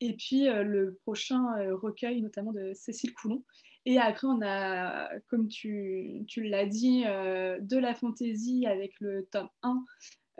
Et 0.00 0.12
puis 0.12 0.44
le 0.44 0.98
prochain 1.04 1.42
recueil, 1.72 2.20
notamment 2.20 2.52
de 2.52 2.72
Cécile 2.74 3.14
Coulon. 3.14 3.42
Et 3.88 3.98
après, 3.98 4.26
on 4.26 4.42
a, 4.42 5.08
comme 5.28 5.46
tu, 5.46 6.26
l'as 6.36 6.66
dit, 6.66 7.04
euh, 7.06 7.60
de 7.60 7.78
la 7.78 7.94
fantaisie 7.94 8.66
avec 8.66 8.92
le 8.98 9.26
tome 9.30 9.48
1 9.62 9.84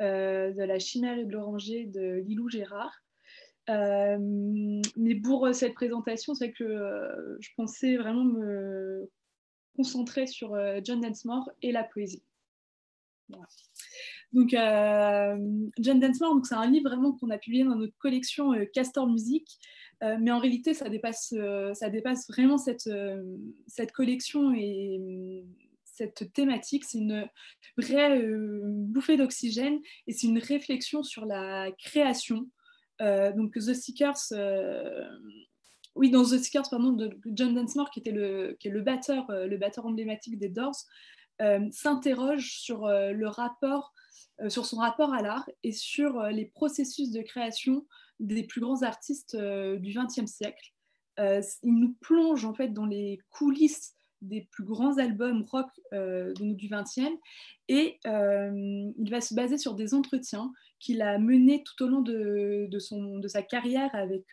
euh, 0.00 0.52
de 0.52 0.62
La 0.64 0.80
chimère 0.80 1.16
et 1.16 1.24
de 1.24 1.30
l'oranger 1.30 1.84
de 1.84 2.24
Lilou 2.26 2.48
Gérard. 2.50 3.04
Euh, 3.70 4.18
mais 4.96 5.14
pour 5.14 5.48
cette 5.54 5.74
présentation, 5.74 6.34
c'est 6.34 6.50
que 6.50 7.36
je 7.38 7.48
pensais 7.56 7.96
vraiment 7.96 8.24
me 8.24 9.08
concentrer 9.76 10.26
sur 10.26 10.58
John 10.84 11.00
Densmore 11.00 11.48
et 11.62 11.70
la 11.70 11.84
poésie. 11.84 12.24
Donc, 14.32 14.50
John 14.50 16.00
Densmore, 16.00 16.44
c'est 16.44 16.54
un 16.54 16.68
livre 16.68 16.90
vraiment 16.90 17.12
qu'on 17.12 17.30
a 17.30 17.38
publié 17.38 17.62
dans 17.62 17.76
notre 17.76 17.96
collection 17.98 18.54
Castor 18.72 19.06
Music. 19.06 19.56
Euh, 20.02 20.16
mais 20.20 20.30
en 20.30 20.38
réalité, 20.38 20.74
ça 20.74 20.88
dépasse, 20.88 21.32
euh, 21.36 21.72
ça 21.74 21.88
dépasse 21.88 22.28
vraiment 22.28 22.58
cette, 22.58 22.86
euh, 22.86 23.22
cette 23.66 23.92
collection 23.92 24.52
et 24.54 25.44
cette 25.84 26.32
thématique. 26.32 26.84
C'est 26.84 26.98
une 26.98 27.28
vraie 27.78 28.22
bouffée 28.62 29.16
d'oxygène 29.16 29.78
et 30.06 30.12
c'est 30.12 30.26
une 30.26 30.38
réflexion 30.38 31.02
sur 31.02 31.24
la 31.24 31.70
création. 31.78 32.48
donc, 33.00 33.54
The 33.54 33.72
Seekers, 33.72 34.32
oui, 35.94 36.10
dans 36.10 36.24
The 36.24 36.38
Seekers, 36.38 36.68
pardon, 36.70 36.92
de 36.92 37.18
John 37.26 37.54
Densmore, 37.54 37.90
qui, 37.90 38.00
était 38.00 38.10
le, 38.10 38.56
qui 38.60 38.68
est 38.68 38.70
le 38.70 38.82
batteur, 38.82 39.26
le 39.30 39.56
batteur 39.56 39.86
emblématique 39.86 40.38
des 40.38 40.50
Doors, 40.50 40.76
s'interroge 41.70 42.58
sur 42.58 42.86
le 42.88 43.26
rapport, 43.26 43.94
sur 44.48 44.66
son 44.66 44.76
rapport 44.76 45.14
à 45.14 45.22
l'art 45.22 45.48
et 45.62 45.72
sur 45.72 46.24
les 46.24 46.44
processus 46.44 47.10
de 47.10 47.22
création 47.22 47.86
des 48.20 48.44
plus 48.44 48.60
grands 48.60 48.82
artistes 48.82 49.34
euh, 49.34 49.76
du 49.78 49.92
XXe 49.92 50.30
siècle. 50.30 50.72
Euh, 51.18 51.40
il 51.62 51.74
nous 51.74 51.94
plonge 52.00 52.44
en 52.44 52.54
fait 52.54 52.68
dans 52.68 52.86
les 52.86 53.18
coulisses 53.30 53.94
des 54.22 54.48
plus 54.50 54.64
grands 54.64 54.96
albums 54.96 55.44
rock 55.50 55.68
euh, 55.92 56.32
du 56.34 56.68
XXe 56.68 57.16
et 57.68 57.98
il 58.04 59.10
va 59.10 59.20
se 59.20 59.34
baser 59.34 59.58
sur 59.58 59.74
des 59.74 59.92
entretiens 59.92 60.52
qu'il 60.78 61.02
a 61.02 61.18
menés 61.18 61.62
tout 61.62 61.84
au 61.84 61.88
long 61.88 62.00
de, 62.00 62.78
son, 62.78 63.18
de 63.18 63.28
sa 63.28 63.42
carrière 63.42 63.90
avec 63.94 64.24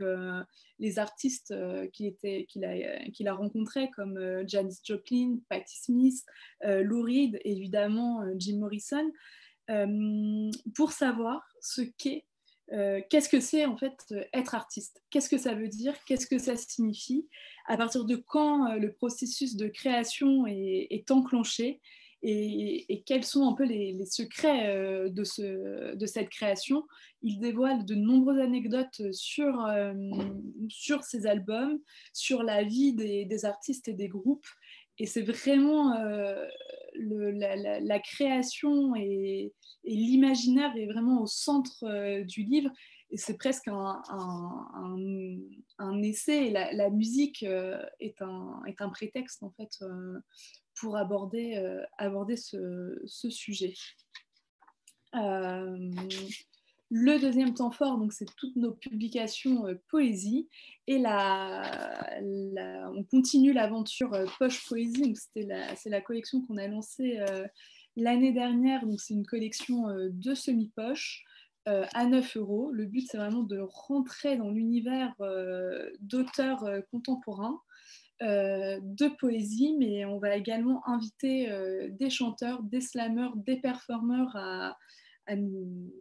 les 0.79 0.99
artistes 0.99 1.53
qu'il 1.91 2.65
a, 2.65 3.31
a 3.31 3.33
rencontrés 3.33 3.89
comme 3.91 4.43
Janis 4.47 4.79
Joplin, 4.83 5.37
Patti 5.49 5.77
Smith, 5.77 6.23
Lou 6.63 7.01
Reed, 7.01 7.39
évidemment 7.43 8.23
Jim 8.37 8.59
Morrison, 8.59 9.11
pour 10.75 10.91
savoir 10.91 11.45
ce 11.59 11.81
qu'est 11.81 12.25
euh, 12.71 13.01
qu'est-ce 13.09 13.29
que 13.29 13.39
c'est 13.39 13.65
en 13.65 13.77
fait 13.77 13.97
euh, 14.11 14.23
être 14.33 14.55
artiste? 14.55 15.03
Qu'est-ce 15.09 15.29
que 15.29 15.37
ça 15.37 15.53
veut 15.53 15.67
dire? 15.67 15.93
Qu'est-ce 16.05 16.27
que 16.27 16.37
ça 16.37 16.55
signifie? 16.55 17.27
À 17.67 17.77
partir 17.77 18.05
de 18.05 18.15
quand 18.15 18.71
euh, 18.71 18.77
le 18.77 18.93
processus 18.93 19.55
de 19.55 19.67
création 19.67 20.47
est, 20.47 21.11
enclenché? 21.11 21.81
Et, 22.25 23.03
quels 23.05 23.25
sont 23.25 23.49
un 23.49 23.53
peu 23.53 23.65
les, 23.65 24.05
secrets 24.05 25.09
de, 25.09 25.23
ce, 25.25 25.93
de, 25.93 26.05
cette 26.05 26.29
création? 26.29 26.87
Il 27.21 27.39
dévoile 27.41 27.83
de 27.83 27.95
nombreuses 27.95 28.39
anecdotes 28.39 29.11
sur, 29.11 29.67
sur 30.69 31.03
ces 31.03 31.27
albums, 31.27 31.79
sur 32.13 32.43
la 32.43 32.63
vie 32.63 32.93
des 32.93 33.43
artistes 33.43 33.89
et 33.89 33.93
des 33.93 34.07
groupes. 34.07 34.47
Et 34.99 35.05
c'est 35.05 35.23
vraiment 35.23 35.93
la, 36.95 37.99
création 37.99 38.95
et, 38.95 39.53
l'imaginaire 39.83 40.75
est 40.77 40.85
vraiment 40.85 41.21
au 41.21 41.27
centre 41.27 41.83
euh, 41.83 42.23
du 42.23 42.43
livre. 42.43 42.69
Et 43.11 43.17
c'est 43.17 43.37
presque 43.37 43.67
un, 43.67 44.01
essai. 46.01 46.49
La, 46.49 46.89
musique 46.89 47.43
euh, 47.43 47.83
est, 47.99 48.21
un, 48.21 48.89
prétexte 48.89 49.43
en 49.43 49.51
fait 49.51 49.69
euh, 49.81 50.19
pour 50.79 50.97
aborder, 50.97 51.61
aborder 51.97 52.35
ce 52.37 53.29
sujet. 53.29 53.73
Le 56.95 57.19
deuxième 57.19 57.55
temps 57.55 57.71
fort, 57.71 57.97
donc 57.97 58.13
c'est 58.13 58.27
toutes 58.37 58.55
nos 58.55 58.71
publications 58.71 59.65
euh, 59.65 59.73
poésie. 59.89 60.47
Et 60.85 60.99
la, 60.99 61.99
on 62.95 63.03
continue 63.05 63.51
l'aventure 63.51 64.13
euh, 64.13 64.27
Poche 64.37 64.63
Poésie. 64.67 65.15
C'est 65.33 65.41
la, 65.41 65.73
la, 65.85 66.01
collection 66.01 66.45
qu'on 66.45 66.57
a 66.57 66.67
lancée 66.67 67.17
euh, 67.17 67.47
l'année 67.95 68.31
dernière. 68.31 68.85
Donc 68.85 69.01
c'est 69.01 69.15
une 69.15 69.25
collection 69.25 69.87
de 70.11 70.35
semi-poches 70.35 71.23
à 71.65 72.05
9 72.05 72.37
euros. 72.37 72.69
Le 72.71 72.85
but, 72.85 73.07
c'est 73.09 73.17
vraiment 73.17 73.41
de 73.41 73.57
rentrer 73.57 74.37
dans 74.37 74.51
l'univers 74.51 75.15
d'auteurs 75.99 76.69
contemporains. 76.91 77.59
de 78.21 79.17
poésie, 79.17 79.75
mais 79.79 80.05
on 80.05 80.19
va 80.19 80.35
également 80.35 80.87
inviter 80.87 81.49
des 81.89 82.09
chanteurs, 82.11 82.61
des 82.61 82.81
slammeurs, 82.81 83.35
des 83.37 83.55
performeurs 83.55 84.35
à, 84.35 84.77
à 85.25 85.35
nous 85.35 85.91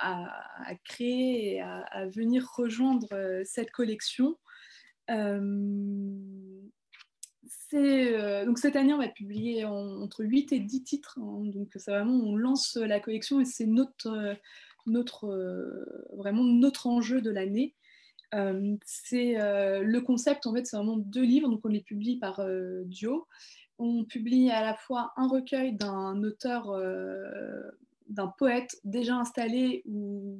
à, 0.00 0.74
créer 0.84 1.54
et 1.54 1.60
à, 1.60 2.06
venir 2.06 2.48
rejoindre 2.56 3.08
euh, 3.12 3.42
cette 3.44 3.70
collection. 3.70 4.36
Euh, 5.10 6.08
euh, 7.72 8.44
donc 8.44 8.58
cette 8.58 8.76
année, 8.76 8.92
on 8.92 8.98
va 8.98 9.08
publier 9.08 9.64
entre 9.64 10.24
8 10.24 10.52
et 10.52 10.60
10 10.60 10.82
titres. 10.84 11.18
Hein. 11.20 11.44
donc 11.44 11.68
c'est 11.76 11.90
vraiment, 11.90 12.14
on 12.14 12.36
lance 12.36 12.76
la 12.76 13.00
collection 13.00 13.40
et 13.40 13.44
c'est 13.44 13.66
notre, 13.66 14.36
notre, 14.86 15.28
vraiment 16.16 16.42
notre 16.42 16.86
enjeu 16.86 17.20
de 17.20 17.30
l'année. 17.30 17.74
c'est 18.84 19.34
le 19.38 19.98
concept, 20.00 20.46
en 20.46 20.54
fait, 20.54 20.66
c'est 20.66 20.76
vraiment 20.76 20.96
deux 20.96 21.22
livres, 21.22 21.48
donc 21.48 21.60
on 21.64 21.68
les 21.68 21.82
publie 21.82 22.18
par 22.18 22.44
duo. 22.86 23.28
On 23.78 24.04
publie 24.04 24.50
à 24.50 24.62
la 24.62 24.74
fois 24.74 25.12
un 25.16 25.28
recueil 25.28 25.74
d'un 25.74 26.22
auteur 26.24 26.76
d'un 28.10 28.28
poète 28.28 28.78
déjà 28.84 29.16
installé 29.16 29.82
ou 29.86 30.38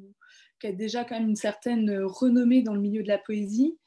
qui 0.60 0.66
a 0.66 0.72
déjà 0.72 1.04
quand 1.04 1.18
même 1.18 1.30
une 1.30 1.36
certaine 1.36 2.02
renommée 2.02 2.62
dans 2.62 2.74
le 2.74 2.80
milieu 2.80 3.02
de 3.02 3.08
la 3.08 3.18
poésie, 3.18 3.78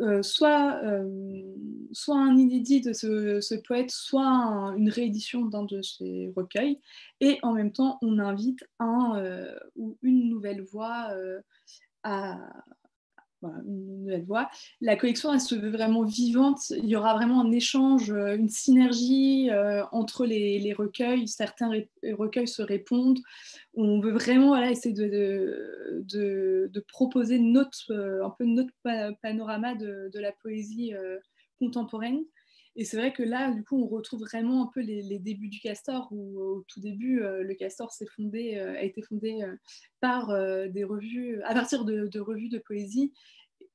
euh, 0.00 0.22
soit, 0.22 0.80
euh, 0.82 1.54
soit 1.92 2.16
un 2.16 2.34
inédit 2.34 2.80
de 2.80 2.94
ce, 2.94 3.54
poète, 3.66 3.90
soit 3.90 4.24
une 4.78 4.88
réédition 4.88 5.44
d'un 5.44 5.64
de 5.64 5.82
ses 5.82 6.32
recueils. 6.34 6.80
Et 7.20 7.38
en 7.42 7.52
même 7.52 7.70
temps, 7.70 7.98
on 8.00 8.18
invite 8.18 8.64
un 8.78 9.16
euh, 9.18 9.54
ou 9.76 9.98
une 10.02 10.30
nouvelle 10.30 10.62
voix 10.62 11.10
à, 12.02 12.38
une 13.42 14.02
nouvelle. 14.02 14.26
La 14.80 14.96
collection, 14.96 15.32
elle 15.32 15.40
se 15.40 15.54
veut 15.54 15.70
vraiment 15.70 16.04
vivante. 16.04 16.70
Il 16.70 16.86
y 16.86 16.96
aura 16.96 17.14
vraiment 17.14 17.40
un 17.40 17.50
échange, 17.52 18.10
euh, 18.10 18.36
une 18.36 18.48
synergie 18.48 19.50
euh, 19.50 19.82
entre 19.92 20.26
les, 20.26 20.72
recueils. 20.72 21.26
Certains 21.28 21.70
recueils 22.12 22.48
se 22.48 22.62
répondent. 22.62 23.18
On 23.74 24.00
veut 24.00 24.12
vraiment 24.12 24.48
voilà, 24.48 24.70
essayer 24.70 24.94
de, 24.94 26.02
de, 26.04 26.84
proposer 26.88 27.38
notre, 27.38 27.92
euh, 27.92 28.24
un 28.24 28.30
peu 28.30 28.44
notre 28.44 28.72
panorama 29.22 29.74
de, 29.74 30.10
la 30.14 30.32
poésie 30.32 30.92
contemporaine. 31.58 32.20
Et 32.76 32.84
c'est 32.84 32.96
vrai 32.96 33.12
que 33.12 33.22
là, 33.22 33.50
du 33.50 33.64
coup, 33.64 33.82
on 33.82 33.86
retrouve 33.86 34.20
vraiment 34.20 34.64
un 34.64 34.70
peu 34.72 34.80
les, 34.80 35.18
débuts 35.18 35.48
du 35.48 35.60
Castor, 35.60 36.08
où 36.12 36.40
au 36.40 36.64
tout 36.68 36.80
début, 36.80 37.20
le 37.20 37.54
Castor 37.54 37.90
s'est 37.92 38.06
fondé, 38.16 38.58
a 38.58 38.82
été 38.82 39.02
fondé 39.02 39.40
par 40.00 40.28
des 40.68 40.84
revues, 40.84 41.42
à 41.42 41.52
partir 41.52 41.84
de, 41.84 42.20
revues 42.20 42.48
de 42.48 42.58
poésie, 42.58 43.12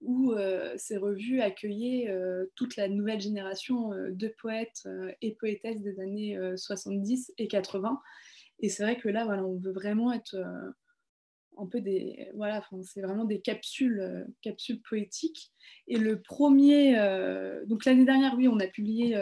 où 0.02 0.34
ces 0.78 0.98
revues 0.98 1.42
accueillaient 1.42 2.10
toute 2.56 2.78
la 2.78 2.88
nouvelle 2.88 3.20
génération 3.20 3.90
de 3.90 4.34
poètes 4.40 4.88
et 5.22 5.34
poétesses 5.34 5.82
des 5.82 6.00
années 6.00 6.40
70 6.56 7.34
et 7.38 7.48
80. 7.48 8.02
Et 8.60 8.70
c'est 8.70 8.84
vrai 8.84 8.98
que 8.98 9.10
là, 9.10 9.26
voilà, 9.26 9.46
on 9.46 9.58
veut 9.58 9.74
vraiment 9.74 10.14
être 10.14 10.38
un 11.58 11.66
peu 11.68 11.82
des 11.82 12.30
voilà 12.36 12.64
c'est 12.82 13.02
vraiment 13.02 13.26
des 13.26 13.42
capsules 13.42 14.26
capsules 14.42 14.82
poétiques. 14.82 15.52
Et 15.88 15.98
le 15.98 16.22
premier 16.22 16.94
donc 17.68 17.86
l'année 17.86 18.06
dernière 18.06 18.36
oui 18.38 18.48
on 18.48 18.60
a 18.60 18.68
publié 18.68 19.16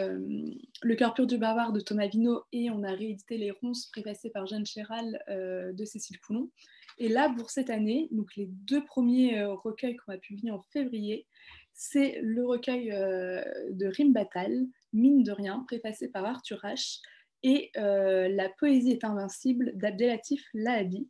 le 0.82 0.94
cœur 0.94 1.14
pur 1.14 1.26
du 1.26 1.38
barbare 1.38 1.72
de 1.72 1.80
Thomas 1.80 2.06
Vino 2.06 2.42
et 2.52 2.70
on 2.70 2.82
a 2.82 2.92
réédité 2.92 3.38
les 3.38 3.50
ronces 3.50 3.86
préfacées 3.86 4.30
par 4.30 4.46
Jeanne 4.46 4.66
Chéral 4.66 5.22
de 5.28 5.84
Cécile 5.84 6.18
Coulon. 6.20 6.50
Et 6.98 7.08
là, 7.08 7.32
pour 7.36 7.50
cette 7.50 7.70
année, 7.70 8.08
donc 8.12 8.36
les 8.36 8.46
deux 8.46 8.84
premiers 8.84 9.42
recueils 9.44 9.96
qu'on 9.96 10.12
a 10.12 10.18
publiés 10.18 10.52
en 10.52 10.62
février, 10.72 11.26
c'est 11.72 12.20
le 12.22 12.46
recueil 12.46 12.88
de 12.88 13.86
Rim 13.86 14.12
Batal, 14.12 14.66
Mine 14.92 15.24
de 15.24 15.32
rien, 15.32 15.64
préfacé 15.66 16.08
par 16.08 16.24
Arthur 16.24 16.60
H, 16.62 17.00
et 17.42 17.70
La 17.74 18.48
poésie 18.58 18.92
est 18.92 19.04
invincible 19.04 19.72
d'Abdelatif 19.74 20.44
Lahabi. 20.54 21.08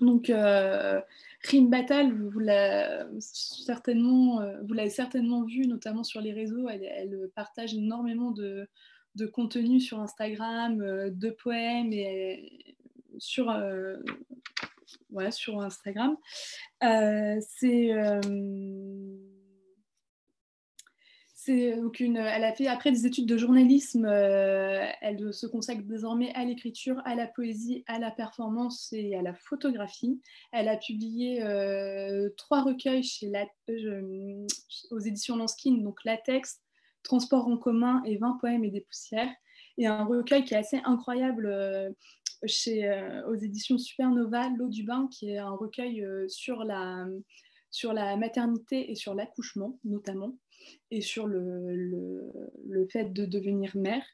Donc, 0.00 0.30
euh, 0.30 1.00
Rim 1.42 1.68
Batal, 1.68 2.12
vous 2.12 2.38
l'avez 2.38 3.20
certainement, 3.20 4.40
certainement 4.88 5.44
vu, 5.44 5.66
notamment 5.66 6.04
sur 6.04 6.20
les 6.20 6.32
réseaux. 6.32 6.68
Elle, 6.68 7.30
partage 7.34 7.74
énormément 7.74 8.30
de, 8.30 8.68
contenu 9.32 9.80
sur 9.80 10.00
Instagram, 10.00 10.78
de 11.10 11.30
poèmes 11.30 11.92
et 11.92 12.76
sur 13.18 13.50
Instagram. 15.60 16.16
c'est 16.80 17.92
elle 21.48 22.44
a 22.44 22.52
fait 22.52 22.66
après 22.66 22.90
des 22.90 23.06
études 23.06 23.26
de 23.26 23.36
journalisme. 23.36 24.04
Euh, 24.06 24.86
elle 25.00 25.32
se 25.32 25.46
consacre 25.46 25.82
désormais 25.82 26.32
à 26.34 26.44
l'écriture, 26.44 27.00
à 27.04 27.14
la 27.14 27.26
poésie, 27.26 27.84
à 27.86 27.98
la 27.98 28.10
performance 28.10 28.92
et 28.92 29.16
à 29.16 29.22
la 29.22 29.34
photographie. 29.34 30.20
Elle 30.52 30.68
a 30.68 30.76
publié 30.76 31.42
euh, 31.42 32.28
trois 32.36 32.62
recueils 32.62 33.02
chez 33.02 33.28
la, 33.28 33.46
euh, 33.70 34.46
aux 34.90 34.98
éditions 34.98 35.36
Lanskin, 35.36 35.78
donc 35.82 36.04
Latex, 36.04 36.60
Transport 37.02 37.46
en 37.46 37.56
commun 37.56 38.02
et 38.04 38.16
20 38.16 38.38
poèmes 38.40 38.64
et 38.64 38.70
des 38.70 38.80
poussières. 38.80 39.32
Et 39.78 39.86
un 39.86 40.04
recueil 40.04 40.44
qui 40.44 40.54
est 40.54 40.58
assez 40.58 40.80
incroyable 40.84 41.94
chez, 42.46 42.90
aux 43.28 43.34
éditions 43.34 43.78
Supernova, 43.78 44.48
L'eau 44.56 44.68
du 44.68 44.84
bain, 44.84 45.08
qui 45.10 45.30
est 45.30 45.38
un 45.38 45.50
recueil 45.50 46.04
sur 46.28 46.64
la, 46.64 47.06
sur 47.70 47.92
la 47.92 48.16
maternité 48.16 48.90
et 48.90 48.94
sur 48.94 49.14
l'accouchement 49.14 49.78
notamment 49.84 50.32
et 50.90 51.00
sur 51.00 51.26
le, 51.26 51.74
le, 52.64 52.86
fait 52.86 53.12
de 53.12 53.24
devenir 53.24 53.76
mère. 53.76 54.04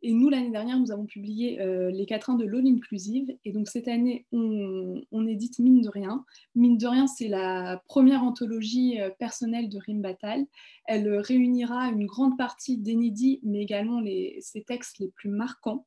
Et 0.00 0.12
nous, 0.12 0.28
l'année 0.28 0.50
dernière, 0.50 0.78
nous 0.78 0.92
avons 0.92 1.06
publié 1.06 1.60
euh, 1.60 1.90
les 1.90 2.06
quatrains 2.06 2.36
de 2.36 2.44
l'All 2.44 2.66
Inclusive. 2.66 3.36
Et 3.44 3.52
donc, 3.52 3.68
cette 3.68 3.88
année, 3.88 4.26
on, 4.30 5.02
on, 5.10 5.26
édite 5.26 5.58
Mine 5.58 5.80
de 5.80 5.88
Rien. 5.88 6.24
Mine 6.54 6.78
de 6.78 6.86
Rien, 6.86 7.08
c'est 7.08 7.26
la 7.26 7.82
première 7.88 8.22
anthologie 8.22 9.00
euh, 9.00 9.10
personnelle 9.18 9.68
de 9.68 9.78
Rim 9.78 10.00
Batal. 10.00 10.46
Elle 10.86 11.08
réunira 11.18 11.88
une 11.88 12.06
grande 12.06 12.38
partie 12.38 12.78
d'inédits, 12.78 13.40
mais 13.42 13.60
également 13.60 14.00
les, 14.00 14.38
ses 14.40 14.62
textes 14.62 14.98
les 15.00 15.08
plus 15.08 15.30
marquants, 15.30 15.84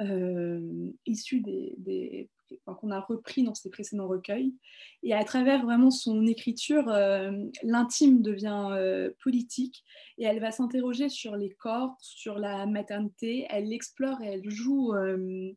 euh, 0.00 0.60
issus 1.06 1.40
des 1.40 2.28
qu'on 2.66 2.90
a 2.90 3.00
repris 3.00 3.42
dans 3.42 3.54
ses 3.54 3.70
précédents 3.70 4.08
recueils. 4.08 4.54
Et 5.02 5.14
à 5.14 5.24
travers 5.24 5.64
vraiment 5.64 5.90
son 5.90 6.26
écriture, 6.26 6.88
euh, 6.88 7.32
l'intime 7.62 8.22
devient 8.22 8.68
euh, 8.72 9.10
politique 9.22 9.84
et 10.18 10.24
elle 10.24 10.40
va 10.40 10.52
s'interroger 10.52 11.08
sur 11.08 11.36
les 11.36 11.50
corps, 11.50 11.96
sur 12.00 12.38
la 12.38 12.66
maternité. 12.66 13.46
Elle 13.50 13.68
l'explore 13.68 14.20
et 14.22 14.26
elle 14.26 14.48
joue 14.50 14.94
euh, 14.94 15.52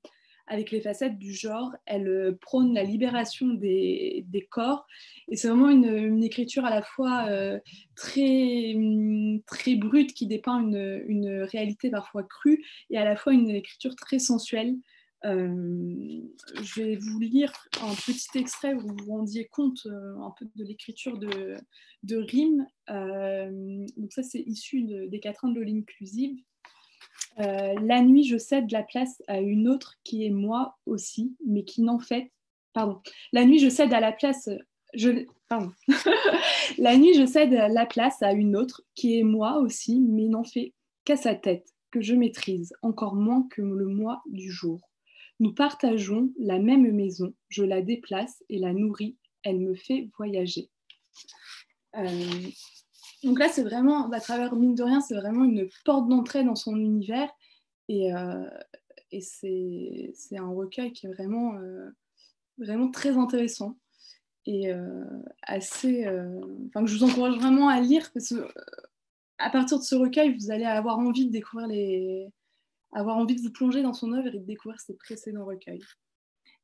avec 0.48 0.72
les 0.72 0.82
facettes 0.82 1.18
du 1.18 1.34
genre. 1.34 1.74
Elle 1.86 2.38
prône 2.42 2.74
la 2.74 2.84
libération 2.84 3.48
des, 3.48 4.26
corps. 4.50 4.86
Et 5.30 5.36
c'est 5.36 5.48
vraiment 5.48 5.70
une, 5.70 6.24
écriture 6.24 6.66
à 6.66 6.70
la 6.70 6.82
fois 6.82 7.28
très, 7.96 8.76
très 9.48 9.76
brute 9.76 10.14
qui 10.14 10.28
dépeint 10.28 10.60
une 10.62 11.44
réalité 11.44 11.90
parfois 11.90 12.24
crue 12.24 12.64
et 12.90 12.98
à 12.98 13.06
la 13.06 13.16
fois 13.16 13.34
une 13.34 13.50
écriture 13.50 13.96
très 13.96 14.20
sensuelle. 14.20 14.76
Euh, 15.26 16.22
je 16.62 16.82
vais 16.82 16.96
vous 16.98 17.20
lire 17.20 17.54
un 17.82 17.94
petit 17.94 18.38
extrait 18.38 18.74
où 18.74 18.80
vous 18.80 18.96
vous 19.06 19.12
rendiez 19.12 19.46
compte 19.46 19.80
euh, 19.86 20.18
un 20.20 20.34
peu 20.38 20.46
de 20.56 20.64
l'écriture 20.64 21.18
de, 21.18 21.56
de 22.04 22.18
rimes. 22.18 22.68
Euh, 22.90 23.86
donc 23.96 24.12
ça, 24.12 24.24
c'est 24.24 24.42
issu 24.42 24.84
des 24.84 25.20
quatrains 25.20 25.52
de 25.52 25.62
l'inclusive. 25.62 26.38
la 27.38 28.02
nuit, 28.02 28.26
je 28.26 28.38
cède 28.38 28.72
la 28.72 28.84
place 28.84 29.22
à 29.28 29.40
une 29.40 29.70
autre 29.70 29.96
qui 30.04 30.26
est 30.26 30.30
moi 30.30 30.78
aussi, 30.86 31.36
mais 31.46 31.64
qui 31.64 31.82
n'en 31.82 32.00
fait... 32.00 32.32
Pardon. 32.74 33.02
La 33.32 33.46
nuit, 33.46 33.60
je 33.60 33.70
cède 33.70 33.94
à 33.94 34.00
la 34.00 34.12
place... 34.12 34.50
Je, 34.94 35.26
pardon. 35.48 35.72
la 36.78 36.98
nuit, 36.98 37.14
je 37.16 37.26
cède 37.26 37.52
la 37.52 37.86
place 37.86 38.22
à 38.22 38.34
une 38.34 38.56
autre 38.56 38.84
qui 38.94 39.18
est 39.18 39.24
moi 39.24 39.58
aussi, 39.60 40.02
mais 40.02 40.28
n'en 40.28 40.44
fait 40.44 40.74
qu'à 41.06 41.16
sa 41.16 41.34
tête, 41.34 41.68
que 41.92 42.02
je 42.02 42.16
maîtrise, 42.16 42.74
encore 42.82 43.16
moins 43.16 43.48
que 43.50 43.62
le 43.62 43.88
moi 43.88 44.22
du 44.28 44.52
jour. 44.52 44.82
Nous 45.44 45.54
partageons 45.54 46.32
la 46.40 46.58
même 46.58 46.90
maison, 46.94 47.34
je 47.50 47.66
la 47.66 47.82
déplace 47.82 48.42
et 48.48 48.60
la 48.60 48.72
nourris, 48.72 49.18
elle 49.44 49.60
me 49.60 49.76
fait 49.76 50.10
voyager. 50.18 50.70
Euh, 51.98 52.08
donc 53.26 53.40
là, 53.40 53.50
c'est 53.50 53.64
vraiment, 53.64 54.10
à 54.10 54.22
travers 54.22 54.56
mine 54.56 54.74
de 54.74 54.84
rien, 54.84 55.02
c'est 55.02 55.16
vraiment 55.16 55.44
une 55.44 55.68
porte 55.84 56.08
d'entrée 56.08 56.46
dans 56.46 56.56
son 56.56 56.78
univers. 56.78 57.30
Et, 57.90 58.16
euh, 58.16 58.50
c'est 59.20 60.38
un 60.38 60.48
recueil 60.48 60.94
qui 60.94 61.08
est 61.08 61.12
vraiment, 61.12 61.56
euh, 61.56 61.90
vraiment 62.58 62.90
très 62.90 63.18
intéressant 63.18 63.78
et 64.46 64.72
assez. 65.42 66.08
Enfin, 66.70 66.86
je 66.86 66.96
vous 66.96 67.04
encourage 67.04 67.36
vraiment 67.36 67.68
à 67.68 67.82
lire 67.82 68.12
parce 68.14 68.30
que 68.30 68.48
à 69.40 69.50
partir 69.50 69.78
de 69.78 69.84
ce 69.84 69.96
recueil, 69.96 70.38
vous 70.38 70.52
allez 70.52 70.64
avoir 70.64 71.00
envie 71.00 71.26
de 71.26 71.32
découvrir 71.32 71.68
les, 71.68 72.30
avoir 72.94 73.18
envie 73.18 73.36
de 73.36 73.42
vous 73.42 73.52
plonger 73.52 73.82
dans 73.82 73.94
son 73.94 74.14
œuvre 74.14 74.28
et 74.28 74.40
de 74.40 74.46
découvrir 74.46 74.80
ses 74.80 74.96
précédents 74.96 75.46
recueils. 75.46 75.84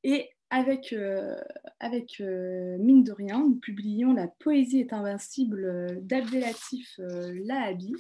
Et 0.04 0.30
avec, 0.50 0.94
euh, 0.94 1.36
avec 1.80 2.20
euh, 2.22 2.78
Mine 2.80 3.04
de 3.04 3.12
rien, 3.12 3.40
nous 3.40 3.58
publions 3.58 4.14
La 4.14 4.28
poésie 4.28 4.80
est 4.80 4.94
invincible 4.94 5.66
euh, 5.66 5.88
d'Abdelatif 6.02 7.00
Lahabi. 7.46 7.94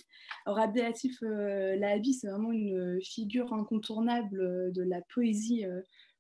Alors 0.46 0.60
Abdelatif 0.60 1.22
Lahabi, 1.22 2.14
c'est 2.14 2.28
vraiment 2.28 2.52
une 2.52 3.00
figure 3.02 3.54
incontournable 3.54 4.72
de 4.72 4.82
la 4.82 5.02
poésie 5.14 5.66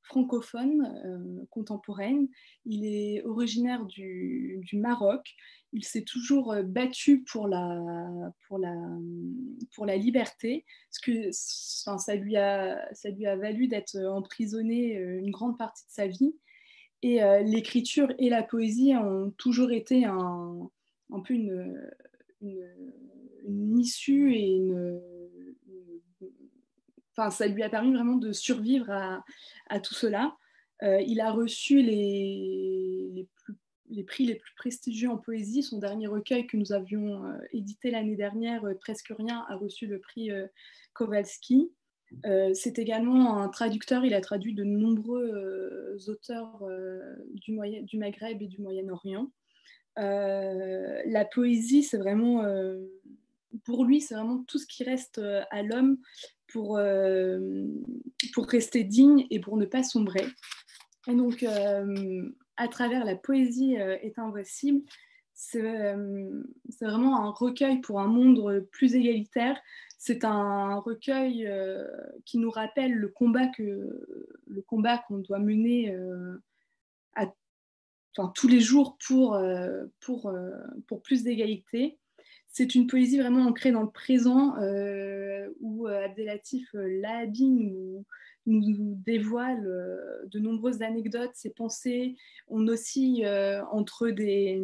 francophone 0.09 1.45
contemporaine. 1.51 2.27
Il 2.65 2.85
est 2.85 3.23
originaire 3.23 3.85
du, 3.85 4.61
Maroc 4.73 5.35
il 5.73 5.85
s'est 5.85 6.03
toujours 6.03 6.53
euh, 6.53 6.63
battu 6.63 7.23
pour 7.23 7.47
la, 7.47 7.79
pour 8.47 8.57
la, 8.57 8.75
pour 9.73 9.85
la 9.85 9.97
liberté, 9.97 10.65
parce 10.89 10.99
que 10.99 11.29
ça, 11.31 12.15
lui 12.15 12.37
a, 12.37 12.93
ça 12.93 13.09
lui 13.09 13.25
a 13.25 13.35
valu 13.35 13.67
d'être 13.67 13.97
emprisonné 13.97 14.97
euh, 14.97 15.19
une 15.19 15.31
grande 15.31 15.57
partie 15.57 15.85
de 15.85 15.91
sa 15.91 16.07
vie. 16.07 16.35
Et 17.01 17.23
euh, 17.23 17.41
l'écriture 17.43 18.11
et 18.17 18.29
la 18.29 18.43
poésie 18.43 18.93
ont 18.95 19.31
toujours 19.37 19.71
été 19.71 20.05
un, 20.05 20.69
un 21.11 21.19
peu 21.21 21.33
une, 21.33 21.91
une, 22.41 23.79
issue 23.79 24.33
et 24.33 24.55
une, 24.55 25.01
enfin, 27.19 27.29
ça 27.29 27.47
lui 27.47 27.63
a 27.63 27.69
permis 27.69 27.93
vraiment 27.93 28.15
de 28.15 28.31
survivre 28.31 28.89
à, 28.89 29.79
tout 29.79 29.93
cela. 29.93 30.35
il 30.81 31.19
a 31.21 31.31
reçu 31.31 31.81
les, 31.81 33.27
prix 34.07 34.25
les 34.25 34.35
plus 34.35 34.53
prestigieux 34.55 35.09
en 35.09 35.17
poésie. 35.17 35.63
Son 35.63 35.79
dernier 35.79 36.07
recueil 36.07 36.47
que 36.47 36.57
nous 36.57 36.71
avions 36.71 37.25
euh, 37.25 37.37
édité 37.51 37.91
l'année 37.91 38.15
dernière, 38.15 38.63
euh, 38.65 38.73
Presque 38.79 39.13
rien, 39.17 39.45
a 39.49 39.55
reçu 39.55 39.87
le 39.87 39.99
prix 39.99 40.31
euh, 40.31 40.47
Kowalski. 40.93 41.71
c'est 42.53 42.79
également 42.79 43.37
un 43.37 43.49
traducteur, 43.49 44.03
il 44.05 44.13
a 44.13 44.21
traduit 44.21 44.53
de 44.55 44.63
nombreux 44.63 45.97
auteurs 46.07 46.65
du, 47.33 47.59
du, 47.83 47.97
Maghreb 47.99 48.41
et 48.41 48.47
du 48.47 48.59
Moyen-Orient. 48.61 49.31
la 49.95 51.25
poésie, 51.25 51.83
c'est 51.83 51.99
vraiment, 51.99 52.43
pour 53.63 53.85
lui, 53.85 54.01
c'est 54.01 54.15
vraiment 54.15 54.43
tout 54.47 54.57
ce 54.57 54.65
qui 54.65 54.83
reste 54.83 55.21
à 55.51 55.61
l'homme 55.61 55.99
pour, 56.51 56.79
pour 58.33 58.45
rester 58.47 58.83
digne 58.83 59.25
et 59.29 59.39
pour 59.39 59.57
ne 59.57 59.65
pas 59.65 59.83
sombrer. 59.83 60.25
Et 61.07 61.15
donc, 61.15 61.45
à 62.59 62.67
travers 62.67 63.05
la 63.05 63.15
poésie 63.15 63.79
euh, 63.79 63.97
est 64.01 64.19
invincible, 64.19 64.83
euh, 65.55 66.43
c'est 66.69 66.85
vraiment 66.85 67.23
un 67.23 67.31
recueil 67.31 67.79
pour 67.79 68.01
un 68.01 68.07
monde 68.07 68.67
plus 68.71 68.95
égalitaire. 68.95 69.57
C'est 69.97 70.25
un 70.25 70.75
recueil 70.75 71.47
euh, 71.47 71.87
qui 72.25 72.37
nous 72.37 72.51
rappelle 72.51 72.93
le 72.93 73.07
combat 73.07 73.47
que 73.47 74.05
le 74.45 74.61
qu'on 74.61 75.17
doit 75.19 75.39
mener 75.39 75.95
à, 77.15 77.31
tous 78.35 78.49
les 78.49 78.59
jours 78.59 78.97
pour, 79.07 79.39
pour, 80.01 80.33
pour 80.87 81.01
plus 81.01 81.23
d'égalité. 81.23 81.97
C'est 82.59 82.75
une 82.75 82.87
poésie 82.87 83.17
vraiment 83.17 83.45
ancrée 83.45 83.71
dans 83.71 83.83
le 83.83 83.89
présent 83.89 84.55
où 85.61 85.87
Abdelatif 85.87 86.69
Lahabi 86.73 87.47
nous, 87.47 88.05
nous 88.49 88.95
dévoile 89.05 89.65
euh, 89.65 90.25
de 90.27 90.39
nombreuses 90.39 90.81
anecdotes, 90.81 91.31
ses 91.33 91.51
pensées. 91.51 92.15
On 92.47 92.67
oscille 92.67 93.25
euh, 93.25 93.63
entre 93.65 94.09
des, 94.09 94.61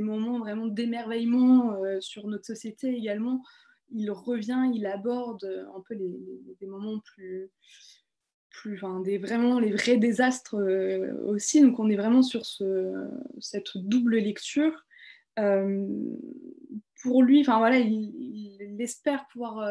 moments 0.00 0.38
vraiment 0.38 0.66
d'émerveillement 0.66 1.74
euh, 1.74 2.00
sur 2.00 2.26
notre 2.26 2.46
société 2.46 2.94
également. 2.94 3.42
Il 3.90 4.10
revient, 4.10 4.70
il 4.74 4.86
aborde 4.86 5.44
un 5.74 5.80
peu 5.80 5.94
les, 5.94 6.18
des 6.60 6.66
moments 6.66 6.98
plus, 7.00 7.50
plus, 8.50 8.76
enfin, 8.76 9.00
des, 9.00 9.18
vraiment 9.18 9.60
les 9.60 9.72
vrais 9.72 9.98
désastres 9.98 10.56
aussi. 11.26 11.60
Donc 11.60 11.78
on 11.78 11.88
est 11.88 11.96
vraiment 11.96 12.22
sur 12.22 12.44
ce, 12.44 12.92
cette 13.40 13.76
double 13.76 14.16
lecture. 14.16 14.84
Pour 15.36 17.22
lui, 17.22 17.40
enfin 17.40 17.58
voilà, 17.58 17.78
il, 17.78 18.80
espère 18.80 19.26
pouvoir 19.28 19.64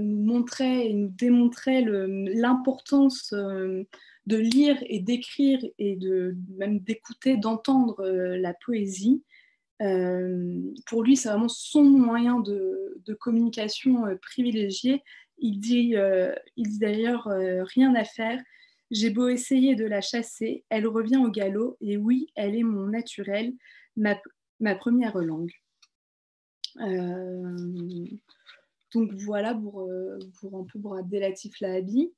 nous 0.00 0.20
montrer 0.24 0.88
et 0.88 0.92
nous 0.92 1.08
démontrer 1.08 1.84
l'importance 1.84 3.32
de 4.28 4.36
lire 4.36 4.76
et 4.82 5.00
d'écrire 5.00 5.58
et 5.78 5.96
de 5.96 6.36
même 6.58 6.80
d'écouter, 6.80 7.38
d'entendre 7.38 8.00
euh, 8.00 8.36
la 8.36 8.52
poésie. 8.52 9.24
Euh, 9.80 10.60
pour 10.86 11.02
lui, 11.02 11.16
c'est 11.16 11.30
vraiment 11.30 11.48
son 11.48 11.82
moyen 11.84 12.38
de, 12.40 13.00
communication 13.20 14.06
euh, 14.06 14.16
privilégié. 14.16 15.02
Il 15.38 15.60
dit, 15.60 15.94
il 16.56 16.68
dit 16.68 16.78
d'ailleurs 16.80 17.28
rien 17.28 17.94
à 17.94 18.02
faire. 18.02 18.42
J'ai 18.90 19.10
beau 19.10 19.28
essayer 19.28 19.76
de 19.76 19.84
la 19.84 20.00
chasser, 20.00 20.64
elle 20.68 20.88
revient 20.88 21.18
au 21.18 21.30
galop, 21.30 21.76
et 21.80 21.96
oui, 21.96 22.26
elle 22.34 22.56
est 22.56 22.64
mon 22.64 22.88
naturel, 22.88 23.52
ma 24.60 24.74
première 24.74 25.18
langue. 25.18 25.52
donc 28.94 29.12
voilà 29.12 29.54
pour, 29.54 29.88
pour 30.40 30.58
un 30.58 30.64
peu 30.64 30.80
pour 30.80 30.96
Abdelatif 30.96 31.60
Lahabi. 31.60 32.12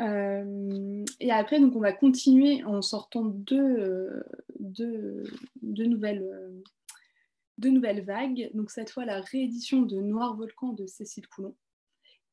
Euh, 0.00 1.04
et 1.20 1.30
après, 1.30 1.60
donc, 1.60 1.76
on 1.76 1.80
va 1.80 1.92
continuer 1.92 2.64
en 2.64 2.82
sortant 2.82 3.24
deux, 3.24 3.78
euh, 3.78 4.22
deux, 4.58 5.24
nouvelles, 5.62 6.22
euh, 6.22 8.02
vagues. 8.02 8.50
Donc, 8.54 8.70
cette 8.70 8.90
fois, 8.90 9.04
la 9.04 9.20
réédition 9.20 9.82
de 9.82 10.00
Noir 10.00 10.36
Volcan 10.36 10.72
de 10.72 10.86
Cécile 10.86 11.28
Coulon 11.28 11.54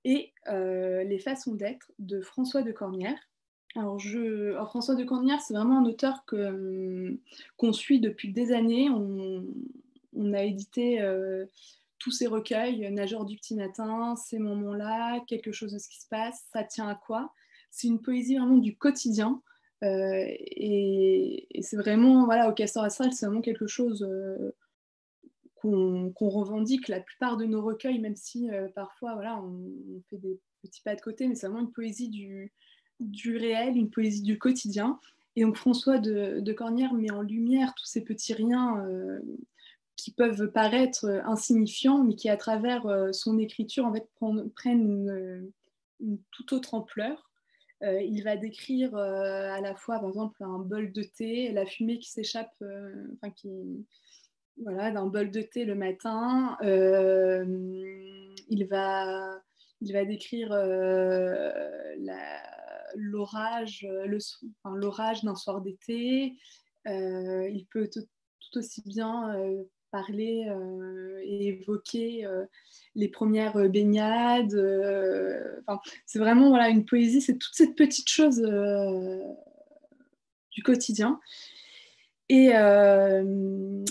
et 0.03 0.33
Les 0.47 1.19
façons 1.19 1.53
d'être 1.53 1.91
de 1.99 2.21
François 2.21 2.63
de 2.63 2.71
Cornière. 2.71 3.19
Alors, 3.75 3.99
je... 3.99 4.53
François 4.65 4.95
de 4.95 5.03
Cornière, 5.03 5.39
c'est 5.41 5.53
vraiment 5.53 5.79
un 5.79 5.85
auteur 5.85 6.25
qu'on 6.25 7.73
suit 7.73 7.99
depuis 7.99 8.31
des 8.31 8.51
années. 8.51 8.89
On, 8.89 9.45
on 10.13 10.33
a 10.33 10.43
édité 10.43 10.99
tous 11.99 12.11
ses 12.11 12.27
recueils, 12.27 12.91
Nageur 12.91 13.25
du 13.25 13.37
petit 13.37 13.55
matin, 13.55 14.15
Ces 14.15 14.39
moments-là, 14.39 15.21
Quelque 15.27 15.51
chose 15.51 15.71
de 15.71 15.79
ce 15.79 15.87
qui 15.87 16.01
se 16.01 16.07
passe, 16.07 16.45
Ça 16.51 16.63
tient 16.63 16.87
à 16.87 16.95
quoi? 16.95 17.33
C'est 17.69 17.87
une 17.87 18.01
poésie 18.01 18.35
vraiment 18.35 18.57
du 18.57 18.75
quotidien. 18.75 19.41
Euh, 19.83 20.25
et, 20.27 21.47
c'est 21.61 21.77
vraiment, 21.77 22.25
voilà, 22.25 22.49
au 22.49 22.53
Castor 22.53 22.83
Astral, 22.83 23.13
c'est 23.13 23.25
vraiment 23.25 23.41
quelque 23.41 23.67
chose 23.67 24.03
euh, 24.03 24.51
qu'on 25.55 26.11
revendique 26.29 26.87
la 26.87 26.99
plupart 26.99 27.37
de 27.37 27.45
nos 27.45 27.61
recueils, 27.61 27.99
même 27.99 28.15
si 28.15 28.49
euh, 28.51 28.67
parfois, 28.75 29.13
voilà, 29.13 29.41
on, 29.41 30.01
fait 30.09 30.17
des 30.17 30.39
petits 30.61 30.81
pas 30.81 30.95
de 30.95 31.01
côté, 31.01 31.27
mais 31.27 31.35
c'est 31.35 31.47
vraiment 31.47 31.65
une 31.65 31.71
poésie 31.71 32.09
du, 32.09 32.51
du 33.01 33.37
réel, 33.37 33.75
une 33.75 33.89
poésie 33.89 34.21
du 34.21 34.37
quotidien. 34.37 34.99
Et 35.35 35.43
donc 35.43 35.57
François 35.57 35.97
de, 35.97 36.51
Cornière 36.53 36.93
met 36.93 37.11
en 37.11 37.21
lumière 37.21 37.73
tous 37.75 37.85
ces 37.85 38.03
petits 38.03 38.33
riens 38.33 38.85
qui 39.95 40.11
peuvent 40.11 40.51
paraître 40.51 41.05
insignifiants, 41.25 42.03
mais 42.03 42.15
qui 42.15 42.29
à 42.29 42.37
travers 42.37 42.85
son 43.13 43.37
écriture 43.37 43.85
en 43.85 43.93
fait 43.93 44.07
prennent 44.55 44.81
une, 44.81 45.51
toute 46.31 46.53
autre 46.53 46.73
ampleur. 46.73 47.29
Euh, 47.83 48.01
il 48.01 48.23
va 48.23 48.37
décrire 48.37 48.95
euh, 48.95 49.51
à 49.51 49.61
la 49.61 49.75
fois, 49.75 49.99
par 49.99 50.09
exemple, 50.09 50.43
un 50.43 50.59
bol 50.59 50.91
de 50.91 51.01
thé, 51.01 51.51
la 51.51 51.65
fumée 51.65 51.97
qui 51.97 52.11
s'échappe, 52.11 52.53
euh, 52.61 53.07
enfin 53.15 53.31
qui, 53.31 53.49
voilà, 54.61 54.91
d'un 54.91 55.07
bol 55.07 55.31
de 55.31 55.41
thé 55.41 55.65
le 55.65 55.73
matin. 55.73 56.57
il 56.61 58.67
va, 58.69 59.41
il 59.81 59.93
va 59.93 60.05
décrire 60.05 60.49
l'orage, 62.95 63.87
l'orage 64.65 65.23
d'un 65.23 65.35
soir 65.35 65.61
d'été. 65.61 66.35
il 66.85 67.65
peut 67.71 67.89
tout, 67.91 68.07
aussi 68.55 68.81
bien 68.85 69.35
parler 69.91 70.45
et 71.23 71.47
évoquer 71.47 72.27
les 72.95 73.07
premières 73.07 73.57
euh, 73.57 73.67
baignades. 73.67 74.53
Euh, 74.53 75.61
c'est 76.05 76.19
vraiment 76.19 76.49
voilà, 76.49 76.69
une 76.69 76.85
poésie, 76.85 77.21
c'est 77.21 77.37
toute 77.37 77.53
cette 77.53 77.75
petite 77.75 78.09
chose 78.09 78.41
euh, 78.45 79.19
du 80.51 80.63
quotidien. 80.63 81.19
Et, 82.29 82.51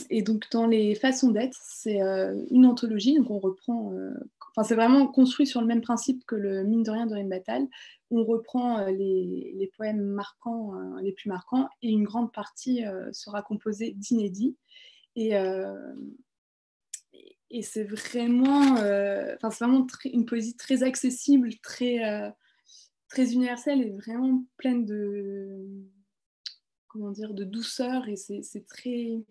et, 0.09 0.23
donc 0.23 0.47
dans 0.51 0.67
les 0.67 0.95
façons 0.95 1.29
d'être, 1.31 1.59
c'est 1.63 2.01
une 2.51 2.65
anthologie, 2.65 3.15
donc 3.19 3.31
on 3.31 3.39
reprend, 3.39 3.93
enfin 4.51 4.67
c'est 4.67 4.75
vraiment 4.75 5.07
construit 5.07 5.47
sur 5.47 5.61
le 5.61 5.67
même 5.67 5.81
principe 5.81 6.25
que 6.27 6.37
le 6.37 6.65
mine 6.65 6.83
de 6.83 6.91
rien 6.91 7.07
de 7.07 7.29
Batal. 7.29 7.67
On 8.11 8.25
reprend 8.25 8.85
les, 8.87 9.53
les, 9.57 9.71
poèmes 9.77 10.03
marquants, 10.03 10.73
les 11.01 11.13
plus 11.13 11.29
marquants, 11.29 11.69
et 11.81 11.91
une 11.91 12.03
grande 12.03 12.33
partie 12.33 12.83
sera 13.13 13.41
composée 13.43 13.93
d'inédits. 13.93 14.57
Et, 15.15 15.37
et 17.51 17.63
c'est 17.63 17.85
vraiment, 17.85 18.77
euh, 18.77 19.35
c'est 19.43 19.65
vraiment 19.65 19.87
une 20.05 20.25
poésie 20.25 20.57
très 20.57 20.85
accessible, 20.85 21.51
très, 21.63 22.05
euh, 22.05 22.31
très 23.09 23.33
universelle 23.33 23.83
et 23.83 23.91
vraiment 23.91 24.45
pleine 24.57 24.85
de, 24.85 25.67
comment 26.87 27.11
dire, 27.11 27.35
de 27.35 27.43
douceur. 27.43 28.09
Et 28.09 28.15
c'est 28.15 28.67
très, 28.69 29.25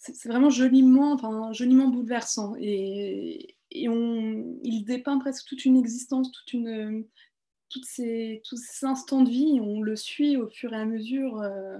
c'est 0.00 0.28
vraiment 0.28 0.50
joliment, 0.50 1.12
enfin, 1.12 1.52
joliment 1.52 1.88
bouleversant. 1.88 2.54
Et, 2.58 3.56
et 3.74 3.88
on, 3.88 4.58
il 4.62 4.84
dépeint 4.84 5.18
presque 5.18 5.46
toute 5.46 5.64
une 5.64 5.76
existence, 5.76 6.30
toutes 6.32 7.84
ces, 7.84 8.42
tous 8.44 8.56
ces 8.56 8.86
instants 8.86 9.22
de 9.22 9.30
vie. 9.30 9.58
On 9.60 9.80
le 9.80 9.96
suit 9.96 10.36
au 10.36 10.48
fur 10.48 10.72
et 10.72 10.76
à 10.76 10.84
mesure 10.84 11.40
euh, 11.40 11.78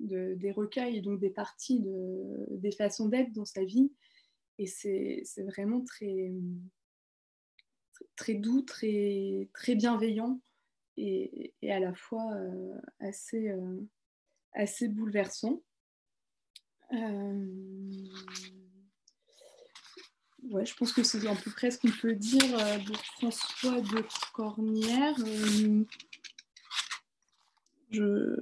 de, 0.00 0.34
des 0.34 0.50
recueils, 0.50 1.02
donc 1.02 1.20
des 1.20 1.30
parties 1.30 1.80
de, 1.80 2.46
des 2.50 2.72
façons 2.72 3.08
d'être 3.08 3.32
dans 3.32 3.44
sa 3.44 3.64
vie. 3.64 3.92
Et 4.58 4.66
c'est 4.66 5.24
vraiment 5.44 5.84
très, 5.84 6.32
doux, 8.34 8.62
très, 8.62 9.74
bienveillant 9.74 10.40
et, 10.96 11.52
à 11.68 11.78
la 11.78 11.94
fois 11.94 12.32
euh, 12.32 12.74
assez, 13.00 13.50
euh, 13.50 13.80
assez 14.54 14.88
bouleversant. 14.88 15.62
Je 20.42 20.74
pense 20.74 20.92
que 20.92 21.02
c'est 21.02 21.26
à 21.26 21.34
peu 21.34 21.50
près 21.50 21.70
ce 21.70 21.78
qu'on 21.78 21.90
peut 21.90 22.14
dire 22.14 22.56
de 22.86 22.96
François 23.18 23.80
de 23.80 24.04
Cornière. 24.32 25.16
je, 27.90 28.36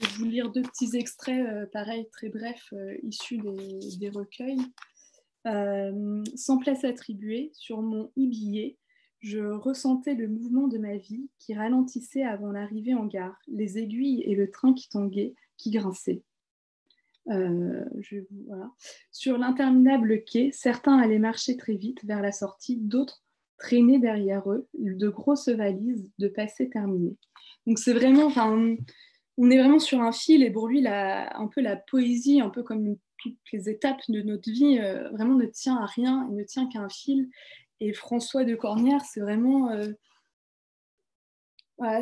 vais 0.00 0.08
vous 0.16 0.24
lire 0.24 0.50
deux 0.50 0.62
petits 0.62 0.96
extraits, 0.96 1.70
pareil, 1.72 2.08
très 2.12 2.28
brefs, 2.28 2.72
issus 3.02 3.40
des, 3.98 4.10
recueils. 4.10 4.60
Euh, 5.46 6.22
sans 6.34 6.58
place 6.58 6.84
attribuée, 6.84 7.50
sur 7.54 7.80
mon 7.80 8.06
e-billet, 8.18 8.76
je 9.20 9.40
ressentais 9.40 10.14
le 10.14 10.28
mouvement 10.28 10.68
de 10.68 10.78
ma 10.78 10.96
vie 10.96 11.30
qui 11.38 11.54
ralentissait 11.54 12.22
avant 12.22 12.52
l'arrivée 12.52 12.94
en 12.94 13.06
gare, 13.06 13.38
les 13.48 13.78
aiguilles 13.78 14.22
et 14.22 14.34
le 14.34 14.50
train 14.50 14.74
qui 14.74 14.88
tanguait, 14.88 15.34
qui 15.56 15.70
grinçait. 15.70 16.22
Euh, 17.30 17.84
sur 19.12 19.36
l'interminable 19.36 20.24
quai, 20.24 20.50
certains 20.52 20.98
allaient 20.98 21.18
marcher 21.18 21.56
très 21.56 21.74
vite 21.74 22.02
vers 22.04 22.22
la 22.22 22.32
sortie, 22.32 22.76
d'autres 22.76 23.22
traînaient 23.58 23.98
derrière 23.98 24.50
eux 24.50 24.68
de 24.74 25.08
grosses 25.08 25.48
valises 25.48 26.10
de 26.18 26.28
passé 26.28 26.70
terminé. 26.70 27.16
Donc 27.66 27.78
c'est 27.78 27.92
vraiment, 27.92 28.30
on 29.36 29.50
est 29.50 29.58
vraiment 29.58 29.78
sur 29.78 30.00
un 30.00 30.12
fil 30.12 30.42
et 30.42 30.50
pour 30.50 30.68
lui, 30.68 30.86
un 30.86 31.48
peu 31.48 31.60
la 31.60 31.76
poésie, 31.76 32.40
un 32.40 32.50
peu 32.50 32.62
comme 32.62 32.96
toutes 33.18 33.36
les 33.52 33.68
étapes 33.68 34.00
de 34.08 34.22
notre 34.22 34.50
vie 34.50 34.78
euh, 34.78 35.10
vraiment 35.10 35.34
ne 35.34 35.46
tient 35.46 35.76
à 35.76 35.86
rien, 35.86 36.26
il 36.30 36.36
ne 36.36 36.44
tient 36.44 36.68
qu'à 36.68 36.80
un 36.80 36.88
fil. 36.88 37.28
Et 37.80 37.92
François 37.92 38.44
de 38.44 38.54
Cornière, 38.54 39.04
c'est 39.04 39.20
vraiment, 39.20 39.70
euh, 39.70 39.92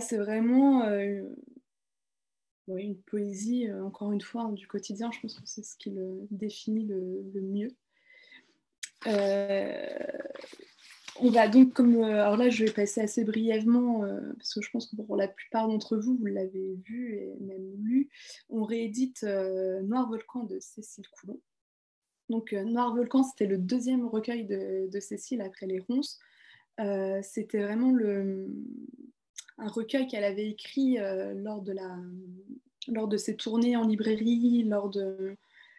c'est 0.01 0.19
vraiment 0.19 0.85
euh, 2.69 2.77
une 2.77 2.97
poésie, 2.97 3.71
encore 3.73 4.13
une 4.13 4.21
fois, 4.21 4.51
du 4.53 4.67
quotidien. 4.67 5.11
Je 5.13 5.21
pense 5.21 5.39
que 5.39 5.47
c'est 5.47 5.65
ce 5.65 5.77
qui 5.77 5.91
le 5.91 6.27
définit 6.31 6.87
le, 6.87 7.41
mieux. 7.41 7.71
On 11.21 11.31
va 11.31 11.49
donc, 11.49 11.73
comme 11.73 11.97
euh, 11.97 12.23
alors 12.23 12.37
là, 12.37 12.51
je 12.51 12.65
vais 12.65 12.71
passer 12.71 13.01
assez 13.01 13.25
brièvement 13.25 14.05
euh, 14.05 14.21
parce 14.37 14.53
que 14.53 14.61
je 14.61 14.71
pense 14.71 14.87
que 14.87 14.97
pour 14.97 15.17
la 15.17 15.29
plupart 15.29 15.67
d'entre 15.67 15.97
vous, 15.97 16.17
vous 16.17 16.27
l'avez 16.27 16.77
vu 16.85 17.15
et 17.15 17.35
même 17.41 17.73
lu. 17.83 18.11
On 18.51 18.65
réédite 18.65 19.23
euh, 19.23 19.81
Noir 19.83 20.09
Volcan 20.09 20.45
de 20.45 20.59
Cécile 20.61 21.09
Coulon. 21.09 21.41
Donc 22.29 22.53
Noir 22.53 22.95
Volcan, 22.95 23.23
c'était 23.23 23.47
le 23.47 23.57
deuxième 23.57 24.07
recueil 24.07 24.45
de, 24.45 25.01
Cécile 25.01 25.41
après 25.41 25.67
Les 25.67 25.79
Ronces. 25.79 26.19
c'était 27.23 27.63
vraiment 27.63 27.93
le, 27.93 28.49
un 29.59 29.69
recueil 29.69 30.07
qu'elle 30.07 30.25
avait 30.25 30.49
écrit 30.49 30.99
lors 31.35 31.63
de 31.63 31.73
la 31.73 31.97
lors 32.89 33.09
de 33.09 33.17
ses 33.17 33.37
tournées 33.37 33.77
en 33.77 33.87
librairie, 33.87 34.65
lors 34.65 34.89
de 34.89 35.37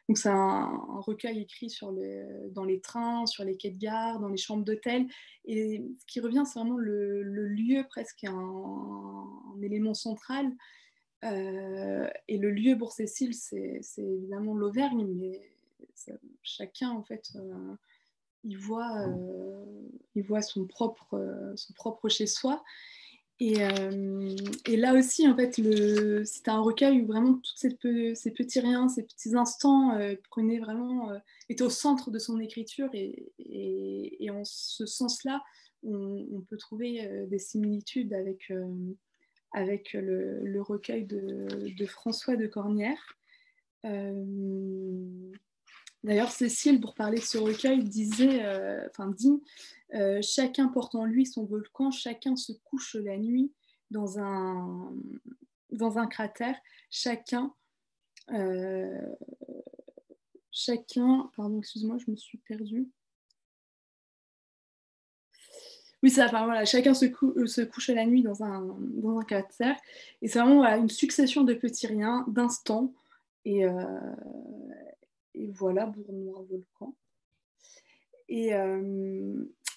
Donc 0.07 0.17
c'est 0.17 0.29
un, 0.29 0.99
recueil 0.99 1.41
écrit 1.41 1.75
dans 2.51 2.65
les 2.65 2.79
trains, 2.79 3.25
sur 3.25 3.43
les 3.43 3.57
quais 3.57 3.71
de 3.71 3.77
gare, 3.77 4.19
dans 4.19 4.29
les 4.29 4.37
chambres 4.37 4.63
d'hôtel. 4.63 5.07
Et 5.45 5.83
ce 5.99 6.05
qui 6.05 6.19
revient, 6.19 6.43
c'est 6.45 6.59
vraiment 6.59 6.77
le, 6.77 7.23
lieu 7.23 7.83
presque 7.87 8.23
un, 8.23 9.61
élément 9.61 9.93
central. 9.93 10.51
Euh, 11.23 12.07
et 12.27 12.37
le 12.37 12.51
lieu 12.51 12.77
pour 12.77 12.91
Cécile, 12.91 13.33
c'est 13.33 13.81
évidemment 13.97 14.55
l'Auvergne, 14.55 15.05
mais 15.07 15.41
chacun 16.43 16.91
en 16.91 17.03
fait, 17.03 17.31
euh, 17.35 17.75
il 18.43 18.57
voit, 18.57 19.05
il 20.15 20.23
voit 20.23 20.41
son 20.41 20.65
propre, 20.65 21.53
son 21.55 21.73
propre 21.73 22.07
chez 22.07 22.27
Euh, 23.41 24.35
et, 24.65 24.77
là 24.77 24.93
aussi, 24.95 25.27
en 25.27 25.35
fait, 25.35 25.53
c'était 26.25 26.49
un 26.49 26.59
recueil 26.59 27.01
où 27.01 27.07
vraiment 27.07 27.35
tous 27.35 27.55
ces, 27.55 27.69
petits 27.69 28.59
riens, 28.59 28.89
ces 28.89 29.03
petits 29.03 29.35
instants 29.35 29.95
euh, 29.95 30.15
vraiment, 30.35 31.11
euh, 31.11 31.19
étaient 31.49 31.63
au 31.63 31.69
centre 31.69 32.09
de 32.09 32.17
son 32.17 32.39
écriture. 32.39 32.89
Et, 32.93 34.29
en 34.31 34.43
ce 34.43 34.85
sens-là, 34.85 35.43
on, 35.83 36.41
peut 36.49 36.57
trouver 36.57 37.27
des 37.29 37.39
similitudes 37.39 38.13
avec, 38.13 38.51
avec 39.53 39.93
le, 39.93 40.61
recueil 40.61 41.05
de, 41.05 41.85
François 41.85 42.35
de 42.35 42.47
Cornière. 42.47 43.17
D'ailleurs, 46.03 46.31
Cécile, 46.31 46.79
pour 46.79 46.93
parler 46.93 47.17
de 47.17 47.23
ce 47.23 47.37
recueil, 47.37 47.83
disait, 47.83 48.43
enfin 48.89 49.07
dit 49.07 49.41
euh, 49.93 50.21
chacun 50.21 50.67
porte 50.67 50.95
en 50.95 51.05
lui 51.05 51.25
son 51.25 51.45
volcan, 51.45 51.91
chacun 51.91 52.35
se 52.35 52.51
couche 52.51 52.95
la 52.95 53.17
nuit 53.17 53.53
dans 53.89 54.19
un, 54.19 54.91
cratère, 56.09 56.57
chacun, 56.89 57.53
euh, 58.31 59.15
chacun, 60.51 61.31
pardon, 61.35 61.59
excuse-moi, 61.59 61.97
je 62.05 62.11
me 62.11 62.17
suis 62.17 62.37
perdue. 62.39 62.89
Oui, 66.03 66.11
ça, 66.11 66.25
enfin, 66.25 66.45
voilà, 66.45 66.65
chacun 66.65 66.93
se, 66.93 67.05
euh, 67.05 67.65
couche 67.65 67.89
la 67.89 68.05
nuit 68.05 68.21
dans 68.21 68.43
un, 68.43 68.77
dans 68.79 69.17
un 69.17 69.23
cratère. 69.23 69.77
Et 70.21 70.27
c'est 70.27 70.39
vraiment 70.39 70.63
une 70.65 70.89
succession 70.89 71.43
de 71.43 71.53
petits 71.53 71.87
riens, 71.87 72.25
d'instants. 72.27 72.93
Et, 73.45 73.63
et 75.37 75.47
voilà, 75.47 75.85
Bournois 75.85 76.45
Volcan. 76.49 76.95
Et, 78.29 78.53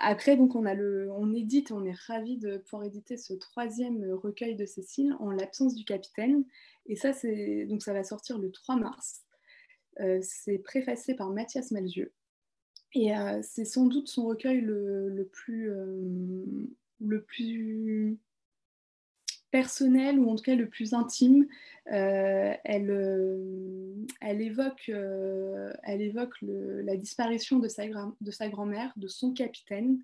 après, 0.02 0.36
donc, 0.36 0.56
on, 0.56 0.64
a 0.64 0.74
le, 0.74 1.10
on 1.12 1.34
édite, 1.34 1.72
on 1.72 1.84
est 1.84 1.96
ravis 2.06 2.38
de 2.38 2.56
pouvoir 2.56 2.84
éditer 2.84 3.18
ce 3.18 3.34
troisième 3.34 4.12
recueil 4.14 4.56
de 4.56 4.64
Cécile 4.64 5.14
en 5.20 5.30
l'absence 5.30 5.74
du 5.74 5.84
capitaine. 5.84 6.44
Et 6.86 6.96
ça, 6.96 7.12
donc, 7.68 7.82
ça 7.82 7.92
va 7.92 8.02
sortir 8.02 8.38
le 8.38 8.50
3 8.50 8.76
mars. 8.76 9.24
Euh, 10.00 10.18
c'est 10.22 10.58
préfacé 10.58 11.14
par 11.14 11.30
Mathias 11.30 11.70
Malzieux. 11.70 12.12
Et 12.94 13.16
euh, 13.16 13.40
c'est 13.42 13.64
sans 13.64 13.86
doute 13.86 14.08
son 14.08 14.26
recueil 14.26 14.60
le, 14.60 15.28
plus, 15.30 15.70
euh, 15.70 16.66
le 17.00 17.22
plus 17.22 18.18
personnel 19.50 20.18
ou 20.18 20.30
en 20.30 20.36
tout 20.36 20.44
cas 20.44 20.54
le 20.54 20.68
plus 20.68 20.94
intime. 20.94 21.46
Euh, 21.92 22.54
elle, 22.64 22.90
euh, 22.90 24.06
elle, 24.20 24.40
évoque, 24.40 24.88
euh, 24.88 25.72
elle 25.82 26.02
évoque 26.02 26.34
la 26.42 26.96
disparition 26.96 27.58
de 27.58 27.68
sa, 27.68 27.84
de 28.20 28.30
sa 28.30 28.48
grand-mère, 28.48 28.92
de 28.96 29.08
son 29.08 29.32
capitaine. 29.32 30.02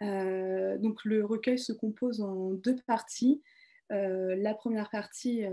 donc 0.00 1.04
le 1.04 1.24
recueil 1.24 1.58
se 1.58 1.72
compose 1.72 2.20
en 2.20 2.50
deux 2.50 2.76
parties. 2.86 3.42
la 3.90 4.54
première 4.54 4.90
partie 4.90 5.44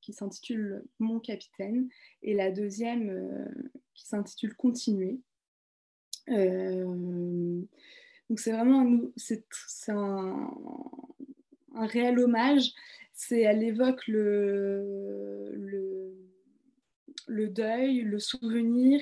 qui 0.00 0.12
s'intitule 0.12 0.84
Mon 0.98 1.20
capitaine 1.20 1.88
et 2.22 2.34
la 2.34 2.50
deuxième 2.50 3.48
qui 3.94 4.06
s'intitule 4.06 4.54
Continuer. 4.54 5.20
donc 6.26 7.68
c'est 8.38 8.52
vraiment 8.52 8.86
c'est 9.16 9.44
un, 9.88 10.50
un 11.74 11.86
réel 11.86 12.18
hommage. 12.18 12.72
C'est, 13.12 13.40
elle 13.40 13.62
évoque 13.62 14.06
le, 14.06 15.52
le, 17.26 17.48
deuil, 17.48 18.00
le 18.00 18.18
souvenir, 18.18 19.00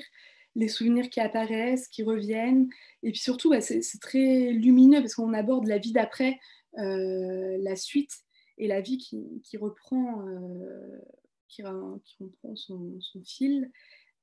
les 0.55 0.67
souvenirs 0.67 1.09
qui 1.09 1.19
apparaissent, 1.19 1.87
qui 1.87 2.03
reviennent. 2.03 2.69
Et 3.03 3.11
puis 3.11 3.19
surtout, 3.19 3.49
bah, 3.49 3.61
c'est, 3.61 3.81
très 4.01 4.51
lumineux 4.51 4.99
parce 4.99 5.15
qu'on 5.15 5.33
aborde 5.33 5.67
la 5.67 5.77
vie 5.77 5.93
d'après, 5.93 6.37
euh, 6.77 7.57
la 7.61 7.75
suite 7.75 8.11
et 8.57 8.67
la 8.67 8.81
vie 8.81 8.97
qui, 8.97 9.57
reprend, 9.57 10.27
euh, 10.27 11.01
qui, 11.47 11.63
reprend 11.63 12.55
son, 12.55 12.99
fil. 13.23 13.71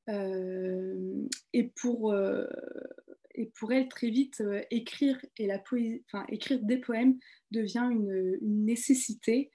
Euh, 0.08 1.26
et 1.52 1.64
pour 1.64 2.14
et 3.36 3.46
pour 3.58 3.72
elle, 3.72 3.88
très 3.88 4.10
vite, 4.10 4.40
euh, 4.40 4.62
écrire, 4.70 5.18
et 5.36 5.46
la 5.46 5.58
poésie, 5.58 6.02
écrire 6.28 6.62
des 6.62 6.78
poèmes 6.78 7.18
devient 7.50 7.86
une, 7.90 8.38
nécessité, 8.42 9.50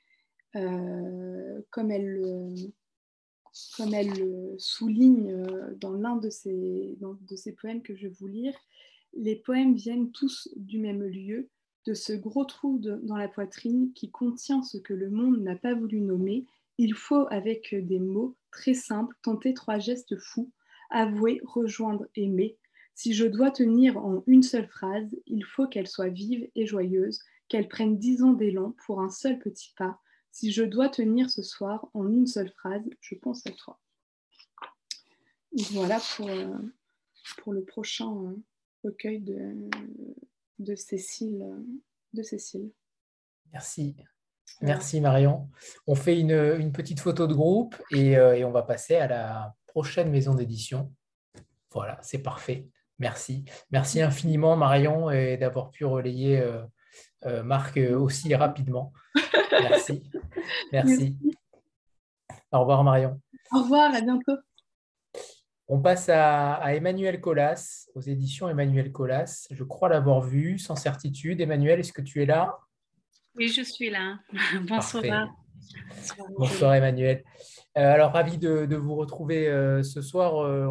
euh, 0.56 1.62
comme 1.72 1.92
elle, 1.92 2.22
souligne 4.58 5.32
euh, 5.32 5.74
dans 5.76 5.94
l'un 5.94 6.16
de 6.16 6.30
ses 6.30 6.98
poèmes 7.60 7.82
que 7.82 7.96
je 7.96 8.08
vais 8.08 8.14
vous 8.20 8.28
lire. 8.28 8.56
Les 9.14 9.36
poèmes 9.36 9.74
viennent 9.74 10.12
tous 10.12 10.48
du 10.56 10.80
même 10.80 11.04
lieu, 11.04 11.50
de 11.88 11.96
ce 11.96 12.14
gros 12.14 12.46
trou 12.46 12.80
dans 12.80 13.18
la 13.18 13.28
poitrine 13.28 13.92
qui 13.94 14.12
contient 14.12 14.62
ce 14.62 14.78
que 14.78 14.94
le 14.94 15.10
monde 15.10 15.42
n'a 15.42 15.56
pas 15.56 15.74
voulu 15.74 16.00
nommer. 16.00 16.46
Il 16.78 16.94
faut, 16.94 17.26
avec 17.32 17.74
des 17.74 18.00
mots 18.00 18.38
très 18.52 18.76
simples, 18.76 19.16
tenter 19.24 19.56
trois 19.56 19.80
gestes 19.80 20.16
fous, 20.18 20.52
avouer, 20.92 21.42
rejoindre, 21.44 22.06
aimer, 22.16 22.56
si 23.02 23.16
je 23.16 23.26
dois 23.26 23.50
tenir 23.50 23.98
en 23.98 24.24
une 24.28 24.44
seule 24.44 24.68
phrase, 24.68 25.10
il 25.26 25.44
faut 25.44 25.68
qu'elle 25.68 25.88
soit 25.88 26.10
vive 26.10 26.48
et 26.54 26.68
joyeuse, 26.68 27.20
qu'elle 27.50 27.68
prenne 27.68 27.98
dix 27.98 28.22
ans 28.22 28.34
d'élan 28.34 28.76
pour 28.86 29.02
un 29.02 29.10
seul 29.10 29.40
petit 29.40 29.74
pas. 29.76 30.00
Si 30.30 30.52
je 30.52 30.62
dois 30.62 30.88
tenir 30.88 31.28
ce 31.32 31.42
soir 31.42 31.90
en 31.96 32.08
une 32.08 32.28
seule 32.28 32.52
phrase, 32.52 32.88
je 33.00 33.16
pense 33.16 33.48
à 33.48 33.52
toi. 33.54 33.80
Voilà 35.72 36.00
pour, 36.16 36.30
euh, 36.30 36.56
pour 37.40 37.54
le 37.54 37.64
prochain 37.64 38.16
euh, 38.24 38.36
recueil 38.84 39.20
de, 39.20 39.68
de, 40.60 40.76
Cécile, 40.76 41.44
de 42.14 42.22
Cécile. 42.22 42.72
Merci. 43.52 43.96
Merci 44.62 45.02
Marion. 45.02 45.50
On 45.88 45.96
fait 45.96 46.20
une, 46.20 46.72
petite 46.72 47.00
photo 47.00 47.26
de 47.26 47.34
groupe 47.34 47.76
et, 47.90 48.16
euh, 48.16 48.36
et 48.36 48.46
on 48.46 48.52
va 48.52 48.62
passer 48.62 48.98
à 48.98 49.08
la 49.08 49.56
prochaine 49.66 50.12
maison 50.12 50.36
d'édition. 50.36 50.94
Voilà, 51.72 51.98
c'est 52.04 52.22
parfait. 52.22 52.70
Merci. 53.02 53.46
Merci 53.72 54.00
infiniment, 54.00 54.56
Marion, 54.56 55.08
d'avoir 55.38 55.72
pu 55.72 55.86
relayer 55.86 56.40
euh, 56.40 56.62
euh, 57.26 57.42
Marc 57.42 57.78
euh, 57.78 57.98
aussi 57.98 58.34
rapidement. 58.36 58.94
Merci. 59.52 60.04
Merci. 60.72 61.18
Au 62.52 62.60
revoir, 62.60 62.84
Marion. 62.84 63.20
Au 63.52 63.64
revoir, 63.64 63.92
à 63.96 64.02
bientôt. 64.02 64.38
On 65.68 65.82
passe 65.82 66.10
à, 66.10 66.62
Emmanuel 66.76 67.20
Colas, 67.22 67.88
aux 67.96 68.02
éditions 68.02 68.48
Emmanuel 68.48 68.92
Colas. 68.92 69.48
Je 69.50 69.64
crois 69.64 69.90
l'avoir 69.90 70.22
vu, 70.22 70.60
sans 70.60 70.76
certitude. 70.76 71.42
Emmanuel, 71.42 71.80
est-ce 71.80 71.94
que 71.94 72.04
tu 72.04 72.22
es 72.22 72.28
là? 72.28 72.56
Oui, 73.34 73.48
je 73.48 73.64
suis 73.64 73.90
là. 73.90 74.20
Bonsoir. 74.68 75.28
Bonsoir, 76.38 76.76
Emmanuel. 76.76 77.24
Euh, 77.78 77.94
alors, 77.94 78.12
ravi 78.12 78.38
de, 78.38 78.76
vous 78.76 78.96
retrouver 78.96 79.48
euh, 79.48 79.82
ce 79.82 80.02
soir. 80.02 80.40
Euh, 80.40 80.68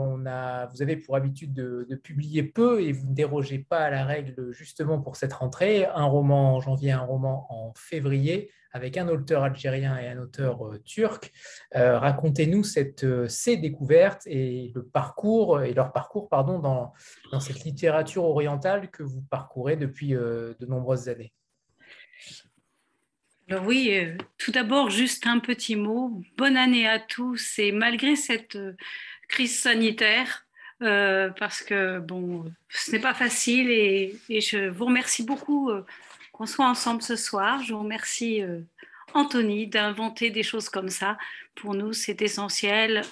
vous 0.70 0.82
avez 0.82 0.96
pour 0.96 1.16
habitude 1.16 1.54
de, 1.54 1.94
publier 2.02 2.42
peu 2.42 2.82
et 2.82 2.92
vous 2.92 3.08
ne 3.08 3.14
dérogez 3.14 3.58
pas 3.58 3.80
à 3.80 3.90
la 3.90 4.04
règle 4.04 4.52
justement 4.52 5.00
pour 5.00 5.16
cette 5.16 5.32
rentrée. 5.32 5.86
Un 5.86 6.04
roman 6.04 6.56
en 6.56 6.60
janvier, 6.60 6.92
un 6.92 7.00
roman 7.00 7.46
en 7.48 7.72
février, 7.74 8.50
avec 8.72 8.98
un 8.98 9.08
auteur 9.08 9.44
algérien 9.44 9.98
et 9.98 10.08
un 10.08 10.18
auteur 10.18 10.72
turc. 10.84 11.32
Racontez-nous 11.72 12.64
ces 12.64 13.56
découvertes 13.56 14.22
et 14.26 14.70
le 14.74 14.84
parcours 14.84 15.62
et 15.62 15.72
leur 15.72 15.92
parcours 15.92 16.28
pardon, 16.28 16.58
dans, 16.58 16.92
dans 17.32 17.40
cette 17.40 17.64
littérature 17.64 18.24
orientale 18.24 18.90
que 18.90 19.02
vous 19.02 19.22
parcourez 19.22 19.76
depuis 19.76 20.10
de 20.10 20.66
nombreuses 20.66 21.08
années 21.08 21.32
oui, 23.58 23.90
euh, 23.92 24.16
tout 24.38 24.52
d'abord, 24.52 24.90
juste 24.90 25.26
un 25.26 25.40
petit 25.40 25.76
mot. 25.76 26.22
Bonne 26.36 26.56
année 26.56 26.86
à 26.88 26.98
tous 26.98 27.58
et 27.58 27.72
malgré 27.72 28.14
cette 28.14 28.56
euh, 28.56 28.76
crise 29.28 29.58
sanitaire, 29.58 30.46
euh, 30.82 31.30
parce 31.30 31.62
que 31.62 31.98
bon, 31.98 32.44
ce 32.68 32.92
n'est 32.92 33.00
pas 33.00 33.14
facile 33.14 33.70
et, 33.70 34.18
je 34.28 34.68
vous 34.68 34.86
remercie 34.86 35.24
beaucoup 35.24 35.70
qu'on 36.32 36.46
soit 36.46 36.68
ensemble 36.68 37.02
ce 37.02 37.16
soir. 37.16 37.62
Je 37.62 37.72
vous 37.72 37.80
remercie 37.80 38.42
Anthony 39.12 39.66
d'inventer 39.66 40.30
des 40.30 40.42
choses 40.42 40.68
comme 40.68 40.88
ça. 40.88 41.18
Pour 41.54 41.74
nous, 41.74 41.92
c'est 41.92 42.22
essentiel 42.22 43.02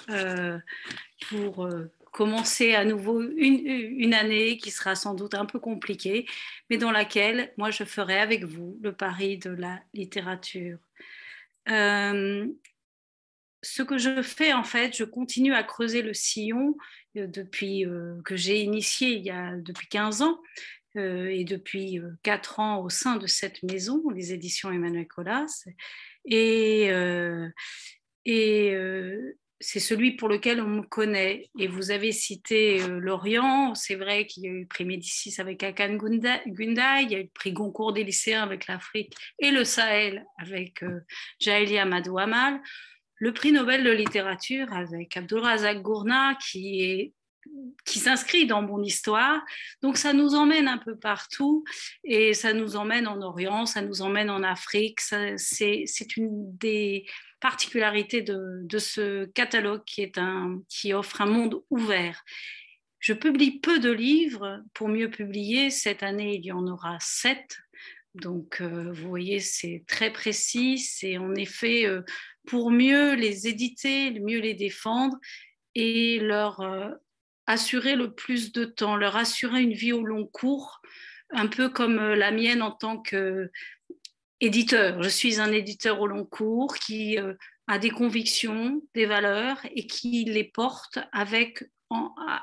pour 1.28 1.68
commencer 2.18 2.74
à 2.74 2.84
nouveau 2.84 3.22
une, 3.22 4.12
année 4.12 4.56
qui 4.56 4.72
sera 4.72 4.96
sans 4.96 5.14
doute 5.14 5.34
un 5.34 5.46
peu 5.46 5.60
compliquée, 5.60 6.26
mais 6.68 6.76
dans 6.76 6.90
laquelle 6.90 7.52
moi 7.56 7.70
je 7.70 7.84
ferai 7.84 8.18
avec 8.18 8.42
vous 8.42 8.76
le 8.82 8.92
pari 8.92 9.38
de 9.38 9.50
la 9.50 9.80
littérature. 9.94 10.78
Euh, 11.68 12.44
ce 13.62 13.82
que 13.84 13.98
je 13.98 14.20
fais, 14.22 14.52
en 14.52 14.64
fait, 14.64 14.96
je 14.96 15.04
continue 15.04 15.54
à 15.54 15.62
creuser 15.62 16.02
le 16.02 16.12
sillon 16.12 16.76
depuis 17.14 17.84
que 18.24 18.34
j'ai 18.34 18.62
initié 18.62 19.10
il 19.10 19.24
y 19.24 19.30
a 19.30 19.54
depuis 19.54 19.86
15 19.86 20.22
ans 20.22 20.40
et 20.96 21.44
depuis 21.44 22.00
4 22.24 22.58
ans 22.58 22.82
au 22.82 22.90
sein 22.90 23.14
de 23.14 23.28
cette 23.28 23.62
maison, 23.62 24.02
les 24.10 24.32
éditions 24.32 24.72
Emmanuel 24.72 25.06
Colas. 25.06 25.68
Et, 26.24 26.90
et 28.24 28.76
c'est 29.60 29.80
celui 29.80 30.16
pour 30.16 30.28
lequel 30.28 30.60
on 30.60 30.68
me 30.68 30.82
connaît. 30.82 31.50
Et 31.58 31.66
vous 31.66 31.90
avez 31.90 32.12
cité 32.12 32.80
euh, 32.82 32.98
Lorient, 33.00 33.74
c'est 33.74 33.96
vrai 33.96 34.26
qu'il 34.26 34.44
y 34.44 34.46
a 34.46 34.50
eu 34.50 34.60
le 34.60 34.66
prix 34.66 34.84
Médicis 34.84 35.34
avec 35.40 35.62
Akan 35.62 35.96
Gundai, 35.96 36.40
il 36.46 37.10
y 37.10 37.14
a 37.14 37.18
eu 37.18 37.24
le 37.24 37.30
prix 37.34 37.52
Goncourt 37.52 37.92
des 37.92 38.04
lycéens 38.04 38.42
avec 38.42 38.66
l'Afrique 38.66 39.14
et 39.38 39.50
le 39.50 39.64
Sahel 39.64 40.24
avec 40.38 40.82
euh, 40.82 41.00
Jaëlia 41.40 41.82
Amadou 41.82 42.18
Amal, 42.18 42.60
le 43.16 43.32
prix 43.32 43.52
Nobel 43.52 43.82
de 43.82 43.90
littérature 43.90 44.72
avec 44.72 45.16
Abdulrazak 45.16 45.82
Gourna 45.82 46.36
qui 46.36 47.12
qui 47.84 47.98
s'inscrit 47.98 48.46
dans 48.46 48.62
mon 48.62 48.82
histoire. 48.82 49.40
Donc 49.82 49.96
ça 49.96 50.12
nous 50.12 50.34
emmène 50.34 50.68
un 50.68 50.78
peu 50.78 50.98
partout 50.98 51.64
et 52.04 52.34
ça 52.34 52.52
nous 52.52 52.76
emmène 52.76 53.06
en 53.06 53.22
Orient, 53.22 53.66
ça 53.66 53.80
nous 53.80 54.02
emmène 54.02 54.28
en 54.28 54.42
Afrique. 54.42 55.00
C'est 55.00 56.16
une 56.16 56.56
des 56.58 57.06
particularité 57.40 58.22
de, 58.22 58.78
ce 58.78 59.26
catalogue 59.26 59.84
qui, 59.84 60.02
est 60.02 60.18
un, 60.18 60.60
qui 60.68 60.92
offre 60.92 61.20
un 61.20 61.26
monde 61.26 61.62
ouvert. 61.70 62.24
Je 62.98 63.12
publie 63.12 63.60
peu 63.60 63.78
de 63.78 63.90
livres. 63.90 64.62
Pour 64.74 64.88
mieux 64.88 65.10
publier, 65.10 65.70
cette 65.70 66.02
année, 66.02 66.36
il 66.36 66.44
y 66.44 66.52
en 66.52 66.66
aura 66.66 66.98
sept. 67.00 67.58
Donc, 68.14 68.60
euh, 68.60 68.90
vous 68.92 69.08
voyez, 69.08 69.40
c'est 69.40 69.84
très 69.86 70.12
précis. 70.12 70.78
C'est 70.78 71.18
en 71.18 71.34
effet 71.34 71.86
euh, 71.86 72.02
pour 72.46 72.70
mieux 72.70 73.14
les 73.14 73.46
éditer, 73.46 74.18
mieux 74.18 74.40
les 74.40 74.54
défendre 74.54 75.16
et 75.74 76.18
leur 76.18 76.60
euh, 76.60 76.90
assurer 77.46 77.94
le 77.94 78.14
plus 78.14 78.52
de 78.52 78.64
temps, 78.64 78.96
leur 78.96 79.16
assurer 79.16 79.62
une 79.62 79.74
vie 79.74 79.92
au 79.92 80.02
long 80.02 80.26
cours, 80.26 80.80
un 81.30 81.46
peu 81.46 81.68
comme 81.68 81.96
la 81.96 82.30
mienne 82.30 82.62
en 82.62 82.72
tant 82.72 82.98
que 82.98 83.50
éditeur. 84.40 85.02
Je 85.02 85.08
suis 85.08 85.40
un 85.40 85.52
éditeur 85.52 86.00
au 86.00 86.06
long 86.06 86.24
cours 86.24 86.76
qui 86.76 87.18
euh, 87.18 87.34
a 87.66 87.78
des 87.78 87.90
convictions, 87.90 88.82
des 88.94 89.06
valeurs 89.06 89.58
et 89.74 89.86
qui 89.86 90.24
les 90.24 90.44
porte 90.44 90.98
avec, 91.12 91.64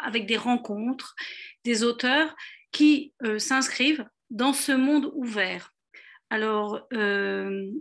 avec 0.01 0.25
des 0.25 0.37
rencontres, 0.37 1.15
des 1.63 1.83
auteurs 1.83 2.35
qui 2.71 3.13
euh, 3.23 3.39
s'inscrivent 3.39 4.05
dans 4.29 4.53
ce 4.53 4.71
monde 4.71 5.11
ouvert. 5.15 5.73
Alors, 6.29 6.87
euh, 6.93 7.71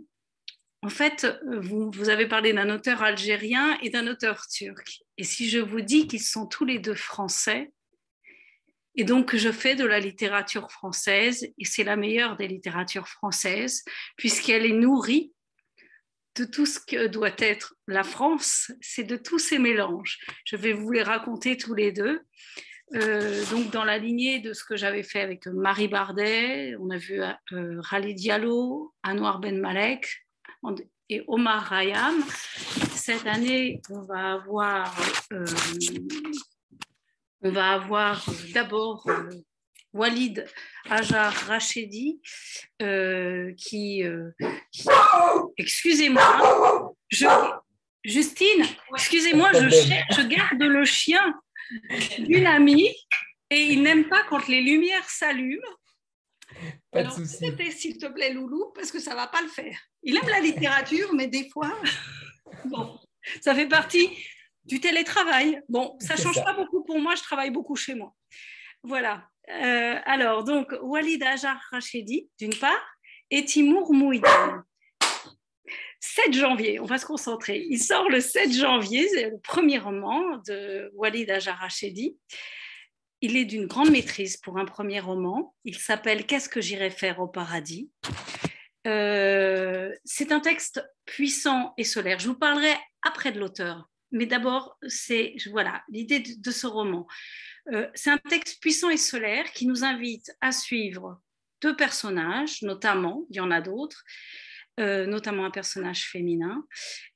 en 0.81 0.89
fait, 0.89 1.27
vous, 1.61 1.89
vous, 1.89 2.09
avez 2.09 2.27
parlé 2.27 2.53
d'un 2.53 2.69
auteur 2.69 3.01
algérien 3.01 3.77
et 3.81 3.89
d'un 3.89 4.07
auteur 4.07 4.45
turc. 4.47 5.01
Et 5.17 5.23
si 5.23 5.49
je 5.49 5.57
vous 5.57 5.81
dis 5.81 6.07
qu'ils 6.07 6.21
sont 6.21 6.45
tous 6.45 6.63
les 6.63 6.77
deux 6.77 6.95
français, 6.95 7.71
et 8.95 9.03
donc, 9.03 9.35
je 9.35 9.51
fais 9.51 9.75
de 9.75 9.85
la 9.85 9.99
littérature 9.99 10.71
française, 10.71 11.43
et 11.57 11.65
c'est 11.65 11.83
la 11.83 11.95
meilleure 11.95 12.37
des 12.37 12.47
littératures 12.47 13.07
françaises, 13.07 13.83
puisqu'elle 14.15 14.65
est 14.65 14.73
nourrie 14.73 15.33
de 16.35 16.45
tout 16.45 16.65
ce 16.65 16.79
que 16.79 17.07
doit 17.07 17.35
être 17.37 17.75
la 17.87 18.03
France, 18.03 18.71
c'est 18.81 19.03
de 19.03 19.15
tous 19.15 19.39
ces 19.39 19.59
mélanges. 19.59 20.19
Je 20.45 20.55
vais 20.55 20.73
vous 20.73 20.91
les 20.91 21.03
raconter 21.03 21.57
tous 21.57 21.73
les 21.73 21.91
deux. 21.91 22.21
Euh, 22.93 23.43
donc, 23.51 23.71
dans 23.71 23.83
la 23.83 23.97
lignée 23.97 24.39
de 24.39 24.53
ce 24.53 24.63
que 24.63 24.75
j'avais 24.75 25.03
fait 25.03 25.21
avec 25.21 25.47
Marie 25.47 25.87
Bardet, 25.87 26.75
on 26.79 26.89
a 26.89 26.97
vu 26.97 27.21
euh, 27.21 27.33
Rally 27.79 28.13
Diallo, 28.13 28.93
Anwar 29.03 29.39
Ben 29.39 29.59
Malek 29.59 30.07
et 31.09 31.23
Omar 31.27 31.63
Rayam. 31.63 32.15
Cette 32.93 33.27
année, 33.27 33.81
on 33.89 34.01
va 34.01 34.33
avoir 34.33 34.95
euh, 35.31 35.45
on 37.45 37.51
va 37.51 37.73
avoir 37.73 38.27
euh, 38.27 38.33
d'abord 38.53 39.07
euh, 39.07 39.29
Walid 39.93 40.45
Ajar 40.89 41.31
Rachedi 41.31 42.19
euh, 42.81 43.53
qui, 43.55 44.03
excusez-moi, 45.57 46.95
Justine, 48.03 48.65
excusez-moi, 48.95 49.51
je, 49.53 49.69
je 49.69 50.27
garde 50.27 50.61
le 50.61 50.85
chien 50.85 51.33
d'une 52.17 52.47
amie 52.47 52.89
et 53.51 53.61
il 53.61 53.83
n'aime 53.83 54.09
pas 54.09 54.23
quand 54.27 54.47
les 54.47 54.61
lumières 54.61 55.07
s'allument. 55.07 55.61
Pas 56.91 57.03
de 57.03 57.11
souci. 57.11 57.45
S'il 57.71 57.97
te 57.97 58.07
plaît, 58.07 58.33
Loulou, 58.33 58.71
parce 58.73 58.91
que 58.91 58.99
ça 58.99 59.11
ne 59.11 59.17
va 59.17 59.27
pas 59.27 59.41
le 59.41 59.49
faire. 59.49 59.77
Il 60.03 60.17
aime 60.17 60.29
la 60.29 60.39
littérature, 60.39 61.13
mais 61.13 61.27
des 61.27 61.47
fois, 61.49 61.71
bon, 62.65 62.99
ça 63.41 63.53
fait 63.53 63.67
partie 63.67 64.09
du 64.65 64.79
télétravail. 64.79 65.61
Bon, 65.69 65.95
ça 65.99 66.15
ne 66.15 66.19
change 66.19 66.43
pas 66.43 66.53
beaucoup 66.53 66.83
pour 66.83 66.99
moi, 66.99 67.15
je 67.15 67.21
travaille 67.21 67.51
beaucoup 67.51 67.75
chez 67.75 67.95
moi. 67.95 68.13
Voilà. 68.83 69.27
Euh, 69.49 69.95
alors, 70.05 70.43
donc, 70.43 70.73
Walid 70.81 71.21
Ajar 71.23 71.59
Rachedi, 71.71 72.29
d'une 72.39 72.55
part, 72.55 72.97
et 73.31 73.45
Timour 73.45 73.93
Mouidan. 73.93 74.61
7 75.99 76.33
janvier, 76.33 76.79
on 76.79 76.85
va 76.85 76.97
se 76.97 77.05
concentrer. 77.05 77.65
Il 77.67 77.79
sort 77.79 78.09
le 78.09 78.21
7 78.21 78.53
janvier, 78.53 79.07
c'est 79.09 79.29
le 79.29 79.39
premier 79.39 79.79
roman 79.79 80.37
de 80.47 80.91
Walid 80.93 81.29
Ajar 81.31 81.57
Rachedi. 81.57 82.17
Il 83.21 83.37
est 83.37 83.45
d'une 83.45 83.65
grande 83.65 83.89
maîtrise 83.89 84.37
pour 84.37 84.57
un 84.59 84.65
premier 84.65 84.99
roman. 84.99 85.55
Il 85.63 85.77
s'appelle 85.77 86.25
Qu'est-ce 86.25 86.49
que 86.49 86.61
j'irai 86.61 86.91
faire 86.91 87.19
au 87.19 87.27
paradis? 87.27 87.89
Euh, 88.85 89.91
C'est 90.03 90.31
un 90.31 90.39
texte 90.39 90.83
puissant 91.05 91.73
et 91.77 91.83
solaire. 91.83 92.19
Je 92.19 92.27
vous 92.27 92.37
parlerai 92.37 92.73
après 93.01 93.31
de 93.31 93.39
l'auteur 93.39 93.89
mais 94.15 94.25
d'abord, 94.25 94.77
c'est 94.87 95.35
voilà 95.51 95.83
l'idée 95.89 96.19
de, 96.19 96.51
ce 96.51 96.67
roman. 96.67 97.05
Euh, 97.73 97.87
c'est 97.93 98.09
un 98.09 98.17
texte 98.17 98.61
puissant 98.61 98.89
et 98.89 98.97
solaire 98.97 99.51
qui 99.51 99.67
nous 99.67 99.83
invite 99.83 100.31
à 100.39 100.51
suivre 100.51 101.21
deux 101.61 101.75
personnages, 101.75 102.61
notamment, 102.61 103.25
il 103.29 103.35
y 103.35 103.39
en 103.41 103.51
a 103.51 103.59
d'autres, 103.59 104.03
euh, 104.79 105.05
notamment 105.05 105.45
un 105.45 105.51
personnage 105.51 106.07
féminin, 106.07 106.65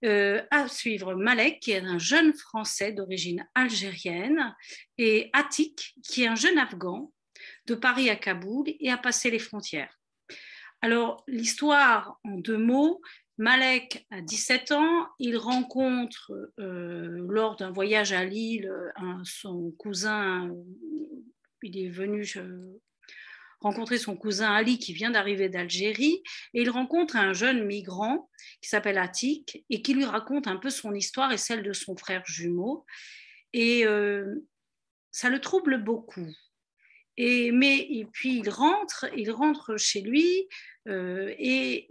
euh, 0.03 0.43
à 0.51 0.67
suivre 0.67 1.15
Malek, 1.15 1.61
qui 1.61 1.71
est 1.71 1.79
un 1.79 1.99
jeune 1.99 2.33
Français 2.33 2.91
d'origine 2.91 3.47
algérienne, 3.55 4.53
et 4.97 5.29
Atik, 5.31 5.95
qui 6.03 6.23
est 6.23 6.27
un 6.27 6.35
jeune 6.35 6.57
Afghan 6.57 7.13
de 7.65 7.75
Paris 7.75 8.09
à 8.09 8.17
Kaboul 8.17 8.65
et 8.67 8.91
a 8.91 8.97
passé 8.97 9.31
les 9.31 9.39
frontières. 9.39 9.97
Alors, 10.81 11.23
l'histoire, 11.27 12.19
en 12.23 12.37
deux 12.37 12.57
mots, 12.57 13.01
Malek 13.39 14.05
a 14.11 14.19
17 14.19 14.73
ans, 14.73 15.07
il 15.17 15.37
rencontre 15.37 16.51
euh, 16.59 17.25
lors 17.29 17.55
d'un 17.55 17.71
voyage 17.71 18.11
à 18.11 18.25
Lille 18.25 18.69
son 19.23 19.71
cousin, 19.77 20.53
il 21.63 21.77
est 21.77 21.89
venu 21.89 22.25
rencontrer 23.61 23.97
son 23.97 24.17
cousin 24.17 24.51
Ali 24.51 24.77
qui 24.77 24.91
vient 24.91 25.09
d'arriver 25.09 25.47
d'Algérie 25.47 26.21
et 26.53 26.63
il 26.63 26.69
rencontre 26.69 27.15
un 27.15 27.31
jeune 27.31 27.63
migrant 27.63 28.29
qui 28.61 28.67
s'appelle 28.67 28.97
Atik 28.97 29.63
et 29.69 29.81
qui 29.81 29.93
lui 29.93 30.03
raconte 30.03 30.47
un 30.47 30.57
peu 30.57 30.69
son 30.69 30.93
histoire 30.93 31.31
et 31.31 31.37
celle 31.37 31.63
de 31.63 31.71
son 31.71 31.95
frère 31.95 32.23
jumeau 32.25 32.85
et 33.53 33.85
euh, 33.85 34.45
ça 35.11 35.29
le 35.29 35.39
trouble 35.39 35.81
beaucoup. 35.81 36.27
Et, 37.15 37.53
mais 37.53 37.77
et 37.77 38.05
puis 38.11 38.39
il 38.39 38.49
rentre, 38.49 39.05
il 39.15 39.31
rentre 39.31 39.77
chez 39.77 40.01
lui 40.01 40.49
euh, 40.89 41.33
et 41.37 41.87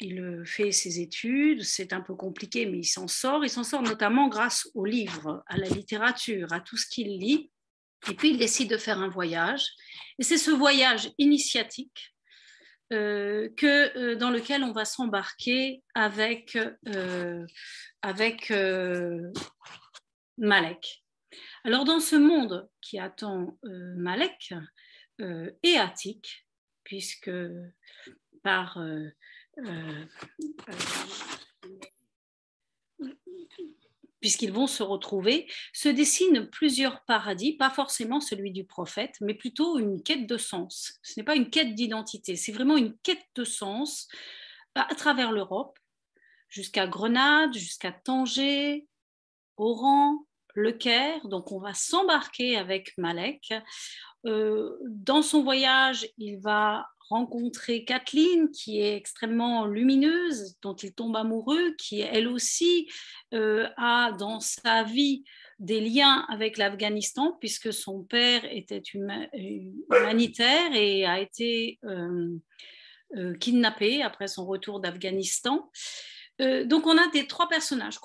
il 0.00 0.20
euh, 0.20 0.44
fait 0.44 0.72
ses 0.72 1.00
études, 1.00 1.62
c'est 1.62 1.92
un 1.92 2.00
peu 2.00 2.14
compliqué, 2.14 2.66
mais 2.66 2.78
il 2.78 2.86
s'en 2.86 3.06
sort. 3.06 3.44
Il 3.44 3.50
s'en 3.50 3.64
sort 3.64 3.82
notamment 3.82 4.28
grâce 4.28 4.68
aux 4.74 4.84
livres, 4.86 5.42
à 5.46 5.56
la 5.58 5.68
littérature, 5.68 6.52
à 6.52 6.60
tout 6.60 6.76
ce 6.76 6.86
qu'il 6.88 7.18
lit. 7.18 7.50
Et 8.10 8.14
puis 8.14 8.30
il 8.30 8.38
décide 8.38 8.70
de 8.70 8.78
faire 8.78 8.98
un 8.98 9.08
voyage. 9.08 9.66
Et 10.18 10.22
c'est 10.22 10.38
ce 10.38 10.50
voyage 10.50 11.10
initiatique 11.18 12.14
euh, 12.92 13.50
que, 13.56 13.96
euh, 13.98 14.16
dans 14.16 14.30
lequel 14.30 14.64
on 14.64 14.72
va 14.72 14.86
s'embarquer 14.86 15.82
avec, 15.94 16.56
avec 18.00 18.52
Malek. 20.38 21.04
Alors 21.64 21.84
dans 21.84 22.00
ce 22.00 22.16
monde 22.16 22.68
qui 22.80 22.98
attend 22.98 23.58
Malek 23.96 24.54
et 25.62 25.76
Attic, 25.76 26.46
puisque 26.84 27.30
par 28.42 28.78
puisqu'ils 34.20 34.52
vont 34.52 34.66
se 34.66 34.82
retrouver, 34.82 35.50
se 35.72 35.88
dessinent 35.88 36.48
plusieurs 36.48 37.02
paradis, 37.04 37.54
pas 37.56 37.70
forcément 37.70 38.20
celui 38.20 38.52
du 38.52 38.64
prophète, 38.64 39.16
mais 39.20 39.34
plutôt 39.34 39.78
une 39.78 40.02
quête 40.02 40.26
de 40.26 40.36
sens. 40.36 40.98
Ce 41.02 41.18
n'est 41.18 41.24
pas 41.24 41.36
une 41.36 41.50
quête 41.50 41.74
d'identité, 41.74 42.36
c'est 42.36 42.52
vraiment 42.52 42.76
une 42.76 42.96
quête 42.98 43.24
de 43.34 43.44
sens 43.44 44.08
à 44.74 44.94
travers 44.94 45.32
l'Europe, 45.32 45.78
jusqu'à 46.48 46.86
Grenade, 46.86 47.54
jusqu'à 47.54 47.92
Tanger, 47.92 48.86
Oran, 49.56 50.26
Le 50.54 50.72
Caire. 50.72 51.26
Donc 51.28 51.52
on 51.52 51.58
va 51.58 51.74
s'embarquer 51.74 52.56
avec 52.56 52.96
Malek. 52.98 53.54
Euh, 54.26 54.76
dans 54.84 55.22
son 55.22 55.42
voyage, 55.42 56.06
il 56.18 56.38
va 56.40 56.86
rencontrer 57.10 57.84
Kathleen, 57.84 58.50
qui 58.50 58.80
est 58.80 58.96
extrêmement 58.96 59.66
lumineuse, 59.66 60.56
dont 60.62 60.74
il 60.74 60.94
tombe 60.94 61.16
amoureux, 61.16 61.74
qui 61.76 62.00
elle 62.00 62.28
aussi 62.28 62.88
euh, 63.34 63.68
a 63.76 64.12
dans 64.12 64.38
sa 64.38 64.84
vie 64.84 65.24
des 65.58 65.80
liens 65.80 66.24
avec 66.28 66.56
l'Afghanistan, 66.56 67.36
puisque 67.40 67.72
son 67.72 68.04
père 68.04 68.44
était 68.50 68.82
humanitaire 68.94 70.72
et 70.72 71.04
a 71.04 71.20
été 71.20 71.78
euh, 71.84 72.38
euh, 73.16 73.34
kidnappé 73.34 74.02
après 74.02 74.28
son 74.28 74.46
retour 74.46 74.80
d'Afghanistan. 74.80 75.68
donc 76.38 76.86
on 76.86 76.96
a 76.96 77.08
des 77.08 77.26
trois 77.26 77.48
personnages 77.48 77.98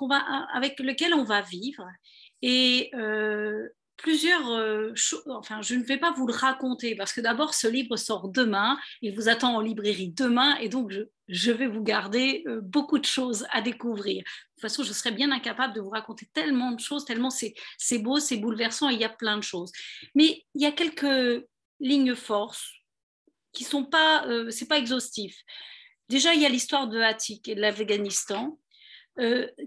avec 0.53 0.79
lesquels 0.79 1.13
on 1.13 1.23
va 1.23 1.41
vivre. 1.41 1.87
Et 2.41 2.91
plusieurs 3.97 4.49
euh, 4.51 4.91
choses. 4.95 5.23
Enfin, 5.27 5.61
je 5.61 5.75
ne 5.75 5.83
vais 5.83 5.97
pas 5.97 6.11
vous 6.11 6.27
le 6.27 6.33
raconter 6.33 6.95
parce 6.95 7.13
que 7.13 7.21
d'abord, 7.21 7.53
ce 7.53 7.67
livre 7.67 7.95
sort 7.97 8.29
demain. 8.29 8.77
Il 9.01 9.15
vous 9.15 9.29
attend 9.29 9.55
en 9.55 9.61
librairie 9.61 10.09
demain 10.09 10.55
et 10.57 10.69
donc 10.69 10.93
je, 11.27 11.51
vais 11.51 11.67
vous 11.67 11.83
garder 11.83 12.43
euh, 12.47 12.61
beaucoup 12.61 12.99
de 12.99 13.05
choses 13.05 13.45
à 13.51 13.61
découvrir. 13.61 14.17
De 14.17 14.21
toute 14.23 14.61
façon, 14.61 14.83
je 14.83 14.93
serais 14.93 15.11
bien 15.11 15.31
incapable 15.31 15.73
de 15.73 15.81
vous 15.81 15.89
raconter 15.89 16.27
tellement 16.33 16.71
de 16.71 16.79
choses, 16.79 17.05
tellement 17.05 17.29
c'est 17.29 17.53
beau, 17.99 18.19
c'est 18.19 18.37
bouleversant 18.37 18.89
et 18.89 18.93
il 18.93 18.99
y 18.99 19.05
a 19.05 19.09
plein 19.09 19.37
de 19.37 19.43
choses. 19.43 19.71
Mais 20.13 20.43
il 20.55 20.61
y 20.61 20.65
a 20.65 20.71
quelques 20.71 21.45
lignes 21.79 22.15
forces 22.15 22.71
qui 23.53 23.63
sont 23.63 23.85
pas, 23.85 24.25
euh, 24.27 24.49
c'est 24.51 24.67
pas 24.67 24.77
exhaustif. 24.77 25.37
Déjà, 26.09 26.33
il 26.33 26.41
y 26.41 26.45
a 26.45 26.49
l'histoire 26.49 26.87
de 26.87 26.99
Hatik 26.99 27.47
et 27.47 27.55
de 27.55 27.61
l'Afghanistan, 27.61 28.59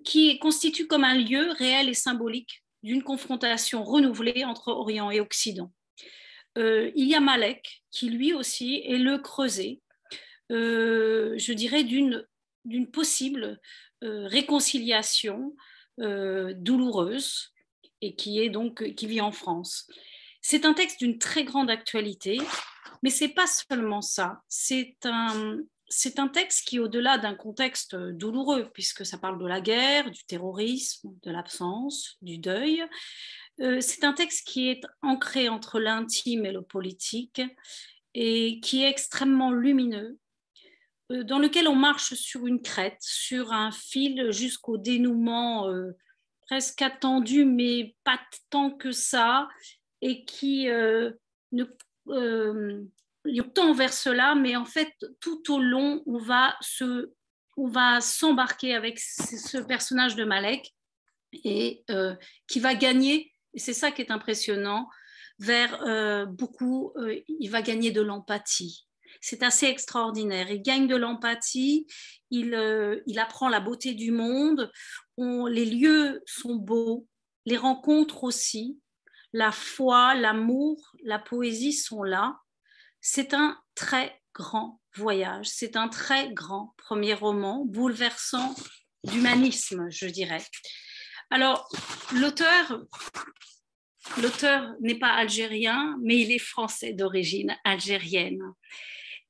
qui 0.05 0.39
constitue 0.41 0.87
comme 0.87 1.05
un 1.05 1.15
lieu 1.15 1.53
réel 1.53 1.89
et 1.89 1.95
symbolique 1.95 2.63
d'une 2.83 3.03
confrontation 3.03 3.83
renouvelée 3.83 4.45
entre 4.45 4.69
Orient 4.69 5.11
et 5.11 5.21
Occident. 5.21 5.73
Euh, 6.57 6.91
il 6.95 7.09
y 7.09 7.15
a 7.15 7.21
Malek, 7.21 7.83
qui 7.91 8.11
lui 8.11 8.33
aussi 8.33 8.83
est 8.85 8.99
le 8.99 9.19
creuset, 9.19 9.81
euh, 10.51 11.35
je 11.37 11.53
dirais, 11.53 11.85
d'une 11.85 12.27
possible 12.91 13.61
euh, 14.05 14.27
réconciliation 14.27 15.55
douloureuse 16.01 17.53
et 18.03 18.15
qui 18.15 18.39
est 18.39 18.51
donc 18.51 18.95
qui 18.95 19.09
vit 19.09 19.21
en 19.21 19.33
France. 19.33 19.91
C'est 20.41 20.65
un 20.65 20.73
texte 20.73 21.01
d'une 21.01 21.19
très 21.19 21.43
grande 21.43 21.71
actualité, 21.71 22.39
mais 23.03 23.11
c'est 23.11 23.31
pas 23.31 23.49
seulement 23.49 24.01
ça. 24.01 24.41
C'est 24.49 24.95
un, 25.03 25.59
c'est 25.89 26.19
un 26.19 26.28
texte 26.28 26.69
qui, 26.69 26.78
au-delà 26.78 27.19
d'un 27.19 27.35
contexte 27.35 27.97
douloureux, 27.97 28.70
puisque 28.73 29.06
ça 29.06 29.19
parle 29.19 29.40
de 29.40 29.47
la 29.47 29.60
guerre, 29.60 30.10
du 30.10 30.24
terrorisme, 30.24 31.10
de 31.23 31.31
l'absence, 31.31 32.16
du 32.20 32.39
deuil, 32.39 32.85
euh, 33.60 33.81
c'est 33.81 34.05
un 34.05 34.12
texte 34.12 34.47
qui 34.47 34.69
est 34.69 34.82
ancré 35.02 35.48
entre 35.48 35.81
l'intime 35.81 36.47
et 36.47 36.52
le 36.52 36.62
politique 36.62 37.43
et 38.15 38.60
qui 38.60 38.82
est 38.82 38.89
extrêmement 38.89 39.51
lumineux, 39.51 40.19
euh, 41.10 41.24
dans 41.24 41.39
lequel 41.39 41.66
on 41.69 41.74
marche 41.74 42.15
sur 42.15 42.47
une 42.47 42.62
crête, 42.62 42.98
sur 43.01 43.52
un 43.52 43.73
fil 43.73 44.31
jusqu'au 44.31 44.78
dénouement 44.78 45.69
euh, 45.69 45.93
presque 46.47 46.82
attendu, 46.82 47.44
mais 47.44 47.97
pas 48.05 48.20
tant 48.51 48.70
que 48.70 48.93
ça, 48.93 49.48
et 50.01 50.24
qui 50.24 50.69
ne 50.69 51.65
il 53.29 53.43
tend 53.53 53.73
vers 53.73 53.93
cela, 53.93 54.35
mais 54.35 54.57
en 54.57 54.65
fait, 54.65 54.93
tout 55.21 55.53
au 55.53 55.61
long, 55.61 56.03
on 56.07 56.19
va 56.19 56.57
se, 56.61 57.13
on 57.57 57.69
va 57.69 58.01
s'embarquer 58.01 58.75
avec 58.75 58.99
ce 58.99 59.59
personnage 59.59 60.17
de 60.17 60.25
Malek 60.25 60.75
et 61.33 61.85
euh, 61.91 62.15
qui 62.47 62.61
va 62.61 62.75
gagner, 62.75 63.33
et 63.55 63.59
c'est 63.59 63.75
ça 63.75 63.91
qui 63.91 64.03
est 64.03 64.11
impressionnant, 64.11 64.89
vers 65.39 65.83
euh, 65.83 66.27
beaucoup, 66.27 66.93
euh, 66.97 67.21
il 67.29 67.49
va 67.49 67.63
gagner 67.63 67.91
de 67.91 68.01
l'empathie. 68.01 68.87
C'est 69.21 69.43
assez 69.43 69.67
extraordinaire. 69.67 70.51
Il 70.51 70.63
gagne 70.63 70.87
de 70.87 70.97
l'empathie, 70.97 71.87
il, 72.31 72.55
il, 73.07 73.19
apprend 73.19 73.49
la 73.49 73.59
beauté 73.59 73.95
du 73.95 74.13
monde, 74.13 74.71
les 75.17 75.65
lieux 75.65 76.23
sont 76.27 76.57
beaux, 76.57 77.09
les 77.47 77.57
rencontres 77.57 78.23
aussi, 78.25 78.79
la 79.33 79.51
foi, 79.51 80.15
l'amour, 80.15 80.93
la 81.03 81.19
poésie 81.19 81.73
sont 81.73 82.03
là. 82.03 82.39
C'est 83.01 83.35
un 83.35 83.59
très 83.75 84.20
grand 84.35 84.81
voyage, 84.95 85.47
c'est 85.49 85.77
un 85.77 85.89
très 85.89 86.33
grand 86.33 86.75
premier 86.77 87.15
roman, 87.15 87.65
bouleversant 87.65 88.55
d'humanisme, 89.05 89.89
je 89.91 90.07
dirais. 90.07 90.45
Alors, 91.31 91.69
l'auteur, 92.15 92.81
l'auteur 94.23 94.75
n'est 94.81 94.99
pas 94.99 95.12
algérien, 95.12 95.97
mais 96.03 96.19
il 96.19 96.33
est 96.33 96.39
français 96.39 96.93
d'origine 96.93 97.57
algérienne. 97.65 98.43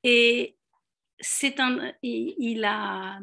Et 0.03 0.55
c'est 1.19 1.59
un, 1.59 1.91
il 2.01 2.63
a, 2.63 3.19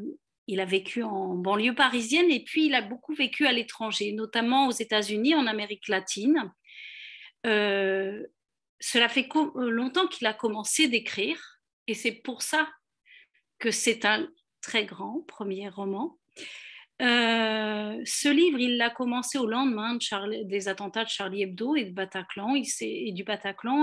il 0.46 0.60
a 0.60 0.64
vécu 0.64 1.02
en 1.02 1.34
banlieue 1.34 1.74
parisienne 1.74 2.30
et 2.30 2.44
puis 2.44 2.66
il 2.66 2.74
a 2.74 2.82
beaucoup 2.82 3.14
vécu 3.14 3.46
à 3.46 3.52
l'étranger, 3.52 4.12
notamment 4.12 4.68
aux 4.68 4.72
États-Unis, 4.72 5.34
en 5.34 5.46
Amérique 5.46 5.88
latine. 5.88 6.52
Euh, 7.46 8.26
cela 8.80 9.08
fait 9.08 9.28
euh, 9.34 9.70
longtemps 9.70 10.06
qu'il 10.06 10.26
a 10.26 10.34
commencé 10.34 10.88
d'écrire 10.88 11.60
et 11.86 11.94
c'est 11.94 12.12
pour 12.12 12.42
ça 12.42 12.68
que 13.58 13.70
c'est 13.70 14.04
un 14.04 14.28
très 14.60 14.84
grand 14.84 15.24
premier 15.26 15.68
roman. 15.68 16.18
Euh, 17.02 18.00
ce 18.04 18.28
livre, 18.28 18.58
il 18.58 18.76
l'a 18.78 18.90
commencé 18.90 19.38
au 19.38 19.46
lendemain 19.46 19.98
des 20.44 20.68
attentats 20.68 21.04
de 21.04 21.08
Charlie 21.08 21.42
Hebdo 21.42 21.76
et, 21.76 21.84
du 21.84 21.92
Bataclan. 21.92 22.54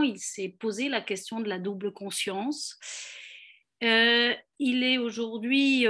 Il 0.01 0.19
s'est 0.19 0.55
posé 0.59 0.89
la 0.89 1.01
question 1.01 1.39
de 1.39 1.47
la 1.47 1.59
double 1.59 1.93
conscience. 1.93 2.79
Euh, 3.83 4.33
il 4.59 4.83
est 4.83 4.97
aujourd'hui, 4.97 5.85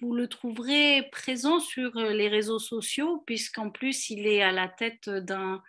vous 0.00 0.14
le 0.14 0.28
trouverez 0.28 1.08
présent 1.12 1.60
sur 1.60 1.94
les 1.94 2.28
réseaux 2.28 2.58
sociaux, 2.58 3.22
puisqu'en 3.26 3.70
plus, 3.70 4.10
il 4.10 4.26
est 4.26 4.42
à 4.42 4.52
la 4.52 4.68
tête 4.68 5.10
d'un 5.10 5.62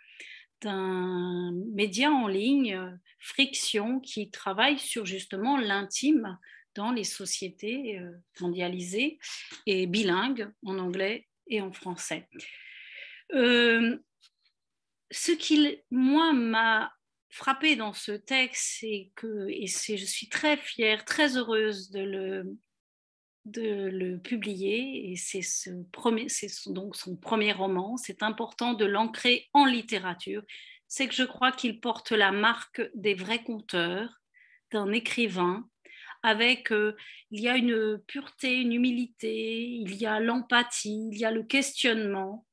d'un 0.62 1.52
média 1.72 2.10
en 2.10 2.26
ligne, 2.26 2.74
euh, 2.74 2.90
Friction, 3.18 4.00
qui 4.00 4.30
travaille 4.30 4.78
sur 4.78 5.06
justement 5.06 5.56
l'intime 5.56 6.38
dans 6.74 6.92
les 6.92 7.04
sociétés 7.04 7.98
euh, 7.98 8.12
mondialisées 8.40 9.18
et 9.66 9.86
bilingues 9.86 10.50
en 10.64 10.78
anglais 10.78 11.26
et 11.48 11.60
en 11.60 11.72
français. 11.72 12.28
Euh, 13.34 13.98
ce 15.10 15.32
qui, 15.32 15.78
moi, 15.90 16.32
m'a 16.32 16.92
frappé 17.30 17.76
dans 17.76 17.92
ce 17.92 18.12
texte, 18.12 18.78
c'est 18.80 19.10
que, 19.16 19.48
et 19.48 19.66
je 19.66 20.04
suis 20.04 20.28
très 20.28 20.56
fière, 20.56 21.04
très 21.04 21.36
heureuse 21.36 21.90
de 21.90 22.00
le, 22.00 22.56
de 23.50 23.88
le 23.88 24.18
publier 24.18 25.10
et 25.10 25.16
c'est 25.16 25.42
donc 26.66 26.96
son 26.96 27.16
premier 27.16 27.52
roman. 27.52 27.96
C'est 27.96 28.22
important 28.22 28.74
de 28.74 28.84
l'ancrer 28.84 29.48
en 29.52 29.64
littérature. 29.64 30.42
C'est 30.86 31.08
que 31.08 31.14
je 31.14 31.24
crois 31.24 31.52
qu'il 31.52 31.80
porte 31.80 32.12
la 32.12 32.32
marque 32.32 32.82
des 32.94 33.14
vrais 33.14 33.42
conteurs, 33.42 34.10
d'un 34.72 34.92
écrivain, 34.92 35.68
avec 36.22 36.72
euh, 36.72 36.96
il 37.30 37.40
y 37.40 37.48
a 37.48 37.56
une 37.56 37.98
pureté, 38.06 38.60
une 38.60 38.72
humilité, 38.72 39.64
il 39.64 39.94
y 39.94 40.06
a 40.06 40.20
l'empathie, 40.20 41.10
il 41.12 41.18
y 41.18 41.24
a 41.24 41.30
le 41.30 41.42
questionnement, 41.42 42.46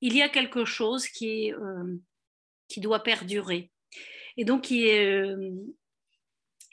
il 0.00 0.14
y 0.14 0.22
a 0.22 0.28
quelque 0.28 0.64
chose 0.64 1.08
qui 1.08 1.46
est 1.46 1.54
euh, 1.54 1.98
qui 2.68 2.80
doit 2.80 3.02
perdurer. 3.02 3.70
Et 4.36 4.44
donc, 4.44 4.70
il 4.70 4.86
est, 4.86 5.06
euh, 5.06 5.52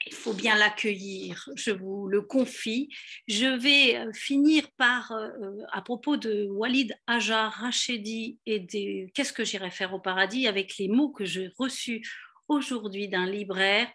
il 0.08 0.14
faut 0.14 0.32
bien 0.32 0.56
l'accueillir, 0.56 1.48
je 1.54 1.70
vous 1.70 2.08
le 2.08 2.22
confie. 2.22 2.88
Je 3.26 3.46
vais 3.46 3.96
euh, 3.96 4.12
finir 4.12 4.64
par, 4.76 5.12
euh, 5.12 5.30
à 5.70 5.82
propos 5.82 6.16
de 6.16 6.46
Walid 6.50 6.94
Ajar 7.06 7.52
Rachedi 7.52 8.38
et 8.46 8.60
de 8.60 9.10
Qu'est-ce 9.12 9.34
que 9.34 9.44
j'irai 9.44 9.70
faire 9.70 9.92
au 9.92 10.00
paradis, 10.00 10.46
avec 10.46 10.78
les 10.78 10.88
mots 10.88 11.10
que 11.10 11.26
j'ai 11.26 11.50
reçus 11.58 12.02
aujourd'hui 12.48 13.08
d'un 13.08 13.26
libraire 13.26 13.88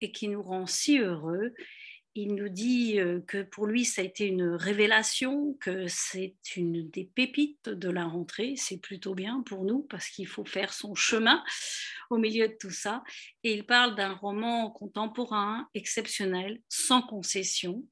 et 0.00 0.10
qui 0.10 0.26
nous 0.26 0.42
rend 0.42 0.66
si 0.66 0.98
heureux 0.98 1.52
il 2.14 2.34
nous 2.34 2.48
dit 2.48 3.00
euh, 3.00 3.20
que 3.26 3.42
pour 3.42 3.66
lui, 3.66 3.84
ça 3.84 4.02
a 4.02 4.04
été 4.04 4.26
une 4.26 4.50
révélation, 4.50 5.54
que 5.60 5.86
c'est 5.88 6.36
une 6.56 6.90
des 6.90 7.04
pépites 7.04 7.68
de 7.68 7.90
la 7.90 8.04
rentrée. 8.04 8.54
C'est 8.56 8.78
plutôt 8.78 9.14
bien 9.14 9.42
pour 9.42 9.64
nous 9.64 9.82
parce 9.82 10.08
qu'il 10.08 10.26
faut 10.26 10.44
faire 10.44 10.72
son 10.72 10.94
chemin 10.94 11.42
au 12.10 12.18
milieu 12.18 12.48
de 12.48 12.56
tout 12.58 12.70
ça. 12.70 13.02
Et 13.44 13.54
il 13.54 13.64
parle 13.64 13.94
d'un 13.94 14.12
roman 14.12 14.70
contemporain 14.70 15.68
exceptionnel, 15.74 16.60
sans 16.68 17.00
concession. 17.00 17.82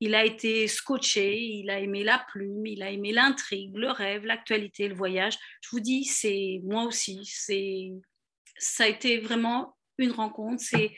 Il 0.00 0.14
a 0.14 0.24
été 0.24 0.66
scotché, 0.66 1.38
il 1.38 1.70
a 1.70 1.78
aimé 1.78 2.02
la 2.02 2.24
plume, 2.32 2.66
il 2.66 2.82
a 2.82 2.90
aimé 2.90 3.12
l'intrigue, 3.12 3.76
le 3.76 3.90
rêve, 3.90 4.24
l'actualité, 4.24 4.88
le 4.88 4.94
voyage. 4.94 5.36
Je 5.62 5.68
vous 5.70 5.80
dis, 5.80 6.04
c'est 6.04 6.60
moi 6.64 6.84
aussi, 6.84 7.20
c'est 7.24 7.92
ça 8.56 8.84
a 8.84 8.88
été 8.88 9.18
vraiment 9.18 9.76
une 9.98 10.12
rencontre. 10.12 10.62
C'est 10.62 10.96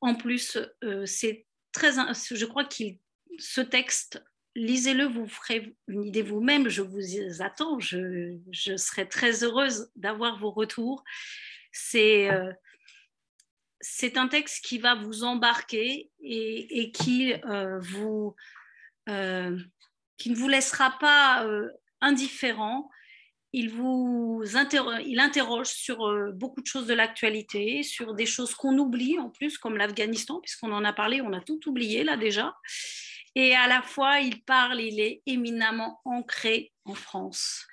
en 0.00 0.14
plus, 0.14 0.58
euh, 0.84 1.04
c'est 1.06 1.46
je 1.80 2.44
crois 2.44 2.64
qu'il, 2.64 2.98
ce 3.38 3.60
texte, 3.60 4.22
lisez-le, 4.54 5.04
vous 5.04 5.26
ferez 5.26 5.76
une 5.86 6.04
idée 6.04 6.22
vous-même. 6.22 6.68
Je 6.68 6.82
vous 6.82 7.42
attends. 7.42 7.78
Je, 7.80 8.38
serai 8.76 9.08
très 9.08 9.44
heureuse 9.44 9.90
d'avoir 9.96 10.38
vos 10.38 10.50
retours. 10.50 11.04
C'est, 11.72 12.30
euh, 12.30 12.52
c'est 13.80 14.16
un 14.16 14.28
texte 14.28 14.64
qui 14.64 14.78
va 14.78 14.94
vous 14.94 15.24
embarquer 15.24 16.10
et, 16.20 16.90
qui, 16.92 17.34
vous, 17.80 18.34
qui 19.06 20.30
ne 20.30 20.36
vous 20.36 20.48
laissera 20.48 20.98
pas 20.98 21.46
indifférent 22.00 22.90
il 23.52 23.70
vous 23.70 24.42
interroge 24.54 25.68
sur 25.68 26.06
euh, 26.06 26.32
beaucoup 26.32 26.60
de 26.60 26.66
choses 26.66 26.86
de 26.86 26.94
l'actualité, 26.94 27.82
sur 27.82 28.14
des 28.14 28.26
choses 28.26 28.54
qu'on 28.54 28.76
oublie 28.78 29.18
en 29.18 29.30
plus, 29.30 29.56
comme 29.58 29.76
l'Afghanistan, 29.76 30.40
puisqu'on 30.40 30.72
en 30.72 30.84
a 30.84 30.92
parlé, 30.92 31.22
on 31.22 31.32
a 31.32 31.40
tout 31.40 31.60
oublié 31.66 32.04
là 32.04 32.16
déjà. 32.16 32.54
Et 33.34 33.54
à 33.54 33.66
la 33.66 33.82
fois, 33.82 34.20
il 34.20 34.42
parle, 34.42 34.80
il 34.80 35.00
est 35.00 35.22
éminemment 35.26 36.00
ancré 36.04 36.72
en 36.84 36.94
France 36.94 37.66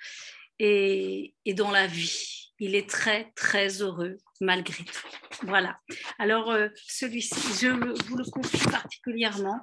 et, 0.58 1.34
dans 1.54 1.70
la 1.70 1.86
vie. 1.86 2.52
Il 2.58 2.74
est 2.74 2.88
très, 2.88 3.32
très 3.36 3.82
heureux 3.82 4.16
malgré 4.40 4.84
tout. 4.84 5.08
Voilà. 5.42 5.78
Alors, 6.18 6.50
euh, 6.50 6.68
celui-ci, 6.86 7.34
je 7.60 7.68
vous 7.68 8.16
le 8.16 8.24
confie 8.30 8.64
particulièrement. 8.70 9.60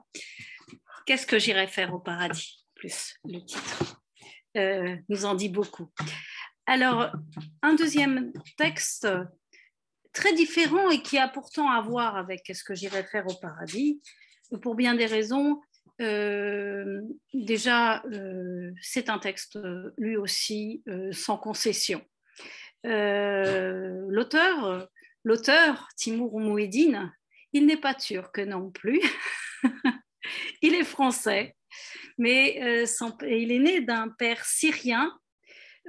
Qu'est-ce 1.06 1.26
que 1.26 1.40
j'irai 1.40 1.68
faire 1.68 1.94
au 1.94 2.00
paradis? 2.00 2.64
Plus 2.76 3.16
le 3.26 3.40
titre. 3.40 4.03
Euh, 4.56 4.96
nous 5.10 5.26
en 5.26 5.36
dit 5.36 5.50
beaucoup. 5.50 5.90
Alors, 6.66 7.12
un 7.62 7.74
deuxième 7.74 8.32
texte 8.58 9.06
très 10.14 10.34
différent 10.34 10.90
et 10.90 11.02
qui 11.02 11.18
a 11.18 11.28
pourtant 11.28 11.70
à 11.70 11.82
voir 11.82 12.16
avec 12.16 12.50
ce 12.54 12.64
que 12.64 12.74
j'irai 12.76 13.04
faire 13.04 13.28
au 13.28 13.36
paradis, 13.36 14.02
pour 14.62 14.76
bien 14.76 14.94
des 14.94 15.08
raisons. 15.08 15.60
Euh, 16.02 17.02
déjà, 17.34 18.04
euh, 18.06 18.72
c'est 18.82 19.10
un 19.10 19.20
texte 19.20 19.60
lui 19.98 20.18
aussi 20.18 20.84
sans 21.12 21.38
concession. 21.38 22.02
l'auteur, 22.84 24.88
l'auteur 25.24 25.88
Timur 25.98 26.40
Mouedine, 26.40 27.12
il 27.54 27.66
n'est 27.66 27.78
pas 27.78 27.96
turc 27.96 28.38
non 28.40 28.70
plus. 28.70 29.02
il 30.62 30.76
est 30.76 30.84
français 30.84 31.56
mais 32.18 32.86
euh, 32.86 32.86
il 33.28 33.52
est 33.52 33.60
né 33.60 33.82
d'un 33.82 34.10
père 34.10 34.44
syrien, 34.46 35.18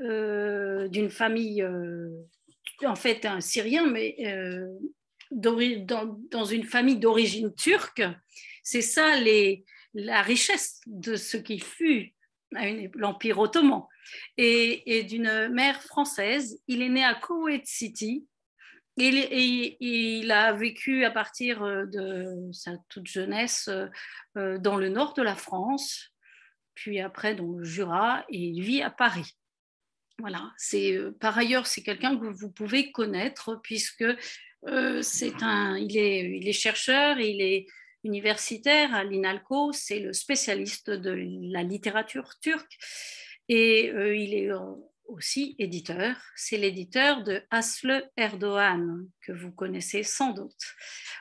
euh, 0.02 0.88
d'une 0.88 1.10
famille, 1.10 1.62
euh, 1.62 2.08
en 2.84 2.96
fait 2.96 3.24
un 3.24 3.40
syrien, 3.40 3.86
mais 3.86 4.16
dans, 5.30 6.44
une 6.44 6.64
famille 6.64 6.98
d'origine 6.98 7.54
turque. 7.54 8.02
C'est 8.62 8.82
ça 8.82 9.14
la 9.94 10.22
richesse 10.22 10.80
de 10.86 11.16
ce 11.16 11.36
qui 11.36 11.58
fut 11.58 12.14
l'Empire 12.94 13.38
ottoman. 13.38 13.82
Et, 14.36 15.04
d'une 15.04 15.48
mère 15.48 15.82
française, 15.82 16.60
il 16.68 16.82
est 16.82 16.88
né 16.88 17.04
à 17.04 17.14
Kuwait 17.14 17.62
City, 17.64 18.26
il 18.96 20.30
a 20.30 20.52
vécu 20.52 21.04
à 21.04 21.10
partir 21.10 21.62
de 21.62 22.50
sa 22.52 22.72
toute 22.88 23.06
jeunesse 23.06 23.68
dans 24.36 24.76
le 24.76 24.88
nord 24.88 25.14
de 25.14 25.22
la 25.22 25.34
France, 25.34 26.13
puis 26.74 27.00
après 27.00 27.34
dans 27.34 27.52
le 27.52 27.64
Jura, 27.64 28.24
et 28.28 28.38
il 28.38 28.62
vit 28.62 28.82
à 28.82 28.90
Paris. 28.90 29.36
Voilà, 30.18 30.52
c'est 30.56 30.96
par 31.20 31.36
ailleurs 31.36 31.66
c'est 31.66 31.82
quelqu'un 31.82 32.16
que 32.16 32.26
vous 32.26 32.50
pouvez 32.50 32.92
connaître 32.92 33.60
puisque 33.62 34.04
c'est 35.02 35.42
un, 35.42 35.76
il 35.76 35.96
est, 35.98 36.38
il 36.38 36.48
est 36.48 36.52
chercheur, 36.52 37.18
il 37.18 37.42
est 37.42 37.66
universitaire 38.04 38.94
à 38.94 39.02
l'INALCO, 39.02 39.72
c'est 39.72 39.98
le 39.98 40.12
spécialiste 40.12 40.90
de 40.90 41.10
la 41.52 41.64
littérature 41.64 42.38
turque 42.40 42.78
et 43.48 43.88
il 43.88 44.34
est 44.34 44.50
aussi 45.06 45.54
éditeur. 45.58 46.16
C'est 46.36 46.56
l'éditeur 46.56 47.22
de 47.22 47.42
Asle 47.50 48.10
Erdogan, 48.16 49.06
que 49.20 49.32
vous 49.32 49.52
connaissez 49.52 50.02
sans 50.02 50.32
doute. 50.32 50.74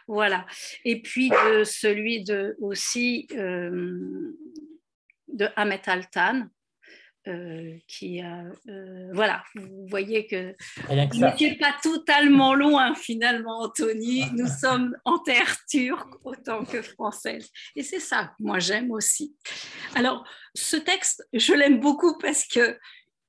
Voilà. 0.08 0.46
Et 0.86 1.02
puis 1.02 1.30
de 1.30 1.64
celui 1.64 2.24
de 2.24 2.56
aussi 2.60 3.28
euh, 3.34 4.38
de 5.34 5.48
Ahmet 5.56 5.82
Altan, 5.88 6.48
euh, 7.26 7.78
qui 7.88 8.20
a, 8.20 8.44
euh, 8.68 9.10
voilà, 9.14 9.46
vous 9.56 9.88
voyez 9.88 10.28
que 10.28 10.54
vous 10.90 10.94
n'est 11.40 11.58
pas 11.58 11.74
totalement 11.82 12.54
loin 12.54 12.94
finalement, 12.96 13.62
Anthony. 13.62 14.26
Nous 14.34 14.48
sommes 14.48 14.94
en 15.06 15.20
terre 15.20 15.56
turque 15.70 16.14
autant 16.26 16.66
que 16.66 16.82
française. 16.82 17.50
Et 17.78 17.84
c'est 17.84 18.02
ça 18.02 18.26
que 18.26 18.44
moi 18.44 18.60
j'aime 18.60 18.92
aussi. 18.92 19.38
Alors, 19.96 20.28
ce 20.54 20.76
texte, 20.76 21.26
je 21.32 21.54
l'aime 21.54 21.80
beaucoup 21.80 22.18
parce 22.18 22.46
que 22.46 22.78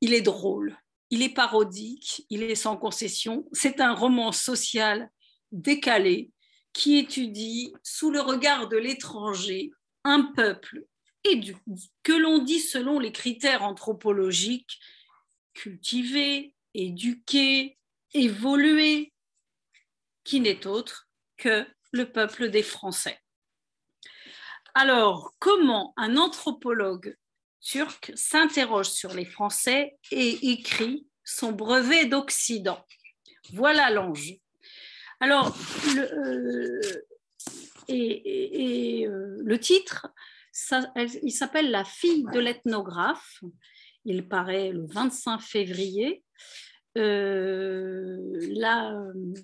il 0.01 0.13
est 0.13 0.23
drôle, 0.23 0.77
il 1.11 1.23
est 1.23 1.33
parodique, 1.33 2.27
il 2.31 2.43
est 2.43 2.57
sans 2.57 2.77
concession. 2.77 3.47
C'est 3.53 3.81
un 3.81 3.95
roman 3.95 4.33
social 4.33 5.09
décalé 5.53 6.33
qui 6.73 6.99
étudie 6.99 7.73
sous 7.85 8.11
le 8.11 8.21
regard 8.21 8.69
de 8.69 8.77
l'étranger 8.77 9.71
un 10.03 10.33
peuple 10.35 10.85
que 12.03 12.13
l'on 12.13 12.39
dit 12.39 12.61
selon 12.61 12.99
les 12.99 13.13
critères 13.13 13.63
anthropologiques 13.63 14.79
cultivé, 15.55 16.55
éduqué, 16.75 17.79
évolué, 18.13 19.13
qui 20.25 20.41
n'est 20.41 20.67
autre 20.67 21.09
que 21.37 21.67
le 21.93 22.11
peuple 22.11 22.51
des 22.51 22.63
Français. 22.63 23.21
Alors, 24.75 25.35
comment 25.39 25.95
un 25.97 26.17
anthropologue 26.17 27.17
turc 27.61 28.13
s'interroge 28.17 28.89
sur 28.89 29.15
les 29.15 29.25
Français 29.25 29.97
et 30.11 30.51
écrit 30.51 31.07
son 31.23 31.53
brevet 31.53 32.07
d'Occident? 32.07 32.85
Voilà 33.53 33.91
l'enjeu. 33.91 34.35
Alors, 35.21 35.57
euh, 35.97 36.81
et, 37.89 39.07
euh, 39.07 39.37
le 39.45 39.61
titre, 39.61 40.09
il 41.23 41.33
s'appelle 41.33 41.71
La 41.71 41.85
fille 41.85 42.25
de 42.33 42.39
l'ethnographe. 42.39 43.43
Il 44.05 44.29
paraît 44.29 44.71
le 44.71 44.87
25 44.87 45.41
février. 45.41 46.23
Euh, 46.97 48.33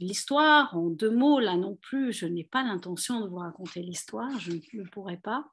l'histoire, 0.01 0.77
en 0.77 0.91
deux 0.91 1.11
mots, 1.11 1.41
là 1.41 1.57
non 1.57 1.77
plus, 1.77 2.12
je 2.12 2.27
n'ai 2.27 2.45
pas 2.45 2.62
l'intention 2.62 3.20
de 3.20 3.28
vous 3.28 3.39
raconter 3.39 3.82
l'histoire, 3.82 4.39
je 4.39 4.53
ne 4.53 4.85
pourrais 4.85 5.16
pas. 5.16 5.45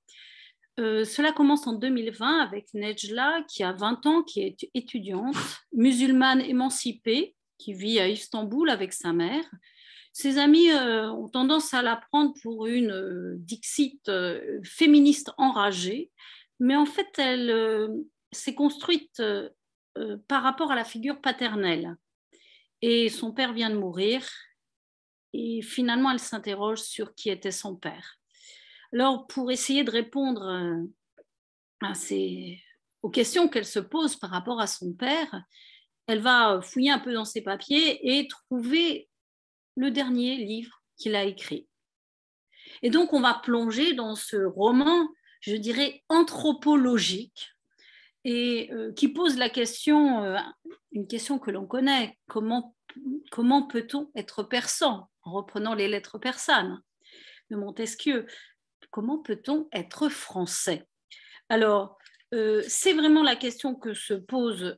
Euh, 0.80 1.04
cela 1.06 1.32
commence 1.32 1.66
en 1.66 1.74
2020 1.74 2.40
avec 2.40 2.72
Nejla, 2.74 3.44
qui 3.48 3.64
a 3.64 3.74
20 3.74 4.06
ans, 4.06 4.24
qui 4.24 4.42
est 4.42 4.70
étudiante, 4.76 5.36
musulmane 5.74 6.42
émancipée, 6.42 7.36
qui 7.58 7.74
vit 7.74 8.00
à 8.00 8.08
Istanbul 8.08 8.70
avec 8.70 8.94
sa 8.94 9.12
mère. 9.12 9.44
Ses 10.20 10.40
amis 10.40 10.72
euh, 10.72 11.12
ont 11.12 11.28
tendance 11.28 11.76
à 11.76 11.84
la 11.84 11.96
prendre 11.96 12.34
pour 12.42 12.66
une 12.66 12.90
euh, 12.90 13.36
Dixit 13.38 14.10
féministe 14.64 15.30
enragée, 15.38 16.12
mais 16.60 16.76
en 16.76 16.88
fait, 16.88 17.08
elle 17.20 17.88
s'est 18.32 18.56
construite 18.56 19.22
par 20.28 20.42
rapport 20.42 20.72
à 20.72 20.76
la 20.76 20.86
figure 20.86 21.22
paternelle. 21.22 21.96
Et 22.82 23.10
son 23.10 23.32
père 23.32 23.54
vient 23.54 23.70
de 23.70 23.78
mourir, 23.78 24.28
et 25.34 25.62
finalement, 25.62 26.10
elle 26.10 26.18
s'interroge 26.18 26.82
sur 26.82 27.14
qui 27.14 27.30
était 27.30 27.52
son 27.52 27.76
père. 27.76 28.18
Alors, 28.92 29.28
pour 29.28 29.52
essayer 29.52 29.84
de 29.84 29.92
répondre 29.92 30.48
euh, 30.48 30.84
aux 33.04 33.10
questions 33.12 33.50
qu'elle 33.50 33.66
se 33.66 33.78
pose 33.78 34.16
par 34.16 34.32
rapport 34.32 34.60
à 34.60 34.66
son 34.66 34.94
père, 34.94 35.44
elle 36.08 36.22
va 36.22 36.60
fouiller 36.64 36.90
un 36.90 36.98
peu 36.98 37.14
dans 37.14 37.24
ses 37.24 37.44
papiers 37.44 38.18
et 38.18 38.28
trouver 38.28 39.07
le 39.78 39.92
dernier 39.92 40.36
livre 40.36 40.82
qu'il 40.98 41.16
a 41.16 41.24
écrit. 41.24 41.68
Et 42.82 42.90
donc, 42.90 43.14
on 43.14 43.22
va 43.22 43.36
plonger 43.36 43.94
dans 43.94 44.16
ce 44.16 44.38
roman, 44.38 45.08
je 45.40 45.56
dirais, 45.56 46.04
anthropologique, 46.10 47.52
et 48.26 48.70
euh, 48.74 48.92
qui 48.92 49.08
pose 49.08 49.38
la 49.38 49.50
question, 49.50 50.24
euh, 50.24 50.38
une 50.92 51.08
question 51.08 51.40
que 51.40 51.52
l'on 51.52 51.66
connaît, 51.66 52.18
comment, 52.28 52.76
comment 53.32 53.68
peut-on 53.68 54.12
être 54.16 54.44
persan 54.44 55.10
en 55.22 55.32
reprenant 55.32 55.76
les 55.76 55.88
lettres 55.88 56.18
persanes 56.18 56.82
de 57.52 57.56
Montesquieu? 57.56 58.26
Comment 58.92 59.20
peut-on 59.20 59.70
être 59.72 60.10
français? 60.10 60.88
Alors, 61.50 61.98
euh, 62.34 62.62
c'est 62.68 62.94
vraiment 62.94 63.24
la 63.24 63.38
question 63.38 63.76
que 63.76 63.94
se 63.94 64.14
pose 64.14 64.78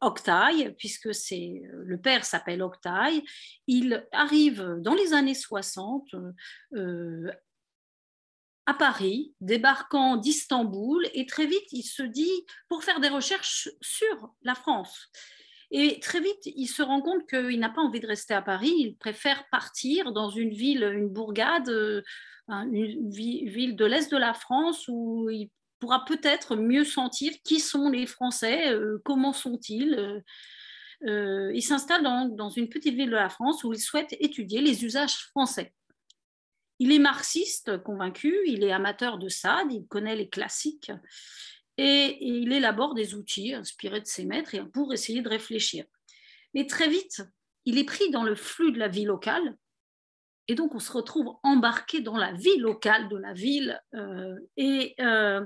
Octaille, 0.00 0.74
puisque 0.78 1.14
c'est 1.14 1.62
le 1.72 1.98
père 1.98 2.24
s'appelle 2.24 2.62
Octaille. 2.62 3.22
Il 3.66 4.06
arrive 4.12 4.76
dans 4.80 4.94
les 4.94 5.14
années 5.14 5.34
60 5.34 6.14
à 8.66 8.74
Paris, 8.74 9.34
débarquant 9.40 10.16
d'Istanbul, 10.16 11.08
et 11.14 11.24
très 11.26 11.46
vite 11.46 11.72
il 11.72 11.84
se 11.84 12.02
dit 12.02 12.46
pour 12.68 12.82
faire 12.82 13.00
des 13.00 13.08
recherches 13.08 13.68
sur 13.80 14.34
la 14.42 14.54
France. 14.54 15.08
Et 15.70 15.98
très 16.00 16.20
vite, 16.20 16.44
il 16.44 16.68
se 16.68 16.82
rend 16.82 17.00
compte 17.00 17.28
qu'il 17.28 17.58
n'a 17.58 17.70
pas 17.70 17.80
envie 17.80 18.00
de 18.00 18.06
rester 18.06 18.34
à 18.34 18.42
Paris, 18.42 18.72
il 18.78 18.96
préfère 18.96 19.48
partir 19.50 20.12
dans 20.12 20.30
une 20.30 20.50
ville, 20.50 20.84
une 20.84 21.08
bourgade, 21.08 21.68
euh, 21.68 22.02
une 22.48 23.10
ville 23.10 23.74
de 23.74 23.84
l'Est 23.84 24.10
de 24.10 24.16
la 24.16 24.34
France 24.34 24.86
où 24.88 25.28
il 25.30 25.50
pourra 25.78 26.04
peut-être 26.04 26.56
mieux 26.56 26.84
sentir 26.84 27.32
qui 27.44 27.60
sont 27.60 27.88
les 27.88 28.06
Français, 28.06 28.72
euh, 28.72 28.98
comment 29.04 29.32
sont-ils. 29.32 30.22
Euh. 31.04 31.52
il 31.54 31.62
s'installe 31.62 32.02
dans 32.02 32.48
une 32.50 32.68
petite 32.68 32.94
ville 32.94 33.10
de 33.10 33.16
la 33.16 33.28
France 33.28 33.64
où 33.64 33.72
il 33.72 33.80
souhaite 33.80 34.16
étudier 34.20 34.60
les 34.60 34.84
usages 34.84 35.16
français. 35.16 35.74
Il 36.78 36.92
est 36.92 36.98
marxiste 36.98 37.82
convaincu, 37.82 38.36
il 38.46 38.62
est 38.62 38.72
amateur 38.72 39.18
de 39.18 39.28
Sade, 39.28 39.72
il 39.72 39.86
connaît 39.86 40.16
les 40.16 40.28
classiques 40.28 40.92
et, 41.78 42.18
il 42.20 42.52
élabore 42.52 42.94
des 42.94 43.14
outils 43.14 43.54
inspirés 43.54 44.00
de 44.00 44.06
ses 44.06 44.24
maîtres 44.24 44.56
pour 44.72 44.92
essayer 44.92 45.22
de 45.22 45.28
réfléchir. 45.28 45.84
Mais 46.54 46.66
très 46.66 46.88
vite, 46.88 47.22
il 47.64 47.78
est 47.78 47.84
pris 47.84 48.10
dans 48.10 48.22
le 48.22 48.34
flux 48.34 48.72
de 48.72 48.78
la 48.78 48.88
vie 48.88 49.04
locale 49.04 49.56
et 50.48 50.54
donc 50.54 50.74
on 50.74 50.78
se 50.78 50.92
retrouve 50.92 51.36
embarqué 51.42 52.00
dans 52.00 52.16
la 52.16 52.32
vie 52.32 52.58
locale 52.58 53.08
de 53.08 53.16
la 53.16 53.32
ville 53.32 53.80
euh, 53.94 54.36
et 54.56 54.94
euh, 55.00 55.44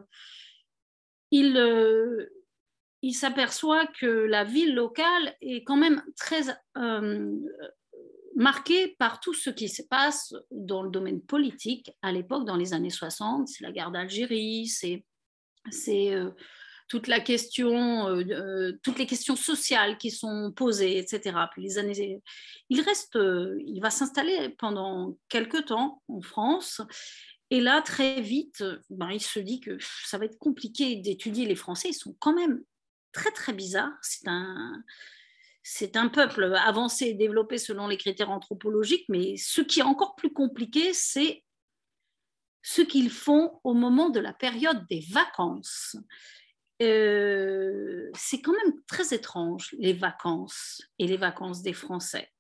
il, 1.31 1.57
euh, 1.57 2.27
il 3.03 3.15
s'aperçoit 3.15 3.87
que 3.87 4.07
la 4.07 4.45
ville 4.45 4.75
locale 4.75 5.35
est 5.41 5.65
quand 5.65 5.77
même 5.77 6.03
très 6.17 6.43
marquée 8.37 8.97
par 8.99 9.21
tout 9.21 9.35
ce 9.35 9.51
qui 9.51 9.69
se 9.69 9.83
passe 9.83 10.35
dans 10.51 10.83
le 10.83 10.91
domaine 10.91 11.21
politique 11.21 11.93
à 12.03 12.13
l'époque, 12.13 12.45
dans 12.45 12.57
les 12.57 12.75
années 12.75 12.91
60. 12.91 13.49
C'est 13.49 13.65
la 13.65 13.73
guerre 13.73 13.91
d'Algérie, 13.91 14.67
c'est 14.67 15.05
toute 16.91 17.07
la 17.07 17.21
question, 17.21 18.09
euh, 18.09 18.25
euh, 18.31 18.73
toutes 18.83 18.99
les 18.99 19.07
questions 19.07 19.37
sociales 19.37 19.97
qui 19.97 20.11
sont 20.11 20.53
posées, 20.55 20.99
etc. 20.99 21.39
Les 21.57 21.79
années, 21.79 22.21
il 22.69 22.81
reste, 22.81 23.17
il 23.17 23.79
va 23.81 23.91
s'installer 23.91 24.51
pendant 24.59 25.17
quelques 25.29 25.67
temps 25.67 26.03
en 26.09 26.21
France. 26.21 26.83
Et 27.51 27.61
là, 27.61 27.81
très 27.81 28.21
vite, 28.21 28.65
ben, 28.91 29.11
il 29.11 29.21
se 29.21 29.39
dit 29.39 29.61
que 29.61 29.79
ça 30.05 30.19
va 30.19 30.25
être 30.25 30.39
compliqué 30.39 30.97
d'étudier 30.97 31.47
les 31.47 31.55
Français. 31.55 31.91
Ils 31.91 31.95
sont 31.95 32.17
quand 32.19 32.35
même 32.35 32.61
très, 33.13 33.31
très 33.31 33.53
bizarres. 33.53 33.97
C'est 34.03 34.27
un, 34.27 34.83
c'est 35.63 35.97
un 35.97 36.09
peuple 36.09 36.53
avancé 36.57 37.07
et 37.07 37.15
développé 37.15 37.57
selon 37.59 37.87
les 37.87 37.99
critères 37.99 38.31
anthropologiques, 38.31 39.05
mais 39.09 39.37
ce 39.37 39.61
qui 39.61 39.79
est 39.79 39.85
encore 39.85 40.17
plus 40.17 40.33
compliqué, 40.33 40.93
c'est 40.93 41.45
ce 42.63 42.83
qu'ils 42.83 43.11
font 43.11 43.61
au 43.63 43.75
moment 43.75 44.11
de 44.11 44.19
la 44.19 44.33
période 44.33 44.85
des 44.91 45.05
vacances. 45.11 45.97
Euh, 46.83 48.11
c'est 48.15 48.41
quand 48.41 48.53
même 48.53 48.75
très 48.87 49.15
étrange, 49.15 49.75
les 49.79 49.93
vacances 49.93 50.81
et 50.99 51.07
les 51.07 51.19
vacances 51.19 51.63
des 51.63 51.75
Français. 51.75 52.33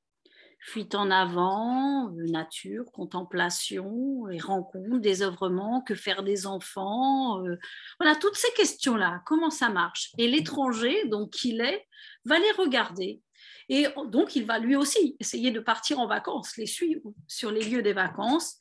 Fuite 0.62 0.94
en 0.94 1.10
avant, 1.10 2.10
nature, 2.10 2.84
contemplation, 2.92 4.26
les 4.26 4.38
rencontres, 4.38 4.98
désœuvrement, 4.98 5.80
que 5.80 5.94
faire 5.94 6.22
des 6.22 6.46
enfants, 6.46 7.42
euh, 7.46 7.56
voilà, 7.98 8.14
toutes 8.14 8.36
ces 8.36 8.52
questions-là, 8.52 9.22
comment 9.24 9.50
ça 9.50 9.70
marche? 9.70 10.12
Et 10.18 10.28
l'étranger, 10.28 11.06
donc 11.08 11.30
qu'il 11.30 11.60
est, 11.60 11.86
va 12.24 12.38
les 12.38 12.52
regarder. 12.52 13.22
Et 13.70 13.86
donc, 14.08 14.36
il 14.36 14.44
va 14.44 14.58
lui 14.58 14.76
aussi 14.76 15.16
essayer 15.20 15.50
de 15.50 15.60
partir 15.60 15.98
en 15.98 16.06
vacances, 16.06 16.56
les 16.56 16.66
suivre 16.66 17.12
sur 17.26 17.50
les 17.50 17.62
lieux 17.62 17.82
des 17.82 17.92
vacances, 17.94 18.58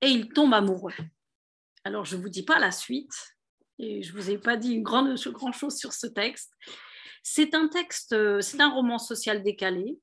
et 0.00 0.08
il 0.08 0.28
tombe 0.28 0.52
amoureux. 0.54 0.94
Alors, 1.84 2.04
je 2.04 2.16
ne 2.16 2.22
vous 2.22 2.28
dis 2.28 2.44
pas 2.44 2.58
la 2.58 2.70
suite, 2.70 3.14
et 3.78 4.02
je 4.02 4.12
ne 4.12 4.20
vous 4.20 4.30
ai 4.30 4.38
pas 4.38 4.56
dit 4.56 4.74
une 4.74 4.82
grande, 4.82 5.14
grand 5.26 5.52
chose 5.52 5.76
sur 5.76 5.92
ce 5.92 6.06
texte. 6.06 6.52
C'est 7.22 7.54
un 7.54 7.68
texte, 7.68 8.16
c'est 8.40 8.60
un 8.60 8.70
roman 8.70 8.98
social 8.98 9.42
décalé, 9.42 9.96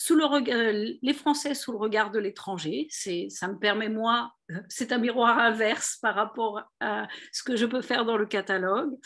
sous 0.00 0.14
le 0.14 0.24
regard, 0.24 0.56
les 1.02 1.12
Français 1.12 1.54
sous 1.54 1.72
le 1.72 1.78
regard 1.78 2.12
de 2.12 2.20
l'étranger. 2.20 2.86
C'est, 2.88 3.26
ça 3.30 3.48
me 3.48 3.58
permet, 3.58 3.88
moi, 3.88 4.32
c'est 4.68 4.92
un 4.92 4.98
miroir 4.98 5.38
inverse 5.40 5.98
par 6.00 6.14
rapport 6.14 6.62
à 6.80 7.08
ce 7.32 7.42
que 7.42 7.56
je 7.56 7.66
peux 7.66 7.82
faire 7.82 8.04
dans 8.04 8.16
le 8.16 8.26
catalogue. 8.26 8.96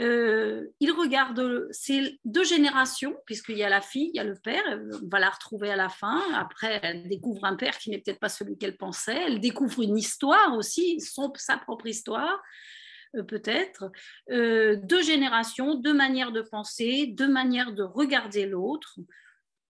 Euh, 0.00 0.68
il 0.78 0.92
regarde, 0.92 1.66
c'est 1.72 2.18
deux 2.24 2.44
générations, 2.44 3.16
puisqu'il 3.26 3.58
y 3.58 3.64
a 3.64 3.68
la 3.68 3.82
fille, 3.82 4.10
il 4.14 4.16
y 4.16 4.20
a 4.20 4.24
le 4.24 4.36
père, 4.36 4.62
on 5.02 5.08
va 5.08 5.18
la 5.18 5.30
retrouver 5.30 5.70
à 5.70 5.76
la 5.76 5.88
fin. 5.88 6.22
Après, 6.34 6.80
elle 6.82 7.08
découvre 7.08 7.44
un 7.44 7.56
père 7.56 7.76
qui 7.76 7.90
n'est 7.90 7.98
peut-être 7.98 8.20
pas 8.20 8.30
celui 8.30 8.56
qu'elle 8.56 8.76
pensait. 8.76 9.20
Elle 9.26 9.40
découvre 9.40 9.82
une 9.82 9.98
histoire 9.98 10.56
aussi, 10.56 11.00
son, 11.00 11.32
sa 11.34 11.58
propre 11.58 11.88
histoire, 11.88 12.32
euh, 12.32 12.79
peut-être. 13.28 13.90
Euh, 14.30 14.76
deux 14.82 15.02
générations, 15.02 15.74
deux 15.74 15.94
manières 15.94 16.32
de 16.32 16.42
penser, 16.42 17.06
deux 17.06 17.28
manières 17.28 17.72
de 17.72 17.82
regarder 17.82 18.46
l'autre. 18.46 18.98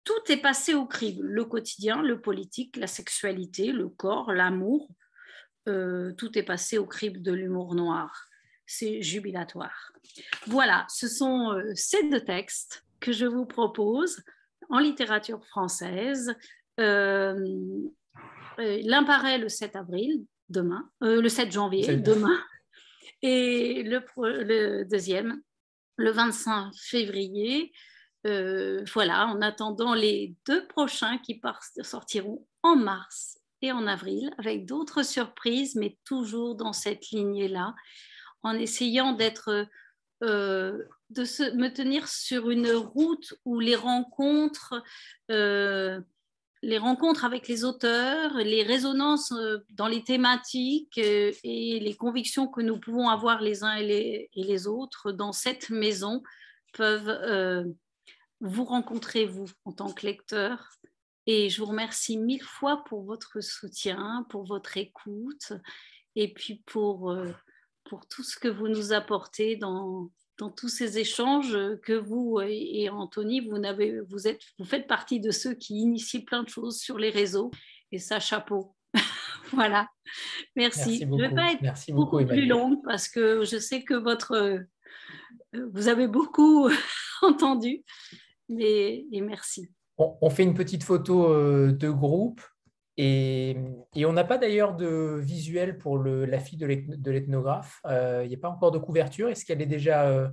Tout 0.05 0.33
est 0.33 0.41
passé 0.41 0.75
au 0.75 0.87
crible 0.87 1.27
le 1.27 1.45
quotidien, 1.45 2.03
le 2.03 2.21
politique, 2.21 2.77
la 2.77 2.87
sexualité, 2.87 3.73
le 3.73 3.89
corps, 3.89 4.33
l'amour. 4.33 4.89
tout 5.67 6.39
est 6.39 6.43
passé 6.47 6.79
au 6.79 6.87
crible 6.87 7.21
de 7.21 7.33
l'humour 7.33 7.75
noir 7.75 8.29
c'est 8.69 9.03
jubilatoire. 9.03 9.93
Voilà, 10.47 10.87
ce 10.89 11.09
sont 11.09 11.53
euh, 11.53 11.73
ces 11.75 12.09
deux 12.09 12.21
textes 12.21 12.85
que 13.01 13.13
je 13.13 13.25
vous 13.25 13.47
propose 13.47 14.23
en 14.69 14.79
littérature 14.79 15.45
française. 15.47 16.35
Euh, 16.79 17.35
euh, 18.59 18.81
l'un 18.85 19.05
paraît 19.05 19.39
le 19.39 19.49
7 19.49 19.75
avril, 19.75 20.25
demain, 20.51 20.89
le 21.01 21.29
7 21.29 21.51
janvier, 21.51 21.97
demain, 21.97 22.39
et 23.23 23.83
le, 23.83 24.85
deuxième, 24.85 25.41
le 25.97 26.11
25 26.11 26.73
février. 26.75 27.73
voilà, 28.25 29.27
en 29.27 29.41
attendant 29.41 29.95
les 29.95 30.35
deux 30.47 30.67
prochains 30.69 31.19
qui 31.19 31.41
sortiront 31.83 32.47
en 32.63 32.77
mars 32.77 33.39
et 33.63 33.73
en 33.73 33.87
avril, 33.87 34.31
avec 34.39 34.67
d'autres 34.67 35.03
surprises, 35.03 35.75
mais 35.75 35.99
toujours 36.05 36.55
dans 36.55 36.73
cette 36.73 37.11
lignée-là 37.11 37.75
en 38.43 38.55
essayant 38.55 39.13
d'être, 39.13 39.67
euh, 40.23 40.85
de 41.11 41.25
se, 41.25 41.55
me 41.57 41.69
tenir 41.69 42.09
sur 42.09 42.51
une 42.51 42.71
route 42.71 43.35
où 43.45 43.61
les 43.61 43.77
rencontres, 43.77 44.83
euh, 45.31 46.01
les 46.63 46.79
rencontres 46.79 47.25
avec 47.25 47.49
les 47.49 47.65
auteurs, 47.65 48.35
les 48.35 48.63
résonances 48.63 49.33
euh, 49.33 49.59
dans 49.71 49.89
les 49.89 50.05
thématiques 50.05 50.99
et 50.99 51.81
les 51.81 51.95
convictions 51.95 52.49
que 52.49 52.61
nous 52.61 52.79
pouvons 52.79 53.09
avoir 53.09 53.41
les 53.41 53.65
uns 53.65 53.75
et 53.75 53.87
les, 53.87 54.31
et 54.35 54.43
les 54.43 54.67
autres 54.67 55.13
dans 55.13 55.33
cette 55.33 55.71
maison 55.71 56.23
peuvent 56.75 57.67
vous 58.41 58.65
rencontrer, 58.65 59.25
vous, 59.25 59.47
en 59.65 59.73
tant 59.73 59.93
que 59.93 60.07
lecteur. 60.07 60.69
Et 61.27 61.49
je 61.49 61.61
vous 61.61 61.69
remercie 61.69 62.19
mille 62.19 62.43
fois 62.43 62.85
pour 62.85 63.03
votre 63.05 63.41
soutien, 63.41 64.27
pour 64.29 64.45
votre 64.45 64.77
écoute 64.77 65.53
et 66.15 66.33
puis 66.33 66.63
pour 66.67 67.15
pour 67.89 68.07
tout 68.07 68.23
ce 68.23 68.39
que 68.39 68.49
vous 68.49 68.69
nous 68.69 68.93
apportez 68.93 69.57
dans, 69.57 70.11
dans 70.39 70.51
tous 70.51 70.69
ces 70.69 70.99
échanges 70.99 71.57
que 71.83 71.93
vous 71.93 72.41
et 72.41 72.89
Anthony, 72.89 73.41
vous, 73.41 73.57
avez, 73.57 74.01
vous, 74.09 74.29
êtes, 74.29 74.41
vous 74.59 74.65
faites 74.65 74.87
partie 74.87 75.21
de 75.21 75.31
ceux 75.31 75.55
qui 75.55 75.81
initient 75.81 76.25
plein 76.25 76.45
de 76.45 76.49
choses 76.49 76.79
sur 76.79 76.99
les 76.99 77.11
réseaux. 77.11 77.51
Et 77.91 77.99
ça, 77.99 78.21
chapeau. 78.21 78.75
voilà. 79.53 79.89
Merci. 80.55 81.01
Merci 81.01 81.07
beaucoup. 81.07 81.19
Je 81.19 81.25
ne 81.25 81.29
vais 81.29 81.35
pas 81.35 81.53
être 81.53 81.63
Merci 81.63 81.93
beaucoup, 81.93 82.25
plus 82.25 82.47
longue 82.47 82.79
parce 82.85 83.09
que 83.09 83.45
je 83.45 83.59
sais 83.59 83.83
que 83.83 83.95
votre, 83.95 84.61
vous 85.53 85.89
avez 85.89 86.07
beaucoup 86.07 86.69
entendu. 87.23 87.83
Mais, 88.49 89.05
et 89.11 89.21
merci. 89.21 89.69
on 89.99 90.31
fait 90.31 90.45
une 90.45 90.55
petite 90.55 90.85
photo 90.85 91.33
euh, 91.33 91.73
de 91.73 91.91
groupe. 91.91 92.41
Et, 93.01 93.57
on 94.05 94.13
n'a 94.13 94.25
pas 94.25 94.39
d'ailleurs 94.39 94.75
de 94.75 95.21
visuel 95.23 95.79
pour 95.79 95.99
la 96.03 96.41
fille 96.41 96.59
de 96.59 97.11
l'ethnographe. 97.11 97.81
Euh, 97.87 98.23
il 98.25 98.29
n'y 98.29 98.35
a 98.35 98.39
pas 98.39 98.49
encore 98.49 98.73
de 98.73 98.79
couverture. 98.79 99.29
Est-ce 99.29 99.45
qu'elle 99.47 99.63
est 99.63 99.67
déjà 99.67 100.09
euh, 100.09 100.29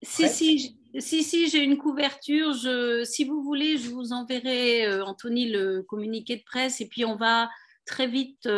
si, 0.00 0.28
si, 0.28 0.78
si, 0.96 1.24
si, 1.24 1.48
j'ai 1.48 1.64
une 1.64 1.76
couverture. 1.76 2.52
Je, 2.52 3.02
si 3.02 3.24
vous 3.24 3.42
voulez, 3.42 3.78
je 3.78 3.90
vous 3.90 4.12
enverrai, 4.12 4.86
euh, 4.86 5.04
Anthony, 5.04 5.50
le 5.50 5.82
communiqué 5.82 6.36
de 6.36 6.44
presse. 6.44 6.80
Et 6.80 6.86
puis, 6.86 7.04
on 7.04 7.16
va 7.16 7.50
très 7.84 8.06
vite 8.06 8.48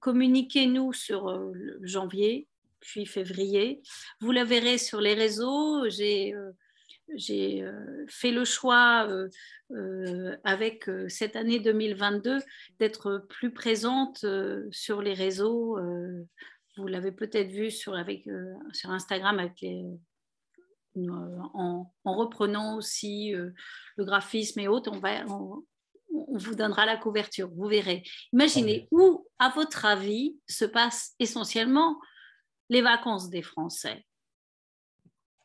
communiquer, 0.00 0.66
nous, 0.66 0.94
sur 0.94 1.52
janvier, 1.82 2.48
puis 2.80 3.04
février. 3.04 3.82
Vous 4.20 4.32
la 4.32 4.44
verrez 4.44 4.78
sur 4.78 5.02
les 5.02 5.14
réseaux. 5.14 5.86
J'ai 5.90 6.34
j'ai 7.14 7.62
euh, 7.62 8.04
fait 8.08 8.30
le 8.30 8.44
choix 8.44 9.06
euh, 9.08 9.28
euh, 9.72 10.36
avec 10.44 10.90
cette 11.08 11.36
année 11.36 11.60
2022 11.60 12.38
d'être 12.78 13.26
plus 13.28 13.52
présente 13.52 14.24
sur 14.70 15.02
les 15.02 15.14
réseaux. 15.14 15.78
vous 16.76 16.86
l'avez 16.86 17.12
peut-être 17.12 17.50
vu 17.50 17.70
sur, 17.70 17.94
avec, 17.94 18.28
sur 18.72 18.90
Instagram 18.90 19.38
avec 19.38 19.64
en, 20.96 21.90
reprenant 22.04 22.76
aussi 22.76 23.32
le 23.32 24.04
graphisme 24.04 24.60
et 24.60 24.68
autres. 24.68 24.90
On, 24.92 24.98
va, 24.98 25.24
on, 25.26 25.64
vous 26.10 26.54
donnera 26.54 26.86
la 26.86 26.96
couverture, 26.96 27.48
vous 27.54 27.66
verrez. 27.66 28.02
Imaginez 28.32 28.88
où, 28.90 29.26
à 29.38 29.50
votre 29.50 29.84
avis, 29.84 30.36
se 30.48 30.64
passent 30.64 31.14
essentiellement 31.18 31.98
les 32.68 32.82
vacances 32.82 33.30
des 33.30 33.42
Français. 33.42 34.04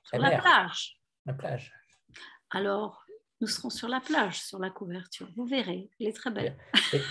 Sur 0.03 0.17
la 0.17 0.39
plage 0.39 1.00
la 1.25 1.33
plage. 1.33 1.73
Alors, 2.49 3.00
nous 3.41 3.47
serons 3.47 3.71
sur 3.71 3.87
la 3.87 3.99
plage, 3.99 4.39
sur 4.39 4.59
la 4.59 4.69
couverture. 4.69 5.27
Vous 5.35 5.45
verrez, 5.45 5.89
elle 5.99 6.07
est 6.07 6.15
très 6.15 6.29
belle. 6.29 6.55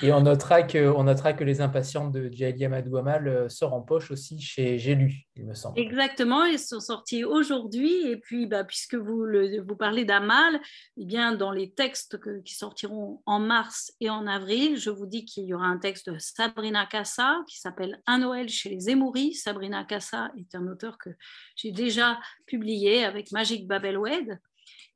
Et, 0.02 0.12
on, 0.12 0.20
notera 0.20 0.62
que, 0.62 0.88
on 0.88 1.04
notera 1.04 1.32
que 1.32 1.42
Les 1.42 1.60
Impatients 1.60 2.08
de 2.08 2.30
Djaili 2.30 2.64
Amadou 2.64 2.96
Amal 2.96 3.26
euh, 3.26 3.48
sort 3.48 3.74
en 3.74 3.82
poche 3.82 4.12
aussi 4.12 4.40
chez 4.40 4.78
J'ai 4.78 4.94
lu, 4.94 5.24
il 5.34 5.44
me 5.44 5.54
semble. 5.54 5.78
Exactement, 5.78 6.44
ils 6.44 6.60
sont 6.60 6.78
sortis 6.78 7.24
aujourd'hui. 7.24 8.06
Et 8.06 8.16
puis, 8.16 8.46
bah, 8.46 8.62
puisque 8.62 8.94
vous, 8.94 9.24
le, 9.24 9.60
vous 9.60 9.74
parlez 9.74 10.04
d'Amal, 10.04 10.60
eh 10.96 11.04
bien, 11.04 11.34
dans 11.34 11.50
les 11.50 11.72
textes 11.72 12.20
qui 12.44 12.54
sortiront 12.54 13.20
en 13.26 13.40
mars 13.40 13.92
et 14.00 14.08
en 14.08 14.26
avril, 14.28 14.78
je 14.78 14.90
vous 14.90 15.06
dis 15.06 15.24
qu'il 15.24 15.44
y 15.44 15.54
aura 15.54 15.66
un 15.66 15.78
texte 15.78 16.10
de 16.10 16.18
Sabrina 16.18 16.86
Cassa 16.86 17.42
qui 17.48 17.58
s'appelle 17.58 18.00
Un 18.06 18.18
Noël 18.18 18.48
chez 18.48 18.70
les 18.70 18.88
Émouris. 18.88 19.34
Sabrina 19.34 19.84
Cassa 19.84 20.30
est 20.38 20.54
un 20.54 20.68
auteur 20.68 20.96
que 20.96 21.10
j'ai 21.56 21.72
déjà 21.72 22.20
publié 22.46 23.04
avec 23.04 23.32
Magic 23.32 23.66
Babelwed. 23.66 24.38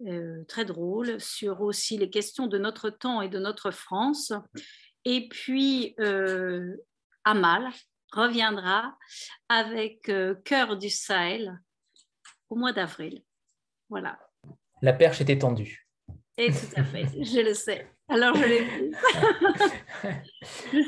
Euh, 0.00 0.44
très 0.48 0.64
drôle, 0.64 1.20
sur 1.20 1.60
aussi 1.60 1.96
les 1.96 2.10
questions 2.10 2.48
de 2.48 2.58
notre 2.58 2.90
temps 2.90 3.22
et 3.22 3.28
de 3.28 3.38
notre 3.38 3.70
France. 3.70 4.32
Et 5.04 5.28
puis, 5.28 5.94
euh, 6.00 6.76
Amal 7.22 7.70
reviendra 8.12 8.96
avec 9.48 10.08
euh, 10.08 10.34
Cœur 10.44 10.76
du 10.76 10.90
Sahel 10.90 11.60
au 12.50 12.56
mois 12.56 12.72
d'avril. 12.72 13.22
Voilà. 13.88 14.18
La 14.82 14.92
perche 14.92 15.20
est 15.20 15.30
étendue. 15.30 15.88
Et 16.36 16.50
tout 16.50 16.74
à 16.76 16.82
fait, 16.82 17.04
je 17.22 17.40
le 17.40 17.54
sais. 17.54 17.88
Alors, 18.08 18.34
je 18.34 18.44
l'ai 18.44 18.90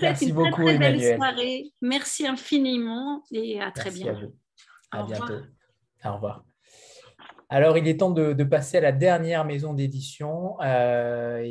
Merci 0.02 0.28
une 0.28 0.34
beaucoup, 0.34 0.64
très, 0.64 0.76
très 0.76 0.78
belle 0.78 1.16
soirée. 1.16 1.72
Merci 1.80 2.26
infiniment 2.26 3.22
et 3.30 3.60
à 3.60 3.70
très 3.70 3.92
bientôt. 3.92 4.34
À, 4.90 5.04
bientôt. 5.04 5.42
Au 6.04 6.14
revoir. 6.14 6.44
Alors, 7.48 7.78
il 7.78 7.86
est 7.86 7.98
temps 7.98 8.10
de, 8.10 8.44
passer 8.44 8.78
à 8.78 8.80
la 8.80 8.90
dernière 8.90 9.44
maison 9.44 9.72
d'édition, 9.72 10.56
euh, 10.62 11.44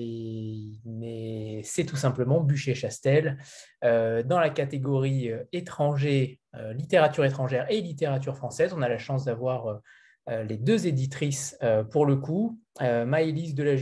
c'est 1.63 1.85
tout 1.85 1.95
simplement 1.95 2.41
Bûcher-Chastel. 2.41 3.38
Euh, 3.85 4.22
dans 4.22 4.39
la 4.39 4.49
catégorie 4.49 5.31
euh, 5.31 5.43
étranger, 5.53 6.39
littérature 6.73 7.26
étrangère 7.26 7.65
et 7.69 7.81
littérature 7.81 8.35
française, 8.35 8.73
on 8.73 8.81
a 8.81 8.88
la 8.88 8.97
chance 8.97 9.26
d'avoir 9.26 9.81
les 10.27 10.55
deux 10.55 10.88
éditrices 10.88 11.59
pour 11.91 12.05
le 12.05 12.15
coup, 12.15 12.61
Maëlys 12.80 13.55
de 13.55 13.63
la 13.63 13.76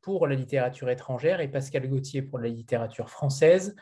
pour 0.00 0.26
la 0.26 0.34
littérature 0.34 0.88
étrangère 0.88 1.40
et 1.40 1.48
Pascal 1.48 1.86
Gauthier 1.86 2.22
pour 2.22 2.38
la 2.38 2.48
littérature 2.48 3.10
française. 3.10 3.76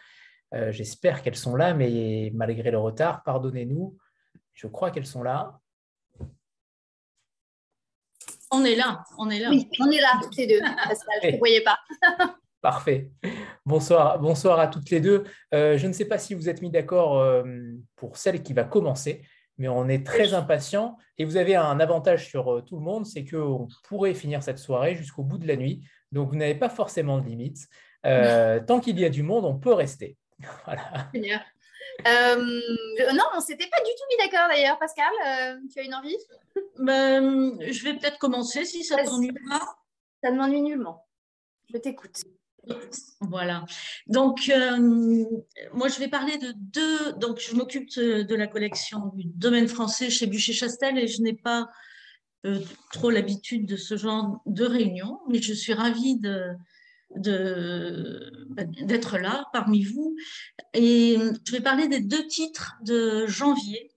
J'espère 0.71 1.23
qu'elles 1.23 1.37
sont 1.37 1.55
là, 1.55 1.73
mais 1.73 2.33
malgré 2.35 2.73
le 2.73 2.79
retard, 2.79 3.23
pardonnez-nous, 3.23 3.97
je 4.53 4.67
crois 4.67 4.91
qu'elles 4.91 5.07
sont 5.07 5.23
là. 5.23 5.61
On 8.53 8.65
est 8.65 8.77
là, 8.77 9.03
on 9.19 9.29
est 9.29 9.41
là. 9.41 9.51
Oui, 9.51 9.69
on 9.81 9.91
est 9.91 10.01
là, 10.01 10.19
toutes 10.23 10.37
les 10.37 10.47
deux, 10.47 10.61
je 10.61 11.31
ne 11.33 11.39
voyais 11.39 11.63
pas. 11.63 11.79
Parfait. 12.63 13.11
Bonsoir, 13.65 14.19
bonsoir 14.19 14.59
à 14.61 14.69
toutes 14.69 14.91
les 14.91 15.01
deux. 15.01 15.25
Euh, 15.55 15.77
je 15.77 15.87
ne 15.87 15.93
sais 15.93 16.05
pas 16.05 16.19
si 16.19 16.35
vous 16.35 16.49
êtes 16.49 16.63
mis 16.63 16.71
d'accord 16.71 17.19
euh, 17.19 17.45
pour 17.97 18.17
celle 18.17 18.43
qui 18.43 18.53
va 18.53 18.65
commencer, 18.65 19.23
mais 19.59 19.69
on 19.69 19.89
est 19.89 20.07
très 20.07 20.35
impatients 20.35 20.97
et 21.19 21.25
vous 21.25 21.37
avez 21.37 21.57
un 21.57 21.81
avantage 21.81 22.29
sur 22.29 22.53
euh, 22.53 22.63
tout 22.63 22.77
le 22.77 22.83
monde, 22.83 23.07
c'est 23.07 23.25
qu'on 23.25 23.69
pourrait 23.85 24.15
finir 24.15 24.43
cette 24.43 24.59
soirée 24.59 24.95
jusqu'au 24.95 25.23
bout 25.23 25.39
de 25.39 25.47
la 25.47 25.57
nuit. 25.57 25.83
Donc, 26.13 26.31
vous 26.31 26.37
n'avez 26.37 26.55
pas 26.55 26.69
forcément 26.69 27.19
de 27.19 27.27
limite. 27.27 27.69
tant 28.67 28.79
qu'il 28.81 28.99
y 29.01 29.05
a 29.05 29.11
du 29.11 29.25
monde, 29.25 29.45
on 29.45 29.59
peut 29.59 29.73
rester. 29.73 30.17
voilà. 30.65 31.11
Euh, 32.07 32.61
non, 33.15 33.25
on 33.35 33.41
s'était 33.41 33.69
pas 33.69 33.81
du 33.81 33.91
tout 33.91 34.05
mis 34.11 34.25
d'accord 34.25 34.49
d'ailleurs, 34.49 34.79
Pascal. 34.79 35.13
Euh, 35.27 35.59
tu 35.73 35.81
as 35.81 35.83
une 35.83 35.95
envie? 35.95 36.17
Ben, 36.79 37.59
Je 37.61 37.85
vais 37.85 37.95
peut-être 37.95 38.19
commencer 38.19 38.65
si 38.65 38.85
ça 38.85 39.03
ne 39.03 39.07
t'ennuie 39.07 39.33
pas. 39.49 39.79
Ça 40.23 40.31
ne 40.31 40.37
m'ennuie 40.37 40.63
nullement. 40.63 41.07
Je 41.73 41.79
t'écoute. 41.79 42.17
Voilà. 43.21 43.65
Donc, 44.07 44.51
euh, 44.51 44.77
moi, 45.73 45.89
je 45.89 45.99
vais 45.99 46.09
parler 46.09 46.37
de 46.39 46.53
deux. 46.57 47.13
Donc, 47.15 47.39
je 47.39 47.55
m'occupe 47.55 47.89
de, 47.97 48.35
la 48.35 48.47
collection 48.47 49.13
du 49.15 49.25
domaine 49.25 49.69
français 49.69 50.11
chez 50.11 50.27
Bûcher-Chastel 50.27 50.99
et 50.99 51.07
je 51.07 51.23
n'ai 51.23 51.35
pas 51.35 51.69
trop 52.93 53.11
l'habitude 53.11 53.67
de 53.67 53.77
ce 53.77 53.97
genre 53.97 54.41
de 54.47 54.65
réunion, 54.65 55.19
mais 55.29 55.43
je 55.43 55.53
suis 55.53 55.73
ravie 55.73 56.17
de, 56.21 56.53
d'être 57.15 59.19
là 59.19 59.47
parmi 59.53 59.85
vous. 59.85 60.17
Et 60.75 61.17
je 61.45 61.53
vais 61.53 61.61
parler 61.61 61.89
des 61.89 62.01
deux 62.01 62.27
titres 62.27 62.77
de 62.83 63.27
janvier. 63.27 63.93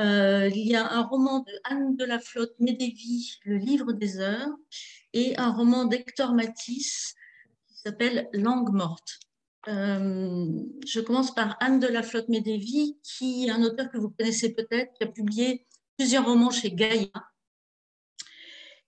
Euh, 0.00 0.48
il 0.54 0.68
y 0.68 0.76
a 0.76 0.92
un 0.92 1.02
roman 1.02 1.40
de 1.40 1.52
Anne 1.64 1.96
de 1.96 2.04
la 2.04 2.20
Flotte 2.20 2.54
Médévie, 2.60 3.38
Le 3.44 3.56
livre 3.56 3.92
des 3.92 4.20
heures, 4.20 4.54
et 5.12 5.36
un 5.36 5.50
roman 5.50 5.84
d'Hector 5.84 6.32
Matisse 6.32 7.14
qui 7.66 7.74
s'appelle 7.82 8.28
Langue 8.32 8.72
morte. 8.72 9.18
Euh, 9.68 10.46
je 10.86 11.00
commence 11.00 11.34
par 11.34 11.56
Anne 11.60 11.80
de 11.80 11.86
la 11.86 12.02
Flotte 12.02 12.28
Médévie, 12.28 12.98
qui 13.02 13.46
est 13.46 13.50
un 13.50 13.62
auteur 13.62 13.90
que 13.90 13.98
vous 13.98 14.10
connaissez 14.10 14.54
peut-être, 14.54 14.92
qui 14.94 15.04
a 15.04 15.06
publié 15.06 15.66
plusieurs 15.98 16.24
romans 16.24 16.50
chez 16.50 16.72
Gaïa. 16.72 17.10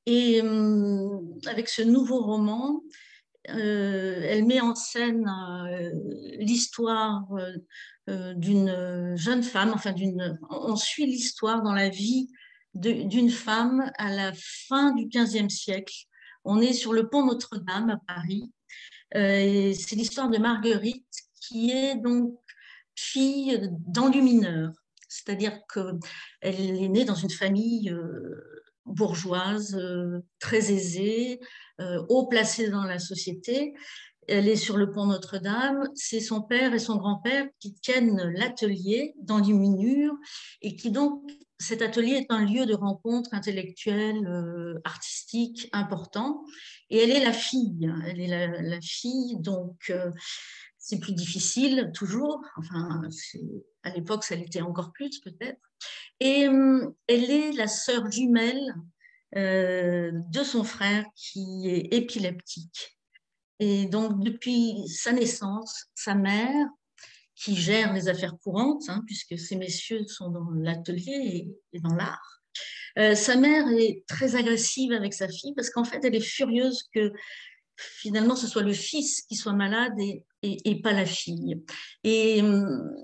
Et 0.07 0.41
euh, 0.43 1.19
avec 1.47 1.69
ce 1.69 1.83
nouveau 1.83 2.23
roman, 2.23 2.77
euh, 2.77 2.89
elle 3.45 4.45
met 4.45 4.61
en 4.61 4.75
scène 4.75 5.27
euh, 5.69 5.91
l'histoire 6.39 7.25
euh, 8.09 8.35
d'une 8.35 9.17
jeune 9.17 9.43
femme, 9.43 9.73
enfin 9.75 9.95
on 10.51 10.77
suit 10.77 11.07
l'histoire 11.07 11.63
dans 11.63 11.75
la 11.75 11.89
vie 11.89 12.29
d'une 12.75 13.31
femme 13.31 13.91
à 13.99 14.11
la 14.11 14.33
fin 14.35 14.95
du 14.95 15.07
XVe 15.07 15.49
siècle. 15.49 15.95
On 16.45 16.61
est 16.61 16.73
sur 16.73 16.93
le 16.93 17.09
pont 17.09 17.27
Notre-Dame 17.27 17.91
à 17.91 17.99
Paris. 18.07 18.51
c'est 19.13 19.97
l'histoire 19.97 20.31
de 20.31 20.39
Marguerite 20.39 21.07
qui 21.41 21.71
est 21.71 21.97
donc 21.97 22.35
fille 22.97 23.69
d'enlumineur, 23.87 24.71
c'est-à-dire 25.09 25.61
qu'elle 25.73 26.01
est 26.43 26.89
née 26.89 27.05
dans 27.05 27.15
une 27.15 27.31
famille 27.31 27.95
bourgeoise 28.87 29.79
très 30.39 30.73
aisée, 30.73 31.41
euh, 31.81 32.03
haut 32.09 32.27
placée 32.27 32.69
dans 32.69 32.85
la 32.85 32.99
société. 32.99 33.75
Elle 34.29 34.49
est 34.49 34.57
sur 34.57 34.77
le 34.77 34.93
pont 34.93 35.07
Notre-Dame. 35.07 35.89
C'est 35.95 36.21
son 36.21 36.43
père 36.43 36.75
et 36.75 36.79
son 36.79 36.97
grand-père 36.97 37.47
qui 37.59 37.75
tiennent 37.75 38.23
l'atelier 38.37 39.15
dans 39.21 39.39
l'immunure 39.39 40.15
et 40.61 40.77
qui 40.77 40.91
donc, 40.91 41.23
cet 41.59 41.83
atelier 41.83 42.13
est 42.13 42.27
un 42.31 42.45
lieu 42.45 42.67
de 42.67 42.75
rencontre 42.75 43.31
intellectuelle, 43.33 44.27
euh, 44.27 44.81
artistique 44.85 45.69
important. 45.73 46.45
Et 46.91 46.99
elle 46.99 47.11
est 47.11 47.25
la 47.25 47.33
fille. 47.33 47.91
Elle 48.07 48.21
est 48.21 48.63
la, 48.63 48.81
fille, 48.81 49.39
donc 49.41 49.91
euh, 49.91 50.11
c'est 50.83 50.99
plus 50.99 51.15
difficile 51.15 51.93
toujours. 51.95 52.43
Enfin, 52.57 53.01
à 53.85 53.91
l'époque, 53.91 54.25
ça 54.25 54.35
l'était 54.35 54.63
encore 54.63 54.93
plus 54.93 55.21
peut-être. 55.21 55.61
Et 56.19 56.49
elle 57.07 57.31
est 57.31 57.53
la 57.53 57.69
sœur 57.69 58.11
jumelle 58.11 58.75
euh, 59.37 60.11
de 60.13 60.43
son 60.43 60.65
frère 60.65 61.07
qui 61.15 61.69
est 61.69 61.95
épileptique. 61.95 62.99
Et 63.61 63.87
donc, 63.87 64.23
depuis 64.25 64.89
sa 64.89 65.13
naissance, 65.13 65.87
sa 65.95 66.17
mère, 66.17 66.67
qui 67.37 67.55
gère 67.55 67.93
les 67.93 68.09
affaires 68.09 68.37
courantes, 68.43 68.89
hein, 68.89 69.03
puisque 69.07 69.39
ces 69.39 69.57
messieurs 69.57 70.05
sont 70.09 70.31
dans 70.31 70.51
l'atelier 70.51 71.49
et, 71.73 71.81
dans 71.81 71.95
l'art, 71.95 72.43
euh, 72.99 73.15
sa 73.15 73.37
mère 73.37 73.69
est 73.69 74.05
très 74.09 74.35
agressive 74.35 74.93
avec 74.93 75.15
sa 75.15 75.29
fille 75.29 75.55
parce 75.55 75.71
qu'en 75.71 75.85
fait, 75.85 76.05
elle 76.05 76.17
est 76.17 76.21
furieuse 76.21 76.83
que 76.93 77.13
finalement 77.97 78.37
ce 78.37 78.47
soit 78.47 78.63
le 78.63 78.73
fils 78.73 79.23
qui 79.23 79.37
soit 79.37 79.53
malade 79.53 79.99
et, 79.99 80.25
et 80.43 80.81
pas 80.81 80.93
la 80.93 81.07
fille. 81.07 81.63
Et 82.05 82.43
hum, 82.43 82.95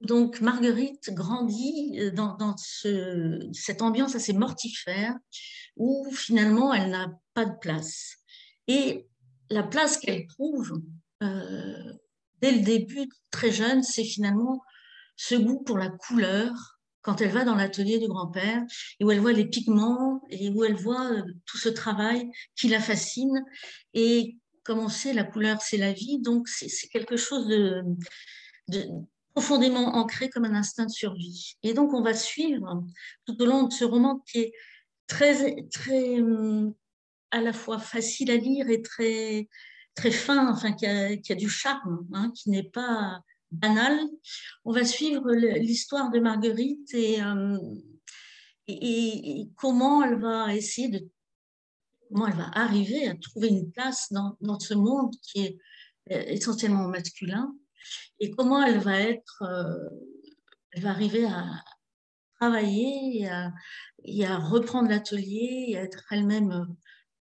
donc 0.00 0.40
Marguerite 0.40 1.10
grandit 1.12 1.98
euh, 1.98 2.10
dans, 2.10 2.56
cette 3.52 3.82
ambiance 3.82 4.14
assez 4.14 4.32
mortifère 4.32 5.14
où 5.76 6.10
finalement 6.12 6.74
elle 6.74 6.90
n'a 6.90 7.10
pas 7.34 7.44
de 7.44 7.58
place. 7.60 8.16
Et 8.68 9.08
la 9.50 9.62
place 9.62 9.98
qu'elle 9.98 10.26
trouve 10.26 10.82
euh, 11.22 11.92
dès 12.40 12.52
le 12.52 12.60
début, 12.60 13.08
très 13.30 13.50
jeune, 13.50 13.82
c'est 13.82 14.04
finalement 14.04 14.62
ce 15.16 15.34
goût 15.34 15.62
pour 15.62 15.78
la 15.78 15.88
couleur 15.88 16.75
quand 17.06 17.20
elle 17.20 17.30
va 17.30 17.44
dans 17.44 17.54
l'atelier 17.54 18.00
du 18.00 18.08
grand-père 18.08 18.64
et 18.98 19.04
où 19.04 19.12
elle 19.12 19.20
voit 19.20 19.32
les 19.32 19.44
pigments 19.44 20.20
et 20.28 20.50
où 20.50 20.64
elle 20.64 20.74
voit 20.74 21.12
euh, 21.12 21.22
tout 21.46 21.56
ce 21.56 21.68
travail 21.68 22.28
qui 22.56 22.66
la 22.66 22.80
fascine. 22.80 23.44
Et 23.94 24.36
comme 24.64 24.80
on 24.80 24.88
sait, 24.88 25.12
la 25.12 25.22
couleur, 25.22 25.62
c'est 25.62 25.76
la 25.76 25.92
vie, 25.92 26.18
donc 26.18 26.48
c'est 26.48 26.88
quelque 26.88 27.16
chose 27.16 27.46
de, 27.46 27.84
profondément 29.34 29.94
ancré 29.94 30.28
comme 30.28 30.44
un 30.46 30.54
instinct 30.54 30.86
de 30.86 30.90
survie. 30.90 31.54
Et 31.62 31.74
donc, 31.74 31.94
on 31.94 32.02
va 32.02 32.12
suivre 32.12 32.82
tout 33.24 33.40
au 33.40 33.46
long 33.46 33.62
de 33.68 33.72
ce 33.72 33.84
roman 33.84 34.24
qui 34.26 34.40
est 34.40 34.52
très, 35.06 35.64
très 35.72 36.20
hum, 36.20 36.74
à 37.30 37.40
la 37.40 37.52
fois 37.52 37.78
facile 37.78 38.32
à 38.32 38.36
lire 38.36 38.68
et 38.68 38.82
très, 38.82 39.48
très 39.94 40.10
fin, 40.10 40.52
enfin, 40.52 40.72
qui 40.72 40.86
a, 40.86 41.34
du 41.36 41.48
charme, 41.48 42.04
hein, 42.12 42.32
qui 42.34 42.50
n'est 42.50 42.68
pas 42.68 43.20
banal. 43.50 43.98
On 44.64 44.72
va 44.72 44.84
suivre 44.84 45.32
l'histoire 45.32 46.10
de 46.10 46.20
Marguerite 46.20 46.94
hum, 47.20 47.60
et, 48.68 49.48
comment 49.56 50.02
elle 50.02 50.18
va 50.18 50.54
essayer 50.54 50.88
de 50.88 51.08
comment 52.08 52.28
elle 52.28 52.36
va 52.36 52.50
arriver 52.54 53.08
à 53.08 53.16
trouver 53.16 53.48
une 53.48 53.70
place 53.70 54.12
dans, 54.12 54.60
ce 54.60 54.74
monde 54.74 55.12
qui 55.22 55.44
est 55.44 55.58
euh, 56.12 56.22
essentiellement 56.28 56.88
masculin 56.88 57.52
et 58.20 58.30
comment 58.30 58.62
elle 58.62 58.78
va 58.78 59.00
être, 59.00 59.42
euh, 59.42 59.88
elle 60.72 60.82
va 60.82 60.90
arriver 60.90 61.24
à 61.26 61.44
travailler 62.38 63.20
et 63.20 63.28
à, 63.28 63.52
et 64.04 64.26
à 64.26 64.38
reprendre 64.38 64.88
l'atelier 64.88 65.66
et 65.68 65.78
à 65.78 65.82
être 65.82 66.04
elle-même 66.10 66.52
euh, 66.52 66.64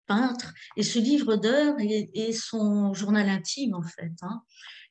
peintre. 0.07 0.53
Et 0.75 0.83
ce 0.83 0.99
livre 0.99 1.35
d'heures 1.35 1.75
est, 1.79 2.31
son 2.31 2.93
journal 2.93 3.29
intime, 3.29 3.75
en 3.75 3.83
fait, 3.83 4.13
hein, 4.21 4.41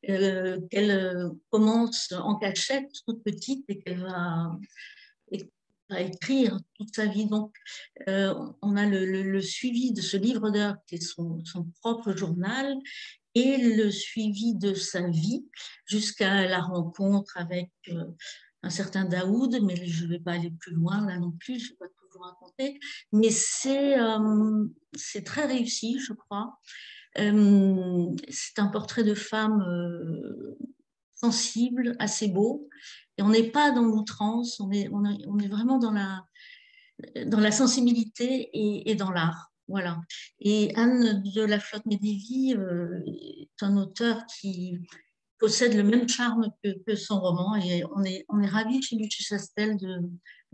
euh, 0.09 0.61
qu'elle 0.71 1.31
commence 1.51 2.13
en 2.13 2.37
cachette, 2.37 2.91
toute 3.07 3.23
petite, 3.23 3.65
et 3.69 3.79
qu'elle 3.79 4.01
va, 4.01 4.59
écrire 5.99 6.59
toute 6.75 6.95
sa 6.95 7.07
vie. 7.07 7.27
Donc, 7.27 7.55
on 8.07 8.77
a 8.77 8.87
le, 8.87 9.41
suivi 9.41 9.93
de 9.93 10.01
ce 10.01 10.17
livre 10.17 10.51
d'heures, 10.51 10.77
qui 10.87 10.97
est 10.97 11.01
son, 11.01 11.43
propre 11.81 12.13
journal, 12.13 12.77
et 13.37 13.59
le 13.59 13.91
suivi 13.91 14.55
de 14.55 14.73
sa 14.73 15.07
vie 15.09 15.45
jusqu'à 15.85 16.47
la 16.47 16.63
rencontre 16.63 17.37
avec 17.37 17.71
euh, 17.91 18.07
un 18.63 18.71
certain 18.71 19.05
Daoud, 19.05 19.59
mais 19.63 19.77
je 19.87 20.07
ne 20.07 20.11
vais 20.11 20.19
pas 20.19 20.33
aller 20.33 20.51
plus 20.51 20.73
loin 20.73 21.07
là 21.07 21.19
non 21.19 21.33
plus, 21.33 21.77
raconter, 22.19 22.79
mais 23.13 23.31
c'est 23.31 23.99
euh, 23.99 24.67
très 25.25 25.47
réussi, 25.47 25.99
je 26.01 26.13
crois. 26.13 26.59
Euh, 27.19 28.07
c'est 28.29 28.59
un 28.59 28.67
portrait 28.67 29.05
de 29.05 29.15
femme 29.15 29.65
sensible, 31.15 31.97
assez 31.99 32.29
beau, 32.29 32.69
et 33.19 33.23
on 33.23 33.31
n'est 33.31 33.51
pas 33.51 33.71
dans 33.71 33.83
l'outrance, 33.83 34.61
on 34.61 34.71
est, 34.71 34.89
on, 34.93 35.39
est 35.39 35.49
vraiment 35.49 35.79
dans 35.79 35.93
la, 35.93 36.25
dans 37.25 37.41
la 37.41 37.51
sensibilité 37.51 38.51
et, 38.53 38.91
et 38.91 38.95
dans 38.95 39.11
l'art. 39.11 39.51
Voilà. 39.69 40.01
Et 40.41 40.73
Anne 40.77 41.23
de 41.23 41.43
la 41.43 41.59
Flotte 41.59 41.87
Médévie 41.87 42.55
euh, 42.57 43.03
est 43.07 43.63
un 43.63 43.77
auteur 43.77 44.25
qui 44.27 44.79
possède 45.39 45.75
le 45.75 45.83
même 45.83 46.09
charme 46.09 46.51
que, 46.63 46.95
son 46.95 47.21
roman 47.21 47.57
et 47.57 47.85
on 47.95 48.05
est, 48.05 48.25
on 48.29 48.41
est 48.41 48.49
ravis 48.49 48.81
chez 48.83 48.97
Lucie 48.97 49.23
Chastel 49.25 49.77
de, 49.77 50.01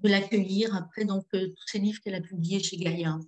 de 0.02 0.08
l'accueillir 0.08 0.74
après 0.74 1.04
donc, 1.04 1.24
euh, 1.34 1.48
tous 1.48 1.66
ces 1.66 1.78
livres 1.78 2.00
qu'elle 2.02 2.14
a 2.14 2.20
publiés 2.20 2.62
chez 2.62 2.76
Gaïa. 2.76 3.18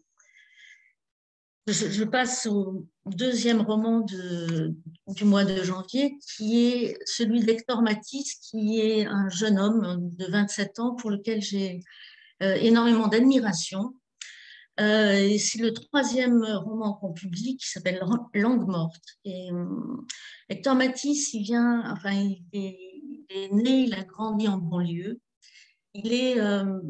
Je, 1.67 2.05
passe 2.05 2.47
au 2.47 2.87
deuxième 3.07 3.63
roman 3.63 4.01
du 4.01 5.25
mois 5.25 5.45
de 5.45 5.63
janvier, 5.63 6.19
qui 6.37 6.61
est 6.61 6.99
celui 7.07 7.41
d'Hector 7.41 7.81
Matisse, 7.81 8.35
qui 8.35 8.81
est 8.81 9.07
un 9.07 9.31
jeune 9.31 9.59
homme 9.59 10.11
de 10.15 10.27
27 10.27 10.79
ans 10.81 10.95
pour 10.95 11.11
lequel 11.11 11.41
j'ai 11.41 11.81
euh, 12.43 12.55
énormément 12.57 13.09
d'admiration 13.09 13.95
euh, 14.81 15.37
c'est 15.39 15.61
le 15.61 15.73
troisième 15.73 16.43
roman 16.43 16.95
qu'on 16.95 17.13
publie 17.13 17.57
qui 17.57 17.69
s'appelle 17.69 18.03
Langue 18.35 18.67
morte. 18.67 19.05
Et 19.25 19.51
Hector 20.49 20.75
Matisse, 20.75 21.33
il 21.33 21.43
vient, 21.43 21.85
enfin, 21.93 22.13
il 22.13 22.45
est, 22.53 23.53
né, 23.53 23.85
il 23.85 23.95
a 23.95 24.03
grandi 24.03 24.49
en 24.49 24.59
banlieue. 24.59 25.21
Il 25.95 26.13
est, 26.13 26.41
euh, 26.41 26.81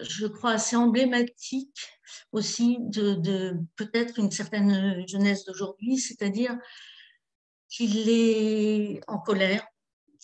je 0.00 0.26
crois, 0.26 0.52
assez 0.52 0.76
emblématique 0.76 1.88
aussi 2.32 2.78
de, 2.80 3.54
peut-être 3.76 4.18
une 4.18 4.30
certaine 4.30 5.06
jeunesse 5.08 5.44
d'aujourd'hui, 5.44 5.98
c'est-à-dire 5.98 6.56
qu'il 7.68 8.08
est 8.08 9.00
en 9.06 9.18
colère. 9.18 9.66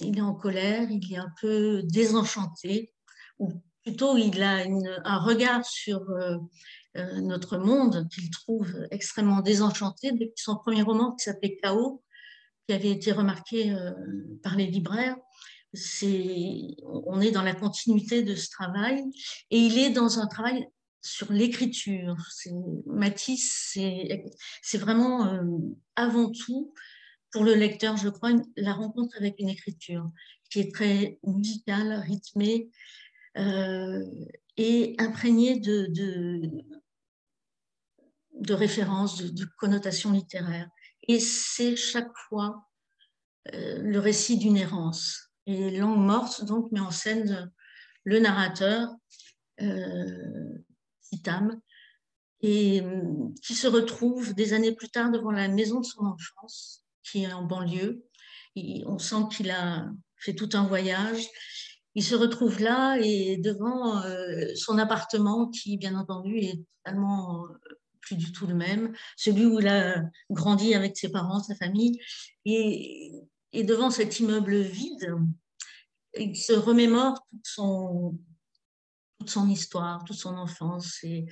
Il 0.00 0.18
est 0.18 0.22
en 0.22 0.34
colère, 0.34 0.90
il 0.90 1.12
est 1.12 1.18
un 1.18 1.32
peu 1.40 1.82
désenchanté, 1.84 2.92
ou 3.38 3.52
plutôt 3.82 4.16
il 4.16 4.42
a 4.42 4.64
un 5.04 5.18
regard 5.18 5.64
sur 5.64 6.00
euh, 6.10 7.20
notre 7.20 7.56
monde 7.56 8.08
qu'il 8.08 8.30
trouve 8.30 8.86
extrêmement 8.90 9.40
désenchanté 9.40 10.10
depuis 10.10 10.32
son 10.42 10.56
premier 10.56 10.82
roman 10.82 11.12
qui 11.12 11.24
s'appelait 11.24 11.56
Chaos, 11.62 12.02
qui 12.66 12.74
avait 12.74 12.90
été 12.90 13.12
remarqué 13.12 13.72
euh, 13.72 13.92
par 14.42 14.56
les 14.56 14.66
libraires. 14.66 15.16
On 15.72 17.20
est 17.20 17.30
dans 17.30 17.42
la 17.42 17.55
continuité 17.55 18.22
de 18.22 18.34
ce 18.34 18.51
travail 18.51 19.05
et 19.51 19.59
il 19.59 19.78
est 19.78 19.90
dans 19.90 20.18
un 20.18 20.26
travail 20.26 20.66
sur 21.02 21.32
l'écriture. 21.32 22.16
Matisse, 22.86 23.76
c'est 24.62 24.78
vraiment 24.78 25.26
euh, 25.26 25.42
avant 25.97 26.30
tout 26.30 26.74
pour 27.32 27.44
le 27.44 27.55
lecteur, 27.55 27.97
je 27.97 28.09
crois, 28.09 28.32
la 28.56 28.72
rencontre 28.72 29.16
avec 29.16 29.36
une 29.38 29.48
écriture 29.48 30.10
qui 30.51 30.60
est 30.60 30.74
très 30.74 31.18
musicale, 31.22 32.02
rythmée, 32.05 32.70
euh, 33.38 34.05
et 34.56 34.97
imprégné 34.98 35.60
de, 35.60 35.86
de, 38.34 38.52
références, 38.52 39.22
de, 39.22 39.44
connotations 39.59 40.10
littéraires. 40.10 40.68
Et 41.06 41.20
c'est 41.20 41.76
chaque 41.76 42.12
fois 42.28 42.68
euh, 43.55 43.78
le 43.80 43.98
récit 44.01 44.38
d'une 44.38 44.56
errance. 44.56 45.30
Et 45.51 45.70
Langue 45.77 45.98
morte, 45.98 46.44
donc, 46.44 46.70
met 46.72 46.81
en 46.81 46.90
scène 46.90 47.51
le 48.05 48.18
narrateur, 48.18 48.89
euh, 49.60 50.59
Citam, 51.01 51.60
et 52.40 52.81
euh, 52.81 53.02
qui 53.43 53.55
se 53.55 53.66
retrouve 53.66 54.35
des 54.35 54.52
années 54.52 54.72
plus 54.72 54.89
tard 54.89 55.10
devant 55.10 55.32
la 55.32 55.48
maison 55.48 55.81
de 55.81 55.86
son 55.86 56.05
enfance, 56.05 56.85
qui 57.02 57.24
est 57.24 57.32
en 57.32 57.44
banlieue. 57.44 58.05
On 58.86 58.98
sent 58.98 59.28
qu'il 59.32 59.51
a 59.51 59.86
fait 60.16 60.35
tout 60.35 60.51
un 60.55 60.66
voyage 60.66 61.28
il 61.94 62.05
se 62.05 62.14
retrouve 62.14 62.60
là 62.60 62.98
et 63.02 63.36
devant 63.36 64.02
euh, 64.05 64.55
son 64.55 64.78
appartement 64.78 65.48
qui, 65.48 65.77
bien 65.77 65.97
entendu, 65.97 66.39
est 66.39 66.60
totalement 66.85 67.44
euh, 67.44 67.77
plus 68.01 68.16
du 68.16 68.32
tout 68.32 68.47
le 68.47 68.55
même, 68.55 68.94
celui 69.16 69.44
où 69.44 69.60
il 69.60 69.68
a 69.68 70.02
grandi 70.31 70.74
avec 70.74 70.97
ses 70.97 71.10
parents, 71.10 71.40
sa 71.40 71.55
famille. 71.56 72.01
Et, 72.44 73.12
et 73.52 73.64
devant 73.64 73.90
cet 73.90 74.20
immeuble 74.20 74.60
vide, 74.60 75.16
il 76.18 76.36
se 76.36 76.52
remémore 76.52 77.27
toute 77.31 79.31
son, 79.31 79.48
histoire, 79.48 80.05
toute 80.05 80.16
son 80.16 80.36
enfance, 80.36 80.98
et, 81.02 81.27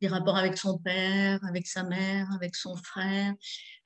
des 0.00 0.08
rapports 0.08 0.36
avec 0.36 0.58
son 0.58 0.78
père, 0.78 1.42
avec 1.46 1.66
sa 1.66 1.82
mère, 1.82 2.30
avec 2.34 2.54
son 2.54 2.76
frère, 2.76 3.34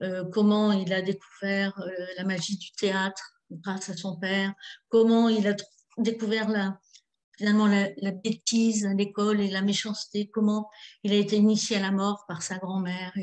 euh, 0.03 0.25
comment 0.33 0.73
il 0.73 0.93
a 0.93 1.03
découvert 1.03 1.81
la 2.17 2.25
magie 2.25 2.57
du 2.57 2.73
théâtre 2.73 3.37
grâce 3.51 3.91
à 3.91 3.97
son 3.97 4.17
père, 4.17 4.53
comment 4.89 5.29
il 5.29 5.47
a 5.47 5.55
découvert 5.99 6.49
la, 6.49 6.81
finalement 7.41 7.67
la, 7.67 8.11
bêtise 8.11 8.85
à 8.85 8.93
l'école 8.93 9.41
et 9.41 9.51
la 9.51 9.63
méchanceté, 9.63 10.29
comment 10.29 10.69
il 11.05 11.13
a 11.13 11.17
été 11.17 11.37
initié 11.37 11.77
à 11.77 11.81
la 11.81 11.91
mort 11.91 12.25
par 12.29 12.43
sa 12.43 12.59
grand-mère. 12.59 13.15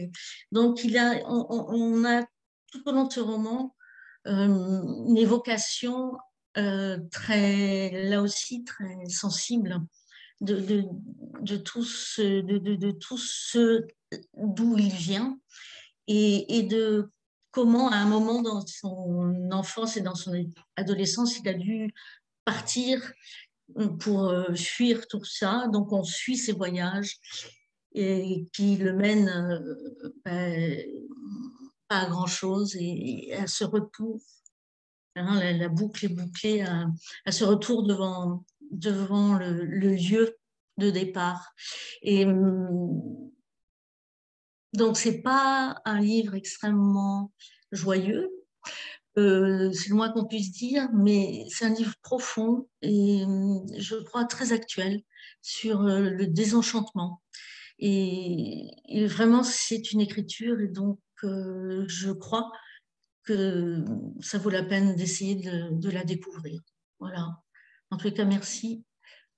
Donc, 0.52 0.80
on, 0.84 2.06
a 2.06 2.24
tout 2.72 2.82
au 2.88 2.92
long 2.92 3.06
de 3.06 3.14
ce 3.14 3.20
roman 3.20 3.66
euh, 3.66 3.77
une 4.28 5.18
évocation 5.18 6.18
euh, 6.58 6.98
très, 7.12 8.10
là 8.10 8.22
aussi, 8.22 8.64
très 8.64 9.08
sensible 9.10 9.80
de, 10.42 10.56
de, 10.60 10.84
de 11.42 11.58
tout 11.58 11.84
ce, 11.84 12.42
d'où 14.36 14.78
il 14.78 14.92
vient 14.92 15.38
et, 16.08 16.64
de 16.64 17.10
comment 17.52 17.90
à 17.90 17.98
un 17.98 18.06
moment 18.06 18.42
dans 18.42 18.66
son 18.66 19.50
enfance 19.52 19.98
et 19.98 20.02
dans 20.02 20.16
son 20.16 20.34
adolescence, 20.76 21.38
il 21.40 21.48
a 21.48 21.54
dû 21.54 21.94
partir 22.46 23.12
pour 24.00 24.30
euh, 24.30 24.54
fuir 24.56 25.08
tout 25.08 25.26
ça. 25.26 25.68
Donc 25.72 25.92
on 25.92 26.04
suit 26.04 26.38
ses 26.38 26.54
voyages 26.54 27.18
et 27.94 28.48
qui 28.54 28.78
le 28.78 28.94
mènent 28.94 29.30
euh, 29.30 30.14
ben, 30.24 30.80
pas 31.88 32.02
à 32.02 32.10
grand-chose 32.10 32.76
et, 32.80 33.34
à 33.34 33.48
ce 33.48 33.64
retour. 33.64 34.20
La, 35.16 35.68
boucle 35.70 36.06
est 36.06 36.10
bouclée 36.10 36.62
à, 36.62 37.32
ce 37.32 37.44
retour 37.44 37.84
devant, 37.88 38.46
devant 38.72 39.34
le, 39.34 39.66
lieu 39.66 40.38
de 40.78 40.92
départ. 40.92 41.54
Et 42.04 42.26
hum, 42.26 43.02
donc, 44.74 44.98
c'est 44.98 45.22
pas 45.22 45.82
un 45.86 46.00
livre 46.00 46.36
extrêmement 46.36 47.32
joyeux, 47.72 48.30
euh, 49.18 49.72
c'est 49.72 49.90
le 49.90 49.96
moins 49.96 50.12
qu'on 50.12 50.26
puisse 50.26 50.52
dire, 50.52 50.88
mais 50.94 51.46
c'est 51.50 51.66
un 51.66 51.74
livre 51.74 51.96
profond 52.04 52.68
et 52.84 53.24
hum, 53.24 53.66
je 53.78 53.96
crois 53.96 54.26
très 54.26 54.52
actuel 54.52 55.02
sur 55.42 55.82
euh, 55.82 56.10
le 56.10 56.28
désenchantement. 56.28 57.22
Et, 57.80 58.68
vraiment, 59.08 59.44
c'est 59.44 59.92
une 59.92 60.02
écriture 60.02 60.60
et 60.60 60.68
donc 60.68 61.00
euh, 61.26 61.86
je 61.88 62.12
crois 62.12 62.52
que 63.24 63.84
ça 64.22 64.38
vaut 64.38 64.50
la 64.50 64.64
peine 64.64 64.96
d'essayer 64.96 65.36
de, 65.36 65.90
la 65.90 66.04
découvrir. 66.04 66.62
Voilà. 67.00 67.28
En 67.92 67.98
tout 67.98 68.12
cas, 68.12 68.26
merci 68.26 68.84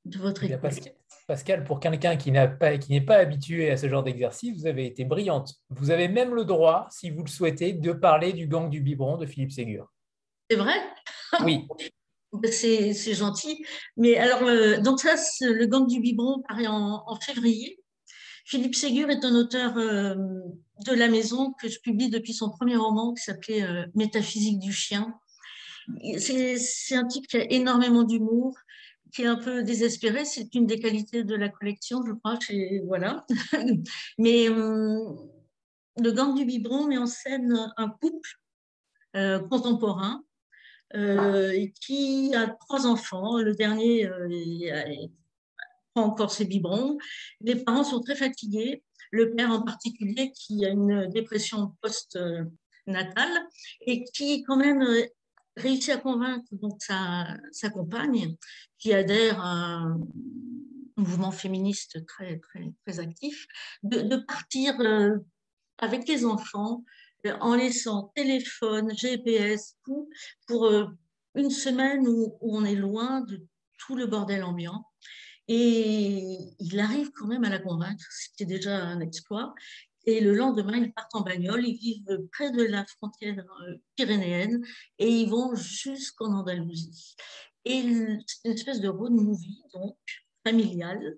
de 0.06 0.18
votre 0.18 0.44
écoute. 0.44 0.92
Pascal, 1.28 1.64
pour 1.64 1.80
quelqu'un 1.80 2.18
qui 2.18 2.32
n'est 2.32 2.48
pas, 2.48 2.72
pas, 3.06 3.18
habitué 3.18 3.70
à 3.70 3.78
ce 3.78 3.88
genre 3.88 4.04
d'exercice, 4.04 4.58
vous 4.58 4.66
avez 4.66 4.88
été 4.88 5.06
brillante. 5.06 5.54
Vous 5.70 5.92
avez 5.92 6.08
même 6.08 6.34
le 6.34 6.44
droit, 6.44 6.88
si 6.90 7.12
vous 7.12 7.24
le 7.24 7.30
souhaitez, 7.30 7.74
de 7.74 7.92
parler 7.92 8.34
du 8.34 8.48
gang 8.48 8.70
du 8.70 8.82
biberon 8.82 9.18
de 9.18 9.28
Philippe 9.28 9.52
Ségur. 9.52 9.92
C'est 10.50 10.58
vrai? 10.58 10.74
Oui. 11.44 11.68
C'est 12.52 13.14
gentil. 13.14 13.64
Mais 13.98 14.18
alors, 14.18 14.44
euh, 14.44 14.80
donc 14.82 15.00
ça, 15.00 15.16
le 15.42 15.66
gang 15.66 15.88
du 15.88 16.00
biberon 16.00 16.42
paraît 16.48 16.68
en, 16.68 17.16
février. 17.22 17.79
Philippe 18.50 18.74
Ségur 18.74 19.10
est 19.12 19.24
un 19.24 19.36
auteur 19.36 19.76
de 19.76 20.94
la 20.94 21.08
maison 21.08 21.54
que 21.54 21.70
je 21.70 21.80
publie 21.80 22.10
depuis 22.10 22.34
son 22.34 22.50
premier 22.50 22.78
roman 22.78 23.14
qui 23.14 23.24
s'appelait 23.24 23.64
Métaphysique 23.94 24.58
du 24.58 24.74
chien. 24.74 25.14
C'est 26.18 26.96
un 26.96 27.06
type 27.06 27.28
qui 27.28 27.38
a 27.38 27.52
énormément 27.52 28.02
d'humour, 28.02 28.58
qui 29.14 29.22
est 29.22 29.28
un 29.28 29.36
peu 29.36 29.62
désespéré. 29.62 30.26
C'est 30.26 30.56
une 30.56 30.66
des 30.66 30.80
qualités 30.80 31.24
de 31.24 31.36
la 31.36 31.50
collection, 31.50 32.02
je 32.08 32.14
crois. 32.14 32.40
voilà. 32.88 33.24
Mais 34.18 34.48
le 36.02 36.12
gang 36.12 36.34
du 36.36 36.46
biberon 36.46 36.88
met 36.88 36.98
en 36.98 37.06
scène 37.06 37.72
un 37.78 37.90
couple 37.90 38.40
euh, 39.16 39.40
contemporain 39.40 40.24
euh, 40.96 41.68
qui 41.82 42.34
a 42.36 42.48
trois 42.48 42.88
enfants. 42.88 43.38
Le 43.38 43.54
dernier 43.54 44.06
euh, 44.06 44.28
encore 46.00 46.32
ses 46.32 46.46
biberons. 46.46 46.98
Les 47.42 47.56
parents 47.56 47.84
sont 47.84 48.02
très 48.02 48.16
fatigués. 48.16 48.84
Le 49.12 49.34
père 49.36 49.52
en 49.52 49.64
particulier 49.64 50.32
qui 50.32 50.66
a 50.66 50.70
une 50.70 51.08
dépression 51.10 51.74
post-natale 51.82 53.48
et 53.82 54.04
qui 54.04 54.44
quand 54.44 54.58
même 54.58 54.86
réussit 55.58 55.90
à 55.90 55.98
convaincre 55.98 56.48
donc 56.52 56.82
sa, 56.82 57.38
compagne 57.74 58.36
qui 58.78 58.94
adhère 58.94 59.40
à 59.42 59.52
un 59.52 60.00
mouvement 60.96 61.32
féministe 61.32 62.06
très, 62.06 62.40
très, 62.40 62.74
très 62.86 63.00
actif, 63.00 63.48
de, 63.84 64.18
partir 64.18 64.76
avec 65.78 66.08
les 66.08 66.26
enfants 66.26 66.84
euh, 67.26 67.36
en 67.42 67.56
laissant 67.56 68.12
téléphone, 68.16 68.96
GPS, 68.96 69.76
tout, 69.86 70.10
pour 70.48 70.66
euh, 70.66 70.86
une 71.36 71.50
semaine 71.50 72.08
où, 72.08 72.38
on 72.42 72.66
est 72.66 72.76
loin 72.76 73.22
de 73.22 73.46
tout 73.78 73.96
le 73.96 74.06
bordel 74.06 74.44
ambiant. 74.44 74.86
Et 75.50 76.38
il 76.60 76.80
arrive 76.80 77.12
quand 77.12 77.28
même 77.28 77.44
à 77.44 77.50
la 77.50 77.60
convaincre, 77.60 78.06
c'était 78.12 78.46
déjà 78.46 78.78
un 78.78 79.02
exploit. 79.02 79.54
Et 80.06 80.22
le 80.22 80.34
lendemain, 80.34 80.78
ils 80.78 80.94
partent 80.94 81.14
en 81.14 81.22
bagnole, 81.22 81.68
ils 81.68 81.78
vivent 81.78 82.28
près 82.32 82.52
de 82.52 82.64
la 82.64 82.86
frontière 82.86 83.44
euh, 83.68 83.76
pyrénéenne 83.98 84.64
et 84.98 85.10
ils 85.10 85.30
vont 85.30 85.56
jusqu'en 85.56 86.32
Andalousie. 86.34 87.16
Et 87.66 87.82
c'est 88.26 88.48
une 88.48 88.54
espèce 88.54 88.80
de 88.80 88.88
road 88.88 89.12
movie, 89.12 89.62
donc 89.74 89.98
familiale, 90.48 91.18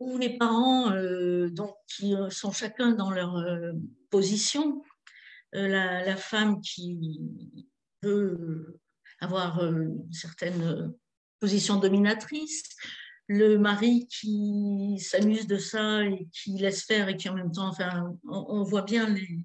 où 0.00 0.18
les 0.18 0.36
parents, 0.36 0.90
donc, 1.50 1.76
qui 1.86 2.14
sont 2.30 2.50
chacun 2.50 2.92
dans 2.92 3.10
leur 3.10 3.36
position, 4.10 4.82
euh, 5.54 5.66
la, 5.68 6.16
femme 6.16 6.60
qui 6.60 7.66
veut 8.02 8.78
avoir 9.20 9.58
euh, 9.60 9.82
une 9.82 10.12
certaine 10.12 10.94
position 11.40 11.76
dominatrice, 11.76 12.62
le 13.32 13.58
mari 13.58 14.08
qui 14.08 14.98
s'amuse 14.98 15.46
de 15.46 15.56
ça 15.56 16.02
et 16.02 16.26
qui 16.32 16.58
laisse 16.58 16.82
faire 16.82 17.08
et 17.08 17.16
qui 17.16 17.28
en 17.28 17.34
même 17.34 17.52
temps, 17.52 17.68
enfin, 17.68 18.12
on, 18.28 18.64
voit 18.64 18.82
bien 18.82 19.08
les, 19.08 19.44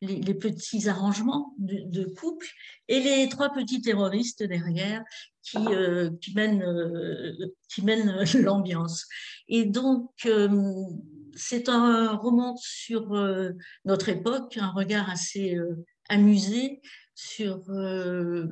les, 0.00 0.34
petits 0.34 0.88
arrangements 0.88 1.52
de, 1.58 2.04
couple 2.04 2.46
et 2.86 3.00
les 3.00 3.28
trois 3.28 3.50
petits 3.50 3.82
terroristes 3.82 4.44
derrière 4.44 5.02
qui, 5.42 5.58
euh, 5.58 6.10
qui 6.20 6.32
mènent, 6.34 6.64
qui 7.68 7.82
mènent 7.82 8.22
l'ambiance. 8.40 9.08
Et 9.48 9.64
donc, 9.64 10.12
c'est 11.34 11.68
un 11.68 12.16
roman 12.16 12.56
sur 12.56 13.14
euh, 13.14 13.52
notre 13.84 14.08
époque, 14.08 14.56
un 14.58 14.70
regard 14.70 15.10
assez 15.10 15.56
euh, 15.56 15.84
amusé 16.08 16.80
sur 17.14 17.62
euh, 17.70 18.46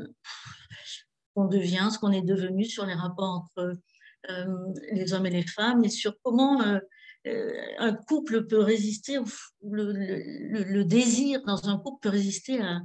ce 0.84 1.02
qu'on 1.34 1.46
devient, 1.46 1.88
ce 1.92 1.98
qu'on 1.98 2.12
est 2.12 2.22
devenu, 2.22 2.64
sur 2.64 2.86
les 2.86 2.94
rapports 2.94 3.44
entre 3.44 3.76
les 4.92 5.12
hommes 5.12 5.26
et 5.26 5.30
les 5.30 5.46
femmes 5.46 5.84
et 5.84 5.88
sur 5.88 6.14
comment 6.22 6.62
un 7.24 7.94
couple 7.94 8.46
peut 8.46 8.60
résister, 8.60 9.18
le, 9.62 10.82
désir 10.82 11.42
dans 11.44 11.68
un 11.68 11.78
couple 11.78 12.00
peut 12.02 12.08
résister 12.08 12.60
à, 12.60 12.80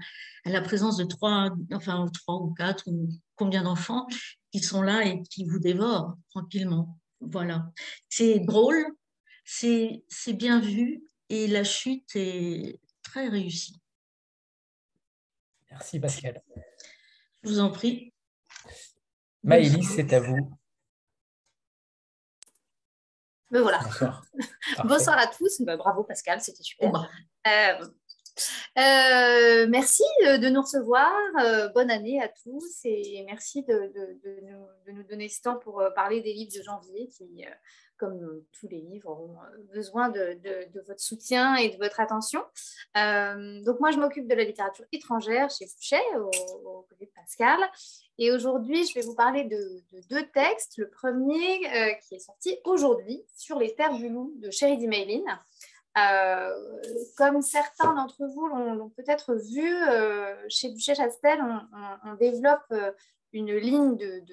la 0.46 0.62
présence 0.62 0.98
de 0.98 1.06
trois, 1.06 1.50
enfin 1.74 2.06
trois 2.14 2.36
ou 2.36 2.54
quatre 2.54 2.84
ou 2.88 3.10
combien 3.36 3.64
d'enfants 3.64 4.08
qui 4.52 4.60
sont 4.60 4.82
là 4.82 5.06
et 5.06 5.22
qui 5.24 5.46
vous 5.46 5.60
dévorent 5.60 6.18
tranquillement. 6.30 7.00
Voilà. 7.22 7.72
C'est 8.10 8.40
drôle, 8.40 8.86
c'est 9.44 10.04
bien 10.34 10.60
vu 10.60 11.04
et 11.30 11.48
la 11.48 11.64
chute 11.64 12.16
est 12.16 12.80
très 13.02 13.28
réussie. 13.28 13.80
Merci 15.72 16.00
Pascal. 16.00 16.42
Je 17.44 17.50
vous 17.50 17.60
en 17.60 17.72
prie. 17.72 18.14
Maëlys, 19.44 19.88
c'est 19.96 20.14
à 20.14 20.20
vous. 20.20 20.58
Voilà. 23.62 23.80
Bonsoir. 24.84 25.18
À 25.18 25.28
tous. 25.28 25.62
Ben, 25.62 25.78
bravo 25.78 26.04
Pascal, 26.04 26.42
c'était 26.42 26.64
super. 26.64 26.92
Euh, 27.48 27.86
euh, 28.78 29.68
merci 29.70 30.04
de 30.22 30.50
nous 30.50 30.62
recevoir. 30.62 31.12
Euh, 31.42 31.70
bonne 31.70 31.92
année 31.92 32.22
à 32.22 32.28
tous 32.28 32.82
et 32.84 33.24
merci 33.26 33.64
de, 33.64 33.92
nous, 34.92 35.04
donner 35.04 35.30
ce 35.30 35.42
temps 35.42 35.58
pour 35.58 35.84
parler 35.96 36.22
des 36.22 36.34
livres 36.34 36.54
de 36.56 36.64
janvier 36.64 37.08
qui 37.08 37.46
comme 37.98 38.44
tous 38.52 38.68
les 38.68 38.82
livres, 38.82 39.12
euh, 39.12 39.64
besoin 39.74 40.10
de, 40.10 40.38
votre 40.88 41.00
soutien 41.00 41.56
et 41.56 41.70
de 41.70 41.78
votre 41.78 42.00
attention. 42.00 42.42
Euh, 42.98 43.62
donc 43.64 43.80
moi, 43.80 43.92
je 43.92 43.98
m'occupe 43.98 44.28
de 44.28 44.36
la 44.36 44.44
littérature 44.44 44.86
étrangère 44.92 45.50
chez 45.50 45.68
Fouché, 45.68 46.00
au, 46.18 46.86
côté 46.90 47.06
de 47.06 47.12
Pascal. 47.16 47.60
Et 48.18 48.32
aujourd'hui, 48.32 48.86
je 48.86 48.94
vais 48.94 49.02
vous 49.02 49.16
parler 49.16 49.46
de, 49.46 49.82
deux 50.10 50.28
textes. 50.34 50.78
Le 50.78 50.90
premier 50.90 51.66
euh, 51.68 51.94
qui 52.08 52.16
est 52.16 52.20
sorti 52.20 52.58
aujourd'hui, 52.66 53.24
Sur 53.36 53.60
les 53.60 53.74
terres 53.76 53.96
du 53.96 54.10
loup, 54.10 54.34
de 54.38 54.52
Sherry 54.52 54.88
Maylin. 54.88 55.24
Comme 57.18 57.42
certains 57.42 57.94
d'entre 57.94 58.26
vous 58.26 58.48
l'ont 58.48 58.90
peut-être 58.90 59.36
vu, 59.36 59.74
chez 60.50 60.70
Boucher-Chastel, 60.70 61.40
on, 62.04 62.14
développe 62.16 62.74
une 63.32 63.56
ligne 63.56 63.96
de, 63.96 64.24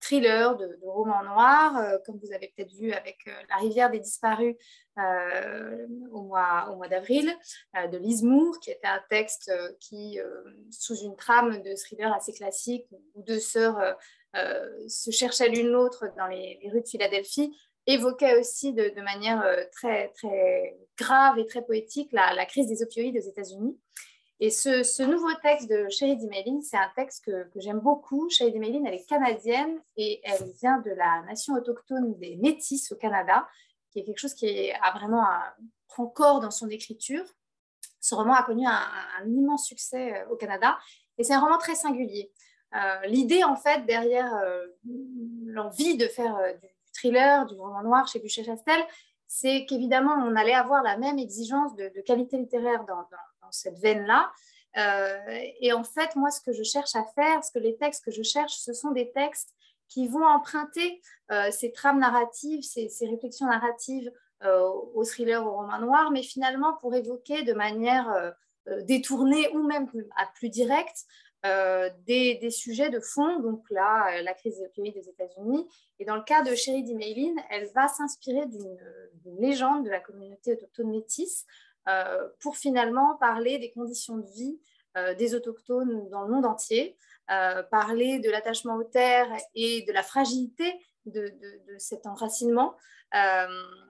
thriller, 0.00 0.56
de, 0.56 0.78
romans 0.82 1.22
noirs, 1.22 1.76
euh, 1.78 1.98
comme 2.04 2.18
vous 2.22 2.32
avez 2.32 2.52
peut-être 2.54 2.72
vu 2.72 2.92
avec 2.92 3.18
euh, 3.26 3.32
La 3.50 3.56
rivière 3.56 3.90
des 3.90 4.00
disparus 4.00 4.54
euh, 4.98 5.86
au 6.12 6.22
mois, 6.22 6.70
au 6.72 6.76
mois 6.76 6.88
d'avril, 6.88 7.34
de 7.74 7.98
Lise 7.98 8.22
Moore, 8.22 8.58
qui 8.60 8.70
était 8.70 8.86
un 8.86 9.02
texte 9.10 9.52
qui, 9.80 10.18
sous 10.70 10.96
une 10.96 11.14
trame 11.16 11.62
de 11.62 11.74
thriller 11.76 12.12
assez 12.12 12.32
classique, 12.32 12.84
où 13.14 13.22
deux 13.22 13.38
sœurs 13.38 13.96
se 14.88 15.12
cherchaient 15.12 15.48
l'une 15.48 15.68
l'autre 15.68 16.06
dans 16.16 16.26
les, 16.26 16.58
rues 16.72 16.80
de 16.80 16.88
Philadelphie, 16.88 17.56
évoquait 17.88 18.38
aussi 18.38 18.72
de, 18.72 19.00
manière 19.02 19.44
très, 19.72 20.08
très 20.10 20.78
grave 20.96 21.38
et 21.38 21.46
très 21.46 21.62
poétique 21.62 22.12
la, 22.12 22.46
crise 22.46 22.68
des 22.68 22.82
opioïdes 22.82 23.16
aux 23.16 23.28
États-Unis. 23.28 23.76
Et 24.40 24.50
ce, 24.50 25.02
nouveau 25.02 25.32
texte 25.42 25.68
de 25.68 25.88
Sherry 25.88 26.16
Dimelin, 26.16 26.60
c'est 26.62 26.76
un 26.76 26.90
texte 26.94 27.24
que, 27.24 27.48
j'aime 27.56 27.80
beaucoup. 27.80 28.30
Sherry 28.30 28.52
Dimelin, 28.52 28.84
elle 28.86 28.94
est 28.94 29.08
canadienne 29.08 29.80
et 29.96 30.20
elle 30.22 30.48
vient 30.60 30.78
de 30.78 30.90
la 30.90 31.22
nation 31.26 31.54
autochtone 31.54 32.16
des 32.18 32.36
Métis 32.36 32.92
au 32.92 32.96
Canada, 32.96 33.48
qui 33.90 33.98
est 33.98 34.04
quelque 34.04 34.20
chose 34.20 34.34
qui 34.34 34.70
a 34.70 34.92
vraiment 34.92 35.24
un, 35.24 35.42
prend 35.88 36.06
corps 36.06 36.40
dans 36.40 36.52
son 36.52 36.68
écriture. 36.68 37.24
Ce 38.00 38.14
roman 38.14 38.34
a 38.34 38.44
connu 38.44 38.64
un, 38.64 39.26
immense 39.26 39.66
succès 39.66 40.14
euh, 40.14 40.28
au 40.30 40.36
Canada 40.36 40.78
et 41.16 41.24
c'est 41.24 41.34
un 41.34 41.40
roman 41.40 41.58
très 41.58 41.74
singulier. 41.74 42.32
Euh, 42.74 43.06
l'idée, 43.06 43.42
en 43.42 43.56
fait, 43.56 43.84
derrière 43.86 44.32
euh, 44.36 44.66
l'envie 45.46 45.96
de 45.96 46.06
faire 46.06 46.36
du, 46.62 46.68
thriller, 46.98 47.46
du 47.46 47.54
roman 47.54 47.82
noir 47.82 48.06
chez 48.08 48.18
Bûcher-Chastel, 48.18 48.80
c'est 49.26 49.66
qu'évidemment, 49.66 50.14
on 50.14 50.36
allait 50.36 50.54
avoir 50.54 50.82
la 50.82 50.96
même 50.96 51.18
exigence 51.18 51.74
de, 51.76 51.88
qualité 52.00 52.38
littéraire 52.38 52.84
dans 52.84 53.06
cette 53.50 53.78
veine-là. 53.78 54.30
Euh, 54.76 55.18
et 55.60 55.72
en 55.72 55.84
fait, 55.84 56.14
moi, 56.16 56.30
ce 56.30 56.40
que 56.40 56.52
je 56.52 56.62
cherche 56.62 56.94
à 56.94 57.04
faire, 57.14 57.42
ce 57.42 57.50
que 57.52 57.58
les 57.58 57.76
textes 57.76 58.04
que 58.04 58.10
je 58.10 58.22
cherche, 58.22 58.54
ce 58.54 58.72
sont 58.72 58.90
des 58.90 59.10
textes 59.12 59.54
qui 59.88 60.06
vont 60.06 60.24
emprunter 60.24 61.00
euh, 61.32 61.50
ces 61.50 61.72
trames 61.72 61.98
narratives, 61.98 62.62
ces, 62.62 62.90
réflexions 63.08 63.46
narratives 63.46 64.12
euh, 64.44 64.68
au 64.94 65.04
thriller, 65.04 65.44
au 65.44 65.52
roman 65.52 65.78
noir, 65.78 66.10
mais 66.10 66.22
finalement 66.22 66.74
pour 66.74 66.94
évoquer 66.94 67.42
de 67.42 67.54
manière 67.54 68.34
détournée 68.82 69.48
ou 69.54 69.66
même 69.66 69.88
à 70.16 70.26
plus 70.34 70.50
directe 70.50 71.06
des, 71.44 72.50
sujets 72.50 72.90
de 72.90 73.00
fond, 73.00 73.40
donc 73.40 73.64
là, 73.70 74.22
la 74.22 74.34
crise 74.34 74.62
des 74.76 74.90
des 74.90 75.08
États-Unis. 75.08 75.66
Et 75.98 76.04
dans 76.04 76.16
le 76.16 76.22
cas 76.22 76.42
de 76.42 76.54
Sherry 76.54 76.82
D. 76.82 77.34
elle 77.50 77.68
va 77.74 77.88
s'inspirer 77.88 78.46
d'une 78.46 78.76
légende 79.38 79.84
de 79.84 79.90
la 79.90 80.00
communauté 80.00 80.52
autochtone 80.52 80.90
métisse 80.90 81.46
euh, 81.88 82.28
pour 82.40 82.56
finalement 82.56 83.16
parler 83.16 83.58
des 83.58 83.70
conditions 83.70 84.18
de 84.18 84.26
vie 84.26 84.58
euh, 84.96 85.14
des 85.14 85.34
autochtones 85.34 86.08
dans 86.10 86.22
le 86.22 86.32
monde 86.32 86.44
entier, 86.44 86.96
euh, 87.30 87.62
parler 87.62 88.18
de 88.18 88.30
l'attachement 88.30 88.76
aux 88.76 88.84
terres 88.84 89.30
et 89.54 89.82
de 89.82 89.92
la 89.92 90.02
fragilité 90.02 90.64
de, 91.12 91.32
cet 91.78 92.06
enracinement. 92.06 92.74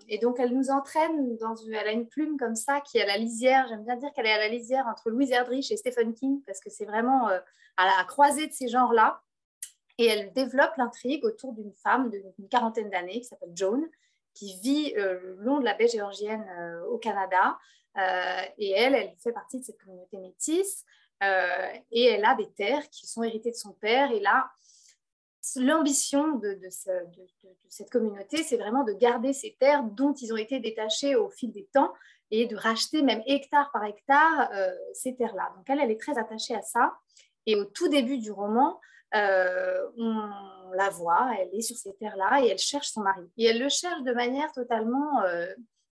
et 0.09 0.19
donc, 0.19 0.39
elle 0.39 0.55
nous 0.55 0.71
entraîne 0.71 1.37
dans 1.39 1.57
une, 1.57 1.75
elle 1.75 1.89
a 1.89 1.93
une 1.93 2.09
plume 2.09 2.37
comme 2.39 2.55
ça 2.55 2.81
qui 2.81 2.99
est 2.99 3.03
à 3.03 3.07
la 3.07 3.19
lisière. 3.19 3.67
J'aime 3.69 3.85
bien 3.85 3.97
dire 3.97 4.13
qu'elle 4.15 4.27
est 4.27 4.33
à 4.33 4.39
la 4.39 4.49
lisière 4.49 4.87
entre 4.87 5.11
Louise 5.11 5.31
Erdrich 5.31 5.71
et 5.71 5.77
Stephen 5.77 6.15
King 6.15 6.43
parce 6.47 6.61
que 6.61 6.71
c'est 6.71 6.85
vraiment 6.85 7.29
à 7.29 7.87
la 7.87 8.05
croisée 8.05 8.47
de 8.47 8.53
ces 8.53 8.69
genres-là. 8.69 9.23
Et 9.99 10.07
elle 10.07 10.33
développe 10.33 10.77
l'intrigue 10.77 11.25
autour 11.25 11.53
d'une 11.55 11.73
femme 11.73 12.11
d'une 12.11 12.49
quarantaine 12.49 12.89
d'années 12.89 13.21
qui 13.21 13.25
s'appelle 13.25 13.53
Joan, 13.55 13.85
qui 14.33 14.59
vit 14.61 14.93
le 14.95 15.37
long 15.41 15.59
de 15.59 15.65
la 15.65 15.75
baie 15.75 15.89
géorgienne 15.89 16.47
au 16.89 16.99
Canada. 16.99 17.59
et 17.97 18.71
elle, 18.71 18.95
elle 18.95 19.13
fait 19.19 19.33
partie 19.33 19.59
de 19.59 19.65
cette 19.65 19.79
communauté 19.79 20.19
métisse. 20.19 20.85
et 21.21 22.05
elle 22.05 22.25
a 22.25 22.35
des 22.37 22.51
terres 22.53 22.89
qui 22.91 23.07
sont 23.09 23.25
héritées 23.25 23.51
de 23.51 23.57
son 23.57 23.73
père. 23.73 24.13
Et 24.13 24.21
là, 24.21 24.51
l'ambition 25.57 26.37
de, 26.37 26.59
cette 27.69 27.91
communauté, 27.91 28.43
c'est 28.43 28.57
vraiment 28.57 28.85
de 28.85 28.93
garder 28.93 29.33
ces 29.33 29.57
terres 29.59 29.83
dont 29.85 30.13
ils 30.13 30.33
ont 30.33 30.37
été 30.37 30.61
détachés 30.61 31.15
au 31.17 31.29
fil 31.29 31.53
des 31.53 31.67
temps 31.73 31.93
et 32.31 32.47
de 32.47 32.57
racheter 32.57 33.03
même 33.03 33.23
hectare 33.27 33.71
par 33.73 33.85
hectare 33.85 34.51
euh, 34.53 34.71
ces 34.93 35.17
terres-là. 35.17 35.53
Donc 35.57 35.69
elle, 35.69 35.81
elle 35.81 35.91
est 35.91 36.01
très 36.01 36.19
attachée 36.19 36.55
à 36.55 36.63
ça. 36.63 36.95
Et 37.47 37.57
au 37.57 37.65
tout 37.65 37.89
début 37.89 38.19
du 38.19 38.31
roman, 38.31 38.79
euh, 39.15 39.89
on 39.97 40.71
la 40.75 40.91
voit, 40.91 41.31
elle 41.41 41.49
est 41.55 41.63
sur 41.63 41.77
ces 41.77 41.95
terres-là 41.97 42.45
et 42.45 42.49
elle 42.49 42.59
cherche 42.59 42.89
son 42.89 43.01
mari. 43.01 43.27
Et 43.39 43.47
elle 43.47 43.59
le 43.59 43.71
cherche 43.71 44.03
de 44.03 44.13
manière 44.13 44.53
totalement 44.53 45.23
euh, 45.23 45.47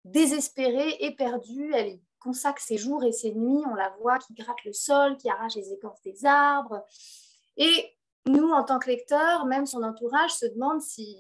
désespérée, 0.05 0.97
éperdue. 1.01 1.73
Elle 1.75 1.89
y 1.89 2.03
consacre 2.19 2.61
ses 2.61 2.77
jours 2.77 3.05
et 3.05 3.13
ses 3.13 3.33
nuits. 3.33 3.65
On 3.71 3.75
la 3.75 3.89
voit 4.01 4.19
qui 4.19 4.35
gratte 4.35 4.65
le 4.65 4.73
sol, 4.73 5.17
qui 5.17 5.31
arrache 5.31 5.55
les 5.55 5.73
écorces 5.73 6.03
des 6.03 6.27
arbres. 6.27 6.85
Et 7.57 7.96
nous, 8.27 8.51
en 8.51 8.65
tant 8.65 8.79
que 8.79 8.89
lecteurs, 8.89 9.47
même 9.47 9.67
son 9.67 9.83
entourage 9.83 10.33
se 10.33 10.47
demande 10.47 10.81
si 10.81 11.17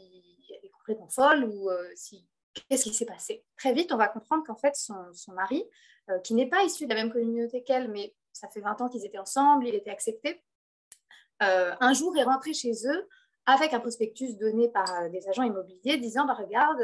elle 0.50 0.64
est 0.64 0.70
complètement 0.70 1.08
folle 1.08 1.44
ou 1.44 1.70
euh, 1.70 1.88
si 1.94 2.26
qu'est-ce 2.68 2.84
qui 2.84 2.94
s'est 2.94 3.06
passé. 3.06 3.44
Très 3.56 3.72
vite, 3.72 3.92
on 3.92 3.96
va 3.96 4.08
comprendre 4.08 4.44
qu'en 4.44 4.56
fait, 4.56 4.74
son, 4.74 5.32
mari, 5.32 5.64
euh, 6.10 6.18
qui 6.20 6.34
n'est 6.34 6.48
pas 6.48 6.64
issu 6.64 6.84
de 6.84 6.90
la 6.90 6.96
même 6.96 7.12
communauté 7.12 7.62
qu'elle, 7.62 7.90
mais 7.90 8.14
ça 8.32 8.48
fait 8.48 8.60
20 8.60 8.80
ans 8.80 8.88
qu'ils 8.88 9.04
étaient 9.04 9.18
ensemble, 9.18 9.66
il 9.66 9.74
était 9.74 9.90
accepté, 9.90 10.42
euh, 11.42 11.74
un 11.80 11.92
jour 11.92 12.16
est 12.16 12.22
rentré 12.22 12.54
chez 12.54 12.72
eux 12.86 13.08
avec 13.44 13.72
un 13.74 13.80
prospectus 13.80 14.36
donné 14.36 14.68
par 14.68 15.10
des 15.10 15.28
agents 15.28 15.42
immobiliers 15.42 15.98
disant 15.98 16.26
bah, 16.26 16.34
Regarde, 16.34 16.82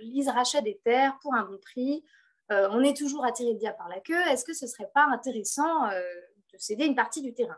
Lise 0.00 0.28
rachète 0.28 0.64
des 0.64 0.78
terres 0.84 1.18
pour 1.22 1.34
un 1.34 1.44
bon 1.44 1.58
prix, 1.58 2.04
on 2.50 2.82
est 2.84 2.96
toujours 2.96 3.24
attiré 3.24 3.54
de 3.54 3.58
diable 3.58 3.78
par 3.78 3.88
la 3.88 3.98
queue, 4.00 4.20
est-ce 4.28 4.44
que 4.44 4.52
ce 4.52 4.66
ne 4.66 4.70
serait 4.70 4.90
pas 4.94 5.06
intéressant 5.06 5.88
de 5.88 6.58
céder 6.58 6.84
une 6.84 6.94
partie 6.94 7.22
du 7.22 7.34
terrain? 7.34 7.56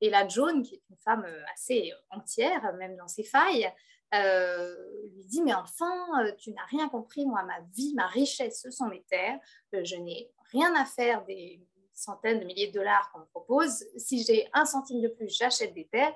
Et 0.00 0.10
la 0.10 0.26
Joan, 0.28 0.62
qui 0.62 0.74
est 0.74 0.82
une 0.90 0.96
femme 0.96 1.24
euh, 1.24 1.42
assez 1.52 1.92
entière, 2.10 2.72
même 2.74 2.96
dans 2.96 3.08
ses 3.08 3.24
failles, 3.24 3.72
euh, 4.14 4.74
lui 5.14 5.24
dit 5.24 5.42
Mais 5.42 5.54
enfin, 5.54 5.94
euh, 6.20 6.32
tu 6.36 6.52
n'as 6.52 6.64
rien 6.66 6.88
compris, 6.88 7.26
moi, 7.26 7.42
ma 7.44 7.60
vie, 7.72 7.94
ma 7.94 8.06
richesse, 8.06 8.60
ce 8.62 8.70
sont 8.70 8.86
mes 8.86 9.02
terres. 9.04 9.38
je 9.72 9.96
n'ai 9.96 10.30
rien 10.52 10.74
à 10.74 10.84
faire 10.84 11.24
des 11.24 11.66
centaines 11.92 12.40
de 12.40 12.44
milliers 12.44 12.68
de 12.68 12.72
dollars 12.72 13.10
qu'on 13.12 13.20
me 13.20 13.26
propose. 13.26 13.84
Si 13.96 14.22
j'ai 14.24 14.48
un 14.52 14.64
centime 14.64 15.00
de 15.00 15.08
plus, 15.08 15.28
j'achète 15.28 15.74
des 15.74 15.86
terres. 15.86 16.14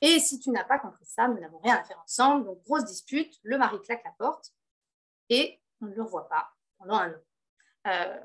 Et 0.00 0.18
si 0.20 0.38
tu 0.38 0.50
n'as 0.50 0.64
pas 0.64 0.78
compris 0.78 1.06
ça, 1.06 1.26
nous 1.26 1.40
n'avons 1.40 1.58
rien 1.58 1.76
à 1.76 1.84
faire 1.84 2.00
ensemble. 2.02 2.44
Donc, 2.44 2.62
grosse 2.64 2.84
dispute, 2.84 3.34
le 3.42 3.58
mari 3.58 3.80
claque 3.82 4.04
la 4.04 4.12
porte 4.18 4.52
et 5.28 5.60
on 5.80 5.86
ne 5.86 5.94
le 5.94 6.02
revoit 6.02 6.28
pas 6.28 6.50
pendant 6.78 6.96
un 6.96 7.12
an. 7.12 8.20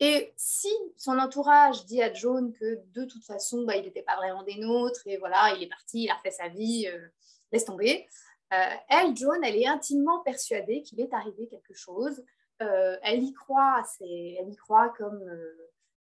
Et 0.00 0.32
si 0.36 0.72
son 0.96 1.18
entourage 1.18 1.84
dit 1.86 2.02
à 2.02 2.12
John 2.12 2.52
que 2.52 2.80
de 2.92 3.04
toute 3.04 3.24
façon, 3.24 3.64
bah, 3.64 3.76
il 3.76 3.84
n'était 3.84 4.02
pas 4.02 4.16
vraiment 4.16 4.42
des 4.42 4.56
nôtres, 4.56 5.06
et 5.06 5.18
voilà, 5.18 5.54
il 5.56 5.62
est 5.62 5.68
parti, 5.68 6.04
il 6.04 6.10
a 6.10 6.14
refait 6.14 6.32
sa 6.32 6.48
vie, 6.48 6.88
euh, 6.88 7.08
laisse 7.52 7.64
tomber, 7.64 8.08
euh, 8.52 8.74
elle, 8.88 9.16
John, 9.16 9.42
elle 9.44 9.56
est 9.56 9.66
intimement 9.66 10.20
persuadée 10.20 10.82
qu'il 10.82 11.00
est 11.00 11.12
arrivé 11.14 11.46
quelque 11.48 11.74
chose. 11.74 12.22
Euh, 12.62 12.96
elle 13.02 13.22
y 13.22 13.32
croit, 13.32 13.84
elle 14.00 14.48
y 14.48 14.56
croit 14.56 14.90
comme, 14.90 15.24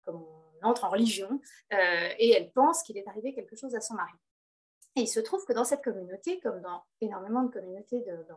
comme 0.04 0.22
on 0.22 0.66
entre 0.66 0.84
en 0.84 0.90
religion, 0.90 1.40
et 1.70 2.30
elle 2.30 2.52
pense 2.52 2.82
qu'il 2.84 2.96
est 2.96 3.08
arrivé 3.08 3.34
quelque 3.34 3.56
chose 3.56 3.74
à 3.74 3.80
son 3.80 3.94
mari. 3.94 4.12
Et 4.94 5.00
il 5.00 5.08
se 5.08 5.18
trouve 5.18 5.44
que 5.44 5.52
dans 5.52 5.64
cette 5.64 5.82
communauté, 5.82 6.38
comme 6.40 6.60
dans 6.60 6.84
énormément 7.00 7.42
de 7.42 7.50
communautés 7.50 8.04
dans, 8.28 8.36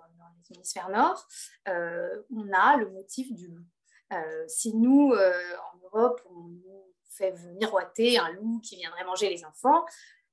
les 0.49 0.55
hémisphères 0.55 0.89
nord, 0.89 1.27
on 1.67 2.51
a 2.51 2.77
le 2.77 2.89
motif 2.89 3.31
du 3.31 3.47
loup. 3.49 3.65
Euh, 4.13 4.45
si 4.47 4.75
nous, 4.75 5.11
euh, 5.13 5.41
en 5.73 5.85
Europe, 5.85 6.21
on 6.29 6.43
nous 6.47 6.93
fait 7.09 7.33
miroiter 7.59 8.19
un 8.19 8.31
loup 8.33 8.59
qui 8.63 8.75
viendrait 8.75 9.05
manger 9.05 9.29
les 9.29 9.45
enfants, 9.45 9.85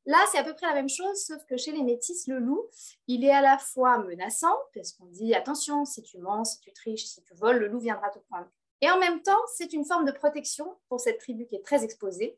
Là, 0.05 0.19
c'est 0.31 0.39
à 0.39 0.44
peu 0.44 0.53
près 0.55 0.66
la 0.66 0.74
même 0.74 0.89
chose, 0.89 1.24
sauf 1.24 1.44
que 1.44 1.57
chez 1.57 1.70
les 1.70 1.82
métis, 1.82 2.27
le 2.27 2.39
loup, 2.40 2.66
il 3.07 3.24
est 3.24 3.31
à 3.31 3.40
la 3.40 3.57
fois 3.57 3.99
menaçant, 3.99 4.57
parce 4.74 4.93
qu'on 4.93 5.07
dit 5.07 5.32
attention, 5.35 5.85
si 5.85 6.03
tu 6.03 6.19
mens, 6.19 6.44
si 6.44 6.61
tu 6.61 6.73
triches, 6.73 7.05
si 7.05 7.23
tu 7.23 7.35
voles, 7.35 7.59
le 7.59 7.69
loup 7.69 7.78
viendra 7.78 8.11
te 8.11 8.19
prendre. 8.19 8.49
Et 8.81 8.91
en 8.91 8.99
même 8.99 9.23
temps, 9.23 9.41
c'est 9.55 9.73
une 9.73 9.84
forme 9.84 10.05
de 10.05 10.10
protection 10.10 10.76
pour 10.89 10.99
cette 10.99 11.18
tribu 11.18 11.47
qui 11.47 11.55
est 11.55 11.65
très 11.65 11.84
exposée. 11.84 12.36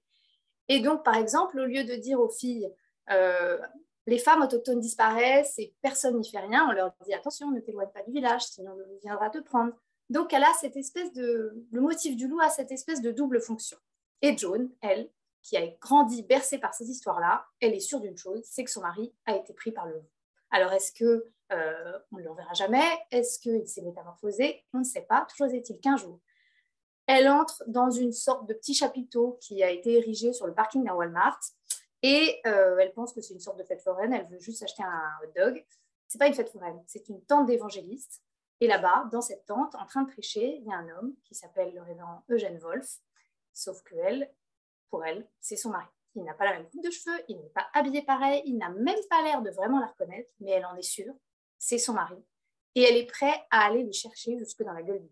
Et 0.69 0.81
donc, 0.81 1.05
par 1.05 1.17
exemple, 1.17 1.59
au 1.59 1.65
lieu 1.65 1.85
de 1.85 1.95
dire 1.95 2.21
aux 2.21 2.29
filles, 2.29 2.71
euh, 3.11 3.59
les 4.07 4.19
femmes 4.19 4.43
autochtones 4.43 4.81
disparaissent 4.81 5.59
et 5.59 5.75
personne 5.81 6.19
n'y 6.19 6.29
fait 6.29 6.41
rien, 6.41 6.67
on 6.69 6.73
leur 6.73 6.93
dit 7.07 7.15
attention, 7.15 7.51
ne 7.51 7.61
t'éloigne 7.61 7.89
pas 7.89 8.03
du 8.03 8.13
village, 8.13 8.43
sinon 8.43 8.75
le 8.75 8.85
loup 8.85 8.99
viendra 9.03 9.31
te 9.31 9.39
prendre. 9.39 9.73
Donc, 10.10 10.33
elle 10.33 10.44
a 10.44 10.52
cette 10.60 10.76
espèce 10.76 11.12
de. 11.12 11.66
Le 11.70 11.81
motif 11.81 12.16
du 12.16 12.28
loup 12.28 12.41
a 12.41 12.50
cette 12.50 12.73
espèce 12.73 13.00
de 13.00 13.10
double 13.10 13.41
fonction. 13.41 13.78
Et 14.23 14.36
Joan, 14.36 14.70
elle, 14.81 15.10
qui 15.42 15.57
a 15.57 15.66
grandi 15.81 16.23
bercée 16.23 16.58
par 16.58 16.74
ces 16.74 16.89
histoires-là, 16.89 17.47
elle 17.60 17.74
est 17.74 17.81
sûre 17.81 18.00
d'une 18.00 18.16
chose 18.16 18.42
c'est 18.44 18.65
que 18.65 18.70
son 18.70 18.81
mari 18.81 19.12
a 19.26 19.36
été 19.36 19.52
pris 19.52 19.73
par 19.73 19.86
le 19.86 19.94
loup. 19.94 20.08
Alors, 20.50 20.73
est-ce 20.73 20.92
que 20.92 21.26
euh, 21.52 21.99
on 22.12 22.16
ne 22.16 22.23
le 22.23 22.31
reverra 22.31 22.55
jamais? 22.55 22.84
Est-ce 23.10 23.39
qu'il 23.39 23.66
s'est 23.66 23.83
métamorphosé? 23.83 24.65
On 24.73 24.78
ne 24.78 24.84
sait 24.84 25.02
pas. 25.02 25.26
Toujours 25.28 25.52
est-il 25.55 25.78
qu'un 25.81 25.97
jour, 25.97 26.20
elle 27.07 27.28
entre 27.28 27.62
dans 27.66 27.91
une 27.91 28.12
sorte 28.12 28.49
de 28.49 28.55
petit 28.55 28.74
chapiteau 28.74 29.39
qui 29.41 29.62
a 29.62 29.70
été 29.70 29.94
érigé 29.94 30.33
sur 30.33 30.47
le 30.47 30.55
parking 30.55 30.84
d'un 30.84 30.94
Walmart. 30.94 31.41
Et 32.02 32.41
euh, 32.47 32.78
elle 32.78 32.92
pense 32.92 33.12
que 33.12 33.20
c'est 33.20 33.34
une 33.34 33.41
sorte 33.41 33.58
de 33.58 33.65
fête 33.65 33.83
foraine. 33.83 34.12
Elle 34.12 34.26
veut 34.26 34.39
juste 34.39 34.62
acheter 34.62 34.83
un 34.83 35.10
hot 35.23 35.33
dog. 35.36 35.65
C'est 36.08 36.18
pas 36.18 36.26
une 36.26 36.34
fête 36.34 36.50
foraine, 36.50 36.81
c'est 36.86 37.08
une 37.08 37.20
tente 37.24 37.47
d'évangélistes 37.47 38.23
et 38.60 38.66
là-bas, 38.66 39.08
dans 39.12 39.20
cette 39.20 39.47
tente, 39.47 39.74
en 39.74 39.86
train 39.86 40.02
de 40.02 40.10
prêcher, 40.10 40.57
il 40.57 40.65
y 40.65 40.73
a 40.73 40.76
un 40.76 40.89
homme 40.97 41.15
qui 41.24 41.34
s'appelle 41.34 41.74
le 41.74 41.83
révérend 41.83 42.24
Eugène 42.31 42.58
Wolf, 42.58 42.99
sauf 43.52 43.83
que 43.83 43.94
elle, 43.97 44.33
pour 44.91 45.05
elle, 45.05 45.28
c'est 45.41 45.57
son 45.57 45.70
mari. 45.70 45.86
Il 46.15 46.24
n'a 46.24 46.34
pas 46.34 46.44
la 46.44 46.52
même 46.52 46.68
coupe 46.68 46.84
de 46.84 46.91
cheveux, 46.91 47.18
il 47.28 47.41
n'est 47.41 47.50
pas 47.50 47.66
habillé 47.73 48.02
pareil, 48.02 48.42
il 48.47 48.57
n'a 48.57 48.70
même 48.70 48.99
pas 49.10 49.23
l'air 49.23 49.42
de 49.42 49.50
vraiment 49.50 49.81
la 49.81 49.89
reconnaître, 49.89 50.31
mais 50.41 50.52
elle 50.52 50.66
en 50.66 50.76
est 50.76 50.83
sûre, 50.83 51.15
c'est 51.58 51.78
son 51.78 51.94
mari. 51.94 52.16
Et 52.76 52.83
elle 52.83 52.97
est 52.97 53.07
prête 53.07 53.41
à 53.50 53.66
aller 53.66 53.83
le 53.83 53.92
chercher 53.92 54.39
jusque 54.39 54.62
dans 54.62 54.73
la 54.73 54.83
gueule 54.83 55.02
du 55.02 55.10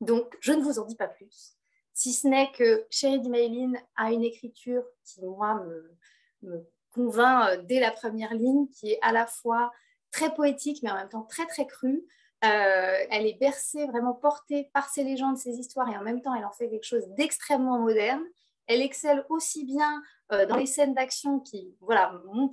Donc, 0.00 0.36
je 0.40 0.52
ne 0.52 0.62
vous 0.62 0.78
en 0.78 0.84
dis 0.84 0.96
pas 0.96 1.08
plus, 1.08 1.56
si 1.94 2.12
ce 2.12 2.26
n'est 2.26 2.52
que 2.52 2.86
Chérie 2.90 3.28
Maylin 3.28 3.72
a 3.96 4.12
une 4.12 4.24
écriture 4.24 4.84
qui, 5.04 5.24
moi, 5.24 5.54
me, 5.64 5.96
me 6.42 6.66
convainc 6.90 7.48
euh, 7.48 7.62
dès 7.62 7.80
la 7.80 7.90
première 7.90 8.34
ligne, 8.34 8.68
qui 8.68 8.92
est 8.92 8.98
à 9.02 9.12
la 9.12 9.26
fois 9.26 9.72
très 10.12 10.32
poétique, 10.34 10.82
mais 10.82 10.90
en 10.90 10.94
même 10.94 11.08
temps 11.08 11.22
très, 11.22 11.46
très 11.46 11.66
crue. 11.66 12.04
Euh, 12.44 12.96
elle 13.10 13.26
est 13.26 13.38
bercée, 13.38 13.86
vraiment 13.86 14.14
portée 14.14 14.68
par 14.74 14.88
ses 14.88 15.04
légendes, 15.04 15.38
ses 15.38 15.58
histoires, 15.58 15.88
et 15.88 15.96
en 15.96 16.02
même 16.02 16.22
temps, 16.22 16.34
elle 16.34 16.44
en 16.44 16.50
fait 16.52 16.68
quelque 16.68 16.86
chose 16.86 17.06
d'extrêmement 17.16 17.78
moderne. 17.78 18.22
Elle 18.66 18.82
excelle 18.82 19.24
aussi 19.28 19.64
bien 19.64 20.02
euh, 20.32 20.46
dans 20.46 20.56
les 20.56 20.66
scènes 20.66 20.94
d'action 20.94 21.40
qui, 21.40 21.76
voilà, 21.80 22.20
m'ont 22.32 22.50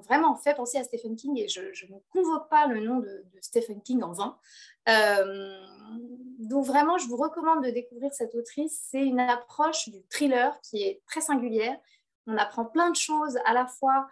vraiment 0.00 0.36
fait 0.36 0.54
penser 0.54 0.78
à 0.78 0.84
Stephen 0.84 1.16
King, 1.16 1.38
et 1.38 1.48
je, 1.48 1.60
ne 1.60 1.98
convoque 2.10 2.48
pas 2.48 2.66
le 2.66 2.80
nom 2.80 2.98
de, 2.98 3.24
Stephen 3.40 3.82
King 3.82 4.02
en 4.02 4.12
vain. 4.12 4.38
Euh, 4.88 5.58
donc 6.38 6.64
vraiment, 6.64 6.96
je 6.96 7.06
vous 7.06 7.16
recommande 7.16 7.64
de 7.64 7.70
découvrir 7.70 8.12
cette 8.12 8.34
autrice. 8.34 8.86
C'est 8.90 9.04
une 9.04 9.20
approche 9.20 9.90
du 9.90 10.02
thriller 10.08 10.58
qui 10.62 10.82
est 10.82 11.02
très 11.06 11.20
singulière. 11.20 11.76
On 12.26 12.38
apprend 12.38 12.64
plein 12.64 12.90
de 12.90 12.96
choses 12.96 13.38
à 13.44 13.52
la 13.52 13.66
fois 13.66 14.08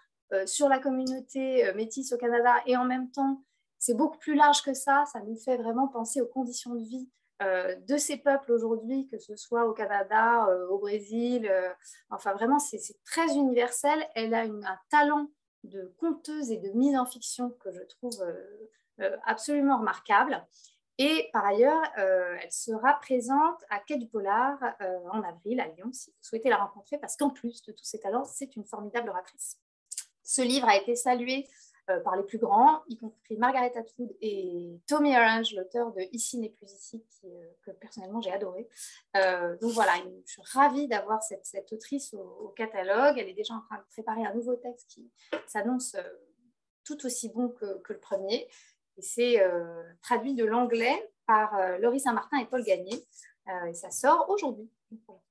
sur 0.46 0.68
la 0.68 0.78
communauté 0.78 1.66
euh, 1.66 1.74
métisse 1.74 2.12
au 2.12 2.18
Canada 2.18 2.54
et 2.66 2.76
en 2.76 2.84
même 2.84 3.10
temps, 3.10 3.42
c'est 3.78 3.94
beaucoup 3.94 4.18
plus 4.18 4.34
large 4.34 4.62
que 4.62 4.74
ça. 4.74 5.04
Ça 5.12 5.20
nous 5.20 5.36
fait 5.36 5.56
vraiment 5.56 5.88
penser 5.88 6.20
aux 6.20 6.26
conditions 6.26 6.74
de 6.74 6.82
vie 6.82 7.08
euh, 7.42 7.76
de 7.86 7.96
ces 7.96 8.16
peuples 8.16 8.52
aujourd'hui, 8.52 9.08
que 9.08 9.18
ce 9.18 9.36
soit 9.36 9.66
au 9.66 9.72
Canada, 9.72 10.48
au 10.70 10.78
Brésil. 10.78 11.50
enfin, 12.10 12.32
vraiment, 12.34 12.58
c'est 12.58 12.80
très 13.04 13.36
universel. 13.36 14.04
Elle 14.14 14.34
a 14.34 14.42
un 14.42 14.78
talent 14.90 15.28
de 15.64 15.94
conteuse 15.98 16.50
et 16.50 16.58
de 16.58 16.70
mise 16.70 16.96
en 16.96 17.06
fiction 17.06 17.50
que 17.60 17.70
je 17.70 17.82
trouve 17.82 18.20
absolument 19.24 19.78
remarquable. 19.78 20.44
Et 21.00 21.30
par 21.32 21.46
ailleurs, 21.46 21.82
elle 21.96 22.50
sera 22.50 22.94
présente 22.94 23.62
à 23.70 23.78
Quai 23.78 23.98
du 23.98 24.08
Polar 24.08 24.58
en 25.12 25.22
avril 25.22 25.60
à 25.60 25.68
Lyon 25.68 25.92
si 25.92 26.10
vous 26.10 26.16
souhaitez 26.20 26.48
la 26.48 26.56
rencontrer, 26.56 26.98
parce 26.98 27.16
qu'en 27.16 27.30
plus 27.30 27.62
de 27.62 27.70
tous 27.70 27.84
ses 27.84 28.00
talents, 28.00 28.24
c'est 28.24 28.56
une 28.56 28.64
formidable 28.64 29.10
oratrice. 29.10 29.60
Ce 30.28 30.42
livre 30.42 30.68
a 30.68 30.76
été 30.76 30.94
salué 30.94 31.48
euh, 31.88 32.00
par 32.00 32.14
les 32.14 32.22
plus 32.22 32.36
grands, 32.36 32.82
y 32.86 32.98
compris 32.98 33.38
Margaret 33.38 33.72
Atwood 33.74 34.14
et 34.20 34.78
Tommy 34.86 35.16
Orange, 35.16 35.54
l'auteur 35.54 35.90
de 35.94 36.02
Ici 36.12 36.36
n'est 36.36 36.50
plus 36.50 36.70
ici, 36.70 37.02
euh, 37.24 37.28
que 37.62 37.70
personnellement 37.70 38.20
j'ai 38.20 38.30
adoré. 38.30 38.68
Euh, 39.16 39.56
donc 39.56 39.72
voilà, 39.72 39.94
je 40.26 40.30
suis 40.30 40.42
ravie 40.52 40.86
d'avoir 40.86 41.22
cette, 41.22 41.72
autrice 41.72 42.12
au, 42.12 42.52
catalogue. 42.54 43.16
Elle 43.16 43.30
est 43.30 43.34
déjà 43.34 43.54
en 43.54 43.62
train 43.62 43.78
de 43.78 43.84
préparer 43.90 44.22
un 44.26 44.34
nouveau 44.34 44.54
texte 44.56 44.90
qui 44.90 45.10
s'annonce 45.46 45.96
tout 46.84 47.06
aussi 47.06 47.30
bon 47.30 47.48
que, 47.48 47.80
le 47.88 47.98
premier. 47.98 48.46
Et 48.98 49.02
c'est 49.02 49.42
traduit 50.02 50.34
de 50.34 50.44
l'anglais 50.44 51.10
par 51.26 51.78
Laurie 51.78 52.00
Saint-Martin 52.00 52.36
et 52.38 52.44
Paul 52.44 52.62
Gagné. 52.62 53.02
et 53.66 53.72
ça 53.72 53.90
sort 53.90 54.28
aujourd'hui. 54.28 54.70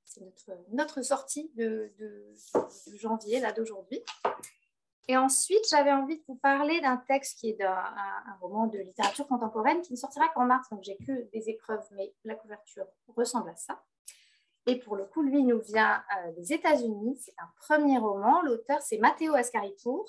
C'est 0.06 0.24
notre, 0.72 1.04
sortie 1.04 1.52
de, 1.54 1.92
de 2.00 2.34
janvier, 2.98 3.40
là 3.40 3.52
d'aujourd'hui. 3.52 4.02
Et 5.08 5.16
ensuite, 5.16 5.64
j'avais 5.70 5.92
envie 5.92 6.18
de 6.18 6.24
vous 6.28 6.36
parler 6.36 6.82
d'un 6.82 6.98
texte 6.98 7.40
qui 7.40 7.50
est 7.50 7.62
un, 7.62 8.38
roman 8.42 8.68
de 8.68 8.78
littérature 8.80 9.28
contemporaine 9.28 9.82
qui 9.82 9.94
ne 9.94 9.98
sortira 9.98 10.28
qu'en 10.30 10.46
mars, 10.46 10.68
donc 10.70 10.84
j'ai 10.84 10.98
que 10.98 11.30
des 11.32 11.50
épreuves, 11.50 11.86
mais 11.92 12.14
la 12.26 12.36
couverture 12.36 12.86
ressemble 13.16 13.50
à 13.50 13.56
ça. 13.56 13.82
Et 14.70 14.76
pour 14.80 14.98
le 14.98 15.06
coup, 15.06 15.22
lui 15.22 15.44
nous 15.44 15.62
vient 15.62 16.04
euh, 16.18 16.34
des 16.34 16.52
États-Unis. 16.52 17.18
C'est 17.22 17.34
un 17.38 17.50
premier 17.62 17.98
roman. 17.98 18.42
L'auteur, 18.42 18.82
c'est 18.82 18.98
Matteo 18.98 19.34
Ascaripour. 19.34 20.06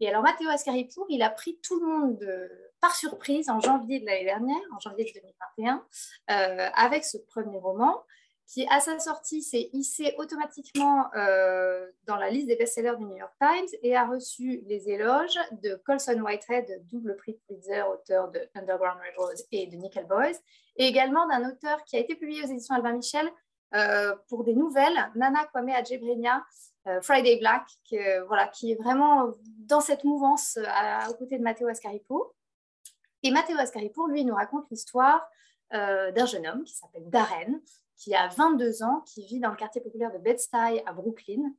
Et 0.00 0.08
alors, 0.08 0.22
Matteo 0.22 0.48
Ascaripour, 0.48 1.04
il 1.10 1.22
a 1.22 1.28
pris 1.28 1.60
tout 1.62 1.78
le 1.78 1.86
monde 1.86 2.50
par 2.80 2.94
surprise 2.94 3.50
en 3.50 3.60
janvier 3.60 4.00
de 4.00 4.06
l'année 4.06 4.24
dernière, 4.24 4.60
en 4.74 4.80
janvier 4.80 5.04
de 5.04 5.20
2021, 5.20 5.84
euh, 6.30 6.70
avec 6.74 7.04
ce 7.04 7.18
premier 7.18 7.58
roman 7.58 8.02
qui, 8.50 8.66
à 8.68 8.80
sa 8.80 8.98
sortie, 8.98 9.42
s'est 9.42 9.70
hissé 9.72 10.12
automatiquement 10.18 11.06
euh, 11.14 11.88
dans 12.06 12.16
la 12.16 12.30
liste 12.30 12.48
des 12.48 12.56
best-sellers 12.56 12.96
du 12.98 13.04
New 13.04 13.16
York 13.16 13.32
Times 13.40 13.78
et 13.82 13.94
a 13.94 14.04
reçu 14.04 14.62
les 14.66 14.90
éloges 14.90 15.38
de 15.62 15.80
Colson 15.86 16.20
Whitehead, 16.20 16.84
double 16.90 17.16
prix 17.16 17.34
Pulitzer, 17.46 17.82
auteur 17.82 18.28
de 18.32 18.40
Underground 18.56 18.98
Railroad 19.00 19.36
et 19.52 19.68
de 19.68 19.76
Nickel 19.76 20.04
Boys, 20.06 20.34
et 20.74 20.86
également 20.86 21.28
d'un 21.28 21.48
auteur 21.48 21.84
qui 21.84 21.96
a 21.96 22.00
été 22.00 22.16
publié 22.16 22.42
aux 22.42 22.48
éditions 22.48 22.74
Albin 22.74 22.94
Michel, 22.94 23.30
euh, 23.76 24.16
pour 24.28 24.42
des 24.42 24.54
nouvelles, 24.54 24.98
Nana 25.14 25.44
Kwame 25.52 25.68
Adjebrenia, 25.68 26.44
euh, 26.88 27.00
Friday 27.02 27.38
Black, 27.38 27.68
qui, 27.84 27.98
voilà, 28.26 28.48
qui 28.48 28.72
est 28.72 28.82
vraiment 28.82 29.32
dans 29.58 29.80
cette 29.80 30.02
mouvance 30.02 30.58
à, 30.66 31.08
aux 31.08 31.14
côtés 31.14 31.38
de 31.38 31.44
Matteo 31.44 31.68
Ascaripo. 31.68 32.34
Et 33.22 33.30
Matteo 33.30 33.56
Ascaripo, 33.58 34.08
lui, 34.08 34.24
nous 34.24 34.34
raconte 34.34 34.68
l'histoire 34.70 35.24
d'un 35.70 36.26
jeune 36.26 36.48
homme 36.48 36.64
qui 36.64 36.74
s'appelle 36.74 37.08
Darren, 37.08 37.60
qui 38.00 38.14
a 38.14 38.28
22 38.28 38.82
ans, 38.82 39.02
qui 39.06 39.26
vit 39.26 39.40
dans 39.40 39.50
le 39.50 39.56
quartier 39.56 39.80
populaire 39.80 40.12
de 40.12 40.18
Bed-Stuy 40.18 40.82
à 40.86 40.92
Brooklyn. 40.92 41.52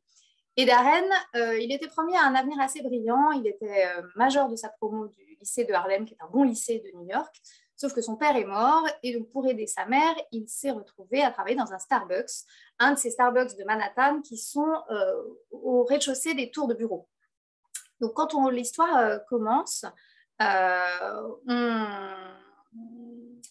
Et 0.57 0.65
Darren, 0.65 1.07
il 1.33 1.71
était 1.71 1.87
promis 1.87 2.15
à 2.17 2.23
un 2.23 2.35
avenir 2.35 2.59
assez 2.59 2.81
brillant. 2.81 3.31
Il 3.31 3.47
était 3.47 3.85
major 4.15 4.49
de 4.49 4.55
sa 4.55 4.69
promo 4.69 5.07
du 5.07 5.37
lycée 5.39 5.63
de 5.63 5.73
Harlem, 5.73 6.03
qui 6.03 6.13
est 6.13 6.21
un 6.21 6.29
bon 6.29 6.43
lycée 6.43 6.79
de 6.79 6.97
New 6.97 7.07
York. 7.07 7.33
Sauf 7.81 7.95
que 7.95 8.01
son 8.01 8.15
père 8.15 8.35
est 8.35 8.45
mort 8.45 8.87
et 9.01 9.17
donc 9.17 9.31
pour 9.31 9.47
aider 9.47 9.65
sa 9.65 9.87
mère, 9.87 10.13
il 10.31 10.47
s'est 10.47 10.69
retrouvé 10.69 11.23
à 11.23 11.31
travailler 11.31 11.55
dans 11.55 11.73
un 11.73 11.79
Starbucks, 11.79 12.45
un 12.77 12.91
de 12.91 12.99
ces 12.99 13.09
Starbucks 13.09 13.57
de 13.57 13.63
Manhattan 13.63 14.21
qui 14.21 14.37
sont 14.37 14.71
euh, 14.91 15.23
au 15.49 15.83
rez-de-chaussée 15.85 16.35
des 16.35 16.51
tours 16.51 16.67
de 16.67 16.75
bureau. 16.75 17.09
Donc 17.99 18.13
quand 18.13 18.49
l'histoire 18.49 18.95
euh, 18.97 19.17
commence, 19.27 19.83
euh, 20.43 21.27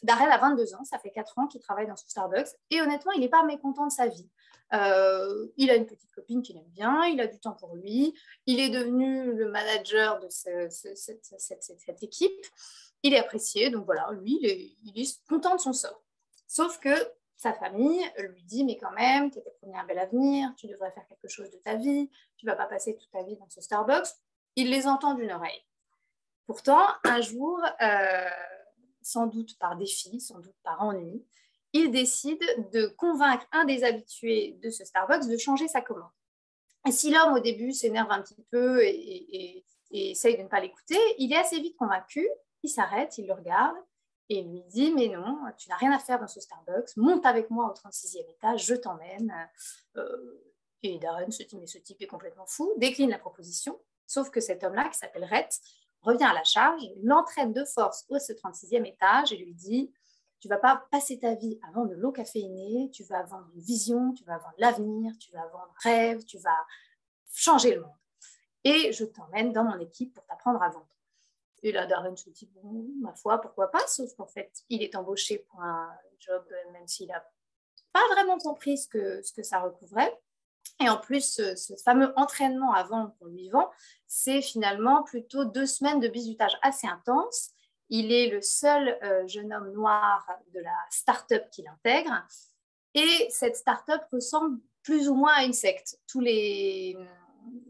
Darrell 0.03 0.31
a 0.31 0.39
22 0.39 0.75
ans, 0.75 0.85
ça 0.85 0.99
fait 0.99 1.11
4 1.11 1.39
ans 1.39 1.47
qu'il 1.47 1.61
travaille 1.61 1.87
dans 1.87 1.97
ce 1.97 2.09
Starbucks 2.09 2.49
et 2.71 2.81
honnêtement, 2.81 3.13
il 3.13 3.21
n'est 3.21 3.29
pas 3.29 3.45
mécontent 3.45 3.87
de 3.87 3.93
sa 3.93 4.07
vie. 4.07 4.29
il 4.73 5.71
a 5.71 5.75
une 5.75 5.87
petite 5.87 6.11
copine 6.13 6.43
qu'il 6.43 6.57
aime 6.57 6.71
bien, 6.71 7.05
il 7.07 7.21
a 7.21 7.27
du 7.27 7.39
temps 7.39 7.55
pour 7.55 7.77
lui, 7.77 8.15
il 8.47 8.61
est 8.61 8.71
devenu 8.71 9.33
le 9.35 9.51
manager 9.51 10.21
de 10.21 10.29
cette 10.29 12.03
équipe 12.03 12.47
il 13.03 13.15
est 13.15 13.19
apprécié, 13.19 13.71
donc 13.71 13.87
voilà, 13.87 14.11
lui, 14.13 14.39
il 14.85 15.01
est, 15.01 15.27
content 15.29 15.55
de 15.55 15.61
son 15.61 15.73
sort. 15.73 16.03
Sauf 16.47 16.79
que 16.81 16.95
sa 17.37 17.55
famille 17.55 18.05
lui 18.19 18.43
dit, 18.43 18.65
mais 18.65 18.77
quand 18.77 18.91
même, 18.91 19.31
tu 19.31 19.39
étais 19.39 19.53
promis 19.63 19.79
un 19.79 19.85
bel 19.85 19.99
avenir, 19.99 20.53
tu 20.57 20.67
devrais 20.67 20.91
faire 20.91 21.07
quelque 21.07 21.29
chose 21.29 21.51
de 21.51 21.57
ta 21.59 21.77
vie, 21.77 22.11
tu 22.37 22.47
vas 22.47 22.57
pas 22.57 22.67
passer 22.67 22.97
toute 22.97 23.11
ta 23.11 23.23
vie 23.23 23.37
dans 23.37 23.49
ce 23.49 23.61
Starbucks. 23.61 24.09
Il 24.57 24.71
les 24.71 24.87
entend 24.87 25.15
d'une 25.15 25.33
oreille. 25.33 25.65
Pourtant, 26.47 26.87
un 27.05 27.21
jour, 27.21 27.59
euh, 27.81 28.29
sans 29.03 29.27
doute 29.27 29.59
par 29.59 29.77
défi, 29.77 30.21
sans 30.21 30.39
doute 30.39 30.57
par 30.63 30.83
ennui, 30.83 31.25
il 31.73 31.91
décide 31.91 32.43
de 32.73 32.87
convaincre 32.87 33.47
un 33.53 33.65
des 33.65 33.85
habitués 33.85 34.59
de 34.63 34.71
ce 34.71 34.85
Starbucks 34.85 35.29
de 35.29 35.37
changer 35.37 35.69
sa 35.69 35.81
commande. 35.81 36.11
Et 36.87 36.93
si 36.93 37.11
l'homme, 37.11 37.35
au 37.35 37.41
début, 37.41 37.73
s'énerve 37.73 38.11
un 38.11 38.23
petit 38.23 38.43
peu 38.51 38.83
et, 38.83 39.65
essaye 39.93 40.37
de 40.37 40.43
ne 40.43 40.49
pas 40.49 40.61
l'écouter, 40.61 40.99
il 41.19 41.33
est 41.33 41.37
assez 41.37 41.61
vite 41.61 41.77
convaincu 41.77 42.29
il 42.63 42.69
s'arrête, 42.69 43.17
il 43.19 43.27
le 43.27 43.35
regarde 43.35 43.77
et 44.29 44.43
lui 44.43 44.63
dit 44.69 44.93
Mais 44.93 45.09
non, 45.09 45.39
tu 45.57 45.69
n'as 45.69 45.77
rien 45.77 45.93
à 45.93 45.99
faire 45.99 46.19
dans 46.21 46.29
ce 46.29 46.41
Starbucks, 46.41 46.97
monte 46.97 47.27
avec 47.27 47.51
moi 47.51 47.71
au 47.71 47.75
36e 47.75 48.29
étage, 48.31 48.65
je 48.65 48.75
t'emmène. 48.75 49.35
Euh, 49.97 50.43
et 50.83 50.99
Darren 50.99 51.31
se 51.31 51.43
dit 51.43 51.57
Mais 51.57 51.67
ce 51.67 51.79
type 51.79 52.01
est 52.01 52.07
complètement 52.07 52.47
fou, 52.47 52.73
décline 52.77 53.11
la 53.11 53.19
proposition. 53.19 53.79
Sauf 54.07 54.31
que 54.31 54.41
cet 54.41 54.65
homme-là, 54.65 54.89
qui 54.89 54.99
s'appelle 54.99 55.25
Rhett, 55.25 55.61
revient 56.03 56.25
à 56.25 56.33
la 56.33 56.45
charge, 56.45 56.83
l'entraîne 57.03 57.53
de 57.53 57.65
force 57.65 58.05
au 58.09 58.17
36e 58.17 58.87
étage 58.87 59.33
et 59.33 59.37
lui 59.37 59.55
dit 59.55 59.93
Tu 60.41 60.49
vas 60.49 60.59
pas 60.59 60.87
passer 60.91 61.19
ta 61.19 61.35
vie 61.35 61.59
à 61.67 61.71
vendre 61.73 61.91
de 61.91 61.97
l'eau 61.97 62.13
caféinée, 62.13 62.91
tu 62.93 63.05
vas 63.05 63.23
vendre 63.25 63.49
une 63.55 63.61
vision, 63.61 64.13
tu 64.13 64.25
vas 64.25 64.39
vendre 64.39 64.55
l'avenir, 64.59 65.13
tu 65.19 65.31
vas 65.33 65.47
vendre 65.49 65.73
rêve, 65.83 66.25
tu 66.25 66.39
vas 66.39 66.67
changer 67.33 67.75
le 67.75 67.83
monde. 67.83 67.97
Et 68.65 68.93
je 68.93 69.05
t'emmène 69.05 69.53
dans 69.53 69.65
mon 69.65 69.79
équipe 69.79 70.15
pour 70.15 70.25
t'apprendre 70.27 70.63
à 70.63 70.69
vendre. 70.69 70.87
Et 71.63 71.73
là, 71.73 71.87
Darren 71.87 72.17
se 72.17 72.31
dit, 72.31 72.51
bon, 72.55 72.87
ma 73.01 73.15
foi, 73.15 73.41
pourquoi 73.41 73.71
pas, 73.71 73.87
sauf 73.87 74.15
qu'en 74.15 74.27
fait, 74.27 74.51
il 74.69 74.83
est 74.83 74.95
embauché 74.95 75.39
pour 75.39 75.61
un 75.63 75.95
job, 76.19 76.45
même 76.73 76.87
s'il 76.89 77.09
n'a 77.09 77.23
pas 77.93 78.07
vraiment 78.13 78.39
compris 78.39 78.79
ce 78.79 78.89
que, 78.89 79.23
ce 79.23 79.33
que 79.33 79.43
ça 79.43 79.61
recouvrait. 79.61 80.19
Et 80.81 80.89
en 80.89 80.97
plus, 80.97 81.35
ce, 81.35 81.75
fameux 81.85 82.13
entraînement 82.17 82.73
avant 82.73 83.15
qu'on 83.19 83.27
lui 83.27 83.51
vend, 83.51 83.71
c'est 84.07 84.41
finalement 84.41 85.03
plutôt 85.03 85.45
deux 85.45 85.67
semaines 85.67 86.01
de 86.01 86.09
bizutage 86.09 86.57
assez 86.63 86.87
intense. 86.87 87.51
Il 87.91 88.13
est 88.13 88.29
le 88.29 88.41
seul 88.41 88.99
euh, 89.03 89.27
jeune 89.27 89.53
homme 89.53 89.73
noir 89.73 90.27
de 90.55 90.61
la 90.61 90.77
start-up 90.91 91.45
qu'il 91.51 91.69
intègre. 91.69 92.27
Et 92.95 93.29
cette 93.31 93.57
start-up 93.57 94.03
ressemble 94.13 94.59
plus 94.83 95.09
ou 95.09 95.15
moins 95.15 95.35
à 95.35 95.45
une 95.45 95.53
secte. 95.53 95.99
Tous 96.07 96.21
les, 96.21 96.97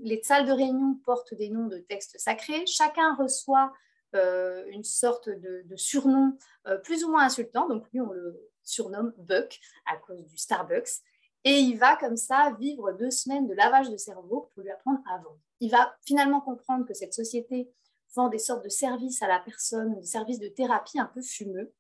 les 0.03 0.23
salles 0.23 0.47
de 0.47 0.53
réunion 0.53 0.95
portent 1.05 1.35
des 1.35 1.49
noms 1.49 1.67
de 1.67 1.79
textes 1.79 2.19
sacrés. 2.19 2.65
Chacun 2.67 3.15
reçoit 3.17 3.73
euh, 4.15 4.65
une 4.71 4.85
sorte 4.85 5.29
de, 5.29 5.77
surnom 5.77 6.37
euh, 6.67 6.79
plus 6.79 7.05
ou 7.05 7.11
moins 7.11 7.25
insultant. 7.25 7.69
Donc 7.69 7.85
lui, 7.93 8.01
on 8.01 8.11
le 8.11 8.51
surnomme 8.63 9.13
Buck 9.19 9.59
à 9.87 9.97
cause 9.97 10.25
du 10.27 10.37
Starbucks. 10.37 11.03
Et 11.45 11.59
il 11.59 11.79
va 11.79 11.97
comme 11.97 12.17
ça 12.17 12.55
vivre 12.59 12.93
deux 12.93 13.11
semaines 13.11 13.47
de 13.47 13.55
lavage 13.55 13.91
de 13.91 13.97
cerveau 13.97 14.51
pour 14.53 14.63
lui 14.63 14.71
apprendre 14.71 15.01
à 15.11 15.17
vendre. 15.19 15.39
Il 15.61 15.71
va 15.71 15.95
finalement 16.07 16.41
comprendre 16.41 16.87
que 16.87 16.95
cette 16.95 17.15
société 17.15 17.71
vend 18.15 18.29
des 18.29 18.39
sortes 18.39 18.65
de 18.65 18.69
services 18.69 19.23
à 19.23 19.29
la 19.29 19.39
personne, 19.39 19.99
des 20.01 20.07
services 20.07 20.39
de 20.39 20.49
thérapie 20.49 20.99
un 20.99 21.07
peu 21.07 21.23
fumeux. 21.23 21.73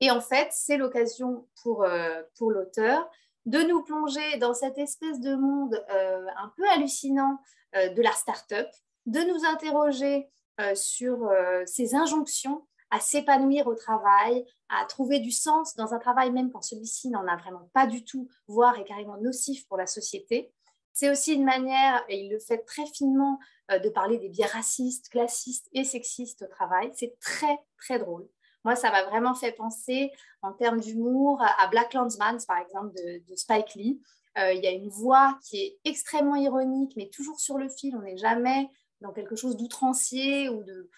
Et 0.00 0.10
en 0.10 0.20
fait, 0.20 0.48
c'est 0.52 0.76
l'occasion 0.76 1.46
pour, 1.62 1.84
euh, 1.84 2.22
pour 2.36 2.50
l'auteur 2.50 3.10
de 3.44 3.60
nous 3.60 3.82
plonger 3.82 4.38
dans 4.38 4.54
cette 4.54 4.78
espèce 4.78 5.20
de 5.20 5.34
monde 5.34 5.82
euh, 5.90 6.26
un 6.36 6.52
peu 6.56 6.64
hallucinant 6.70 7.38
euh, 7.76 7.88
de 7.90 8.02
la 8.02 8.12
start-up, 8.12 8.68
de 9.06 9.20
nous 9.20 9.44
interroger 9.44 10.28
sur 10.74 11.30
ces 11.66 11.94
injonctions 11.94 12.66
à 12.90 13.00
s'épanouir 13.00 13.66
au 13.66 13.74
travail, 13.74 14.44
à 14.68 14.84
trouver 14.84 15.18
du 15.18 15.30
sens 15.30 15.74
dans 15.74 15.94
un 15.94 15.98
travail 15.98 16.30
même 16.30 16.50
quand 16.50 16.62
celui-ci 16.62 17.08
n'en 17.10 17.26
a 17.26 17.36
vraiment 17.36 17.68
pas 17.72 17.86
du 17.86 18.04
tout, 18.04 18.28
voire 18.46 18.78
est 18.78 18.84
carrément 18.84 19.16
nocif 19.18 19.66
pour 19.66 19.76
la 19.76 19.86
société. 19.86 20.52
C'est 20.92 21.10
aussi 21.10 21.34
une 21.34 21.44
manière, 21.44 22.02
et 22.08 22.20
il 22.20 22.30
le 22.30 22.38
fait 22.38 22.58
très 22.58 22.86
finement, 22.86 23.38
de 23.68 23.88
parler 23.88 24.18
des 24.18 24.28
biais 24.28 24.46
racistes, 24.46 25.08
classistes 25.08 25.68
et 25.72 25.84
sexistes 25.84 26.42
au 26.42 26.46
travail. 26.46 26.90
C'est 26.94 27.18
très, 27.20 27.58
très 27.78 27.98
drôle. 27.98 28.28
Moi, 28.64 28.76
ça 28.76 28.90
m'a 28.90 29.04
vraiment 29.04 29.34
fait 29.34 29.52
penser 29.52 30.10
en 30.42 30.52
termes 30.52 30.80
d'humour 30.80 31.40
à 31.40 31.68
Black 31.68 31.94
Landsman, 31.94 32.38
par 32.48 32.58
exemple, 32.58 32.92
de, 32.94 33.36
Spike 33.36 33.74
Lee. 33.74 34.00
Euh, 34.38 34.52
il 34.52 34.62
y 34.62 34.66
a 34.66 34.72
une 34.72 34.88
voix 34.88 35.38
qui 35.48 35.58
est 35.58 35.78
extrêmement 35.84 36.34
ironique, 36.34 36.92
mais 36.96 37.08
toujours 37.08 37.38
sur 37.38 37.58
le 37.58 37.68
fil. 37.68 37.96
On 37.96 38.02
n'est 38.02 38.16
jamais 38.16 38.68
dans 39.00 39.12
quelque 39.12 39.36
chose 39.36 39.56
d'outrancier 39.56 40.48
ou, 40.48 40.64
de, 40.64 40.90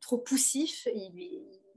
trop 0.00 0.18
poussif. 0.18 0.86
Il, 0.94 1.12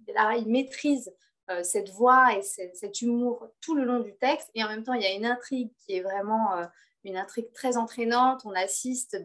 il 0.07 0.47
maîtrise 0.47 1.11
euh, 1.49 1.63
cette 1.63 1.89
voix 1.89 2.37
et 2.37 2.41
cet 2.43 3.01
humour 3.01 3.47
tout 3.61 3.75
le 3.75 3.83
long 3.83 3.99
du 3.99 4.15
texte. 4.15 4.49
Et 4.55 4.63
en 4.63 4.69
même 4.69 4.83
temps, 4.83 4.93
il 4.93 5.01
y 5.01 5.05
a 5.05 5.13
une 5.13 5.25
intrigue 5.25 5.71
qui 5.85 5.95
est 5.95 6.01
vraiment 6.01 6.55
euh, 6.55 6.65
une 7.03 7.17
intrigue 7.17 7.51
très 7.51 7.77
entraînante. 7.77 8.41
On 8.45 8.53
assiste 8.53 9.17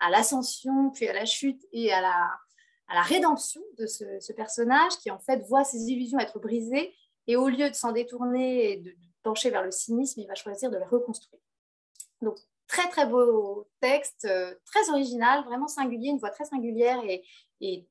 à 0.00 0.10
l'ascension, 0.10 0.90
puis 0.90 1.08
à 1.08 1.12
la 1.12 1.24
chute 1.24 1.62
et 1.72 1.92
à 1.92 2.00
la, 2.00 3.02
rédemption 3.02 3.60
de 3.78 3.86
ce, 3.86 4.32
personnage 4.32 4.92
qui 5.02 5.10
en 5.10 5.18
fait 5.18 5.42
voit 5.48 5.64
ses 5.64 5.90
illusions 5.90 6.18
être 6.20 6.38
brisées 6.38 6.94
et 7.26 7.36
au 7.36 7.48
lieu 7.48 7.68
de 7.68 7.74
s'en 7.74 7.92
détourner 7.92 8.72
et 8.72 8.76
de, 8.76 8.94
pencher 9.24 9.50
vers 9.50 9.64
le 9.64 9.72
cynisme, 9.72 10.20
il 10.20 10.28
va 10.28 10.36
choisir 10.36 10.70
de 10.70 10.76
les 10.76 10.84
reconstruire. 10.84 11.40
Donc 12.22 12.38
très 12.68 12.88
très 12.88 13.06
beau 13.06 13.68
texte, 13.80 14.24
euh, 14.24 14.54
très 14.64 14.88
original, 14.90 15.44
vraiment 15.44 15.66
singulier, 15.66 16.10
une 16.10 16.18
voix 16.18 16.30
très 16.30 16.44
singulière 16.44 17.02
et, 17.04 17.24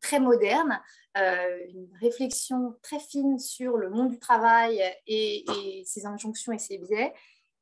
très 0.01 0.19
moderne, 0.19 0.81
euh, 1.17 1.57
une 1.69 1.89
réflexion 2.01 2.75
très 2.81 2.99
fine 2.99 3.39
sur 3.39 3.77
le 3.77 3.89
monde 3.89 4.09
du 4.09 4.19
travail 4.19 4.81
et, 5.07 5.83
ses 5.85 6.05
injonctions 6.05 6.51
et 6.51 6.59
ses 6.59 6.77
biais. 6.77 7.13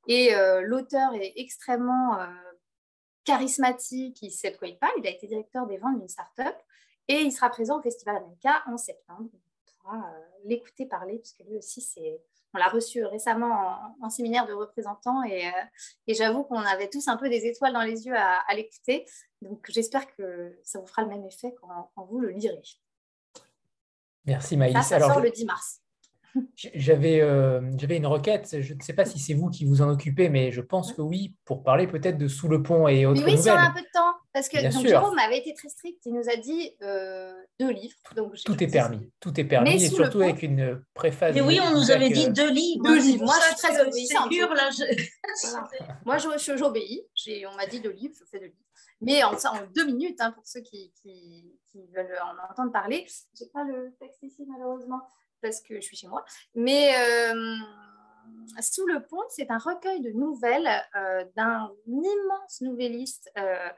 Et 0.07 0.35
euh, 0.35 0.61
l'auteur 0.61 1.14
est 1.14 1.33
extrêmement 1.38 2.17
charismatique, 3.23 4.22
il 4.22 4.32
sait 4.32 4.51
de 4.51 4.57
quoi 4.57 4.67
il 4.67 4.77
parle, 4.77 4.93
il 4.98 5.07
a 5.07 5.11
été 5.11 5.27
directeur 5.27 5.65
des 5.65 5.77
ventes 5.77 5.99
d'une 5.99 6.09
start-up. 6.09 6.56
Et 7.07 7.22
il 7.22 7.32
sera 7.32 7.49
présent 7.49 7.80
au 7.80 7.82
Festival 7.82 8.17
America 8.17 8.64
en 8.67 8.77
septembre. 8.77 9.30
On 9.33 9.82
pourra 9.82 9.98
euh, 9.98 10.19
l'écouter 10.45 10.85
parler, 10.85 11.19
puisque 11.19 11.40
lui 11.40 11.57
aussi, 11.57 11.82
c'est 11.82 12.22
on 12.53 12.57
l'a 12.57 12.69
reçu 12.69 13.03
récemment 13.06 13.95
en, 14.01 14.09
séminaire 14.09 14.45
de 14.45 14.53
représentants 14.53 15.23
et, 15.23 15.51
j'avoue 16.07 16.43
qu'on 16.43 16.59
avait 16.59 16.90
tous 16.90 17.07
un 17.07 17.17
peu 17.17 17.30
des 17.30 17.45
étoiles 17.45 17.73
dans 17.73 17.82
les 17.82 18.06
yeux 18.06 18.15
à, 18.15 18.53
l'écouter. 18.56 19.06
Donc 19.41 19.65
j'espère 19.69 20.07
que 20.15 20.57
ça 20.64 20.80
vous 20.80 20.88
fera 20.88 21.01
le 21.01 21.09
même 21.09 21.25
effet 21.25 21.53
quand, 21.59 21.91
vous 22.09 22.19
le 22.19 22.30
lirez. 22.30 22.61
Merci 24.25 24.56
Maïs. 24.56 24.73
Ça, 24.73 24.99
ça 24.99 24.99
sort 24.99 25.19
le 25.19 25.32
10 25.32 25.45
mars. 25.45 25.82
J'avais 26.56 27.22
euh, 27.22 27.61
j'avais 27.77 27.98
une 27.98 28.07
requête, 28.07 28.59
je 28.59 28.73
ne 28.73 28.82
sais 28.82 28.93
pas 28.93 29.06
si 29.06 29.19
c'est 29.19 29.35
vous 29.35 29.49
qui 29.49 29.65
vous 29.65 29.83
en 29.83 29.90
occupez, 29.90 30.30
mais 30.30 30.51
je 30.51 30.61
pense 30.61 30.91
que 30.93 31.01
oui, 31.01 31.35
pour 31.45 31.64
parler 31.64 31.85
peut-être 31.85 32.17
de 32.17 32.27
Sous 32.27 32.48
le 32.48 32.64
pont 32.64 32.88
et 32.88 33.06
autres 33.06 33.23
oui, 33.23 33.35
nouvelles. 33.35 33.43
si 33.43 33.51
on 33.51 33.56
a 33.56 33.67
un 33.67 33.72
peu 33.72 33.82
de 33.82 33.91
temps, 33.93 34.15
parce 34.34 34.50
que 34.50 34.72
donc, 34.72 34.86
Jérôme 34.86 35.18
avait 35.20 35.38
été 35.38 35.53
très 35.53 35.70
strict, 35.70 36.00
il 36.06 36.14
nous 36.14 36.28
a 36.28 36.36
dit 36.36 36.76
euh, 36.82 37.34
deux 37.60 37.70
livres. 37.70 37.95
Donc 38.16 38.36
tout 38.44 38.62
est 38.64 38.68
permis, 38.68 39.12
tout 39.20 39.40
est 39.40 39.44
permis, 39.44 39.76
et 39.76 39.90
surtout 39.90 40.22
avec 40.22 40.42
une 40.42 40.84
préface. 40.94 41.36
Mais 41.36 41.42
oui, 41.42 41.60
on 41.62 41.72
nous 41.72 41.92
avait 41.92 42.10
dit 42.10 42.30
deux 42.30 42.50
livres. 42.50 42.84
Deux 42.84 43.00
livres. 43.00 43.26
Moi, 43.26 43.36
je 43.40 43.45
suis 43.45 43.56
très 43.56 43.82
obéissante. 43.82 44.32
Là, 44.32 44.70
je... 44.72 45.88
Moi, 46.06 46.18
j'obéis. 46.18 47.06
On 47.48 47.56
m'a 47.56 47.68
dit 47.68 47.80
deux 47.80 47.92
livres, 47.92 48.16
je 48.20 48.26
fais 48.26 48.40
deux 48.40 48.48
livres. 48.48 48.58
Mais 49.02 49.24
en, 49.24 49.34
en 49.34 49.68
deux 49.76 49.86
minutes, 49.86 50.20
hein, 50.22 50.32
pour 50.32 50.48
ceux 50.48 50.62
qui, 50.62 50.92
qui, 51.02 51.45
qui, 51.72 51.86
veulent 51.94 52.18
en 52.24 52.52
entendre 52.52 52.72
parler. 52.72 53.06
Je 53.38 53.44
n'ai 53.44 53.50
pas 53.50 53.64
le 53.64 53.94
texte 54.00 54.24
ici, 54.24 54.45
malheureusement 54.48 55.02
parce 55.44 55.62
que 55.62 55.76
je 55.76 55.82
suis 55.82 55.98
chez 55.98 56.08
moi. 56.08 56.26
Mais 56.56 56.95
euh, 56.95 57.56
Sous 58.61 58.85
le 58.85 59.02
pont, 59.02 59.22
c'est 59.30 59.50
un 59.50 59.58
recueil 59.58 60.02
de 60.02 60.11
nouvelles 60.11 60.69
euh, 60.95 61.26
d'un 61.35 61.72
immense 61.88 62.61
nouvelliste. 62.61 63.32
Euh, 63.38 63.69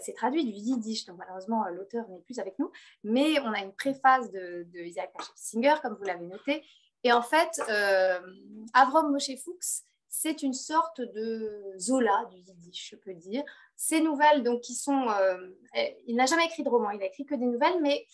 c'est 0.00 0.12
traduit 0.12 0.44
du 0.44 0.52
yiddish, 0.52 1.06
donc 1.06 1.18
malheureusement 1.18 1.64
l'auteur 1.68 2.08
n'est 2.08 2.20
plus 2.20 2.38
avec 2.38 2.56
nous, 2.60 2.70
mais 3.02 3.40
on 3.40 3.52
a 3.52 3.58
une 3.58 3.72
préface 3.72 4.30
de, 4.30 4.64
de 4.72 4.78
Isaac 4.78 5.12
Singer, 5.34 5.74
comme 5.82 5.94
vous 5.94 6.04
l'avez 6.04 6.24
noté. 6.24 6.64
Et 7.02 7.12
en 7.12 7.22
fait, 7.22 7.60
Avrom 8.74 9.10
Moshe 9.10 9.36
Fuchs, 9.42 9.82
c'est 10.08 10.44
une 10.44 10.52
sorte 10.52 11.00
de 11.00 11.74
Zola 11.78 12.26
du 12.30 12.38
yiddish, 12.38 12.90
je 12.92 12.96
peux 12.96 13.14
dire. 13.14 13.42
Ces 13.74 14.00
nouvelles, 14.00 14.44
donc, 14.44 14.60
qui 14.60 14.76
sont. 14.76 15.08
il 16.06 16.14
n'a 16.14 16.26
jamais 16.26 16.44
écrit 16.44 16.62
de 16.62 16.68
roman, 16.68 16.90
il 16.90 17.02
a 17.02 17.06
écrit 17.06 17.26
que 17.26 17.34
des 17.34 17.46
nouvelles, 17.46 17.80
mais 17.82 18.06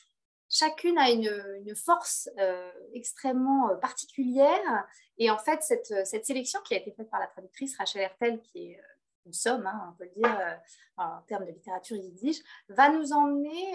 chacune 0.49 0.99
a 0.99 1.10
une, 1.10 1.75
force 1.75 2.28
euh, 2.39 2.70
extrêmement 2.94 3.70
euh, 3.70 3.77
particulière. 3.77 4.86
Et 5.18 5.31
en 5.31 5.39
fait, 5.39 5.62
cette, 5.62 6.07
cette, 6.07 6.25
sélection 6.25 6.60
qui 6.62 6.75
a 6.75 6.78
été 6.78 6.93
faite 6.93 7.10
par 7.10 7.20
la 7.20 7.27
traductrice 7.27 7.77
Rachel 7.77 8.02
Hertel, 8.02 8.41
qui 8.41 8.73
est 8.73 8.78
euh, 8.78 8.83
une 9.27 9.33
somme, 9.33 9.67
hein, 9.67 9.93
on 9.93 9.97
peut 9.97 10.05
le 10.05 10.23
dire, 10.23 10.59
en 10.97 11.20
termes 11.23 11.44
de 11.44 11.51
littérature 11.51 11.97
yiddish, 11.97 12.39
va 12.70 12.89
nous 12.89 13.12
emmener 13.12 13.73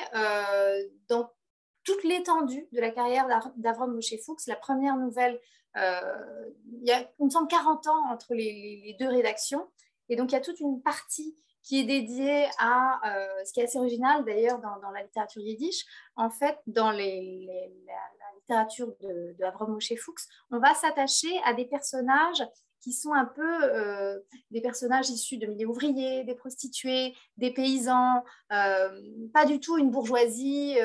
dans 1.07 1.31
toute 1.83 2.03
l'étendue 2.03 2.67
de 2.71 2.81
la 2.81 2.89
carrière 2.89 3.27
d'Avram 3.57 3.93
Moshe 3.93 4.15
Fuchs. 4.25 4.47
La 4.47 4.55
première 4.55 4.95
nouvelle, 4.95 5.39
il 5.75 6.81
y 6.81 6.91
a, 6.91 7.07
on 7.19 7.25
me 7.25 7.29
semble, 7.29 7.49
40 7.49 7.85
ans 7.85 8.09
entre 8.09 8.33
les, 8.33 8.95
deux 8.99 9.09
rédactions. 9.09 9.69
Et 10.09 10.15
donc, 10.15 10.31
il 10.31 10.33
y 10.33 10.37
a 10.37 10.41
toute 10.41 10.59
une 10.59 10.81
partie 10.81 11.35
qui 11.63 11.79
est 11.79 11.85
dédié 11.85 12.45
à, 12.59 12.99
euh, 13.05 13.45
ce 13.45 13.53
qui 13.53 13.61
est 13.61 13.63
assez 13.63 13.77
original 13.77 14.23
d'ailleurs 14.25 14.59
dans, 14.59 14.91
la 14.91 15.01
littérature 15.01 15.41
yiddish, 15.41 15.85
en 16.15 16.29
fait, 16.29 16.57
dans 16.67 16.91
les, 16.91 17.47
la, 17.87 17.93
littérature 18.35 18.93
de, 19.01 19.35
de 19.39 19.43
Avram 19.45 19.71
Moshe 19.71 19.93
Fuchs, 19.97 20.27
on 20.51 20.59
va 20.59 20.73
s'attacher 20.73 21.31
à 21.45 21.53
des 21.53 21.65
personnages 21.65 22.43
qui 22.81 22.91
sont 22.91 23.13
un 23.13 23.23
peu 23.23 23.63
euh, 23.63 24.19
des 24.51 24.59
personnages 24.59 25.09
issus 25.09 25.37
de 25.37 25.45
milieux 25.45 25.69
ouvriers, 25.69 26.25
des 26.25 26.35
prostituées, 26.35 27.15
des 27.37 27.51
paysans, 27.51 28.25
euh, 28.51 28.89
pas 29.33 29.45
du 29.45 29.61
tout 29.61 29.77
une 29.77 29.89
bourgeoisie 29.89 30.75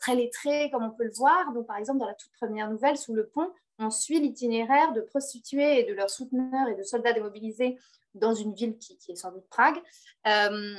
très 0.00 0.14
lettrée 0.14 0.70
comme 0.70 0.84
on 0.84 0.90
peut 0.90 1.04
le 1.04 1.12
voir. 1.16 1.52
Donc, 1.52 1.66
par 1.66 1.76
exemple, 1.76 1.98
dans 1.98 2.06
la 2.06 2.14
toute 2.14 2.30
première 2.40 2.70
nouvelle, 2.70 2.96
Sous 2.96 3.12
le 3.12 3.26
pont, 3.26 3.50
on 3.80 3.90
suit 3.90 4.20
l'itinéraire 4.20 4.92
de 4.92 5.00
prostituées 5.00 5.80
et 5.80 5.84
de 5.84 5.94
leurs 5.94 6.10
souteneurs 6.10 6.68
et 6.68 6.76
de 6.76 6.82
soldats 6.84 7.12
démobilisés 7.12 7.76
dans 8.18 8.34
une 8.34 8.54
ville 8.54 8.78
qui, 8.78 8.98
est 9.08 9.16
sans 9.16 9.32
doute 9.32 9.46
Prague. 9.48 9.80
Euh, 10.26 10.74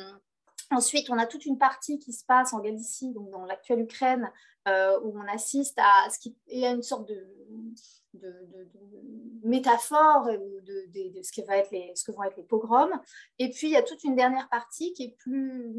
ensuite, 0.71 1.09
on 1.09 1.17
a 1.17 1.25
toute 1.25 1.45
une 1.45 1.57
partie 1.57 1.99
qui 1.99 2.13
se 2.13 2.25
passe 2.25 2.53
en 2.53 2.59
Galicie, 2.59 3.11
donc 3.11 3.29
dans 3.31 3.45
l'actuelle 3.45 3.81
Ukraine, 3.81 4.31
euh, 4.67 4.99
où 5.03 5.17
on 5.17 5.27
assiste 5.27 5.77
à 5.79 6.09
ce 6.09 6.19
qui 6.19 6.35
est 6.47 6.65
une 6.65 6.83
sorte 6.83 7.07
de, 7.07 7.25
métaphore 9.43 10.25
de, 10.25 11.21
ce, 11.21 11.45
va 11.45 11.57
être 11.57 11.71
les, 11.71 11.93
ce 11.95 12.03
que 12.03 12.11
vont 12.11 12.23
être 12.23 12.37
les 12.37 12.43
pogroms. 12.43 12.99
Et 13.39 13.49
puis, 13.49 13.67
il 13.67 13.73
y 13.73 13.77
a 13.77 13.83
toute 13.83 14.03
une 14.03 14.15
dernière 14.15 14.49
partie 14.49 14.93
qui 14.93 15.03
est 15.03 15.15
plus, 15.17 15.73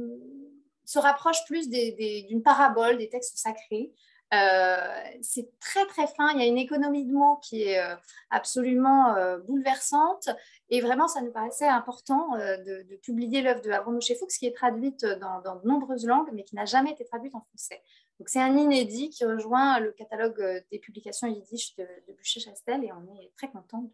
se 0.84 0.98
rapproche 0.98 1.44
plus 1.46 1.68
d'une 1.68 2.42
parabole, 2.42 2.98
des 2.98 3.08
textes 3.08 3.38
sacrés, 3.38 3.92
c'est 4.30 5.50
très 5.58 5.84
très 5.86 6.06
fin, 6.06 6.30
il 6.34 6.40
y 6.40 6.44
a 6.44 6.46
une 6.46 6.58
économie 6.58 7.04
de 7.04 7.12
mots 7.12 7.38
qui 7.38 7.62
est 7.62 7.80
euh, 7.80 7.96
absolument 8.30 9.16
euh, 9.16 9.38
bouleversante 9.38 10.28
et 10.68 10.80
vraiment 10.80 11.08
ça 11.08 11.20
nous 11.20 11.32
paraissait 11.32 11.66
important 11.66 12.36
de, 12.36 12.96
publier 13.02 13.42
l'œuvre 13.42 13.60
de 13.60 13.70
Avron 13.70 13.98
Fuchs 14.00 14.38
qui 14.38 14.46
est 14.46 14.54
traduite 14.54 15.04
dans, 15.04 15.40
de 15.40 15.66
nombreuses 15.66 16.06
langues 16.06 16.30
mais 16.32 16.44
qui 16.44 16.54
n'a 16.54 16.64
jamais 16.64 16.92
été 16.92 17.04
traduite 17.04 17.34
en 17.34 17.40
français. 17.40 17.82
Donc 18.18 18.28
c'est 18.28 18.40
un 18.40 18.56
inédit 18.56 19.10
qui 19.10 19.24
rejoint 19.24 19.80
le 19.80 19.92
catalogue 19.92 20.64
des 20.70 20.78
publications 20.78 21.26
yiddish 21.26 21.74
de, 21.76 21.82
de 22.06 22.12
Bûcher-Chastel 22.12 22.84
et 22.84 22.92
on 22.92 23.02
est 23.20 23.32
très 23.36 23.50
content 23.50 23.90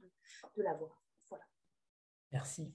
de, 0.57 0.63
l'avoir. 0.63 1.03
Voilà. 1.31 1.45
Merci. 2.33 2.71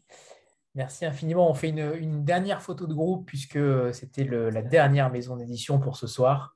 Merci 0.74 1.06
infiniment. 1.06 1.50
On 1.50 1.54
fait 1.54 1.70
une, 1.70 2.24
dernière 2.24 2.62
photo 2.62 2.88
de 2.88 2.94
groupe 2.94 3.28
puisque 3.28 3.60
c'était 3.94 4.24
la 4.24 4.62
dernière 4.62 5.12
maison 5.12 5.36
d'édition 5.36 5.80
pour 5.80 5.98
ce 5.98 6.08
soir. 6.08 6.56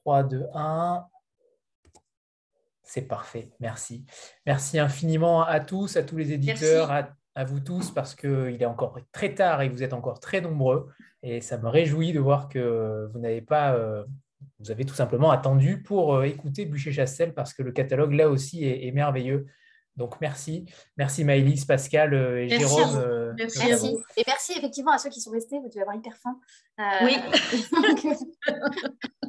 3, 0.00 0.24
2, 0.24 0.46
1. 0.54 1.06
C'est 2.82 3.02
parfait, 3.02 3.50
merci. 3.60 4.06
Merci 4.46 4.78
infiniment 4.78 5.42
à 5.42 5.60
tous, 5.60 5.96
à 5.96 6.02
tous 6.02 6.16
les 6.16 6.32
éditeurs, 6.32 6.90
à, 6.90 7.44
vous 7.44 7.60
tous, 7.60 7.90
parce 7.90 8.14
qu'il 8.14 8.56
est 8.58 8.64
encore 8.64 8.98
très 9.12 9.34
tard 9.34 9.60
et 9.60 9.68
vous 9.68 9.82
êtes 9.82 9.92
encore 9.92 10.20
très 10.20 10.40
nombreux. 10.40 10.88
Et 11.22 11.42
ça 11.42 11.58
me 11.58 11.68
réjouit 11.68 12.12
de 12.12 12.20
voir 12.20 12.48
que 12.48 13.10
vous 13.12 13.18
n'avez 13.18 13.42
pas, 13.42 13.74
euh, 13.74 14.04
vous 14.58 14.70
avez 14.70 14.86
tout 14.86 14.94
simplement 14.94 15.30
attendu 15.30 15.82
pour 15.82 16.14
euh, 16.14 16.22
écouter 16.22 16.64
Bûcher-Chastel, 16.64 17.34
parce 17.34 17.52
que 17.52 17.62
le 17.62 17.72
catalogue, 17.72 18.12
là 18.12 18.30
aussi, 18.30 18.64
est, 18.64 18.90
merveilleux. 18.92 19.46
Donc 19.96 20.18
merci, 20.22 20.64
merci 20.96 21.24
Maëlys, 21.24 21.66
Pascal 21.66 22.14
euh, 22.14 22.44
et 22.44 22.48
Jérôme. 22.48 23.34
merci. 23.36 23.98
Et 24.16 24.22
merci 24.26 24.52
effectivement 24.56 24.92
à 24.92 24.98
ceux 24.98 25.10
qui 25.10 25.20
sont 25.20 25.32
restés, 25.32 25.58
vous 25.58 25.68
devez 25.68 25.82
avoir 25.82 25.96
hyper 25.96 26.16
faim. 26.16 26.40
Oui. 27.02 27.16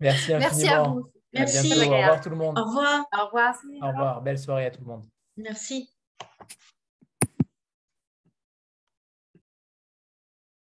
Merci 0.00 0.32
infiniment. 0.32 0.40
Merci 0.40 0.68
à 0.68 0.82
vous. 0.84 1.10
Merci. 1.32 1.72
Au 1.72 1.90
revoir 1.90 2.20
tout 2.20 2.30
le 2.30 2.36
monde. 2.36 2.58
Au 2.58 2.64
revoir. 2.64 3.04
Au 3.12 3.26
revoir. 3.26 3.54
Au 3.82 3.86
revoir. 3.88 4.22
Belle 4.22 4.38
soirée 4.38 4.66
à 4.66 4.70
tout 4.70 4.80
le 4.80 4.86
monde. 4.86 5.04
Merci. 5.36 5.90